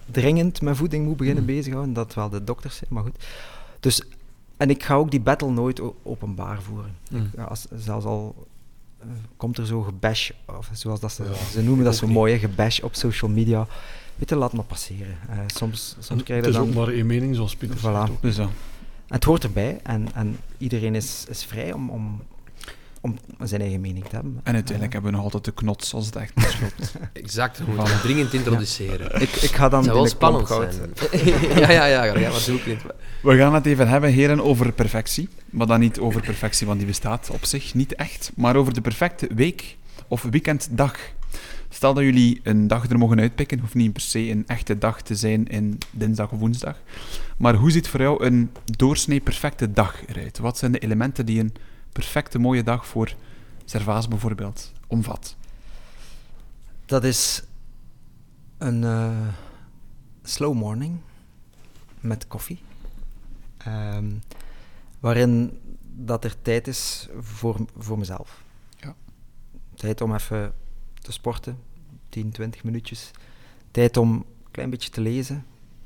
dringend 0.06 0.62
met 0.62 0.78
voeding 0.78 1.06
moet 1.06 1.18
beginnen 1.18 1.46
bezighouden, 1.46 1.94
dat 1.94 2.14
wel 2.14 2.30
de 2.30 2.44
dokters 2.44 2.76
zijn, 2.76 2.90
maar 2.94 3.04
goed. 3.04 3.26
Dus, 3.80 4.02
en 4.62 4.70
ik 4.70 4.84
ga 4.84 4.96
ook 4.96 5.12
die 5.12 5.20
battle 5.20 5.50
nooit 5.50 5.82
openbaar 6.04 6.62
voeren. 6.62 6.96
Mm. 7.10 7.30
Ja, 7.36 7.44
als, 7.44 7.66
zelfs 7.76 8.06
al 8.06 8.48
eh, 9.00 9.08
komt 9.38 9.58
er 9.58 9.66
zo 9.66 9.82
gebash, 9.82 10.32
of 10.46 10.70
zoals 10.74 11.00
dat 11.00 11.12
ze, 11.12 11.24
Ja, 11.24 11.34
ze 11.52 11.62
noemen 11.62 11.86
dat 11.86 11.96
zo 12.02 12.08
mooi, 12.08 12.40
gebash 12.40 12.80
op 12.80 12.96
social 12.96 13.32
media. 13.32 13.68
Weet 14.16 14.30
je, 14.30 14.36
laat 14.36 14.54
maar 14.54 14.66
passeren. 14.66 15.18
Eh, 15.30 15.38
soms, 15.48 15.96
soms 16.00 16.24
krijg 16.24 16.46
Het 16.46 16.54
je 16.54 16.60
is 16.62 16.66
dan... 16.68 16.68
ook 16.68 16.86
maar 16.86 16.96
één 16.96 17.06
mening, 17.06 17.36
zoals 17.36 17.56
Pieter 17.56 17.78
Voilà. 17.80 18.12
ook. 18.12 18.22
Dus 18.22 18.36
dat. 18.36 18.50
Het 19.08 19.24
hoort 19.24 19.44
erbij 19.44 19.80
en, 19.84 20.08
en 20.14 20.38
iedereen 20.58 20.96
is, 20.96 21.26
is 21.30 21.44
vrij 21.44 21.74
om, 21.74 21.90
om, 21.90 22.22
om 23.02 23.18
zijn 23.44 23.62
eigen 23.62 23.82
mening 23.82 24.06
te 24.06 24.16
hebben. 24.16 24.40
En 24.44 24.54
uiteindelijk 24.54 24.94
hebben 24.94 25.12
we 25.12 25.18
nog 25.18 25.26
altijd 25.26 25.46
de 25.46 25.54
knots 25.54 25.94
als 25.94 26.06
het 26.06 26.16
echt 26.16 26.36
misloopt. 26.36 26.96
exact, 27.14 27.58
we 27.58 27.64
moeten 27.66 27.86
hem 27.86 28.00
dringend 28.00 28.34
introduceren. 28.34 29.22
Ik, 29.22 29.36
ik 29.36 29.56
ga 29.56 29.70
dan 29.70 29.80
Het 29.80 29.88
zou 29.88 29.98
wel 29.98 30.08
spannend 30.08 30.48
zijn. 30.48 30.94
ja, 31.60 31.72
ja, 31.72 31.86
ja, 31.86 32.04
ja, 32.04 32.30
maar 32.30 32.44
doe 32.46 32.58
ik 32.58 32.66
niet. 32.66 32.82
We 33.22 33.38
gaan 33.38 33.54
het 33.54 33.66
even 33.66 33.88
hebben, 33.88 34.12
heren, 34.12 34.44
over 34.44 34.72
perfectie. 34.72 35.30
Maar 35.50 35.68
dan 35.68 35.80
niet 35.80 36.00
over 36.00 36.22
perfectie, 36.22 36.68
want 36.68 36.78
die 36.78 36.88
bestaat 36.88 37.30
op 37.30 37.46
zich 37.46 37.74
niet 37.74 37.96
echt. 37.96 38.32
Maar 38.36 38.56
over 38.56 38.74
de 38.74 38.82
perfecte 38.82 39.28
week 39.36 39.78
of 40.08 40.22
weekenddag. 40.22 40.96
Stel 41.70 41.94
dat 41.94 42.04
jullie 42.04 42.40
een 42.44 42.68
dag 42.68 42.90
er 42.90 42.98
mogen 42.98 43.20
uitpikken, 43.20 43.60
hoeft 43.60 43.74
niet 43.74 43.94
per 43.94 44.02
se 44.02 44.30
een 44.30 44.44
echte 44.48 44.78
dag 44.78 45.02
te 45.02 45.16
zijn 45.16 45.48
in 45.48 45.78
dinsdag 45.92 46.32
of 46.32 46.40
woensdag. 46.40 46.78
Maar 47.38 47.56
hoe 47.56 47.72
ziet 47.72 47.88
voor 47.88 48.02
jou 48.02 48.26
een 48.26 48.52
doorsnee 48.78 49.20
perfecte 49.20 49.72
dag 49.72 49.96
eruit? 50.06 50.40
Wat 50.40 50.58
zijn 50.58 50.72
de 50.72 50.80
elementen 50.80 51.26
die 51.26 51.40
een 51.40 51.54
perfecte 51.92 52.40
mooie 52.40 52.64
dag 52.64 52.88
voor 52.88 53.16
Servaas 53.66 54.08
bijvoorbeeld 54.08 54.72
omvat? 54.88 55.36
Dat 56.86 57.04
is 57.04 57.44
een 58.58 58.84
eh, 58.84 59.28
slow 60.24 60.54
morning 60.54 61.00
met 62.00 62.28
koffie. 62.28 62.60
Ehm, 63.58 64.12
waarin 65.00 65.60
dat 65.82 66.24
er 66.24 66.42
tijd 66.42 66.68
is 66.68 67.08
voor, 67.20 67.66
voor 67.78 67.98
mezelf. 67.98 68.44
Ja. 68.76 68.96
Tijd 69.76 70.02
om 70.02 70.14
even 70.14 70.54
te 71.02 71.12
sporten, 71.12 71.60
10, 72.10 72.32
20 72.32 72.64
minuutjes. 72.64 73.12
Tijd 73.72 73.98
om 73.98 74.12
een 74.12 74.26
klein 74.52 74.70
beetje 74.70 74.90
te 74.90 75.02
lezen, 75.02 75.46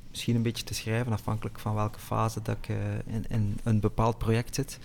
misschien 0.10 0.36
een 0.36 0.42
beetje 0.42 0.64
te 0.64 0.74
schrijven, 0.74 1.12
afhankelijk 1.12 1.60
van 1.60 1.76
welke 1.76 2.00
fase 2.00 2.42
dat 2.42 2.58
ik 2.58 2.70
eh, 2.70 2.78
in, 3.06 3.26
in 3.28 3.60
een 3.64 3.80
bepaald 3.80 4.18
project 4.18 4.56
zit. 4.56 4.80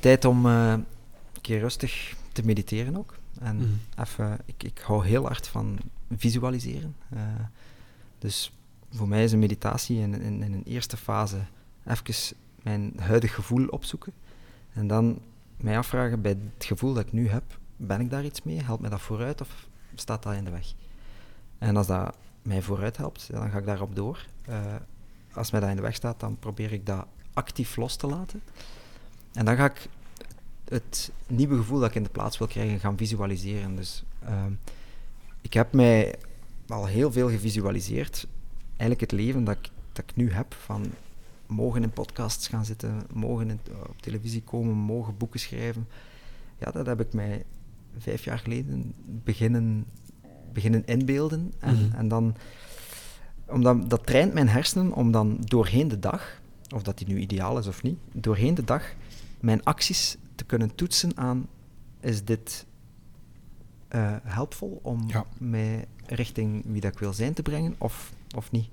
Tijd 0.00 0.24
om 0.24 0.46
eh, 0.46 0.70
een 0.70 1.40
keer 1.40 1.58
rustig 1.60 2.16
te 2.32 2.44
mediteren 2.44 2.96
ook. 2.96 3.14
En 3.40 3.56
Mhm. 3.56 3.66
even, 4.02 4.38
ik, 4.44 4.62
ik 4.62 4.78
hou 4.78 5.06
heel 5.06 5.22
hard 5.26 5.48
van 5.48 5.78
visualiseren. 6.16 6.96
Eh, 7.10 7.20
dus 8.18 8.52
voor 8.92 9.08
mij 9.08 9.24
is 9.24 9.32
een 9.32 9.38
meditatie 9.38 9.98
in, 10.00 10.20
in, 10.20 10.42
in 10.42 10.52
een 10.52 10.64
eerste 10.64 10.96
fase 10.96 11.38
even 11.86 12.36
mijn 12.62 12.92
huidig 12.98 13.34
gevoel 13.34 13.66
opzoeken. 13.66 14.12
En 14.72 14.86
dan 14.86 15.18
mij 15.56 15.78
afvragen 15.78 16.20
bij 16.22 16.36
het 16.56 16.64
gevoel 16.64 16.94
dat 16.94 17.06
ik 17.06 17.12
nu 17.12 17.28
heb, 17.28 17.58
ben 17.76 18.00
ik 18.00 18.10
daar 18.10 18.24
iets 18.24 18.42
mee? 18.42 18.62
Helpt 18.62 18.80
mij 18.80 18.90
dat 18.90 19.00
vooruit 19.00 19.40
of 19.40 19.66
staat 19.94 20.22
dat 20.22 20.34
in 20.34 20.44
de 20.44 20.50
weg? 20.50 20.72
En 21.58 21.76
als 21.76 21.86
dat 21.86 22.16
mij 22.42 22.62
vooruit 22.62 22.96
helpt, 22.96 23.28
dan 23.32 23.50
ga 23.50 23.58
ik 23.58 23.66
daarop 23.66 23.96
door. 23.96 24.26
Eh, 24.44 24.74
als 25.32 25.50
mij 25.50 25.60
dat 25.60 25.70
in 25.70 25.76
de 25.76 25.82
weg 25.82 25.94
staat, 25.94 26.20
dan 26.20 26.38
probeer 26.38 26.72
ik 26.72 26.86
dat 26.86 27.06
actief 27.32 27.76
los 27.76 27.96
te 27.96 28.06
laten. 28.06 28.42
En 29.38 29.44
dan 29.44 29.56
ga 29.56 29.64
ik 29.64 29.88
het 30.68 31.10
nieuwe 31.26 31.56
gevoel 31.56 31.78
dat 31.80 31.88
ik 31.88 31.94
in 31.94 32.02
de 32.02 32.08
plaats 32.08 32.38
wil 32.38 32.46
krijgen 32.46 32.80
gaan 32.80 32.96
visualiseren. 32.96 33.76
Dus 33.76 34.04
ehm, 34.24 34.52
ik 35.40 35.52
heb 35.54 35.72
mij 35.72 36.14
al 36.68 36.86
heel 36.86 37.12
veel 37.12 37.28
gevisualiseerd. 37.30 38.26
Eigenlijk 38.68 39.00
het 39.00 39.12
leven 39.20 39.44
dat 39.44 39.56
ik, 39.56 39.70
dat 39.92 40.04
ik 40.10 40.16
nu 40.16 40.32
heb, 40.32 40.54
van 40.54 40.84
mogen 41.46 41.82
in 41.82 41.90
podcasts 41.90 42.48
gaan 42.48 42.64
zitten, 42.64 43.02
mogen 43.12 43.50
in- 43.50 43.60
op 43.88 44.00
televisie 44.02 44.42
komen, 44.42 44.74
mogen 44.74 45.16
boeken 45.16 45.40
schrijven. 45.40 45.88
Ja, 46.58 46.70
dat 46.70 46.86
heb 46.86 47.00
ik 47.00 47.12
mij 47.12 47.44
vijf 47.98 48.24
jaar 48.24 48.38
geleden 48.38 48.94
beginnen, 49.04 49.84
beginnen 50.52 50.86
inbeelden. 50.86 51.52
En, 51.58 51.74
Mhm. 51.86 51.94
en 51.96 52.08
dan, 52.08 52.34
omdat, 53.46 53.90
dat 53.90 54.06
traint 54.06 54.34
mijn 54.34 54.48
hersenen 54.48 54.92
om 54.92 55.10
dan 55.12 55.36
doorheen 55.40 55.88
de 55.88 55.98
dag, 55.98 56.40
of 56.74 56.82
dat 56.82 56.98
die 56.98 57.06
nu 57.06 57.18
ideaal 57.18 57.58
is 57.58 57.66
of 57.66 57.82
niet, 57.82 57.98
doorheen 58.12 58.54
de 58.54 58.64
dag 58.64 58.82
mijn 59.40 59.64
acties 59.64 60.16
te 60.34 60.44
kunnen 60.44 60.74
toetsen 60.74 61.16
aan, 61.16 61.46
is 62.00 62.24
dit 62.24 62.66
eh 63.88 64.16
helpvol 64.22 64.80
om 64.82 65.04
Ja. 65.06 65.24
mij 65.38 65.84
richting 66.06 66.62
wie 66.66 66.80
dat 66.80 66.92
ik 66.92 66.98
wil 66.98 67.12
zijn 67.12 67.32
te 67.34 67.42
brengen, 67.42 67.74
of, 67.78 68.12
of 68.36 68.50
niet. 68.50 68.68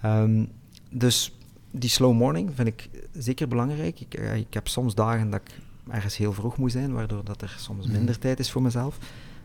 Ehm, 0.00 0.44
dus 0.90 1.36
die 1.70 1.90
slow 1.90 2.12
morning 2.14 2.50
vind 2.54 2.68
ik 2.68 2.88
zeker 3.12 3.48
belangrijk. 3.48 4.00
Ik, 4.00 4.14
eh, 4.14 4.36
ik 4.36 4.54
heb 4.54 4.68
soms 4.68 4.94
dagen 4.94 5.30
dat 5.30 5.40
ik 5.40 5.58
ergens 5.90 6.16
heel 6.16 6.32
vroeg 6.32 6.56
moet 6.56 6.72
zijn, 6.72 6.92
waardoor 6.92 7.24
dat 7.24 7.42
er 7.42 7.54
soms 7.58 7.86
Mhm. 7.86 7.96
minder 7.96 8.18
tijd 8.18 8.38
is 8.38 8.50
voor 8.50 8.62
mezelf. 8.62 8.98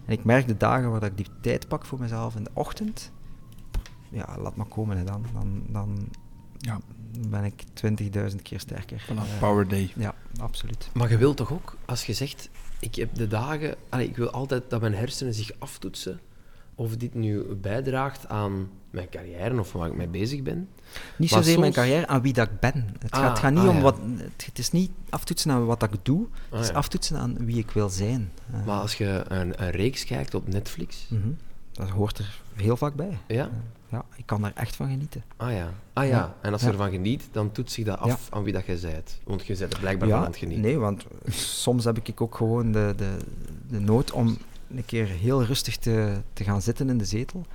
En 0.05 0.13
ik 0.13 0.23
merk 0.23 0.47
de 0.47 0.57
dagen 0.57 0.91
waar 0.91 0.99
dat 0.99 1.09
ik 1.09 1.17
die 1.17 1.27
tijd 1.41 1.67
pak 1.67 1.85
voor 1.85 1.99
mezelf 1.99 2.35
in 2.35 2.43
de 2.43 2.49
ochtend, 2.53 3.11
ja, 4.09 4.37
laat 4.39 4.55
maar 4.55 4.65
komen. 4.65 4.97
Hè, 4.97 5.03
dan, 5.03 5.25
dan, 5.33 5.63
dan 5.69 6.07
Ja, 6.57 6.79
ben 7.29 7.43
ik 7.43 7.63
20.000 8.29 8.41
keer 8.41 8.59
sterker. 8.59 9.01
voilà, 9.09 9.15
Eh, 9.17 9.39
Power 9.39 9.67
Day. 9.67 9.91
Ja, 9.95 10.13
absoluut. 10.39 10.89
Maar 10.93 11.09
je 11.09 11.17
wilt 11.17 11.37
toch 11.37 11.51
ook, 11.53 11.75
als 11.85 12.05
je 12.05 12.13
zegt, 12.13 12.49
ik 12.79 12.95
heb 12.95 13.15
de 13.15 13.27
dagen, 13.27 13.75
allee, 13.89 14.07
ik 14.07 14.15
wil 14.17 14.29
altijd 14.29 14.63
dat 14.69 14.81
mijn 14.81 14.93
hersenen 14.95 15.33
zich 15.33 15.51
aftoetsen 15.59 16.19
of 16.75 16.95
dit 16.97 17.13
nu 17.13 17.43
bijdraagt 17.43 18.27
aan 18.27 18.69
mijn 18.89 19.09
carrière 19.09 19.59
of 19.59 19.71
waar 19.73 19.87
ik 19.87 19.95
mee 19.95 20.07
bezig 20.07 20.41
ben. 20.41 20.69
Niet 21.17 21.29
zozeer 21.29 21.59
mijn 21.59 21.71
carrière, 21.73 22.07
aan 22.07 22.21
wie 22.21 22.33
dat 22.33 22.47
ik 22.47 22.59
ben. 22.59 22.87
Het 22.99 23.11
Ah, 23.11 23.19
gaat, 23.19 23.29
het 23.29 23.39
gaat 23.39 23.51
niet 23.51 23.63
ah, 23.63 23.69
om 23.69 23.75
ja. 23.75 23.81
wat... 23.81 23.97
Het, 24.17 24.45
het 24.45 24.59
is 24.59 24.71
niet 24.71 24.91
aftoetsen 25.09 25.51
aan 25.51 25.65
wat 25.65 25.83
ik 25.83 25.91
doe, 26.01 26.25
Ah, 26.25 26.51
het 26.51 26.61
is 26.61 26.67
ja. 26.67 26.73
aftoetsen 26.73 27.17
aan 27.17 27.45
wie 27.45 27.57
ik 27.57 27.71
wil 27.71 27.89
zijn. 27.89 28.31
Eh, 28.51 28.65
Maar 28.65 28.79
als 28.79 28.95
je 28.95 29.23
een, 29.27 29.63
een 29.63 29.71
reeks 29.71 30.03
kijkt 30.05 30.33
op 30.33 30.47
Netflix, 30.47 31.05
mhm, 31.09 31.27
Dat 31.71 31.89
hoort 31.89 32.17
er 32.17 32.41
heel 32.55 32.77
vaak 32.77 32.93
bij. 32.95 33.17
ja? 33.27 33.49
Ja, 33.89 34.05
ik 34.15 34.25
kan 34.25 34.45
er 34.45 34.51
echt 34.55 34.75
van 34.75 34.89
genieten. 34.89 35.23
Ah 35.37 35.51
ja. 35.51 35.73
Ah 35.93 36.03
ja. 36.05 36.09
Ja. 36.09 36.35
En 36.41 36.51
als 36.51 36.61
je 36.61 36.67
Ja. 36.67 36.73
ervan 36.73 36.91
geniet, 36.91 37.27
dan 37.31 37.51
toetst 37.51 37.73
zich 37.73 37.85
dat 37.85 37.99
af 37.99 38.27
aan 38.29 38.43
wie 38.43 38.53
dat 38.53 38.65
jij 38.65 38.77
bent. 38.81 39.19
Want 39.23 39.45
je 39.45 39.57
bent 39.57 39.73
er 39.73 39.79
blijkbaar 39.79 40.09
van 40.09 40.17
aan 40.17 40.23
het 40.25 40.37
genieten. 40.37 40.63
nee, 40.65 40.77
want 40.77 41.05
soms 41.29 41.83
heb 41.83 41.97
ik 42.03 42.21
ook 42.21 42.35
gewoon 42.35 42.71
de, 42.71 42.93
de, 42.97 43.17
de 43.69 43.79
nood 43.79 44.11
om 44.11 44.37
een 44.75 44.85
keer 44.85 45.05
heel 45.05 45.43
rustig 45.43 45.77
te, 45.77 46.13
te 46.33 46.43
gaan 46.43 46.61
zitten 46.61 46.89
in 46.89 46.97
de 46.97 47.05
zetel 47.05 47.45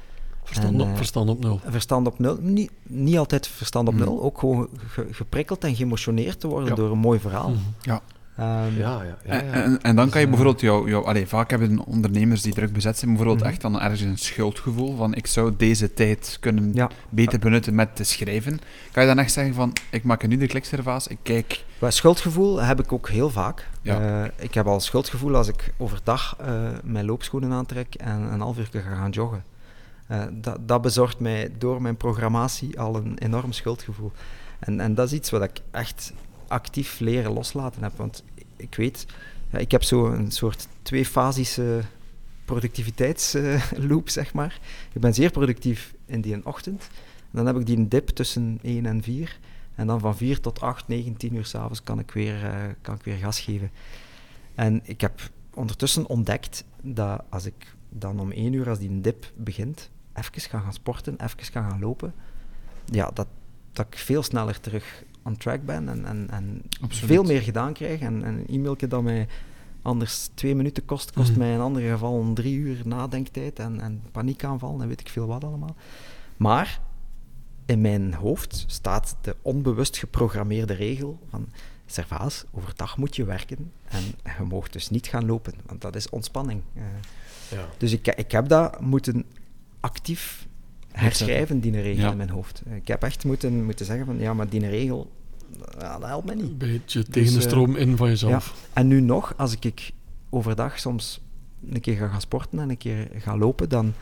Verstand, 0.45 0.75
En, 0.75 0.81
op, 0.81 0.89
eh, 0.89 0.97
verstand 0.97 1.29
op 1.31 1.39
nul. 1.41 1.61
Verstand 1.65 2.07
op 2.07 2.19
nul. 2.19 2.37
Niet, 2.41 2.71
niet 2.83 3.19
altijd 3.19 3.47
verstand 3.47 3.89
op 3.89 3.95
Mhm. 3.95 4.05
nul. 4.05 4.23
Ook 4.23 4.39
gewoon 4.39 4.69
ge- 4.77 5.07
geprikkeld 5.11 5.65
en 5.65 5.75
geëmotioneerd 5.77 6.41
te 6.41 6.47
worden 6.49 6.69
Ja. 6.69 6.75
door 6.75 6.91
een 6.91 6.99
mooi 6.99 7.19
verhaal. 7.21 7.51
Mhm. 7.51 7.59
Ehm, 7.83 7.99
Ja, 8.37 8.67
ja, 8.67 9.03
ja. 9.03 9.17
En, 9.25 9.45
ja. 9.47 9.53
en, 9.53 9.83
en 9.83 9.97
dan 9.97 10.09
kan 10.11 10.21
je 10.21 10.27
Dus, 10.27 10.37
bijvoorbeeld 10.37 10.61
jouw... 10.61 10.89
jouw 10.89 11.05
allee, 11.05 11.27
vaak 11.27 11.51
hebben 11.51 11.85
ondernemers 11.87 12.43
die 12.43 12.55
druk 12.55 12.73
bezet 12.73 12.99
zijn 12.99 13.11
bijvoorbeeld 13.11 13.41
Mhm. 13.41 13.49
echt 13.51 13.61
dan 13.61 13.81
ergens 13.81 14.01
een 14.01 14.19
schuldgevoel 14.19 14.97
van 14.97 15.15
ik 15.15 15.27
zou 15.27 15.55
deze 15.57 15.95
tijd 15.95 16.37
kunnen 16.41 16.71
Ja. 16.75 16.91
beter 17.09 17.39
benutten 17.39 17.75
met 17.75 17.97
te 17.97 18.05
schrijven. 18.05 18.59
Kan 18.93 19.03
je 19.03 19.09
dan 19.09 19.19
echt 19.19 19.33
zeggen 19.33 19.55
van 19.55 19.73
ik 19.91 20.03
maak 20.05 20.27
nu 20.27 20.37
de 20.37 20.47
klikservaas, 20.47 21.07
ik 21.07 21.19
kijk... 21.23 21.65
Maar 21.79 21.93
schuldgevoel 21.93 22.63
heb 22.63 22.81
ik 22.81 22.93
ook 22.93 23.09
heel 23.09 23.31
vaak. 23.31 23.69
Ja. 23.83 24.23
Eh, 24.25 24.31
ik 24.45 24.55
heb 24.55 24.67
al 24.67 24.81
schuldgevoel 24.81 25.35
als 25.37 25.49
ik 25.49 25.73
overdag 25.77 26.37
eh, 26.41 26.63
mijn 26.85 27.05
loopschoenen 27.05 27.53
aantrek 27.53 27.95
en 27.95 28.21
een 28.33 28.41
half 28.41 28.59
uur 28.59 28.69
ga 28.73 28.95
gaan 28.95 29.11
joggen. 29.11 29.45
Eh, 30.07 30.23
dat, 30.33 30.59
dat 30.61 30.83
bezorgt 30.83 31.19
mij 31.19 31.51
door 31.59 31.83
mijn 31.83 31.97
programmatie 31.97 32.81
al 32.81 32.97
een 32.97 33.19
enorm 33.19 33.53
schuldgevoel. 33.53 34.13
En, 34.59 34.81
en 34.81 34.95
dat 34.95 35.07
is 35.07 35.13
iets 35.13 35.31
wat 35.31 35.43
ik 35.43 35.61
echt 35.71 36.13
actief 36.53 37.01
leren 37.01 37.33
loslaten 37.33 37.83
heb. 37.83 37.93
Want 37.97 38.25
ik 38.57 38.75
weet, 38.75 39.07
ja, 39.51 39.59
ik 39.59 39.71
heb 39.71 39.83
zo 39.83 40.07
een 40.07 40.31
soort 40.31 40.69
tweefasische 40.83 41.83
productiviteitsloop, 42.45 44.09
zeg 44.19 44.35
maar. 44.35 44.61
Ik 44.93 45.01
ben 45.01 45.15
zeer 45.15 45.31
productief 45.31 45.95
in 46.07 46.21
die 46.21 46.47
ochtend. 46.47 46.89
Dan 47.31 47.47
heb 47.47 47.57
ik 47.57 47.67
die 47.67 47.89
dip 47.89 48.09
tussen 48.09 48.59
1 48.63 48.87
en 48.87 49.03
4. 49.03 49.39
En 49.75 49.87
dan 49.87 50.01
van 50.01 50.17
4 50.17 50.41
tot 50.41 50.61
8, 50.61 50.89
9, 50.89 51.17
10 51.17 51.35
uur 51.35 51.45
s'avonds 51.45 51.83
kan, 51.83 51.99
ik 51.99 52.11
weer, 52.11 52.45
eh, 52.45 52.55
kan 52.81 52.95
ik 52.95 53.03
weer 53.03 53.17
gas 53.17 53.41
geven. 53.41 53.71
En 54.55 54.81
ik 54.85 55.01
heb 55.01 55.21
ondertussen 55.55 56.07
ontdekt 56.07 56.65
dat 56.81 57.23
als 57.29 57.45
ik 57.45 57.75
dan 57.89 58.21
om 58.21 58.33
1 58.33 58.53
uur, 58.53 58.69
als 58.69 58.79
die 58.79 59.01
dip 59.01 59.33
begint, 59.37 59.91
even 60.15 60.41
ga 60.41 60.59
gaan 60.59 60.73
sporten, 60.73 61.25
even 61.25 61.45
ga 61.45 61.69
gaan 61.69 61.81
lopen, 61.81 62.15
ja, 62.85 63.11
dat, 63.15 63.27
dat 63.73 63.87
ik 63.87 63.99
veel 63.99 64.23
sneller 64.23 64.61
terug 64.61 65.03
on 65.23 65.37
track 65.37 65.65
ben 65.65 65.89
en, 65.89 66.05
en, 66.07 66.27
en 66.31 66.63
veel 66.89 67.23
meer 67.23 67.43
gedaan 67.43 67.73
krijg. 67.73 68.01
En, 68.01 68.25
en 68.25 68.35
een 68.35 68.47
e-mailtje 68.49 68.89
dat 68.89 69.03
mij 69.03 69.29
anders 69.83 70.31
twee 70.35 70.55
minuten 70.55 70.85
kost, 70.85 71.13
kost 71.13 71.31
Mhm. 71.31 71.39
mij 71.39 71.53
in 71.53 71.61
andere 71.61 71.91
gevallen 71.91 72.35
drie 72.35 72.55
uur 72.57 72.81
nadenktijd 72.85 73.59
en, 73.59 73.81
en 73.81 74.03
paniekaanval 74.13 74.81
en 74.81 74.89
weet 74.89 75.01
ik 75.01 75.09
veel 75.09 75.27
wat 75.27 75.45
allemaal. 75.45 75.77
Maar 76.37 76.81
in 77.67 77.81
mijn 77.81 78.15
hoofd 78.15 78.65
staat 78.67 79.17
de 79.21 79.37
onbewust 79.43 79.97
geprogrammeerde 79.97 80.73
regel 80.73 81.19
van 81.31 81.49
Servaas, 81.87 82.45
overdag 82.51 82.97
moet 82.97 83.17
je 83.17 83.25
werken 83.25 83.73
en 83.89 84.03
je 84.39 84.45
mag 84.45 84.69
dus 84.69 84.91
niet 84.91 85.07
gaan 85.07 85.27
lopen, 85.27 85.55
want 85.67 85.81
dat 85.81 85.97
is 85.97 86.09
ontspanning. 86.11 86.63
Eh, 86.75 86.83
Ja. 87.51 87.65
dus 87.79 87.93
ik, 87.93 88.07
ik 88.07 88.33
heb 88.33 88.49
dat 88.49 88.81
moeten 88.81 89.25
actief 89.81 90.47
herschrijven, 90.93 91.61
die 91.61 91.73
regel 91.81 92.03
Ja. 92.05 92.11
in 92.11 92.17
mijn 92.17 92.31
hoofd. 92.31 92.63
Ik 92.75 92.89
heb 92.89 93.03
echt 93.03 93.25
moeten, 93.25 93.65
moeten 93.65 93.87
zeggen 93.87 94.07
van, 94.07 94.19
ja, 94.19 94.35
maar 94.35 94.49
die 94.49 94.69
regel, 94.69 95.11
ja, 95.79 95.99
dat 95.99 96.09
helpt 96.09 96.27
me 96.27 96.35
niet. 96.35 96.45
Een 96.51 96.57
beetje 96.59 97.03
tegen 97.03 97.13
de 97.13 97.21
Dus, 97.21 97.35
eh, 97.45 97.51
stroom 97.51 97.77
in 97.77 97.97
van 97.97 98.09
jezelf. 98.09 98.55
En 98.73 98.87
nu 98.89 99.01
nog, 99.01 99.35
als 99.37 99.53
ik, 99.53 99.65
ik 99.65 99.91
overdag 100.31 100.79
soms 100.79 101.21
een 101.71 101.81
keer 101.81 101.97
ga 101.97 102.09
gaan 102.09 102.21
sporten 102.21 102.59
en 102.59 102.71
een 102.71 102.77
keer 102.77 103.09
ga 103.19 103.37
lopen, 103.37 103.69
dan, 103.69 103.93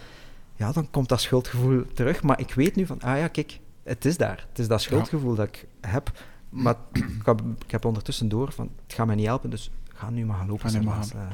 ja, 0.56 0.72
dan 0.72 0.90
komt 0.90 1.08
dat 1.08 1.20
schuldgevoel 1.20 1.84
terug. 1.94 2.22
Maar 2.22 2.40
ik 2.40 2.54
weet 2.54 2.76
nu 2.76 2.86
van, 2.86 3.00
ah 3.00 3.18
ja, 3.18 3.28
kijk, 3.28 3.58
het 3.82 4.04
is 4.04 4.16
daar. 4.16 4.46
Het 4.48 4.58
is 4.58 4.68
dat 4.68 4.82
schuldgevoel 4.82 5.34
dat 5.34 5.46
ik 5.46 5.66
heb. 5.80 6.10
Maar 6.48 6.74
ik 6.92 7.04
heb, 7.24 7.42
ik 7.64 7.70
heb 7.70 7.84
ondertussen 7.84 8.28
door 8.28 8.52
van, 8.52 8.70
het 8.86 8.94
gaat 8.94 9.06
mij 9.06 9.14
niet 9.16 9.26
helpen, 9.26 9.50
dus 9.50 9.70
ga 9.88 10.10
nu 10.10 10.24
maar 10.24 10.36
gaan 10.36 10.48
lopen. 10.48 10.70
Ga 10.70 10.78
nu 10.78 10.84
maar 10.84 11.04
Servaas. 11.04 11.32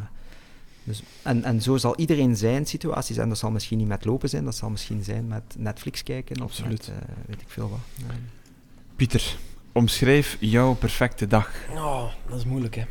Dus, 0.86 1.02
en, 1.22 1.44
en 1.44 1.62
zo 1.62 1.76
zal 1.76 1.96
iedereen 1.96 2.36
zijn 2.36 2.66
situatie 2.66 3.14
zijn. 3.14 3.28
Dat 3.28 3.38
zal 3.38 3.50
misschien 3.50 3.78
niet 3.78 3.88
met 3.88 4.04
lopen 4.04 4.28
zijn, 4.28 4.44
dat 4.44 4.54
zal 4.54 4.70
misschien 4.70 5.04
zijn 5.04 5.26
met 5.26 5.54
Netflix 5.58 6.02
kijken 6.02 6.36
of 6.36 6.50
Absoluut. 6.50 6.70
met, 6.70 6.88
eh, 6.88 7.14
weet 7.26 7.40
ik 7.40 7.48
veel 7.48 7.68
wat. 7.68 7.78
Eh, 8.08 8.14
Pieter, 8.96 9.36
omschrijf 9.72 10.36
jouw 10.40 10.74
perfecte 10.74 11.26
dag. 11.26 11.50
Oh, 11.70 12.12
dat 12.28 12.38
is 12.38 12.44
moeilijk, 12.44 12.74
hè. 12.74 12.84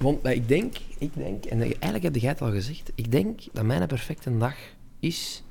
Want 0.00 0.24
eh, 0.24 0.34
ik 0.34 0.48
denk, 0.48 0.76
ik 0.98 1.14
denk, 1.14 1.44
en 1.44 1.60
eigenlijk 1.60 2.02
heb 2.02 2.16
jij 2.16 2.30
het 2.30 2.42
al 2.42 2.50
gezegd, 2.50 2.92
ik 2.94 3.10
denk 3.10 3.40
dat 3.52 3.64
mijn 3.64 3.86
perfecte 3.86 4.36
dag 4.38 4.54
is 5.00 5.42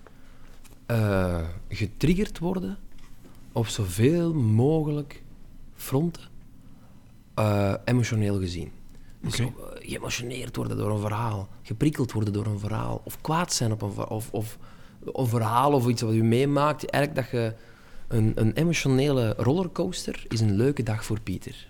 eh, 0.86 1.48
getriggerd 1.68 2.40
worden 2.40 2.78
op 3.52 3.68
zoveel 3.68 4.34
mogelijk 4.34 5.24
fronten, 5.76 6.24
eh, 7.34 7.74
emotioneel 7.86 8.40
gezien. 8.40 8.72
Dus 9.22 9.39
op, 9.39 9.59
eh, 9.59 9.89
geëmotioneerd 9.89 10.55
worden 10.55 10.78
door 10.78 10.91
een 10.91 10.99
verhaal, 10.99 11.47
geprikkeld 11.63 12.11
worden 12.11 12.34
door 12.34 12.45
een 12.45 12.59
verhaal, 12.59 13.01
of 13.03 13.22
kwaad 13.22 13.53
zijn 13.53 13.72
op 13.72 13.82
een 13.82 13.93
verhaal, 13.93 14.15
of, 14.15 14.30
of 14.32 14.57
een 15.13 15.28
verhaal 15.28 15.72
of 15.72 15.88
iets 15.88 16.01
wat 16.01 16.13
u 16.13 16.24
meemaakt. 16.24 16.86
Eigenlijk 16.86 17.32
dat 17.32 17.41
je 17.41 17.53
een, 18.07 18.32
een 18.36 18.53
emotionele 18.53 19.34
rollercoaster 19.38 20.24
is 20.28 20.39
een 20.39 20.55
leuke 20.55 20.84
dag 20.84 21.05
voor 21.05 21.20
Pieter. 21.20 21.67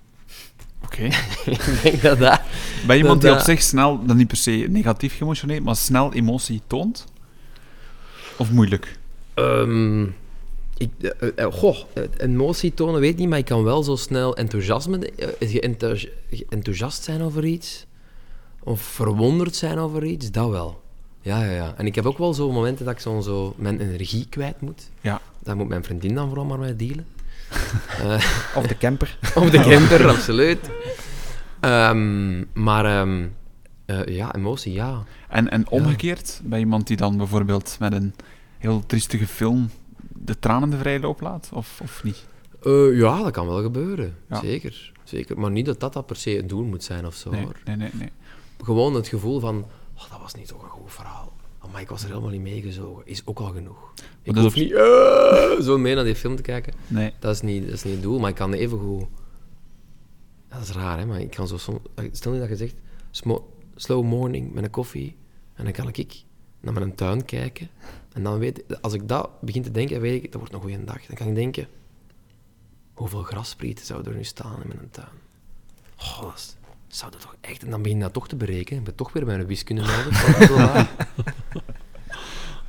Oké. 0.83 1.03
ik 1.45 1.79
denk 1.83 2.01
dat 2.01 2.19
dat... 2.19 2.41
Ben 2.87 2.95
je 2.95 3.01
iemand 3.01 3.21
die 3.21 3.31
op 3.31 3.39
zich 3.39 3.61
snel, 3.61 4.05
dan 4.05 4.17
niet 4.17 4.27
per 4.27 4.37
se 4.37 4.65
negatief 4.69 5.17
geëmotioneerd, 5.17 5.63
maar 5.63 5.75
snel 5.75 6.13
emotie 6.13 6.61
toont? 6.67 7.05
Of 8.37 8.51
moeilijk? 8.51 8.97
Ehm, 9.33 10.05
ik, 10.79 10.91
eh, 11.01 11.29
eh, 11.35 11.53
goh, 11.53 11.77
eh, 11.93 12.03
emotie 12.17 12.73
tonen 12.73 12.99
weet 12.99 13.11
ik 13.11 13.17
niet, 13.17 13.29
maar 13.29 13.37
ik 13.37 13.45
kan 13.45 13.63
wel 13.63 13.83
zo 13.83 13.95
snel 13.95 14.35
enthousiasme, 14.35 15.11
enthousiast 16.49 17.03
zijn 17.03 17.21
over 17.21 17.45
iets. 17.45 17.85
Of 18.63 18.81
verwonderd 18.81 19.55
zijn 19.55 19.77
over 19.77 20.03
iets, 20.03 20.31
dat 20.31 20.49
wel. 20.49 20.81
Ja, 21.21 21.43
ja, 21.43 21.51
ja. 21.51 21.73
En 21.77 21.85
ik 21.85 21.95
heb 21.95 22.05
ook 22.05 22.17
wel 22.17 22.33
zo 22.33 22.51
momenten 22.51 22.85
dat 22.85 22.93
ik 22.93 22.99
zo, 22.99 23.19
zo 23.19 23.53
mijn 23.57 23.79
energie 23.79 24.27
kwijt 24.29 24.61
moet. 24.61 24.89
Ja. 25.01 25.21
Daar 25.43 25.55
moet 25.55 25.67
mijn 25.67 25.83
vriendin 25.83 26.15
dan 26.15 26.27
vooral 26.27 26.45
maar 26.45 26.59
mee 26.59 26.75
dealen. 26.75 27.05
Of 28.59 28.67
de 28.67 28.77
camper. 28.77 29.17
Op 29.35 29.51
de 29.51 29.59
camper, 29.59 30.07
absoluut. 30.15 30.69
Ehm, 31.59 32.43
maar 32.53 32.85
ehm, 32.85 33.25
eh, 33.85 34.05
ja, 34.05 34.35
emotie, 34.35 34.73
ja. 34.73 35.03
En, 35.29 35.49
en 35.49 35.69
omgekeerd, 35.69 36.41
je 36.49 36.57
iemand 36.57 36.87
die 36.87 36.97
dan 36.97 37.17
bijvoorbeeld 37.17 37.75
met 37.79 37.93
een 37.93 38.13
heel 38.57 38.83
triestige 38.85 39.27
film 39.27 39.69
de 40.23 40.39
tranen 40.39 40.69
de 40.69 40.77
vrije 40.77 40.99
loop 40.99 41.21
laat? 41.21 41.49
Of, 41.53 41.79
of 41.81 42.03
niet? 42.03 42.25
Eh, 42.63 42.97
ja, 42.97 43.23
dat 43.23 43.31
kan 43.31 43.47
wel 43.47 43.61
gebeuren. 43.61 44.15
Ja. 44.29 44.39
Zeker, 44.39 44.91
zeker. 45.03 45.39
Maar 45.39 45.51
niet 45.51 45.65
dat 45.65 45.79
dat, 45.79 45.93
dat 45.93 46.05
per 46.05 46.15
se 46.15 46.29
het 46.29 46.49
doel 46.49 46.63
moet 46.63 46.83
zijn 46.83 47.05
of 47.05 47.15
zo. 47.15 47.29
Nee, 47.29 47.43
hoor. 47.43 47.61
nee, 47.65 47.75
nee. 47.75 47.89
nee. 47.93 48.09
Gewoon 48.63 48.93
het 48.93 49.07
gevoel 49.07 49.39
van, 49.39 49.65
oh, 49.95 50.09
dat 50.09 50.19
was 50.21 50.33
niet 50.33 50.47
toch 50.47 50.63
een 50.63 50.69
goed 50.69 50.91
verhaal. 50.93 51.33
Maar 51.71 51.81
ik 51.81 51.89
was 51.89 52.03
er 52.03 52.09
helemaal 52.09 52.29
niet 52.29 52.41
meegezogen. 52.41 53.05
Is 53.05 53.21
ook 53.25 53.39
al 53.39 53.51
genoeg. 53.51 53.93
Ik 54.21 54.35
hoef 54.35 54.55
niet 54.55 54.71
eh, 54.71 55.59
zo 55.59 55.77
mee 55.77 55.95
naar 55.95 56.03
die 56.03 56.15
film 56.15 56.35
te 56.35 56.41
kijken. 56.41 56.73
nee. 56.87 57.13
Dat 57.19 57.35
is 57.35 57.41
niet, 57.41 57.65
dat 57.65 57.73
is 57.73 57.83
niet 57.83 57.93
het 57.93 58.03
doel, 58.03 58.19
maar 58.19 58.29
ik 58.29 58.35
kan 58.35 58.53
even 58.53 58.79
goed... 58.79 59.05
Dat 60.47 60.61
is 60.61 60.71
raar, 60.71 60.97
hè, 60.97 61.05
maar 61.05 61.21
ik 61.21 61.29
kan 61.31 61.47
zo 61.47 61.57
soms... 61.57 61.79
Stel 62.11 62.31
nu 62.31 62.39
dat 62.39 62.49
je 62.49 62.55
zegt, 62.55 62.75
slow 63.75 64.03
morning 64.03 64.53
met 64.53 64.63
een 64.63 64.69
koffie, 64.69 65.15
en 65.53 65.63
dan 65.63 65.73
kan 65.73 65.87
ik 65.91 66.23
naar 66.59 66.73
mijn 66.73 66.95
tuin 66.95 67.25
kijken. 67.25 67.69
En 68.13 68.23
dan 68.23 68.39
weet 68.39 68.57
ik, 68.59 68.77
als 68.81 68.93
ik 68.93 69.07
dat 69.07 69.29
begin 69.41 69.61
te 69.63 69.71
denken, 69.71 70.01
weet 70.01 70.23
ik, 70.23 70.31
dat 70.31 70.39
wordt 70.41 70.53
een 70.53 70.61
goede 70.61 70.83
dag. 70.83 71.05
Dan 71.05 71.15
kan 71.17 71.27
ik 71.27 71.35
denken, 71.35 71.67
hoeveel 72.93 73.23
grassprieten 73.23 73.85
zouden 73.85 74.11
er 74.11 74.17
nu 74.17 74.23
staan 74.23 74.61
in 74.61 74.67
mijn 74.67 74.89
tuin? 74.91 75.07
Oh, 75.99 76.21
dat 76.21 76.33
is- 76.35 76.55
zou 76.87 77.11
dat 77.11 77.21
toch 77.21 77.35
echt... 77.41 77.63
En 77.63 77.69
dan 77.69 77.81
begin 77.81 77.97
je 77.97 78.03
dat 78.03 78.13
toch 78.13 78.27
te 78.27 78.35
berekenen. 78.35 78.79
Ik 78.79 78.85
ben 78.85 78.95
toch 78.95 79.13
weer 79.13 79.25
bij 79.25 79.35
een 79.39 79.45
wiskunde 79.45 79.81
nodig. 79.81 80.87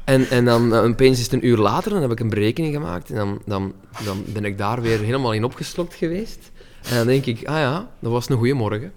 En, 0.04 0.28
en 0.30 0.44
dan 0.44 0.74
eh, 0.74 0.82
opeens 0.82 1.18
is 1.18 1.24
het 1.24 1.32
een 1.32 1.46
uur 1.46 1.56
later, 1.56 1.90
dan 1.90 2.02
heb 2.02 2.10
ik 2.10 2.20
een 2.20 2.28
berekening 2.28 2.74
gemaakt. 2.74 3.10
En 3.10 3.16
dan, 3.16 3.42
dan, 3.46 3.72
dan 4.04 4.24
ben 4.26 4.44
ik 4.44 4.58
daar 4.58 4.82
weer 4.82 4.98
helemaal 4.98 5.32
in 5.32 5.44
opgeslokt 5.44 5.94
geweest. 5.94 6.50
En 6.82 6.96
dan 6.96 7.06
denk 7.06 7.24
ik, 7.26 7.38
ah 7.46 7.56
ja, 7.58 7.90
dat 7.98 8.12
was 8.12 8.28
een 8.28 8.36
goede 8.36 8.54
morgen. 8.54 8.92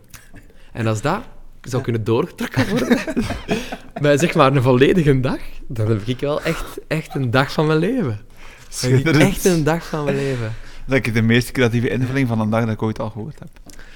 En 0.71 0.87
als 0.87 1.01
dat 1.01 1.21
zou 1.61 1.83
kunnen 1.83 2.03
doorgetrokken 2.03 2.69
worden, 2.69 2.97
bij 4.01 4.17
zeg 4.17 4.33
maar 4.33 4.55
een 4.55 4.61
volledige 4.61 5.19
dag, 5.19 5.39
dan 5.67 5.87
heb 5.87 6.01
ik 6.05 6.19
wel 6.19 6.41
echt, 6.41 6.79
echt 6.87 7.15
een 7.15 7.31
dag 7.31 7.51
van 7.51 7.67
mijn 7.67 7.79
leven. 7.79 8.19
Echt 9.03 9.45
een 9.45 9.63
dag 9.63 9.85
van 9.85 10.03
mijn 10.03 10.15
leven. 10.15 10.53
Dat 10.85 10.95
ik 10.97 11.13
de 11.13 11.21
meest 11.21 11.51
creatieve 11.51 11.89
invulling 11.89 12.27
van 12.27 12.39
een 12.39 12.49
dag 12.49 12.61
dat 12.65 12.73
ik 12.73 12.81
ooit 12.81 12.99
al 12.99 13.09
gehoord 13.09 13.39
heb. 13.39 13.49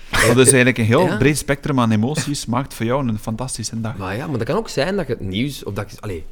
Dat 0.09 0.37
is 0.37 0.45
eigenlijk 0.55 0.77
een 0.77 0.85
heel 0.85 1.05
Ja. 1.05 1.17
breed 1.17 1.37
spectrum 1.37 1.79
aan 1.79 1.91
emoties 1.91 2.45
maakt 2.45 2.73
voor 2.73 2.85
jou 2.85 3.07
een 3.07 3.19
fantastische 3.19 3.81
dag. 3.81 3.97
Maar 3.97 4.15
ja, 4.15 4.27
maar 4.27 4.37
dat 4.37 4.47
kan 4.47 4.55
ook 4.57 4.69
zijn 4.69 4.95
dat 4.95 5.07
je 5.07 5.13
het 5.13 5.21
nieuws... 5.21 5.63
Of 5.63 5.73
dat 5.73 5.91
je, 5.91 5.97
allee, 5.99 6.25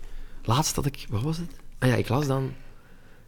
laatst 0.43 0.75
had 0.75 0.85
ik... 0.85 1.05
Wat 1.09 1.21
was 1.21 1.37
het? 1.37 1.51
Ah 1.79 1.89
ja, 1.89 1.95
ik 1.95 2.09
las 2.09 2.27
dan 2.27 2.51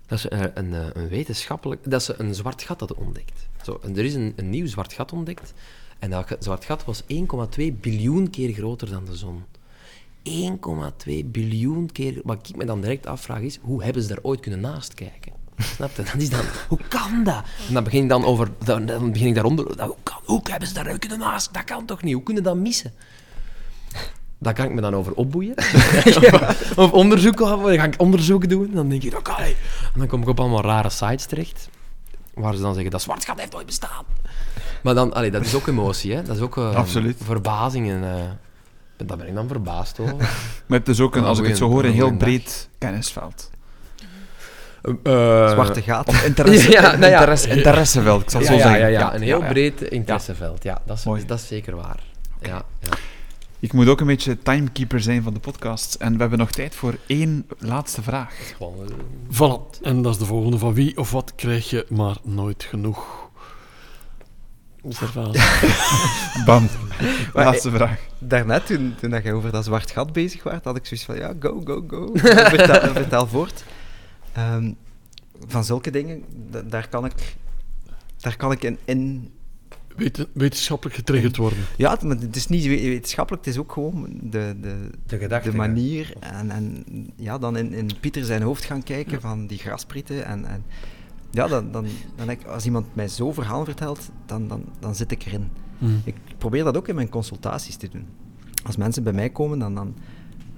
dat 0.06 0.20
ze 0.20 0.52
een, 0.54 0.74
eh, 0.74 0.86
een 0.94 1.08
wetenschappelijk... 1.10 1.92
Dat 1.92 2.04
ze 2.04 2.16
een 2.18 2.36
zwart 2.36 2.62
gat 2.64 2.80
hadden 2.80 2.98
ontdekt. 2.98 3.48
Zo, 3.62 3.80
en 3.84 3.98
er 3.98 4.06
is 4.06 4.14
een, 4.14 4.34
een 4.36 4.50
nieuw 4.50 4.68
zwart 4.68 4.94
gat 4.94 5.12
ontdekt. 5.14 5.54
En 6.00 6.10
dat 6.10 6.36
zwart 6.40 6.66
gat 6.66 6.86
was 6.86 7.04
1,2 7.04 7.08
biljoen 7.82 8.30
keer 8.30 8.54
groter 8.54 8.90
dan 8.90 9.06
de 9.06 9.16
zon. 9.16 9.44
1,2 11.06 11.26
biljoen 11.26 11.92
keer... 11.92 12.22
Wat 12.24 12.50
ik 12.50 12.56
me 12.56 12.66
dan 12.66 12.82
direct 12.82 13.06
afvraag 13.06 13.40
is, 13.40 13.60
hoe 13.62 13.84
hebben 13.84 14.02
ze 14.02 14.08
daar 14.08 14.20
ooit 14.22 14.40
kunnen 14.40 14.60
naast 14.60 14.94
kijken? 14.94 15.32
Snap 15.58 15.96
je? 15.96 16.04
Dat 16.04 16.16
is 16.16 16.30
dan, 16.30 16.46
hoe 16.68 16.80
kan 16.88 17.24
dat? 17.24 17.44
En 17.68 17.74
dan 17.74 17.84
begin 17.84 18.04
ik 18.04 18.10
dan 18.10 18.26
over, 18.26 18.50
dan, 18.64 18.86
dan 18.86 19.12
begin 19.12 19.28
ik 19.28 19.34
daaronder, 19.34 19.78
dan, 19.78 19.88
hoe, 19.88 19.96
kan, 20.04 20.18
hoe 20.24 20.42
hebben 20.44 20.68
ze 20.68 20.74
daar 20.74 21.00
kunnen 21.00 21.20
naast? 21.20 21.54
Dat 21.54 21.64
kan 21.64 21.86
toch 21.86 22.04
niet? 22.04 22.14
Hoe 22.14 22.24
kunnen 22.24 22.44
dat 22.44 22.56
missen? 22.56 22.94
daar 24.40 24.54
kan 24.54 24.66
ik 24.66 24.72
me 24.72 24.82
dan 24.82 24.96
over 24.96 25.14
opboeien. 25.14 25.56
of, 26.18 26.78
of 26.78 26.92
onderzoek, 26.92 27.38
dan 27.38 27.78
ga 27.78 27.84
ik 27.84 27.94
onderzoek 27.98 28.50
doen. 28.50 28.72
Dan 28.74 28.90
denk 28.90 29.04
ik, 29.04 29.18
oké. 29.18 29.42
En 29.42 29.56
dan 29.96 30.08
kom 30.08 30.22
ik 30.22 30.28
op 30.28 30.40
allemaal 30.40 30.62
rare 30.62 30.90
sites 30.90 31.26
terecht. 31.26 31.70
Waar 32.34 32.56
ze 32.56 32.62
dan 32.62 32.74
zeggen, 32.74 32.92
dat 32.92 33.02
zwart 33.02 33.26
gat 33.26 33.40
heeft 33.40 33.54
nooit 33.54 33.66
bestaan. 33.66 34.06
Maar 34.84 34.94
dan, 34.94 35.14
allee, 35.14 35.32
dat 35.32 35.46
is 35.46 35.56
ook 35.56 35.68
emotie, 35.68 36.14
hè. 36.14 36.24
Dat 36.24 36.36
is 36.36 36.42
ook 36.42 36.58
Absoluut. 36.58 37.18
verbazing. 37.24 37.90
En, 37.90 38.04
eh, 38.04 38.22
daar 39.06 39.18
ben 39.18 39.28
ik 39.28 39.36
dan 39.36 39.48
verbaasd 39.48 40.00
over. 40.00 40.16
Maar 40.68 40.80
het 40.80 40.88
is 40.88 41.00
ook, 41.00 41.16
een, 41.16 41.24
als 41.24 41.40
ik 41.40 41.46
het 41.46 41.58
zo 41.58 41.70
hoor, 41.70 41.84
een 41.84 41.92
heel 41.92 42.18
breed 42.18 42.70
kennisveld. 42.78 43.50
Zwarte 45.04 45.82
gaten. 45.82 46.26
Interesse, 46.26 46.72
Ja, 46.82 46.82
nou 46.82 47.00
ja. 47.12 47.20
interesse, 47.20 47.50
interesseveld, 47.50 48.22
ik 48.22 48.30
zal 48.30 48.40
het 48.40 48.50
ja, 48.50 48.56
zo 48.56 48.62
ja, 48.62 48.70
zeggen. 48.70 48.92
ja, 48.92 49.00
ja, 49.00 49.16
een 49.16 49.22
heel 49.22 49.40
ja, 49.40 49.46
ja. 49.46 49.52
breed 49.52 49.82
interesseveld. 49.82 50.64
Ja, 50.64 50.82
dat, 50.86 50.98
is, 50.98 51.04
Mooi. 51.04 51.26
dat 51.26 51.40
is 51.40 51.48
zeker 51.48 51.76
waar. 51.76 52.04
Ja, 52.42 52.64
ja. 52.80 52.90
Ik 53.60 53.74
moet 53.74 53.88
ook 53.88 54.00
een 54.00 54.08
beetje 54.08 54.38
timekeeper 54.38 55.02
zijn 55.02 55.24
van 55.24 55.34
de 55.34 55.40
podcast. 55.40 55.96
En 55.96 56.14
we 56.14 56.20
hebben 56.20 56.40
nog 56.40 56.52
tijd 56.52 56.76
voor 56.76 56.98
één 57.08 57.48
laatste 57.58 58.02
vraag. 58.02 58.54
Gewoon, 58.58 58.76
eh, 58.84 58.96
Voilà. 59.34 59.82
En 59.82 60.02
dat 60.02 60.14
is 60.14 60.20
de 60.20 60.26
volgende. 60.26 60.58
Van 60.58 60.74
wie 60.74 60.98
of 60.98 61.12
wat 61.12 61.34
krijg 61.36 61.70
je 61.70 61.86
maar 61.90 62.18
nooit 62.24 62.64
genoeg? 62.64 63.27
Observatie. 64.82 65.42
Bam. 66.46 66.68
Maar, 67.34 67.46
Laatste 67.46 67.72
vraag. 67.72 68.00
Daarnet, 68.20 68.66
toen, 68.66 68.96
toen 69.00 69.10
dat 69.10 69.24
jij 69.24 69.34
over 69.34 69.52
dat 69.52 69.66
zwart 69.66 69.92
gat 69.92 70.14
bezig 70.14 70.44
was, 70.44 70.54
had 70.64 70.76
ik 70.76 70.86
zoiets 70.86 71.06
van, 71.06 71.16
ja, 71.16 71.34
go, 71.40 71.62
go, 71.66 71.84
go. 71.88 72.10
vertel, 72.56 72.94
vertel 72.94 73.28
voort. 73.28 73.64
Ehm, 74.34 74.72
van 75.48 75.64
zulke 75.64 75.90
dingen, 75.92 76.24
da- 76.52 76.62
daar 76.62 76.88
kan 76.90 77.06
ik, 77.06 77.36
daar 78.18 78.36
kan 78.38 78.52
ik 78.52 78.64
in, 78.64 78.78
in... 78.86 79.32
Weten- 79.96 80.28
wetenschappelijk 80.34 80.96
getriggerd 80.96 81.38
worden. 81.38 81.60
Ja, 81.78 81.98
maar 82.02 82.16
het 82.18 82.36
is 82.36 82.48
niet 82.48 82.64
we- 82.64 82.70
wetenschappelijk, 82.70 83.46
het 83.46 83.54
is 83.54 83.60
ook 83.62 83.72
gewoon 83.72 84.08
de, 84.22 84.56
de, 84.62 84.90
De 85.06 85.18
gedachte. 85.18 85.50
de 85.52 85.56
manier. 85.58 86.14
En, 86.20 86.52
en 86.52 86.84
ja, 87.16 87.38
dan 87.38 87.58
in, 87.58 87.74
in 87.74 87.90
Pieter 88.00 88.26
zijn 88.26 88.42
hoofd 88.42 88.66
gaan 88.66 88.84
kijken 88.84 89.22
van 89.22 89.48
die 89.48 89.58
grasprieten. 89.58 90.26
En, 90.26 90.46
en 90.46 90.64
ja, 91.32 91.48
dan, 91.48 91.72
dan, 91.72 91.86
dan 92.16 92.30
ik, 92.30 92.44
als 92.46 92.66
iemand 92.66 92.96
mij 92.96 93.10
zo'n 93.10 93.34
verhaal 93.34 93.66
vertelt, 93.66 94.10
dan, 94.26 94.48
dan, 94.48 94.64
dan 94.80 94.96
zit 94.96 95.12
ik 95.12 95.26
erin. 95.26 95.50
Mm. 95.78 96.02
Ik 96.04 96.16
probeer 96.38 96.64
dat 96.64 96.78
ook 96.78 96.88
in 96.88 96.96
mijn 96.96 97.10
consultaties 97.10 97.76
te 97.76 97.90
doen. 97.90 98.06
Als 98.64 98.78
mensen 98.78 99.04
bij 99.04 99.14
mij 99.14 99.30
komen, 99.30 99.60
dan, 99.60 99.76
dan 99.76 99.96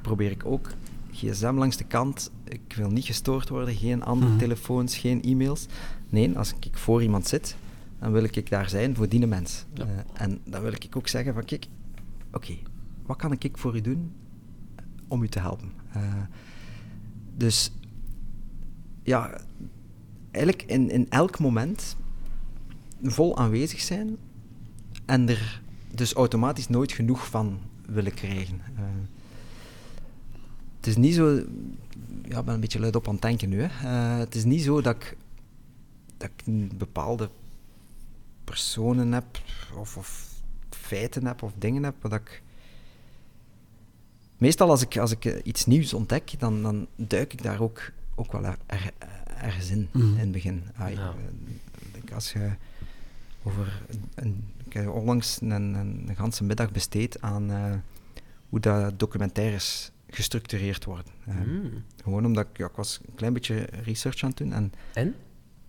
probeer 0.01 0.32
ik 0.32 0.45
ook 0.45 0.70
gsm 1.11 1.53
langs 1.57 1.78
de 1.78 1.84
kant. 1.84 2.32
Ik 2.43 2.74
wil 2.76 2.89
niet 2.89 3.05
gestoord 3.05 3.49
worden, 3.49 3.76
geen 3.76 4.03
andere 4.03 4.32
Mhm. 4.32 4.39
telefoons, 4.39 4.97
geen 4.97 5.22
e-mails. 5.22 5.65
Nee, 6.09 6.38
als 6.38 6.53
ik 6.59 6.78
voor 6.78 7.03
iemand 7.03 7.28
zit, 7.28 7.55
dan 7.99 8.11
wil 8.11 8.24
ik 8.24 8.49
daar 8.49 8.70
zijn 8.70 8.95
voor 8.95 9.09
die 9.09 9.28
mens. 9.28 9.65
Ja. 9.74 9.84
Eh, 9.84 9.89
en 10.13 10.39
dan 10.43 10.61
wil 10.61 10.72
ik 10.72 10.88
ook 10.95 11.07
zeggen 11.07 11.34
van, 11.34 11.45
kijk, 11.45 11.65
oké, 12.34 12.53
wat 13.05 13.17
kan 13.17 13.32
ik 13.39 13.57
voor 13.57 13.76
u 13.76 13.82
doen 13.82 14.11
om 15.07 15.24
u 15.24 15.28
te 15.28 15.39
helpen? 15.39 15.72
Eh, 15.91 16.01
dus 17.38 17.72
ja, 19.03 19.41
eigenlijk 20.32 20.64
in, 20.72 20.90
in 20.90 21.10
elk 21.10 21.40
moment 21.40 21.96
vol 23.04 23.38
aanwezig 23.38 23.80
zijn 23.80 24.18
en 25.06 25.30
er 25.30 25.62
dus 25.92 26.14
automatisch 26.14 26.68
nooit 26.68 26.92
genoeg 26.92 27.28
van 27.28 27.60
willen 27.86 28.14
krijgen. 28.14 28.62
Eh, 28.76 28.84
het 30.78 30.88
is 30.88 30.96
niet 30.96 31.14
zo... 31.16 31.36
Ja, 32.28 32.40
ik 32.40 32.46
ben 32.46 32.54
een 32.54 32.60
beetje 32.60 32.80
luid 32.80 32.96
op 32.96 33.08
aan 33.08 33.14
het 33.14 33.22
denken 33.22 33.50
nu. 33.50 33.62
Hè. 33.62 33.88
Eh, 33.88 34.18
het 34.18 34.36
is 34.36 34.44
niet 34.44 34.62
zo 34.62 34.82
dat 34.82 34.96
ik, 34.96 35.18
dat 36.18 36.30
ik 36.46 36.78
bepaalde 36.78 37.30
personen 38.44 39.12
heb 39.12 39.26
of, 39.78 39.98
of 39.98 40.28
feiten 40.70 41.26
heb 41.26 41.44
of 41.44 41.54
dingen 41.58 41.84
heb, 41.84 41.96
dat 42.02 42.14
ik... 42.14 42.42
Meestal 44.38 44.70
als 44.70 44.82
ik, 44.82 44.98
als 44.98 45.12
ik 45.12 45.42
iets 45.44 45.66
nieuws 45.66 45.94
ontdek, 45.94 46.40
dan, 46.40 46.62
dan 46.62 46.88
duik 46.96 47.34
ik 47.34 47.44
daar 47.44 47.62
ook, 47.62 47.92
ook 48.16 48.32
wel 48.32 48.44
er- 48.46 48.92
ergens 49.42 49.70
in, 49.70 49.88
Mhm. 49.92 50.06
in 50.14 50.18
het 50.20 50.32
begin. 50.32 50.64
Ah, 50.78 50.90
ik, 50.90 50.96
Ja. 50.98 51.14
eh, 51.94 52.02
ik 52.04 52.12
als 52.12 52.32
je 52.32 52.50
over 53.44 53.82
een, 54.16 54.44
ik 54.66 54.74
heb 54.74 54.88
onlangs 54.90 55.42
een, 55.42 55.52
een, 55.52 56.04
een 56.08 56.16
ganse 56.16 56.44
middag 56.44 56.72
besteed 56.72 57.22
aan 57.22 57.52
eh, 57.52 57.74
hoe 58.50 58.60
dat 58.60 59.00
documentaires 59.00 59.92
gestructureerd 60.10 60.86
worden. 60.86 61.14
Eh, 61.26 61.36
Mm. 61.36 61.84
Gewoon 62.04 62.26
omdat 62.26 62.46
ik, 62.52 62.58
ja, 62.58 62.66
ik 62.66 62.76
was 62.76 63.00
een 63.08 63.16
klein 63.16 63.34
beetje 63.34 63.68
research 63.84 64.24
aan 64.24 64.30
het 64.30 64.38
doen 64.38 64.54
en 64.54 64.74
En? 64.94 65.16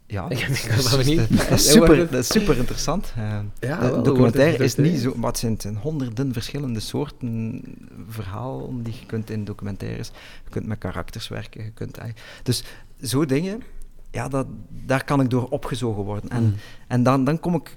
ja, 0.07 0.31
Ik 0.31 0.41
dat 0.41 0.49
is, 0.51 0.67
wel 0.67 0.77
dat 0.83 0.99
is- 0.99 1.07
benieuwd. 1.07 1.29
dat 1.29 1.39
is 1.51 1.65
Ja, 1.65 1.71
super, 1.73 1.97
wordt 1.97 2.11
dat 2.13 2.21
is 2.21 2.27
super 2.29 2.57
interessant. 2.57 3.13
Eh, 3.17 3.23
Ja, 3.61 3.77
de 3.77 3.81
wel, 3.81 3.95
hoe 3.95 4.03
documentaire 4.05 4.65
is 4.65 4.75
niet 4.77 4.99
zo, 5.01 5.15
maar 5.17 5.31
het 5.31 5.39
zijn, 5.39 5.53
het 5.53 5.63
zijn 5.63 5.77
honderden 5.77 6.33
verschillende 6.33 6.81
soorten 6.81 7.63
verhalen 8.09 8.83
die 8.83 8.95
je 9.01 9.07
kunt 9.07 9.31
in 9.31 9.45
documentaires. 9.45 10.09
Je 10.45 10.51
kunt 10.51 10.67
met 10.67 10.79
karakters 10.79 11.29
werken, 11.29 11.65
je 11.65 11.71
kunt, 11.71 11.99
dus 12.43 12.65
zo 13.03 13.27
dingen, 13.27 13.63
ja, 14.11 14.29
dat, 14.29 14.47
daar 14.69 15.05
kan 15.05 15.21
ik 15.21 15.31
door 15.31 15.49
opgezogen 15.49 16.03
worden. 16.05 16.31
En, 16.31 16.43
Mm. 16.43 16.55
en 16.89 17.03
dan, 17.03 17.25
dan 17.25 17.41
kom 17.41 17.55
ik, 17.55 17.77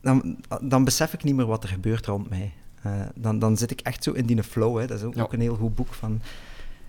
dan, 0.00 0.36
dan 0.62 0.84
besef 0.84 1.12
ik 1.12 1.22
niet 1.24 1.34
meer 1.34 1.46
wat 1.46 1.62
er 1.62 1.68
gebeurt 1.68 2.06
rond 2.06 2.30
mij. 2.30 2.52
Eh, 2.82 2.92
dan, 3.14 3.38
dan 3.38 3.56
zit 3.56 3.70
ik 3.70 3.80
echt 3.80 4.02
zo 4.04 4.12
in 4.12 4.26
die 4.26 4.42
flow. 4.42 4.78
Hè. 4.78 4.86
Dat 4.86 4.98
is 4.98 5.04
ook, 5.04 5.14
Ja. 5.14 5.22
ook 5.22 5.32
een 5.32 5.40
heel 5.40 5.56
goed 5.56 5.74
boek 5.74 5.94
van 5.94 6.20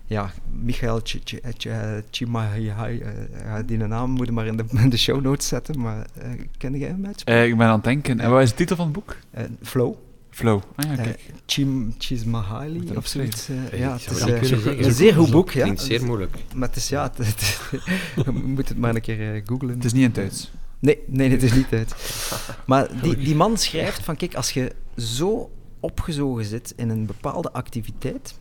ja, 0.04 0.30
Michael 0.50 1.00
Ch- 1.02 1.20
Ch- 1.24 1.40
Ch- 1.42 2.02
Csikszentmihalyi. 2.10 3.00
eh, 3.00 3.54
die 3.66 3.78
naam 3.78 4.10
moet 4.10 4.26
je 4.26 4.32
maar 4.32 4.46
in 4.46 4.56
de, 4.56 4.64
in 4.82 4.88
de 4.90 4.96
show 4.96 5.20
notes 5.22 5.48
zetten, 5.48 5.80
maar 5.80 6.06
eh 6.14 6.30
ken 6.58 6.78
jij 6.78 6.88
hem 6.88 7.06
uit? 7.06 7.24
Eh, 7.24 7.46
ik 7.46 7.56
ben 7.56 7.66
aan 7.66 7.74
het 7.74 7.84
denken. 7.84 8.20
En 8.20 8.30
wat 8.30 8.42
is 8.42 8.50
de 8.50 8.56
titel 8.56 8.76
van 8.76 8.84
het 8.84 8.94
boek? 8.94 9.16
Flow. 9.62 9.94
Flow. 10.36 10.62
Ah 10.76 10.84
ja, 10.86 10.96
Eh 10.96 11.02
kijk. 11.04 11.20
Chim, 11.46 11.68
Moet 11.84 11.94
Csikszentmihalyi 12.04 12.80
erop 12.84 12.96
of 12.96 13.06
zoiets. 13.06 13.48
eh, 13.48 13.78
ja, 13.78 13.92
het 13.92 14.10
is, 14.10 14.20
eh, 14.64 14.78
een 14.86 14.92
zeer 14.92 15.14
goed 15.14 15.30
boek. 15.30 15.50
Ja. 15.50 15.62
Klinkt 15.62 15.80
zeer 15.82 16.04
moeilijk. 16.04 16.36
Maar 16.54 16.68
het 16.68 16.76
is 16.76 16.88
ja, 16.88 17.02
het, 17.02 17.26
het- 17.26 17.60
je 18.24 18.30
moet 18.32 18.68
het 18.68 18.78
maar 18.78 18.94
een 18.94 19.00
keer 19.00 19.34
eh, 19.34 19.42
googlen. 19.44 19.74
Het 19.74 19.84
is 19.84 19.92
niet 19.92 20.00
in 20.02 20.06
het 20.08 20.14
Duits. 20.14 20.50
Nee, 20.78 20.98
nee, 21.06 21.30
het 21.30 21.42
is 21.42 21.52
niet 21.52 21.66
uit. 21.70 21.94
Maar 22.66 23.00
die, 23.02 23.16
die 23.16 23.34
man 23.34 23.56
schrijft 23.58 24.02
van, 24.04 24.16
kijk, 24.16 24.34
als 24.34 24.50
je 24.50 24.72
zo 24.96 25.50
opgezogen 25.80 26.44
zit 26.44 26.72
in 26.76 26.88
een 26.88 27.06
bepaalde 27.06 27.52
activiteit, 27.52 28.38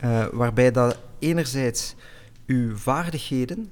eh, 0.00 0.24
waarbij 0.32 0.70
dat 0.70 0.98
enerzijds 1.18 1.94
uw 2.46 2.76
vaardigheden 2.76 3.68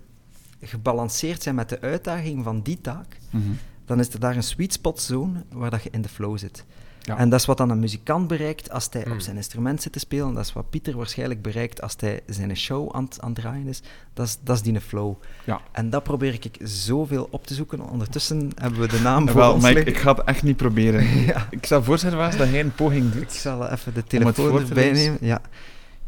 gebalanceerd 0.63 1.43
zijn 1.43 1.55
met 1.55 1.69
de 1.69 1.81
uitdaging 1.81 2.45
van 2.45 2.63
die 2.63 2.81
taak, 2.81 3.19
Mhm. 3.31 3.43
dan 3.85 4.01
is 4.01 4.09
er 4.09 4.21
daar 4.21 4.37
een 4.37 4.43
sweet 4.43 4.73
spot 4.73 5.01
zone 5.01 5.45
waar 5.53 5.71
dat 5.71 5.83
je 5.83 5.91
in 5.93 6.03
de 6.03 6.09
flow 6.09 6.39
zit. 6.39 6.65
Ja. 7.09 7.17
En 7.19 7.29
dat 7.29 7.41
is 7.41 7.47
wat 7.47 7.57
dan 7.57 7.71
een 7.71 7.79
muzikant 7.79 8.27
bereikt 8.29 8.71
als 8.71 8.89
hij 8.91 9.05
Mm. 9.07 9.13
op 9.13 9.21
zijn 9.21 9.37
instrument 9.37 9.83
zit 9.83 9.93
te 9.93 9.99
spelen. 9.99 10.35
Dat 10.35 10.45
is 10.45 10.53
wat 10.53 10.71
Pieter 10.71 10.97
waarschijnlijk 10.97 11.43
bereikt 11.43 11.83
als 11.83 11.95
hij 11.99 12.21
zijn 12.27 12.57
show 12.57 12.95
aan, 12.95 13.05
het- 13.05 13.21
aan 13.21 13.31
het 13.33 13.41
draaien 13.41 13.67
is. 13.67 13.83
Dat 14.15 14.27
is, 14.27 14.39
dat 14.45 14.57
is 14.57 14.63
die 14.63 14.81
flow. 14.81 15.15
Ja. 15.45 15.61
En 15.73 15.91
dat 15.91 16.03
probeer 16.03 16.33
ik 16.33 16.57
zoveel 16.63 17.29
op 17.31 17.47
te 17.47 17.55
zoeken. 17.55 17.81
Ondertussen 17.81 18.51
hebben 18.55 18.81
we 18.81 18.87
de 18.89 19.01
naam 19.01 19.27
voor 19.29 19.41
Wel, 19.41 19.53
ons 19.53 19.63
maar 19.63 19.77
ik, 19.77 19.87
ik 19.87 19.99
ga 19.99 20.15
het 20.15 20.25
echt 20.25 20.43
niet 20.43 20.57
proberen. 20.57 21.07
Ja. 21.27 21.47
Ik 21.51 21.67
zal 21.67 21.83
voorstellen 21.83 22.19
Waas, 22.19 22.37
dat 22.37 22.49
hij 22.49 22.61
een 22.61 22.75
poging 22.75 23.07
Ik 23.07 23.19
doet. 23.19 23.33
zal 23.33 23.69
even 23.69 23.95
de 23.95 24.05
telefoon 24.05 24.59
erbij 24.69 24.91
lezen. 24.91 25.05
nemen. 25.05 25.19
Ja. 25.27 25.41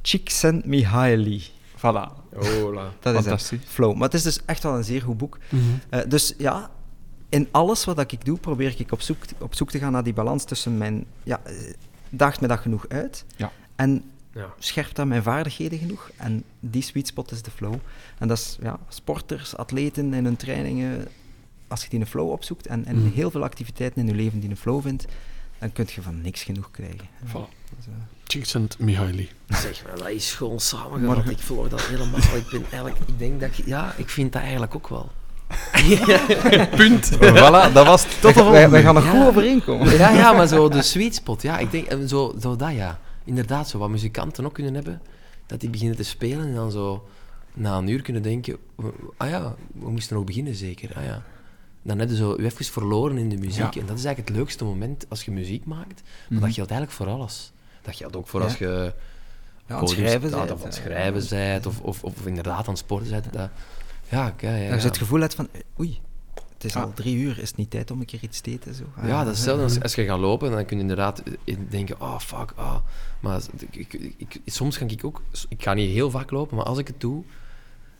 Csikszentmihalyi. 0.02 1.42
Voilà. 1.76 2.08
Hola. 2.34 2.82
Dat 3.00 3.12
is 3.14 3.18
het. 3.18 3.24
Fantastisch. 3.24 3.58
Flow. 3.66 3.94
Maar 3.94 4.02
het 4.04 4.14
is 4.14 4.22
dus 4.22 4.40
echt 4.46 4.62
wel 4.62 4.76
een 4.76 4.84
zeer 4.84 5.02
goed 5.02 5.16
boek. 5.18 5.38
Mhm. 5.48 5.62
Eh, 5.90 6.00
dus 6.08 6.34
ja, 6.38 6.70
in 7.30 7.48
alles 7.50 7.84
wat 7.84 8.12
ik 8.12 8.24
doe, 8.24 8.38
probeer 8.38 8.74
ik 8.80 8.92
op 8.92 9.00
zoek, 9.00 9.18
op 9.38 9.54
zoek 9.54 9.70
te 9.70 9.78
gaan 9.78 9.92
naar 9.92 10.02
die 10.04 10.12
balans 10.12 10.44
tussen 10.44 10.78
mijn... 10.78 11.04
Ja, 11.22 11.40
eh, 11.44 11.54
daagt 12.08 12.40
me 12.40 12.46
dat 12.46 12.58
genoeg 12.58 12.88
uit? 12.88 13.24
Ja. 13.36 13.52
En 13.76 14.02
Ja. 14.34 14.52
scherpt 14.58 14.96
dat 14.96 15.06
mijn 15.06 15.22
vaardigheden 15.22 15.78
genoeg? 15.78 16.10
En 16.16 16.44
die 16.60 16.82
sweet 16.82 17.06
spot 17.06 17.30
is 17.32 17.42
de 17.42 17.50
flow. 17.50 17.74
En 18.18 18.28
dat 18.28 18.38
is 18.38 18.58
ja, 18.62 18.78
sporters, 18.88 19.56
atleten 19.56 20.14
in 20.14 20.24
hun 20.24 20.36
trainingen. 20.36 21.08
Als 21.68 21.82
je 21.82 21.88
die 21.88 22.00
een 22.00 22.06
flow 22.06 22.30
opzoekt 22.30 22.66
en, 22.66 22.84
en 22.86 22.96
Mhm. 23.02 23.12
heel 23.14 23.30
veel 23.30 23.42
activiteiten 23.42 24.00
in 24.00 24.06
je 24.08 24.14
leven 24.14 24.40
die 24.40 24.50
een 24.50 24.56
flow 24.56 24.82
vindt, 24.82 25.04
dan 25.58 25.72
kun 25.72 25.86
je 25.94 26.02
van 26.02 26.20
niks 26.20 26.42
genoeg 26.42 26.70
krijgen. 26.70 27.08
Voilà. 27.26 27.48
Dus, 27.76 27.86
eh, 27.86 27.92
Csikszentmihalyi. 28.26 29.28
Zeg 29.48 29.84
maar, 29.86 29.96
dat 29.98 30.08
is 30.08 30.32
gewoon 30.34 30.60
samengevat. 30.60 31.28
Ik 31.30 31.38
volg 31.38 31.68
dat 31.68 31.82
helemaal. 31.86 32.18
Ik 32.18 32.46
ben 32.50 32.62
eigenlijk, 32.62 32.98
ik 33.06 33.18
denk 33.18 33.40
dat, 33.40 33.56
je- 33.56 33.62
ja, 33.66 33.94
ik 33.96 34.08
vind 34.08 34.32
dat 34.32 34.42
eigenlijk 34.42 34.74
ook 34.74 34.88
wel. 34.88 35.10
Punt. 36.76 37.10
voilà, 37.18 37.72
dat 37.72 37.86
was 37.86 38.06
tot 38.20 38.34
de 38.34 38.42
wij, 38.42 38.70
wij 38.70 38.82
volgende. 38.82 38.82
gaan 38.82 38.96
er 38.96 39.02
Ja. 39.04 39.10
goed 39.10 39.28
overeenkomen. 39.28 39.96
Ja, 39.96 40.10
ja, 40.10 40.32
maar 40.32 40.46
zo 40.46 40.68
de 40.68 40.82
sweet 40.92 41.14
spot, 41.14 41.42
ja. 41.42 41.58
Ik 41.58 41.70
denk, 41.70 41.86
eh, 41.86 41.98
zo, 42.06 42.34
zo 42.40 42.56
dat, 42.56 42.72
ja. 42.72 42.98
Inderdaad, 43.24 43.68
zo 43.68 43.78
wat 43.78 43.88
muzikanten 43.88 44.44
ook 44.44 44.52
kunnen 44.54 44.74
hebben, 44.74 45.02
dat 45.46 45.60
die 45.60 45.70
beginnen 45.70 45.96
te 45.96 46.04
spelen 46.04 46.46
en 46.46 46.54
dan 46.54 46.70
zo 46.70 47.08
na 47.54 47.76
een 47.76 47.88
uur 47.88 48.02
kunnen 48.02 48.22
denken, 48.22 48.56
ah 49.16 49.28
ja, 49.28 49.54
we 49.72 49.90
moesten 49.90 50.16
nog 50.16 50.24
beginnen 50.24 50.54
zeker, 50.54 50.90
ah 50.96 51.04
ja. 51.04 51.22
Dan 51.82 51.98
heb 51.98 52.08
je 52.08 52.16
zo 52.16 52.34
je 52.38 52.44
even 52.44 52.64
verloren 52.64 53.18
in 53.18 53.28
de 53.28 53.36
muziek. 53.36 53.74
Ja. 53.74 53.80
En 53.80 53.86
dat 53.86 53.98
is 53.98 54.04
eigenlijk 54.04 54.28
het 54.28 54.36
leukste 54.36 54.64
moment 54.64 55.06
als 55.08 55.24
je 55.24 55.30
muziek 55.30 55.64
maakt. 55.64 56.02
Maar 56.02 56.38
Mhm. 56.38 56.40
dat 56.40 56.54
geldt 56.54 56.70
eigenlijk 56.70 56.92
voor 56.92 57.08
alles. 57.08 57.52
Dat 57.82 57.96
geldt 57.96 58.16
ook 58.16 58.28
voor 58.28 58.40
Ja. 58.40 58.46
als 58.46 58.56
je 58.58 58.92
Ja, 59.66 59.74
aan 59.74 59.80
het 59.80 59.90
schrijven 59.90 60.28
of 60.28 60.34
aan 60.40 60.48
het 60.48 60.64
eh, 60.64 60.72
schrijven 60.72 61.26
bent, 61.30 61.66
of, 61.66 61.80
of, 61.80 62.04
of 62.04 62.26
inderdaad 62.26 62.58
aan 62.64 62.68
het 62.74 62.78
sporten 62.78 63.10
bent. 63.10 63.32
Dat, 63.32 63.48
ja, 64.10 64.34
ja, 64.40 64.50
ja, 64.50 64.56
ja. 64.56 64.72
Als 64.72 64.82
je 64.82 64.88
het 64.88 64.98
gevoel 64.98 65.20
hebt 65.20 65.34
van, 65.34 65.48
eh, 65.52 65.60
oei, 65.80 66.00
het 66.54 66.64
is 66.64 66.74
Ah. 66.76 66.82
al 66.82 66.92
drie 66.94 67.16
uur, 67.16 67.38
is 67.38 67.48
het 67.48 67.56
niet 67.56 67.70
tijd 67.70 67.90
om 67.90 68.00
een 68.00 68.06
keer 68.06 68.22
iets 68.22 68.40
te 68.40 68.50
eten? 68.50 68.74
Zo? 68.74 68.82
Ah, 68.96 69.08
Ja, 69.08 69.18
dat 69.24 69.32
is 69.32 69.38
hetzelfde 69.38 69.62
als, 69.64 69.82
als 69.82 69.94
je 69.94 70.04
gaat 70.04 70.18
lopen, 70.18 70.50
dan 70.50 70.64
kun 70.64 70.76
je 70.76 70.82
inderdaad 70.82 71.22
eh, 71.44 71.56
denken, 71.68 72.00
oh 72.00 72.18
fuck, 72.18 72.52
ah. 72.56 72.76
Maar 73.20 73.40
ik, 73.70 73.92
ik, 73.92 74.14
ik- 74.16 74.40
soms 74.46 74.78
kan 74.78 74.88
ik 74.88 75.04
ook, 75.04 75.22
ik 75.48 75.62
ga 75.62 75.74
niet 75.74 75.90
heel 75.92 76.10
vaak 76.10 76.30
lopen, 76.30 76.56
maar 76.56 76.64
als 76.66 76.78
ik 76.78 76.86
het 76.86 77.00
doe, 77.00 77.22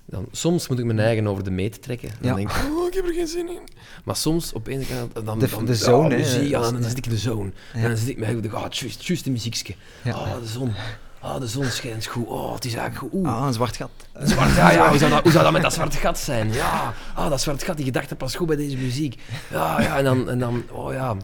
dan, 0.05 0.27
soms 0.31 0.69
moet 0.69 0.78
ik 0.78 0.85
mijn 0.85 0.99
eigen 0.99 1.27
over 1.27 1.45
de 1.45 1.51
meet 1.51 1.82
trekken. 1.82 2.11
Dan 2.20 2.31
Ja. 2.31 2.35
denk 2.37 2.51
ik, 2.51 2.57
oh, 2.78 2.87
ik 2.87 2.95
heb 2.95 3.05
er 3.07 3.12
geen 3.15 3.27
zin 3.27 3.49
in. 3.49 3.61
Maar 4.05 4.16
soms, 4.16 4.55
opeens, 4.55 4.89
dan, 4.89 5.24
dan, 5.24 5.39
De- 5.39 5.49
dan, 5.49 5.65
de 5.65 5.74
zone, 5.74 6.09
hè. 6.15 6.16
muziek, 6.16 6.49
ja, 6.49 6.61
dan 6.61 6.82
zit 6.82 6.99
ik 6.99 7.05
in 7.07 7.12
de 7.12 7.19
zone. 7.19 7.53
Ja. 7.74 7.81
En 7.81 7.89
dan 7.89 7.97
zit 7.97 8.09
ik 8.09 8.19
mij, 8.19 8.35
oh, 8.37 8.66
juist, 8.70 9.07
juist 9.07 9.27
een 9.27 9.32
muziekje. 9.32 9.74
Ja. 10.05 10.16
Oh, 10.19 10.41
de 10.41 10.47
zon. 10.47 10.73
Oh, 11.22 11.40
de 11.40 11.47
zon 11.47 11.64
schijnt 11.64 12.06
goed. 12.06 12.26
Oh, 12.26 12.55
het 12.55 12.64
is 12.64 12.74
eigenlijk 12.74 13.12
goed. 13.12 13.20
Oeh. 13.22 13.34
Ah, 13.36 13.47
een 13.47 13.52
zwart 13.52 13.76
gat. 13.76 13.90
Zwart, 14.22 14.55
ja, 14.55 14.70
ja, 14.72 14.88
hoe 14.88 14.98
zou, 14.98 15.10
dat, 15.10 15.22
hoe 15.22 15.32
zou 15.32 15.44
dat 15.44 15.52
met 15.52 15.62
dat 15.62 15.72
zwarte 15.80 15.97
gat 15.97 16.18
zijn? 16.18 16.52
Ja, 16.52 16.94
ah, 17.14 17.30
dat 17.30 17.40
zwarte 17.40 17.64
gat, 17.64 17.76
die 17.76 17.84
gedachte 17.84 18.16
past 18.16 18.34
goed 18.36 18.47
bij 18.47 18.56
deze 18.56 18.76
muziek. 18.76 19.22
Ja, 19.51 19.80
ja, 19.80 19.98
en 19.98 20.05
dan, 20.05 20.30
en 20.30 20.38
dan 20.38 20.62
oh 20.70 20.92
ja. 20.92 21.16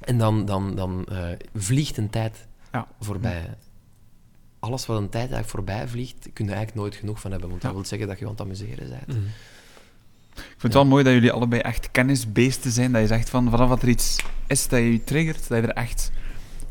En 0.00 0.18
dan, 0.18 0.44
dan, 0.44 0.74
dan 0.74 1.04
eh, 1.08 1.18
vliegt 1.54 1.96
een 1.96 2.10
tijd 2.10 2.46
Ja. 2.72 2.86
voorbij. 3.00 3.54
Alles 4.58 4.86
wat 4.86 4.96
een 4.96 5.08
tijd 5.08 5.22
eigenlijk 5.22 5.48
voorbij 5.48 5.88
vliegt, 5.88 6.28
kun 6.32 6.44
je 6.44 6.50
eigenlijk 6.50 6.80
nooit 6.80 6.94
genoeg 6.94 7.20
van 7.20 7.30
hebben. 7.30 7.48
Want 7.48 7.60
dat 7.62 7.70
Ja. 7.70 7.76
wil 7.76 7.86
zeggen 7.86 8.08
dat 8.08 8.18
je 8.18 8.24
aan 8.24 8.30
het 8.30 8.40
amuseren 8.40 8.88
bent. 8.88 9.06
Mhm. 9.06 9.26
Ik 10.34 10.42
vind 10.48 10.62
het 10.62 10.72
wel 10.72 10.84
mooi 10.84 11.04
dat 11.04 11.12
jullie 11.12 11.32
allebei 11.32 11.60
echt 11.60 11.90
kennisbeesten 11.90 12.70
zijn. 12.70 12.92
Dat 12.92 13.00
je 13.00 13.06
zegt 13.06 13.30
van 13.30 13.50
vanaf 13.50 13.68
dat 13.68 13.82
er 13.82 13.88
iets 13.88 14.16
is 14.46 14.68
dat 14.68 14.78
je 14.80 15.04
triggert, 15.04 15.48
dat 15.48 15.60
je 15.62 15.66
er 15.66 15.74
echt 15.74 16.10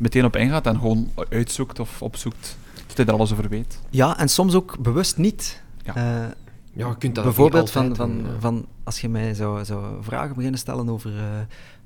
meteen 0.02 0.26
op 0.26 0.36
ingaat 0.36 0.66
en 0.66 0.76
gewoon 0.76 1.10
uitzoekt 1.30 1.80
of 1.80 2.02
opzoekt. 2.02 2.58
Dat 2.88 2.98
je 2.98 3.06
er 3.06 3.14
alles 3.14 3.32
over 3.32 3.50
weet. 3.50 3.80
Ja, 3.90 4.18
en 4.18 4.30
soms 4.30 4.54
ook 4.56 4.80
bewust 4.80 5.18
niet. 5.18 5.62
Ja. 5.84 5.96
Eh, 5.96 6.28
Ja, 6.74 6.88
je 6.88 6.98
kunt 6.98 7.16
dat 7.16 7.24
bijvoorbeeld 7.24 7.64
niet 7.64 7.72
van, 7.72 7.82
altijd 7.90 8.10
van, 8.10 8.18
doen, 8.24 8.34
ja. 8.34 8.40
van 8.40 8.66
als 8.84 9.02
je 9.02 9.10
mij 9.10 9.34
zou, 9.34 9.66
zou 9.66 10.04
vragen 10.04 10.36
beginnen 10.36 10.60
stellen 10.60 10.90
over 10.90 11.18
eh, 11.18 11.24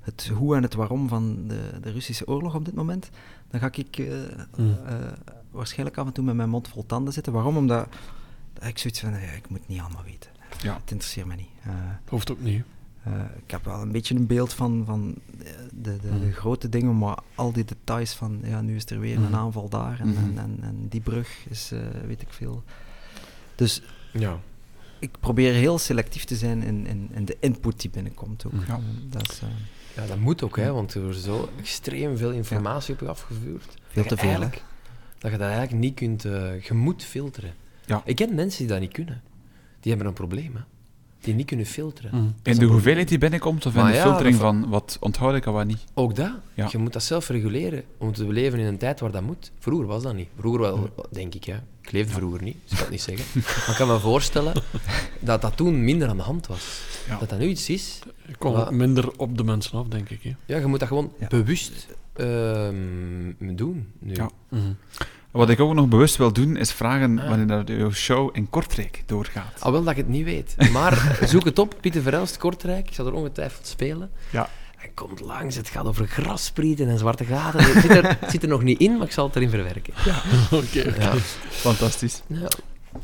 het 0.02 0.32
hoe 0.36 0.56
en 0.56 0.62
het 0.64 0.74
waarom 0.74 1.08
van 1.08 1.38
de, 1.48 1.60
de 1.82 1.92
Russische 1.92 2.28
oorlog 2.28 2.56
op 2.56 2.66
dit 2.66 2.74
moment, 2.76 3.10
dan 3.50 3.60
ga 3.60 3.70
ik 3.72 3.98
eh, 3.98 4.08
Mm. 4.56 4.78
eh, 4.86 4.96
waarschijnlijk 5.52 5.98
af 5.98 6.06
en 6.06 6.14
toe 6.14 6.24
met 6.24 6.36
mijn 6.36 6.50
mond 6.50 6.68
vol 6.68 6.86
tanden 6.86 7.14
zitten. 7.14 7.34
Waarom? 7.34 7.58
Omdat 7.58 7.88
ik 8.62 8.78
zoiets 8.78 9.00
van, 9.00 9.12
ja, 9.12 9.18
ik 9.18 9.50
moet 9.50 9.60
het 9.60 9.68
niet 9.68 9.80
allemaal 9.80 10.04
weten. 10.06 10.30
Ja. 10.62 10.74
Het 10.74 10.92
interesseert 10.92 11.26
me 11.28 11.36
niet. 11.36 11.50
Eh, 11.64 11.72
Hoeft 12.10 12.32
ook 12.32 12.42
niet. 12.42 12.64
Eh, 13.06 13.12
ik 13.44 13.52
heb 13.52 13.66
wel 13.66 13.82
een 13.82 13.92
beetje 13.92 14.16
een 14.16 14.28
beeld 14.28 14.54
van, 14.54 14.84
van 14.86 15.16
eh, 15.44 15.46
de, 15.72 15.98
de, 15.98 16.10
de 16.20 16.26
Mhm. 16.26 16.32
grote 16.32 16.70
dingen, 16.70 16.98
maar 16.98 17.18
al 17.36 17.52
die 17.52 17.66
details 17.66 18.14
van, 18.14 18.40
ja, 18.44 18.62
nu 18.62 18.76
is 18.76 18.86
er 18.86 19.00
weer 19.00 19.18
een 19.18 19.36
aanval 19.36 19.70
daar 19.70 20.00
en, 20.00 20.08
Mhm. 20.10 20.18
en, 20.24 20.38
en, 20.38 20.58
en 20.62 20.86
die 20.90 21.02
brug 21.02 21.30
is, 21.50 21.72
eh, 21.72 21.80
weet 22.08 22.22
ik 22.22 22.30
veel. 22.30 22.64
Dus 23.56 23.82
Ja. 24.14 24.40
ik 25.00 25.12
probeer 25.20 25.54
heel 25.54 25.78
selectief 25.78 26.24
te 26.24 26.36
zijn 26.36 26.64
in, 26.64 26.88
in, 26.88 27.10
in 27.14 27.26
de 27.26 27.38
input 27.40 27.82
die 27.82 27.90
binnenkomt 27.90 28.46
ook. 28.46 28.54
Ja. 28.68 28.74
Eh, 28.74 28.80
Dat 29.10 29.32
is 29.32 29.40
eh, 29.40 29.48
ja, 29.96 30.06
dat 30.06 30.18
moet 30.20 30.44
ook, 30.44 30.58
hè, 30.58 30.72
want 30.72 30.94
er 30.94 31.02
wordt 31.04 31.18
zo 31.18 31.50
extreem 31.60 32.18
veel 32.18 32.32
informatie 32.32 32.94
op 32.94 33.00
je 33.00 33.08
afgevuurd. 33.08 33.74
veel 33.88 34.04
dat 34.08 34.18
te 34.20 34.26
je 34.28 34.32
veel. 34.32 34.42
hè. 34.42 34.48
Dat 35.18 35.32
je 35.32 35.38
dat 35.38 35.48
eigenlijk 35.50 35.80
niet 35.80 35.94
kunt... 35.96 36.22
je 36.66 36.74
moet 36.74 37.04
filteren. 37.04 37.54
Ja. 37.86 38.02
Ik 38.06 38.16
ken 38.16 38.36
mensen 38.36 38.60
die 38.60 38.68
dat 38.68 38.80
niet 38.80 38.92
kunnen. 38.92 39.22
Die 39.80 39.92
hebben 39.92 40.08
een 40.08 40.14
probleem, 40.18 40.56
hè. 40.56 40.62
Die 41.26 41.34
niet 41.34 41.46
kunnen 41.46 41.66
filteren. 41.66 42.36
Is 42.44 42.54
In 42.54 42.60
de 42.60 42.66
hoeveelheid 42.66 43.08
die 43.08 43.18
binnenkomt 43.18 43.66
of 43.66 43.76
in 43.76 43.82
Maar 43.82 43.92
de 43.92 43.98
ja, 43.98 44.04
filtering 44.04 44.36
van 44.36 44.70
wat 44.70 44.98
onthoud 45.00 45.36
ik 45.36 45.46
en 45.46 45.52
wat 45.54 45.66
niet. 45.66 45.84
Ook 45.94 46.16
dat. 46.16 46.32
Ja. 46.54 46.68
Je 46.72 46.78
moet 46.78 46.94
dat 46.94 47.04
zelf 47.04 47.30
reguleren. 47.30 47.84
Omdat 47.98 48.18
we 48.18 48.34
leven 48.34 48.60
in 48.60 48.66
een 48.66 48.78
tijd 48.78 49.00
waar 49.00 49.12
dat 49.12 49.22
moet. 49.22 49.52
Vroeger 49.60 49.88
was 49.88 50.04
dat 50.04 50.16
niet. 50.16 50.28
Vroeger 50.40 50.62
wel, 50.62 50.90
denk 51.12 51.34
ik. 51.36 51.44
Hè. 51.44 51.56
Ik 51.82 51.92
leefde 51.92 52.14
vroeger 52.14 52.44
niet, 52.44 52.58
dus 52.64 52.72
ik 52.72 52.78
kan 52.78 52.86
het 52.86 52.90
niet 52.90 53.02
zeggen. 53.02 53.26
Maar 53.44 53.70
ik 53.70 53.76
kan 53.76 53.88
me 53.88 54.00
voorstellen 54.00 54.54
dat 55.20 55.42
dat 55.42 55.58
toen 55.58 55.84
minder 55.84 56.08
aan 56.08 56.18
de 56.18 56.24
hand 56.24 56.48
was. 56.48 56.82
Ja. 57.08 57.18
Dat 57.20 57.30
dat 57.30 57.40
nu 57.40 57.48
iets 57.48 57.70
is. 57.70 58.00
Je 58.40 58.68
minder 58.70 59.12
op 59.18 59.38
de 59.38 59.44
mensen 59.44 59.80
af, 59.80 59.88
denk 59.88 60.10
ik. 60.10 60.24
Hè. 60.24 60.36
Ja, 60.46 60.58
je 60.58 60.66
moet 60.66 60.80
dat 60.80 60.88
gewoon 60.88 61.12
Ja. 61.20 61.28
bewust 61.28 61.88
ehm, 62.14 63.56
doen. 63.56 63.88
Nu. 64.00 64.14
Ja. 64.14 64.30
Mhm. 64.50 64.62
Wat 65.36 65.50
ik 65.50 65.60
ook 65.60 65.74
nog 65.74 65.88
bewust 65.88 66.16
wil 66.18 66.34
doen, 66.34 66.58
is 66.58 66.72
vragen 66.72 67.20
Ah. 67.20 67.28
wanneer 67.30 67.48
dat 67.48 67.68
jouw 67.68 67.92
show 67.92 68.30
in 68.34 68.50
Kortrijk 68.50 69.04
doorgaat. 69.06 69.62
Al 69.62 69.72
wel 69.72 69.82
dat 69.84 69.92
ik 69.92 69.98
het 69.98 70.08
niet 70.08 70.24
weet. 70.24 70.56
Maar 70.72 71.18
zoek 71.28 71.46
het 71.46 71.60
op. 71.60 71.76
Pieter 71.82 72.02
Verelst, 72.02 72.38
Kortrijk. 72.38 72.88
Ik 72.88 72.94
zal 72.94 73.06
er 73.06 73.14
ongetwijfeld 73.14 73.68
spelen. 73.68 74.10
Ja. 74.30 74.50
Hij 74.76 74.92
komt 74.94 75.20
langs. 75.20 75.56
Het 75.56 75.70
gaat 75.70 75.86
over 75.86 76.08
grassprieten 76.08 76.88
en 76.90 76.98
zwarte 76.98 77.24
gaten. 77.26 77.64
Het 77.64 77.82
zit 77.82 77.92
er, 77.92 78.18
het 78.20 78.32
zit 78.32 78.44
er 78.44 78.50
nog 78.50 78.64
niet 78.64 78.80
in, 78.80 78.98
maar 78.98 79.06
ik 79.06 79.12
zal 79.14 79.26
het 79.26 79.36
erin 79.36 79.50
verwerken. 79.50 79.94
Oké. 80.52 80.94
Ja. 81.00 81.14
Fantastisch. 81.50 82.22
Ja. 82.28 82.48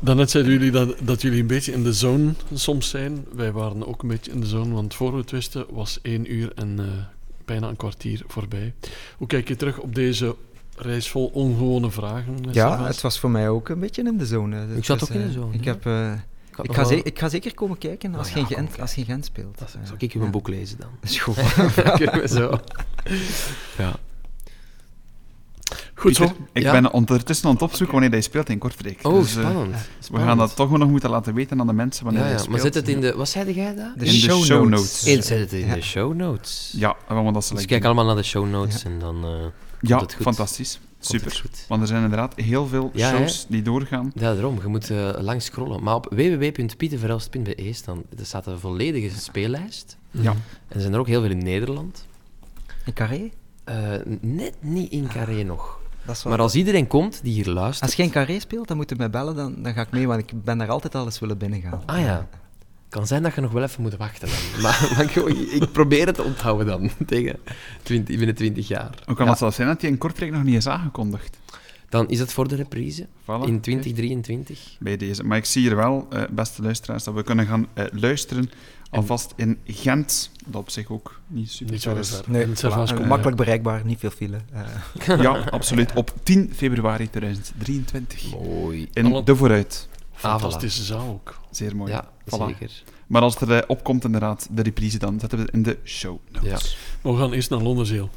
Daarnet 0.00 0.30
zeiden 0.30 0.52
jullie 0.52 0.70
dat, 0.70 0.94
dat 1.02 1.22
jullie 1.22 1.40
een 1.40 1.46
beetje 1.46 1.72
in 1.72 1.82
de 1.82 1.92
zone 1.92 2.32
soms 2.54 2.88
zijn. 2.88 3.24
Wij 3.34 3.52
waren 3.52 3.86
ook 3.86 4.02
een 4.02 4.08
beetje 4.08 4.30
in 4.32 4.40
de 4.40 4.46
zone, 4.46 4.74
want 4.74 4.94
voor 4.94 5.12
we 5.12 5.18
het 5.18 5.30
wisten 5.30 5.66
was 5.70 5.98
één 6.02 6.32
uur 6.32 6.52
en 6.54 6.78
eh, 6.78 6.84
bijna 7.44 7.68
een 7.68 7.76
kwartier 7.76 8.22
voorbij. 8.26 8.74
Hoe 9.16 9.26
kijk 9.26 9.48
je 9.48 9.56
terug 9.56 9.78
op 9.78 9.94
deze 9.94 10.36
reis 10.82 11.10
vol 11.10 11.26
ongewone 11.34 11.90
vragen? 11.90 12.36
Ja, 12.50 12.84
het 12.86 13.00
was 13.00 13.18
voor 13.18 13.30
mij 13.30 13.48
ook 13.48 13.68
een 13.68 13.80
beetje 13.80 14.02
in 14.02 14.18
de 14.18 14.26
zone. 14.26 14.56
Het 14.56 14.84
zat 14.84 14.96
is, 14.96 15.02
ook 15.02 15.14
in 15.14 15.20
de 15.20 15.26
eh, 15.26 15.32
zone, 15.32 15.54
Ik, 15.54 15.64
heb, 15.64 15.86
eh, 15.86 16.12
ik, 16.62 16.72
ga 16.72 16.82
wel- 16.88 17.00
ik 17.04 17.18
ga 17.18 17.28
zeker 17.28 17.54
komen 17.54 17.78
kijken 17.78 18.14
als, 18.14 18.26
Oh 18.28 18.32
geen 18.32 18.46
ja, 18.48 18.56
Gent, 18.56 18.80
als 18.80 18.94
geen 18.94 19.04
Gent 19.04 19.24
speelt. 19.24 19.58
Dat 19.58 19.70
zal 19.84 19.94
ik 19.98 20.14
u 20.14 20.18
ja. 20.18 20.24
een 20.24 20.30
boek 20.30 20.48
lezen 20.48 20.78
dan. 20.78 20.88
Dat 21.00 21.10
is 21.10 21.18
goed. 21.18 21.34
We 21.34 22.24
zo. 22.28 22.60
Ja. 23.78 23.92
Goed 25.94 26.16
zo. 26.16 26.24
Pieter, 26.24 26.42
ik 26.52 26.62
Ja. 26.62 26.72
ben 26.72 26.92
ondertussen 26.92 27.46
aan 27.46 27.52
het 27.52 27.62
opzoeken 27.62 27.92
wanneer 27.92 28.10
hij 28.10 28.20
speelt 28.20 28.48
in 28.48 28.58
Kortrijk. 28.58 28.98
Oh, 29.02 29.14
Dus, 29.20 29.36
eh, 29.36 29.42
spannend. 29.48 29.76
we 30.10 30.18
gaan 30.18 30.38
dat 30.38 30.56
toch 30.56 30.70
nog 30.78 30.88
moeten 30.90 31.10
laten 31.10 31.34
weten 31.34 31.60
aan 31.60 31.66
de 31.66 31.72
mensen 31.72 32.04
wanneer 32.04 32.22
Ja, 32.22 32.28
hij 32.28 32.36
ja. 32.36 32.42
speelt. 32.42 32.62
Maar 32.62 32.72
zet 32.72 32.74
het 32.74 32.88
in 32.88 33.00
de... 33.00 33.14
Wat 33.16 33.28
zei 33.28 33.52
jij 33.54 33.74
daar? 33.74 33.92
De 33.96 34.04
In 34.04 34.10
de 34.12 34.16
show, 34.18 34.42
show 34.44 34.68
notes. 34.68 34.78
notes. 34.80 35.04
In, 35.04 35.22
zet 35.22 35.38
het 35.40 35.52
in 35.52 35.66
Ja. 35.66 35.74
de 35.74 35.82
show 35.82 36.14
notes. 36.14 36.72
Ja, 36.76 36.96
gaan 37.08 37.32
dat 37.32 37.44
Dus 37.54 37.66
kijk 37.66 37.84
allemaal 37.84 38.04
naar 38.04 38.16
de 38.16 38.22
show 38.22 38.48
notes 38.50 38.84
en 38.84 38.98
dan... 38.98 39.24
eh, 39.24 39.30
Ja, 39.82 39.98
het 40.00 40.14
goed. 40.14 40.22
fantastisch. 40.22 40.72
komt 40.72 40.86
het 40.98 41.06
Super. 41.32 41.40
goed. 41.40 41.64
Want 41.68 41.80
er 41.80 41.86
zijn 41.86 42.02
inderdaad 42.02 42.34
heel 42.36 42.66
veel 42.66 42.90
Ja, 42.94 43.10
hè? 43.10 43.16
shows 43.16 43.46
die 43.48 43.62
doorgaan. 43.62 44.12
Ja, 44.14 44.32
daarom. 44.34 44.58
Je 44.62 44.68
moet 44.68 44.90
eh, 44.90 45.10
lang 45.20 45.42
scrollen. 45.42 45.82
Maar 45.82 45.94
op 45.94 46.06
www.pieterverelst.be 46.10 47.54
er 48.18 48.26
staat 48.26 48.46
een 48.46 48.58
volledige 48.58 49.20
speellijst. 49.20 49.96
Ja. 50.10 50.30
En 50.30 50.36
er 50.68 50.80
zijn 50.80 50.92
er 50.92 50.98
ook 50.98 51.06
heel 51.06 51.20
veel 51.20 51.30
in 51.30 51.42
Nederland. 51.42 52.06
In 52.84 52.92
Carré? 52.92 53.30
Eh, 53.64 53.76
net 54.20 54.54
niet 54.60 54.90
in 54.90 55.08
Carré 55.08 55.42
nog. 55.42 55.80
Dat 56.04 56.16
is 56.16 56.22
wel- 56.22 56.32
Maar 56.32 56.42
als 56.42 56.54
iedereen 56.54 56.86
komt 56.86 57.20
die 57.22 57.32
hier 57.32 57.48
luistert... 57.48 57.82
Als 57.82 57.94
je 57.94 58.02
in 58.02 58.10
Carré 58.10 58.40
speelt, 58.40 58.68
dan 58.68 58.76
moet 58.76 58.90
je 58.90 58.96
mij 58.96 59.10
bellen, 59.10 59.36
dan, 59.36 59.62
dan 59.62 59.72
ga 59.74 59.80
ik 59.80 59.90
mee, 59.90 60.06
want 60.06 60.20
ik 60.20 60.44
ben 60.44 60.58
daar 60.58 60.68
altijd 60.70 60.94
al 60.94 61.04
eens 61.04 61.18
willen 61.18 61.38
binnengaan. 61.38 61.82
Ah 61.86 62.00
ja. 62.00 62.28
Kan 62.92 63.06
zijn 63.06 63.22
dat 63.22 63.34
je 63.34 63.40
nog 63.40 63.52
wel 63.52 63.62
even 63.62 63.82
moet 63.82 63.96
wachten 63.96 64.28
dan. 64.28 64.38
Maar, 64.62 64.92
maar 64.96 65.04
ik, 65.04 65.38
ik 65.62 65.72
probeer 65.72 66.06
het 66.06 66.14
te 66.14 66.22
onthouden 66.22 66.66
dan, 66.66 66.90
tegen 67.06 67.38
20, 67.82 68.16
binnen 68.16 68.34
20 68.34 68.68
jaar. 68.68 68.90
Hoe 69.04 69.14
kan 69.14 69.24
Ja. 69.24 69.30
het 69.30 69.40
zelfs 69.40 69.56
zijn 69.56 69.68
dat 69.68 69.80
die 69.80 69.90
in 69.90 69.98
Kortrijk 69.98 70.32
nog 70.32 70.42
niet 70.42 70.54
is 70.56 70.66
aangekondigd? 70.68 71.38
Dan 71.88 72.08
is 72.08 72.18
het 72.18 72.32
voor 72.32 72.48
de 72.48 72.54
reprise 72.56 73.06
Voilà. 73.22 73.44
in 73.46 73.60
2023. 73.60 74.76
Bij 74.80 74.96
deze. 74.96 75.24
Maar 75.24 75.36
ik 75.36 75.44
zie 75.44 75.62
hier 75.62 75.76
wel, 75.76 76.06
eh, 76.10 76.22
beste 76.30 76.62
luisteraars, 76.62 77.04
dat 77.04 77.14
we 77.14 77.22
kunnen 77.22 77.46
gaan 77.46 77.66
eh, 77.74 77.84
luisteren 77.92 78.50
alvast 78.90 79.32
in 79.36 79.58
Gent. 79.66 80.30
Dat 80.46 80.60
op 80.60 80.70
zich 80.70 80.88
ook 80.90 81.20
niet 81.26 81.50
super 81.50 81.72
Niet 81.72 81.82
zo 81.82 81.94
ver 81.94 82.04
ver. 82.04 82.18
is. 82.20 82.26
Nee, 82.26 82.46
het 82.46 82.60
komen- 82.92 83.08
makkelijk 83.08 83.36
bereikbaar, 83.36 83.84
niet 83.84 83.98
veel 83.98 84.10
file. 84.10 84.36
Eh, 84.52 85.18
Ja, 85.22 85.30
absoluut. 85.50 85.90
Op 85.94 86.12
10 86.22 86.50
februari 86.54 87.10
2023. 87.10 88.30
Mooi. 88.32 88.88
In 88.92 89.06
Alle- 89.06 89.24
De 89.24 89.36
Vooruit. 89.36 89.88
Fantastische 90.30 90.82
zaal 90.82 91.08
ook. 91.08 91.38
Zeer 91.50 91.76
mooi. 91.76 91.92
Ja, 91.92 92.04
Voilà. 92.04 92.46
zeker. 92.46 92.82
Maar 93.06 93.22
als 93.22 93.36
er 93.36 93.52
eh, 93.52 93.62
opkomt 93.66 94.04
inderdaad 94.04 94.48
de 94.50 94.62
reprise, 94.62 94.98
dan 94.98 95.20
zetten 95.20 95.38
we 95.38 95.44
het 95.44 95.54
in 95.54 95.62
de 95.62 95.78
show 95.84 96.18
notes. 96.30 96.76
Maar 97.02 97.12
we 97.12 97.18
gaan 97.18 97.32
eerst 97.32 97.50
naar 97.50 97.60
Londenzeel. 97.60 98.10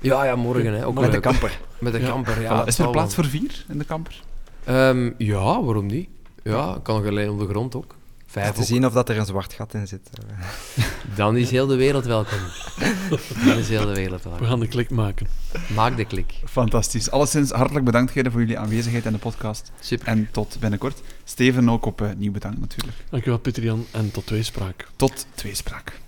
Ja, 0.00 0.24
ja, 0.24 0.36
morgen 0.36 0.72
hè. 0.74 0.86
Ook 0.86 1.00
met 1.00 1.12
de 1.12 1.20
kamper. 1.20 1.60
Met 1.80 1.92
de 1.92 2.00
Ja. 2.00 2.06
kamper, 2.08 2.40
ja. 2.42 2.54
Voilà. 2.54 2.58
het 2.58 2.66
Is 2.68 2.78
er 2.78 2.90
plaats 2.90 3.14
voor 3.14 3.24
vier 3.24 3.64
in 3.68 3.78
de 3.78 3.84
kamper? 3.84 4.20
Ehm, 4.64 5.10
ja, 5.18 5.62
waarom 5.62 5.86
niet? 5.86 6.08
Ja, 6.42 6.78
kan 6.82 7.06
alleen 7.06 7.30
op 7.30 7.38
de 7.38 7.46
grond 7.48 7.74
ook. 7.74 7.94
Vijf 8.32 8.54
Te 8.54 8.60
ook. 8.60 8.66
zien 8.66 8.86
of 8.86 8.92
dat 8.92 9.08
er 9.08 9.18
een 9.18 9.26
zwart 9.26 9.52
gat 9.52 9.74
in 9.74 9.86
zit. 9.86 10.10
Dan 11.16 11.36
is 11.36 11.50
heel 11.50 11.66
de 11.66 11.74
wereld 11.76 12.04
welkom. 12.04 12.38
Dan 13.44 13.56
is 13.58 13.68
heel 13.68 13.86
de 13.86 13.94
wereld 13.94 14.22
We 14.22 14.28
welkom. 14.28 14.46
gaan 14.46 14.60
de 14.60 14.68
klik 14.68 14.90
maken. 14.90 15.26
Maak 15.74 15.96
de 15.96 16.04
klik. 16.04 16.34
Fantastisch. 16.44 17.10
Alleszins 17.10 17.50
hartelijk 17.50 17.84
bedankt 17.84 18.12
Gerda, 18.12 18.30
voor 18.30 18.40
jullie 18.40 18.58
aanwezigheid 18.58 19.04
in 19.04 19.12
de 19.12 19.18
podcast. 19.18 19.72
Super. 19.80 20.06
En 20.06 20.28
tot 20.30 20.56
binnenkort. 20.60 21.02
Steven 21.24 21.70
ook 21.70 21.86
op 21.86 22.00
eh, 22.00 22.08
nieuw 22.16 22.32
bedankt 22.32 22.60
natuurlijk. 22.60 22.96
Dankjewel, 23.10 23.38
Pieter 23.38 23.62
Jan, 23.62 23.86
en 23.90 24.10
tot 24.10 24.26
tweespraak. 24.26 24.86
Tot 24.96 25.26
tweespraak. 25.34 26.00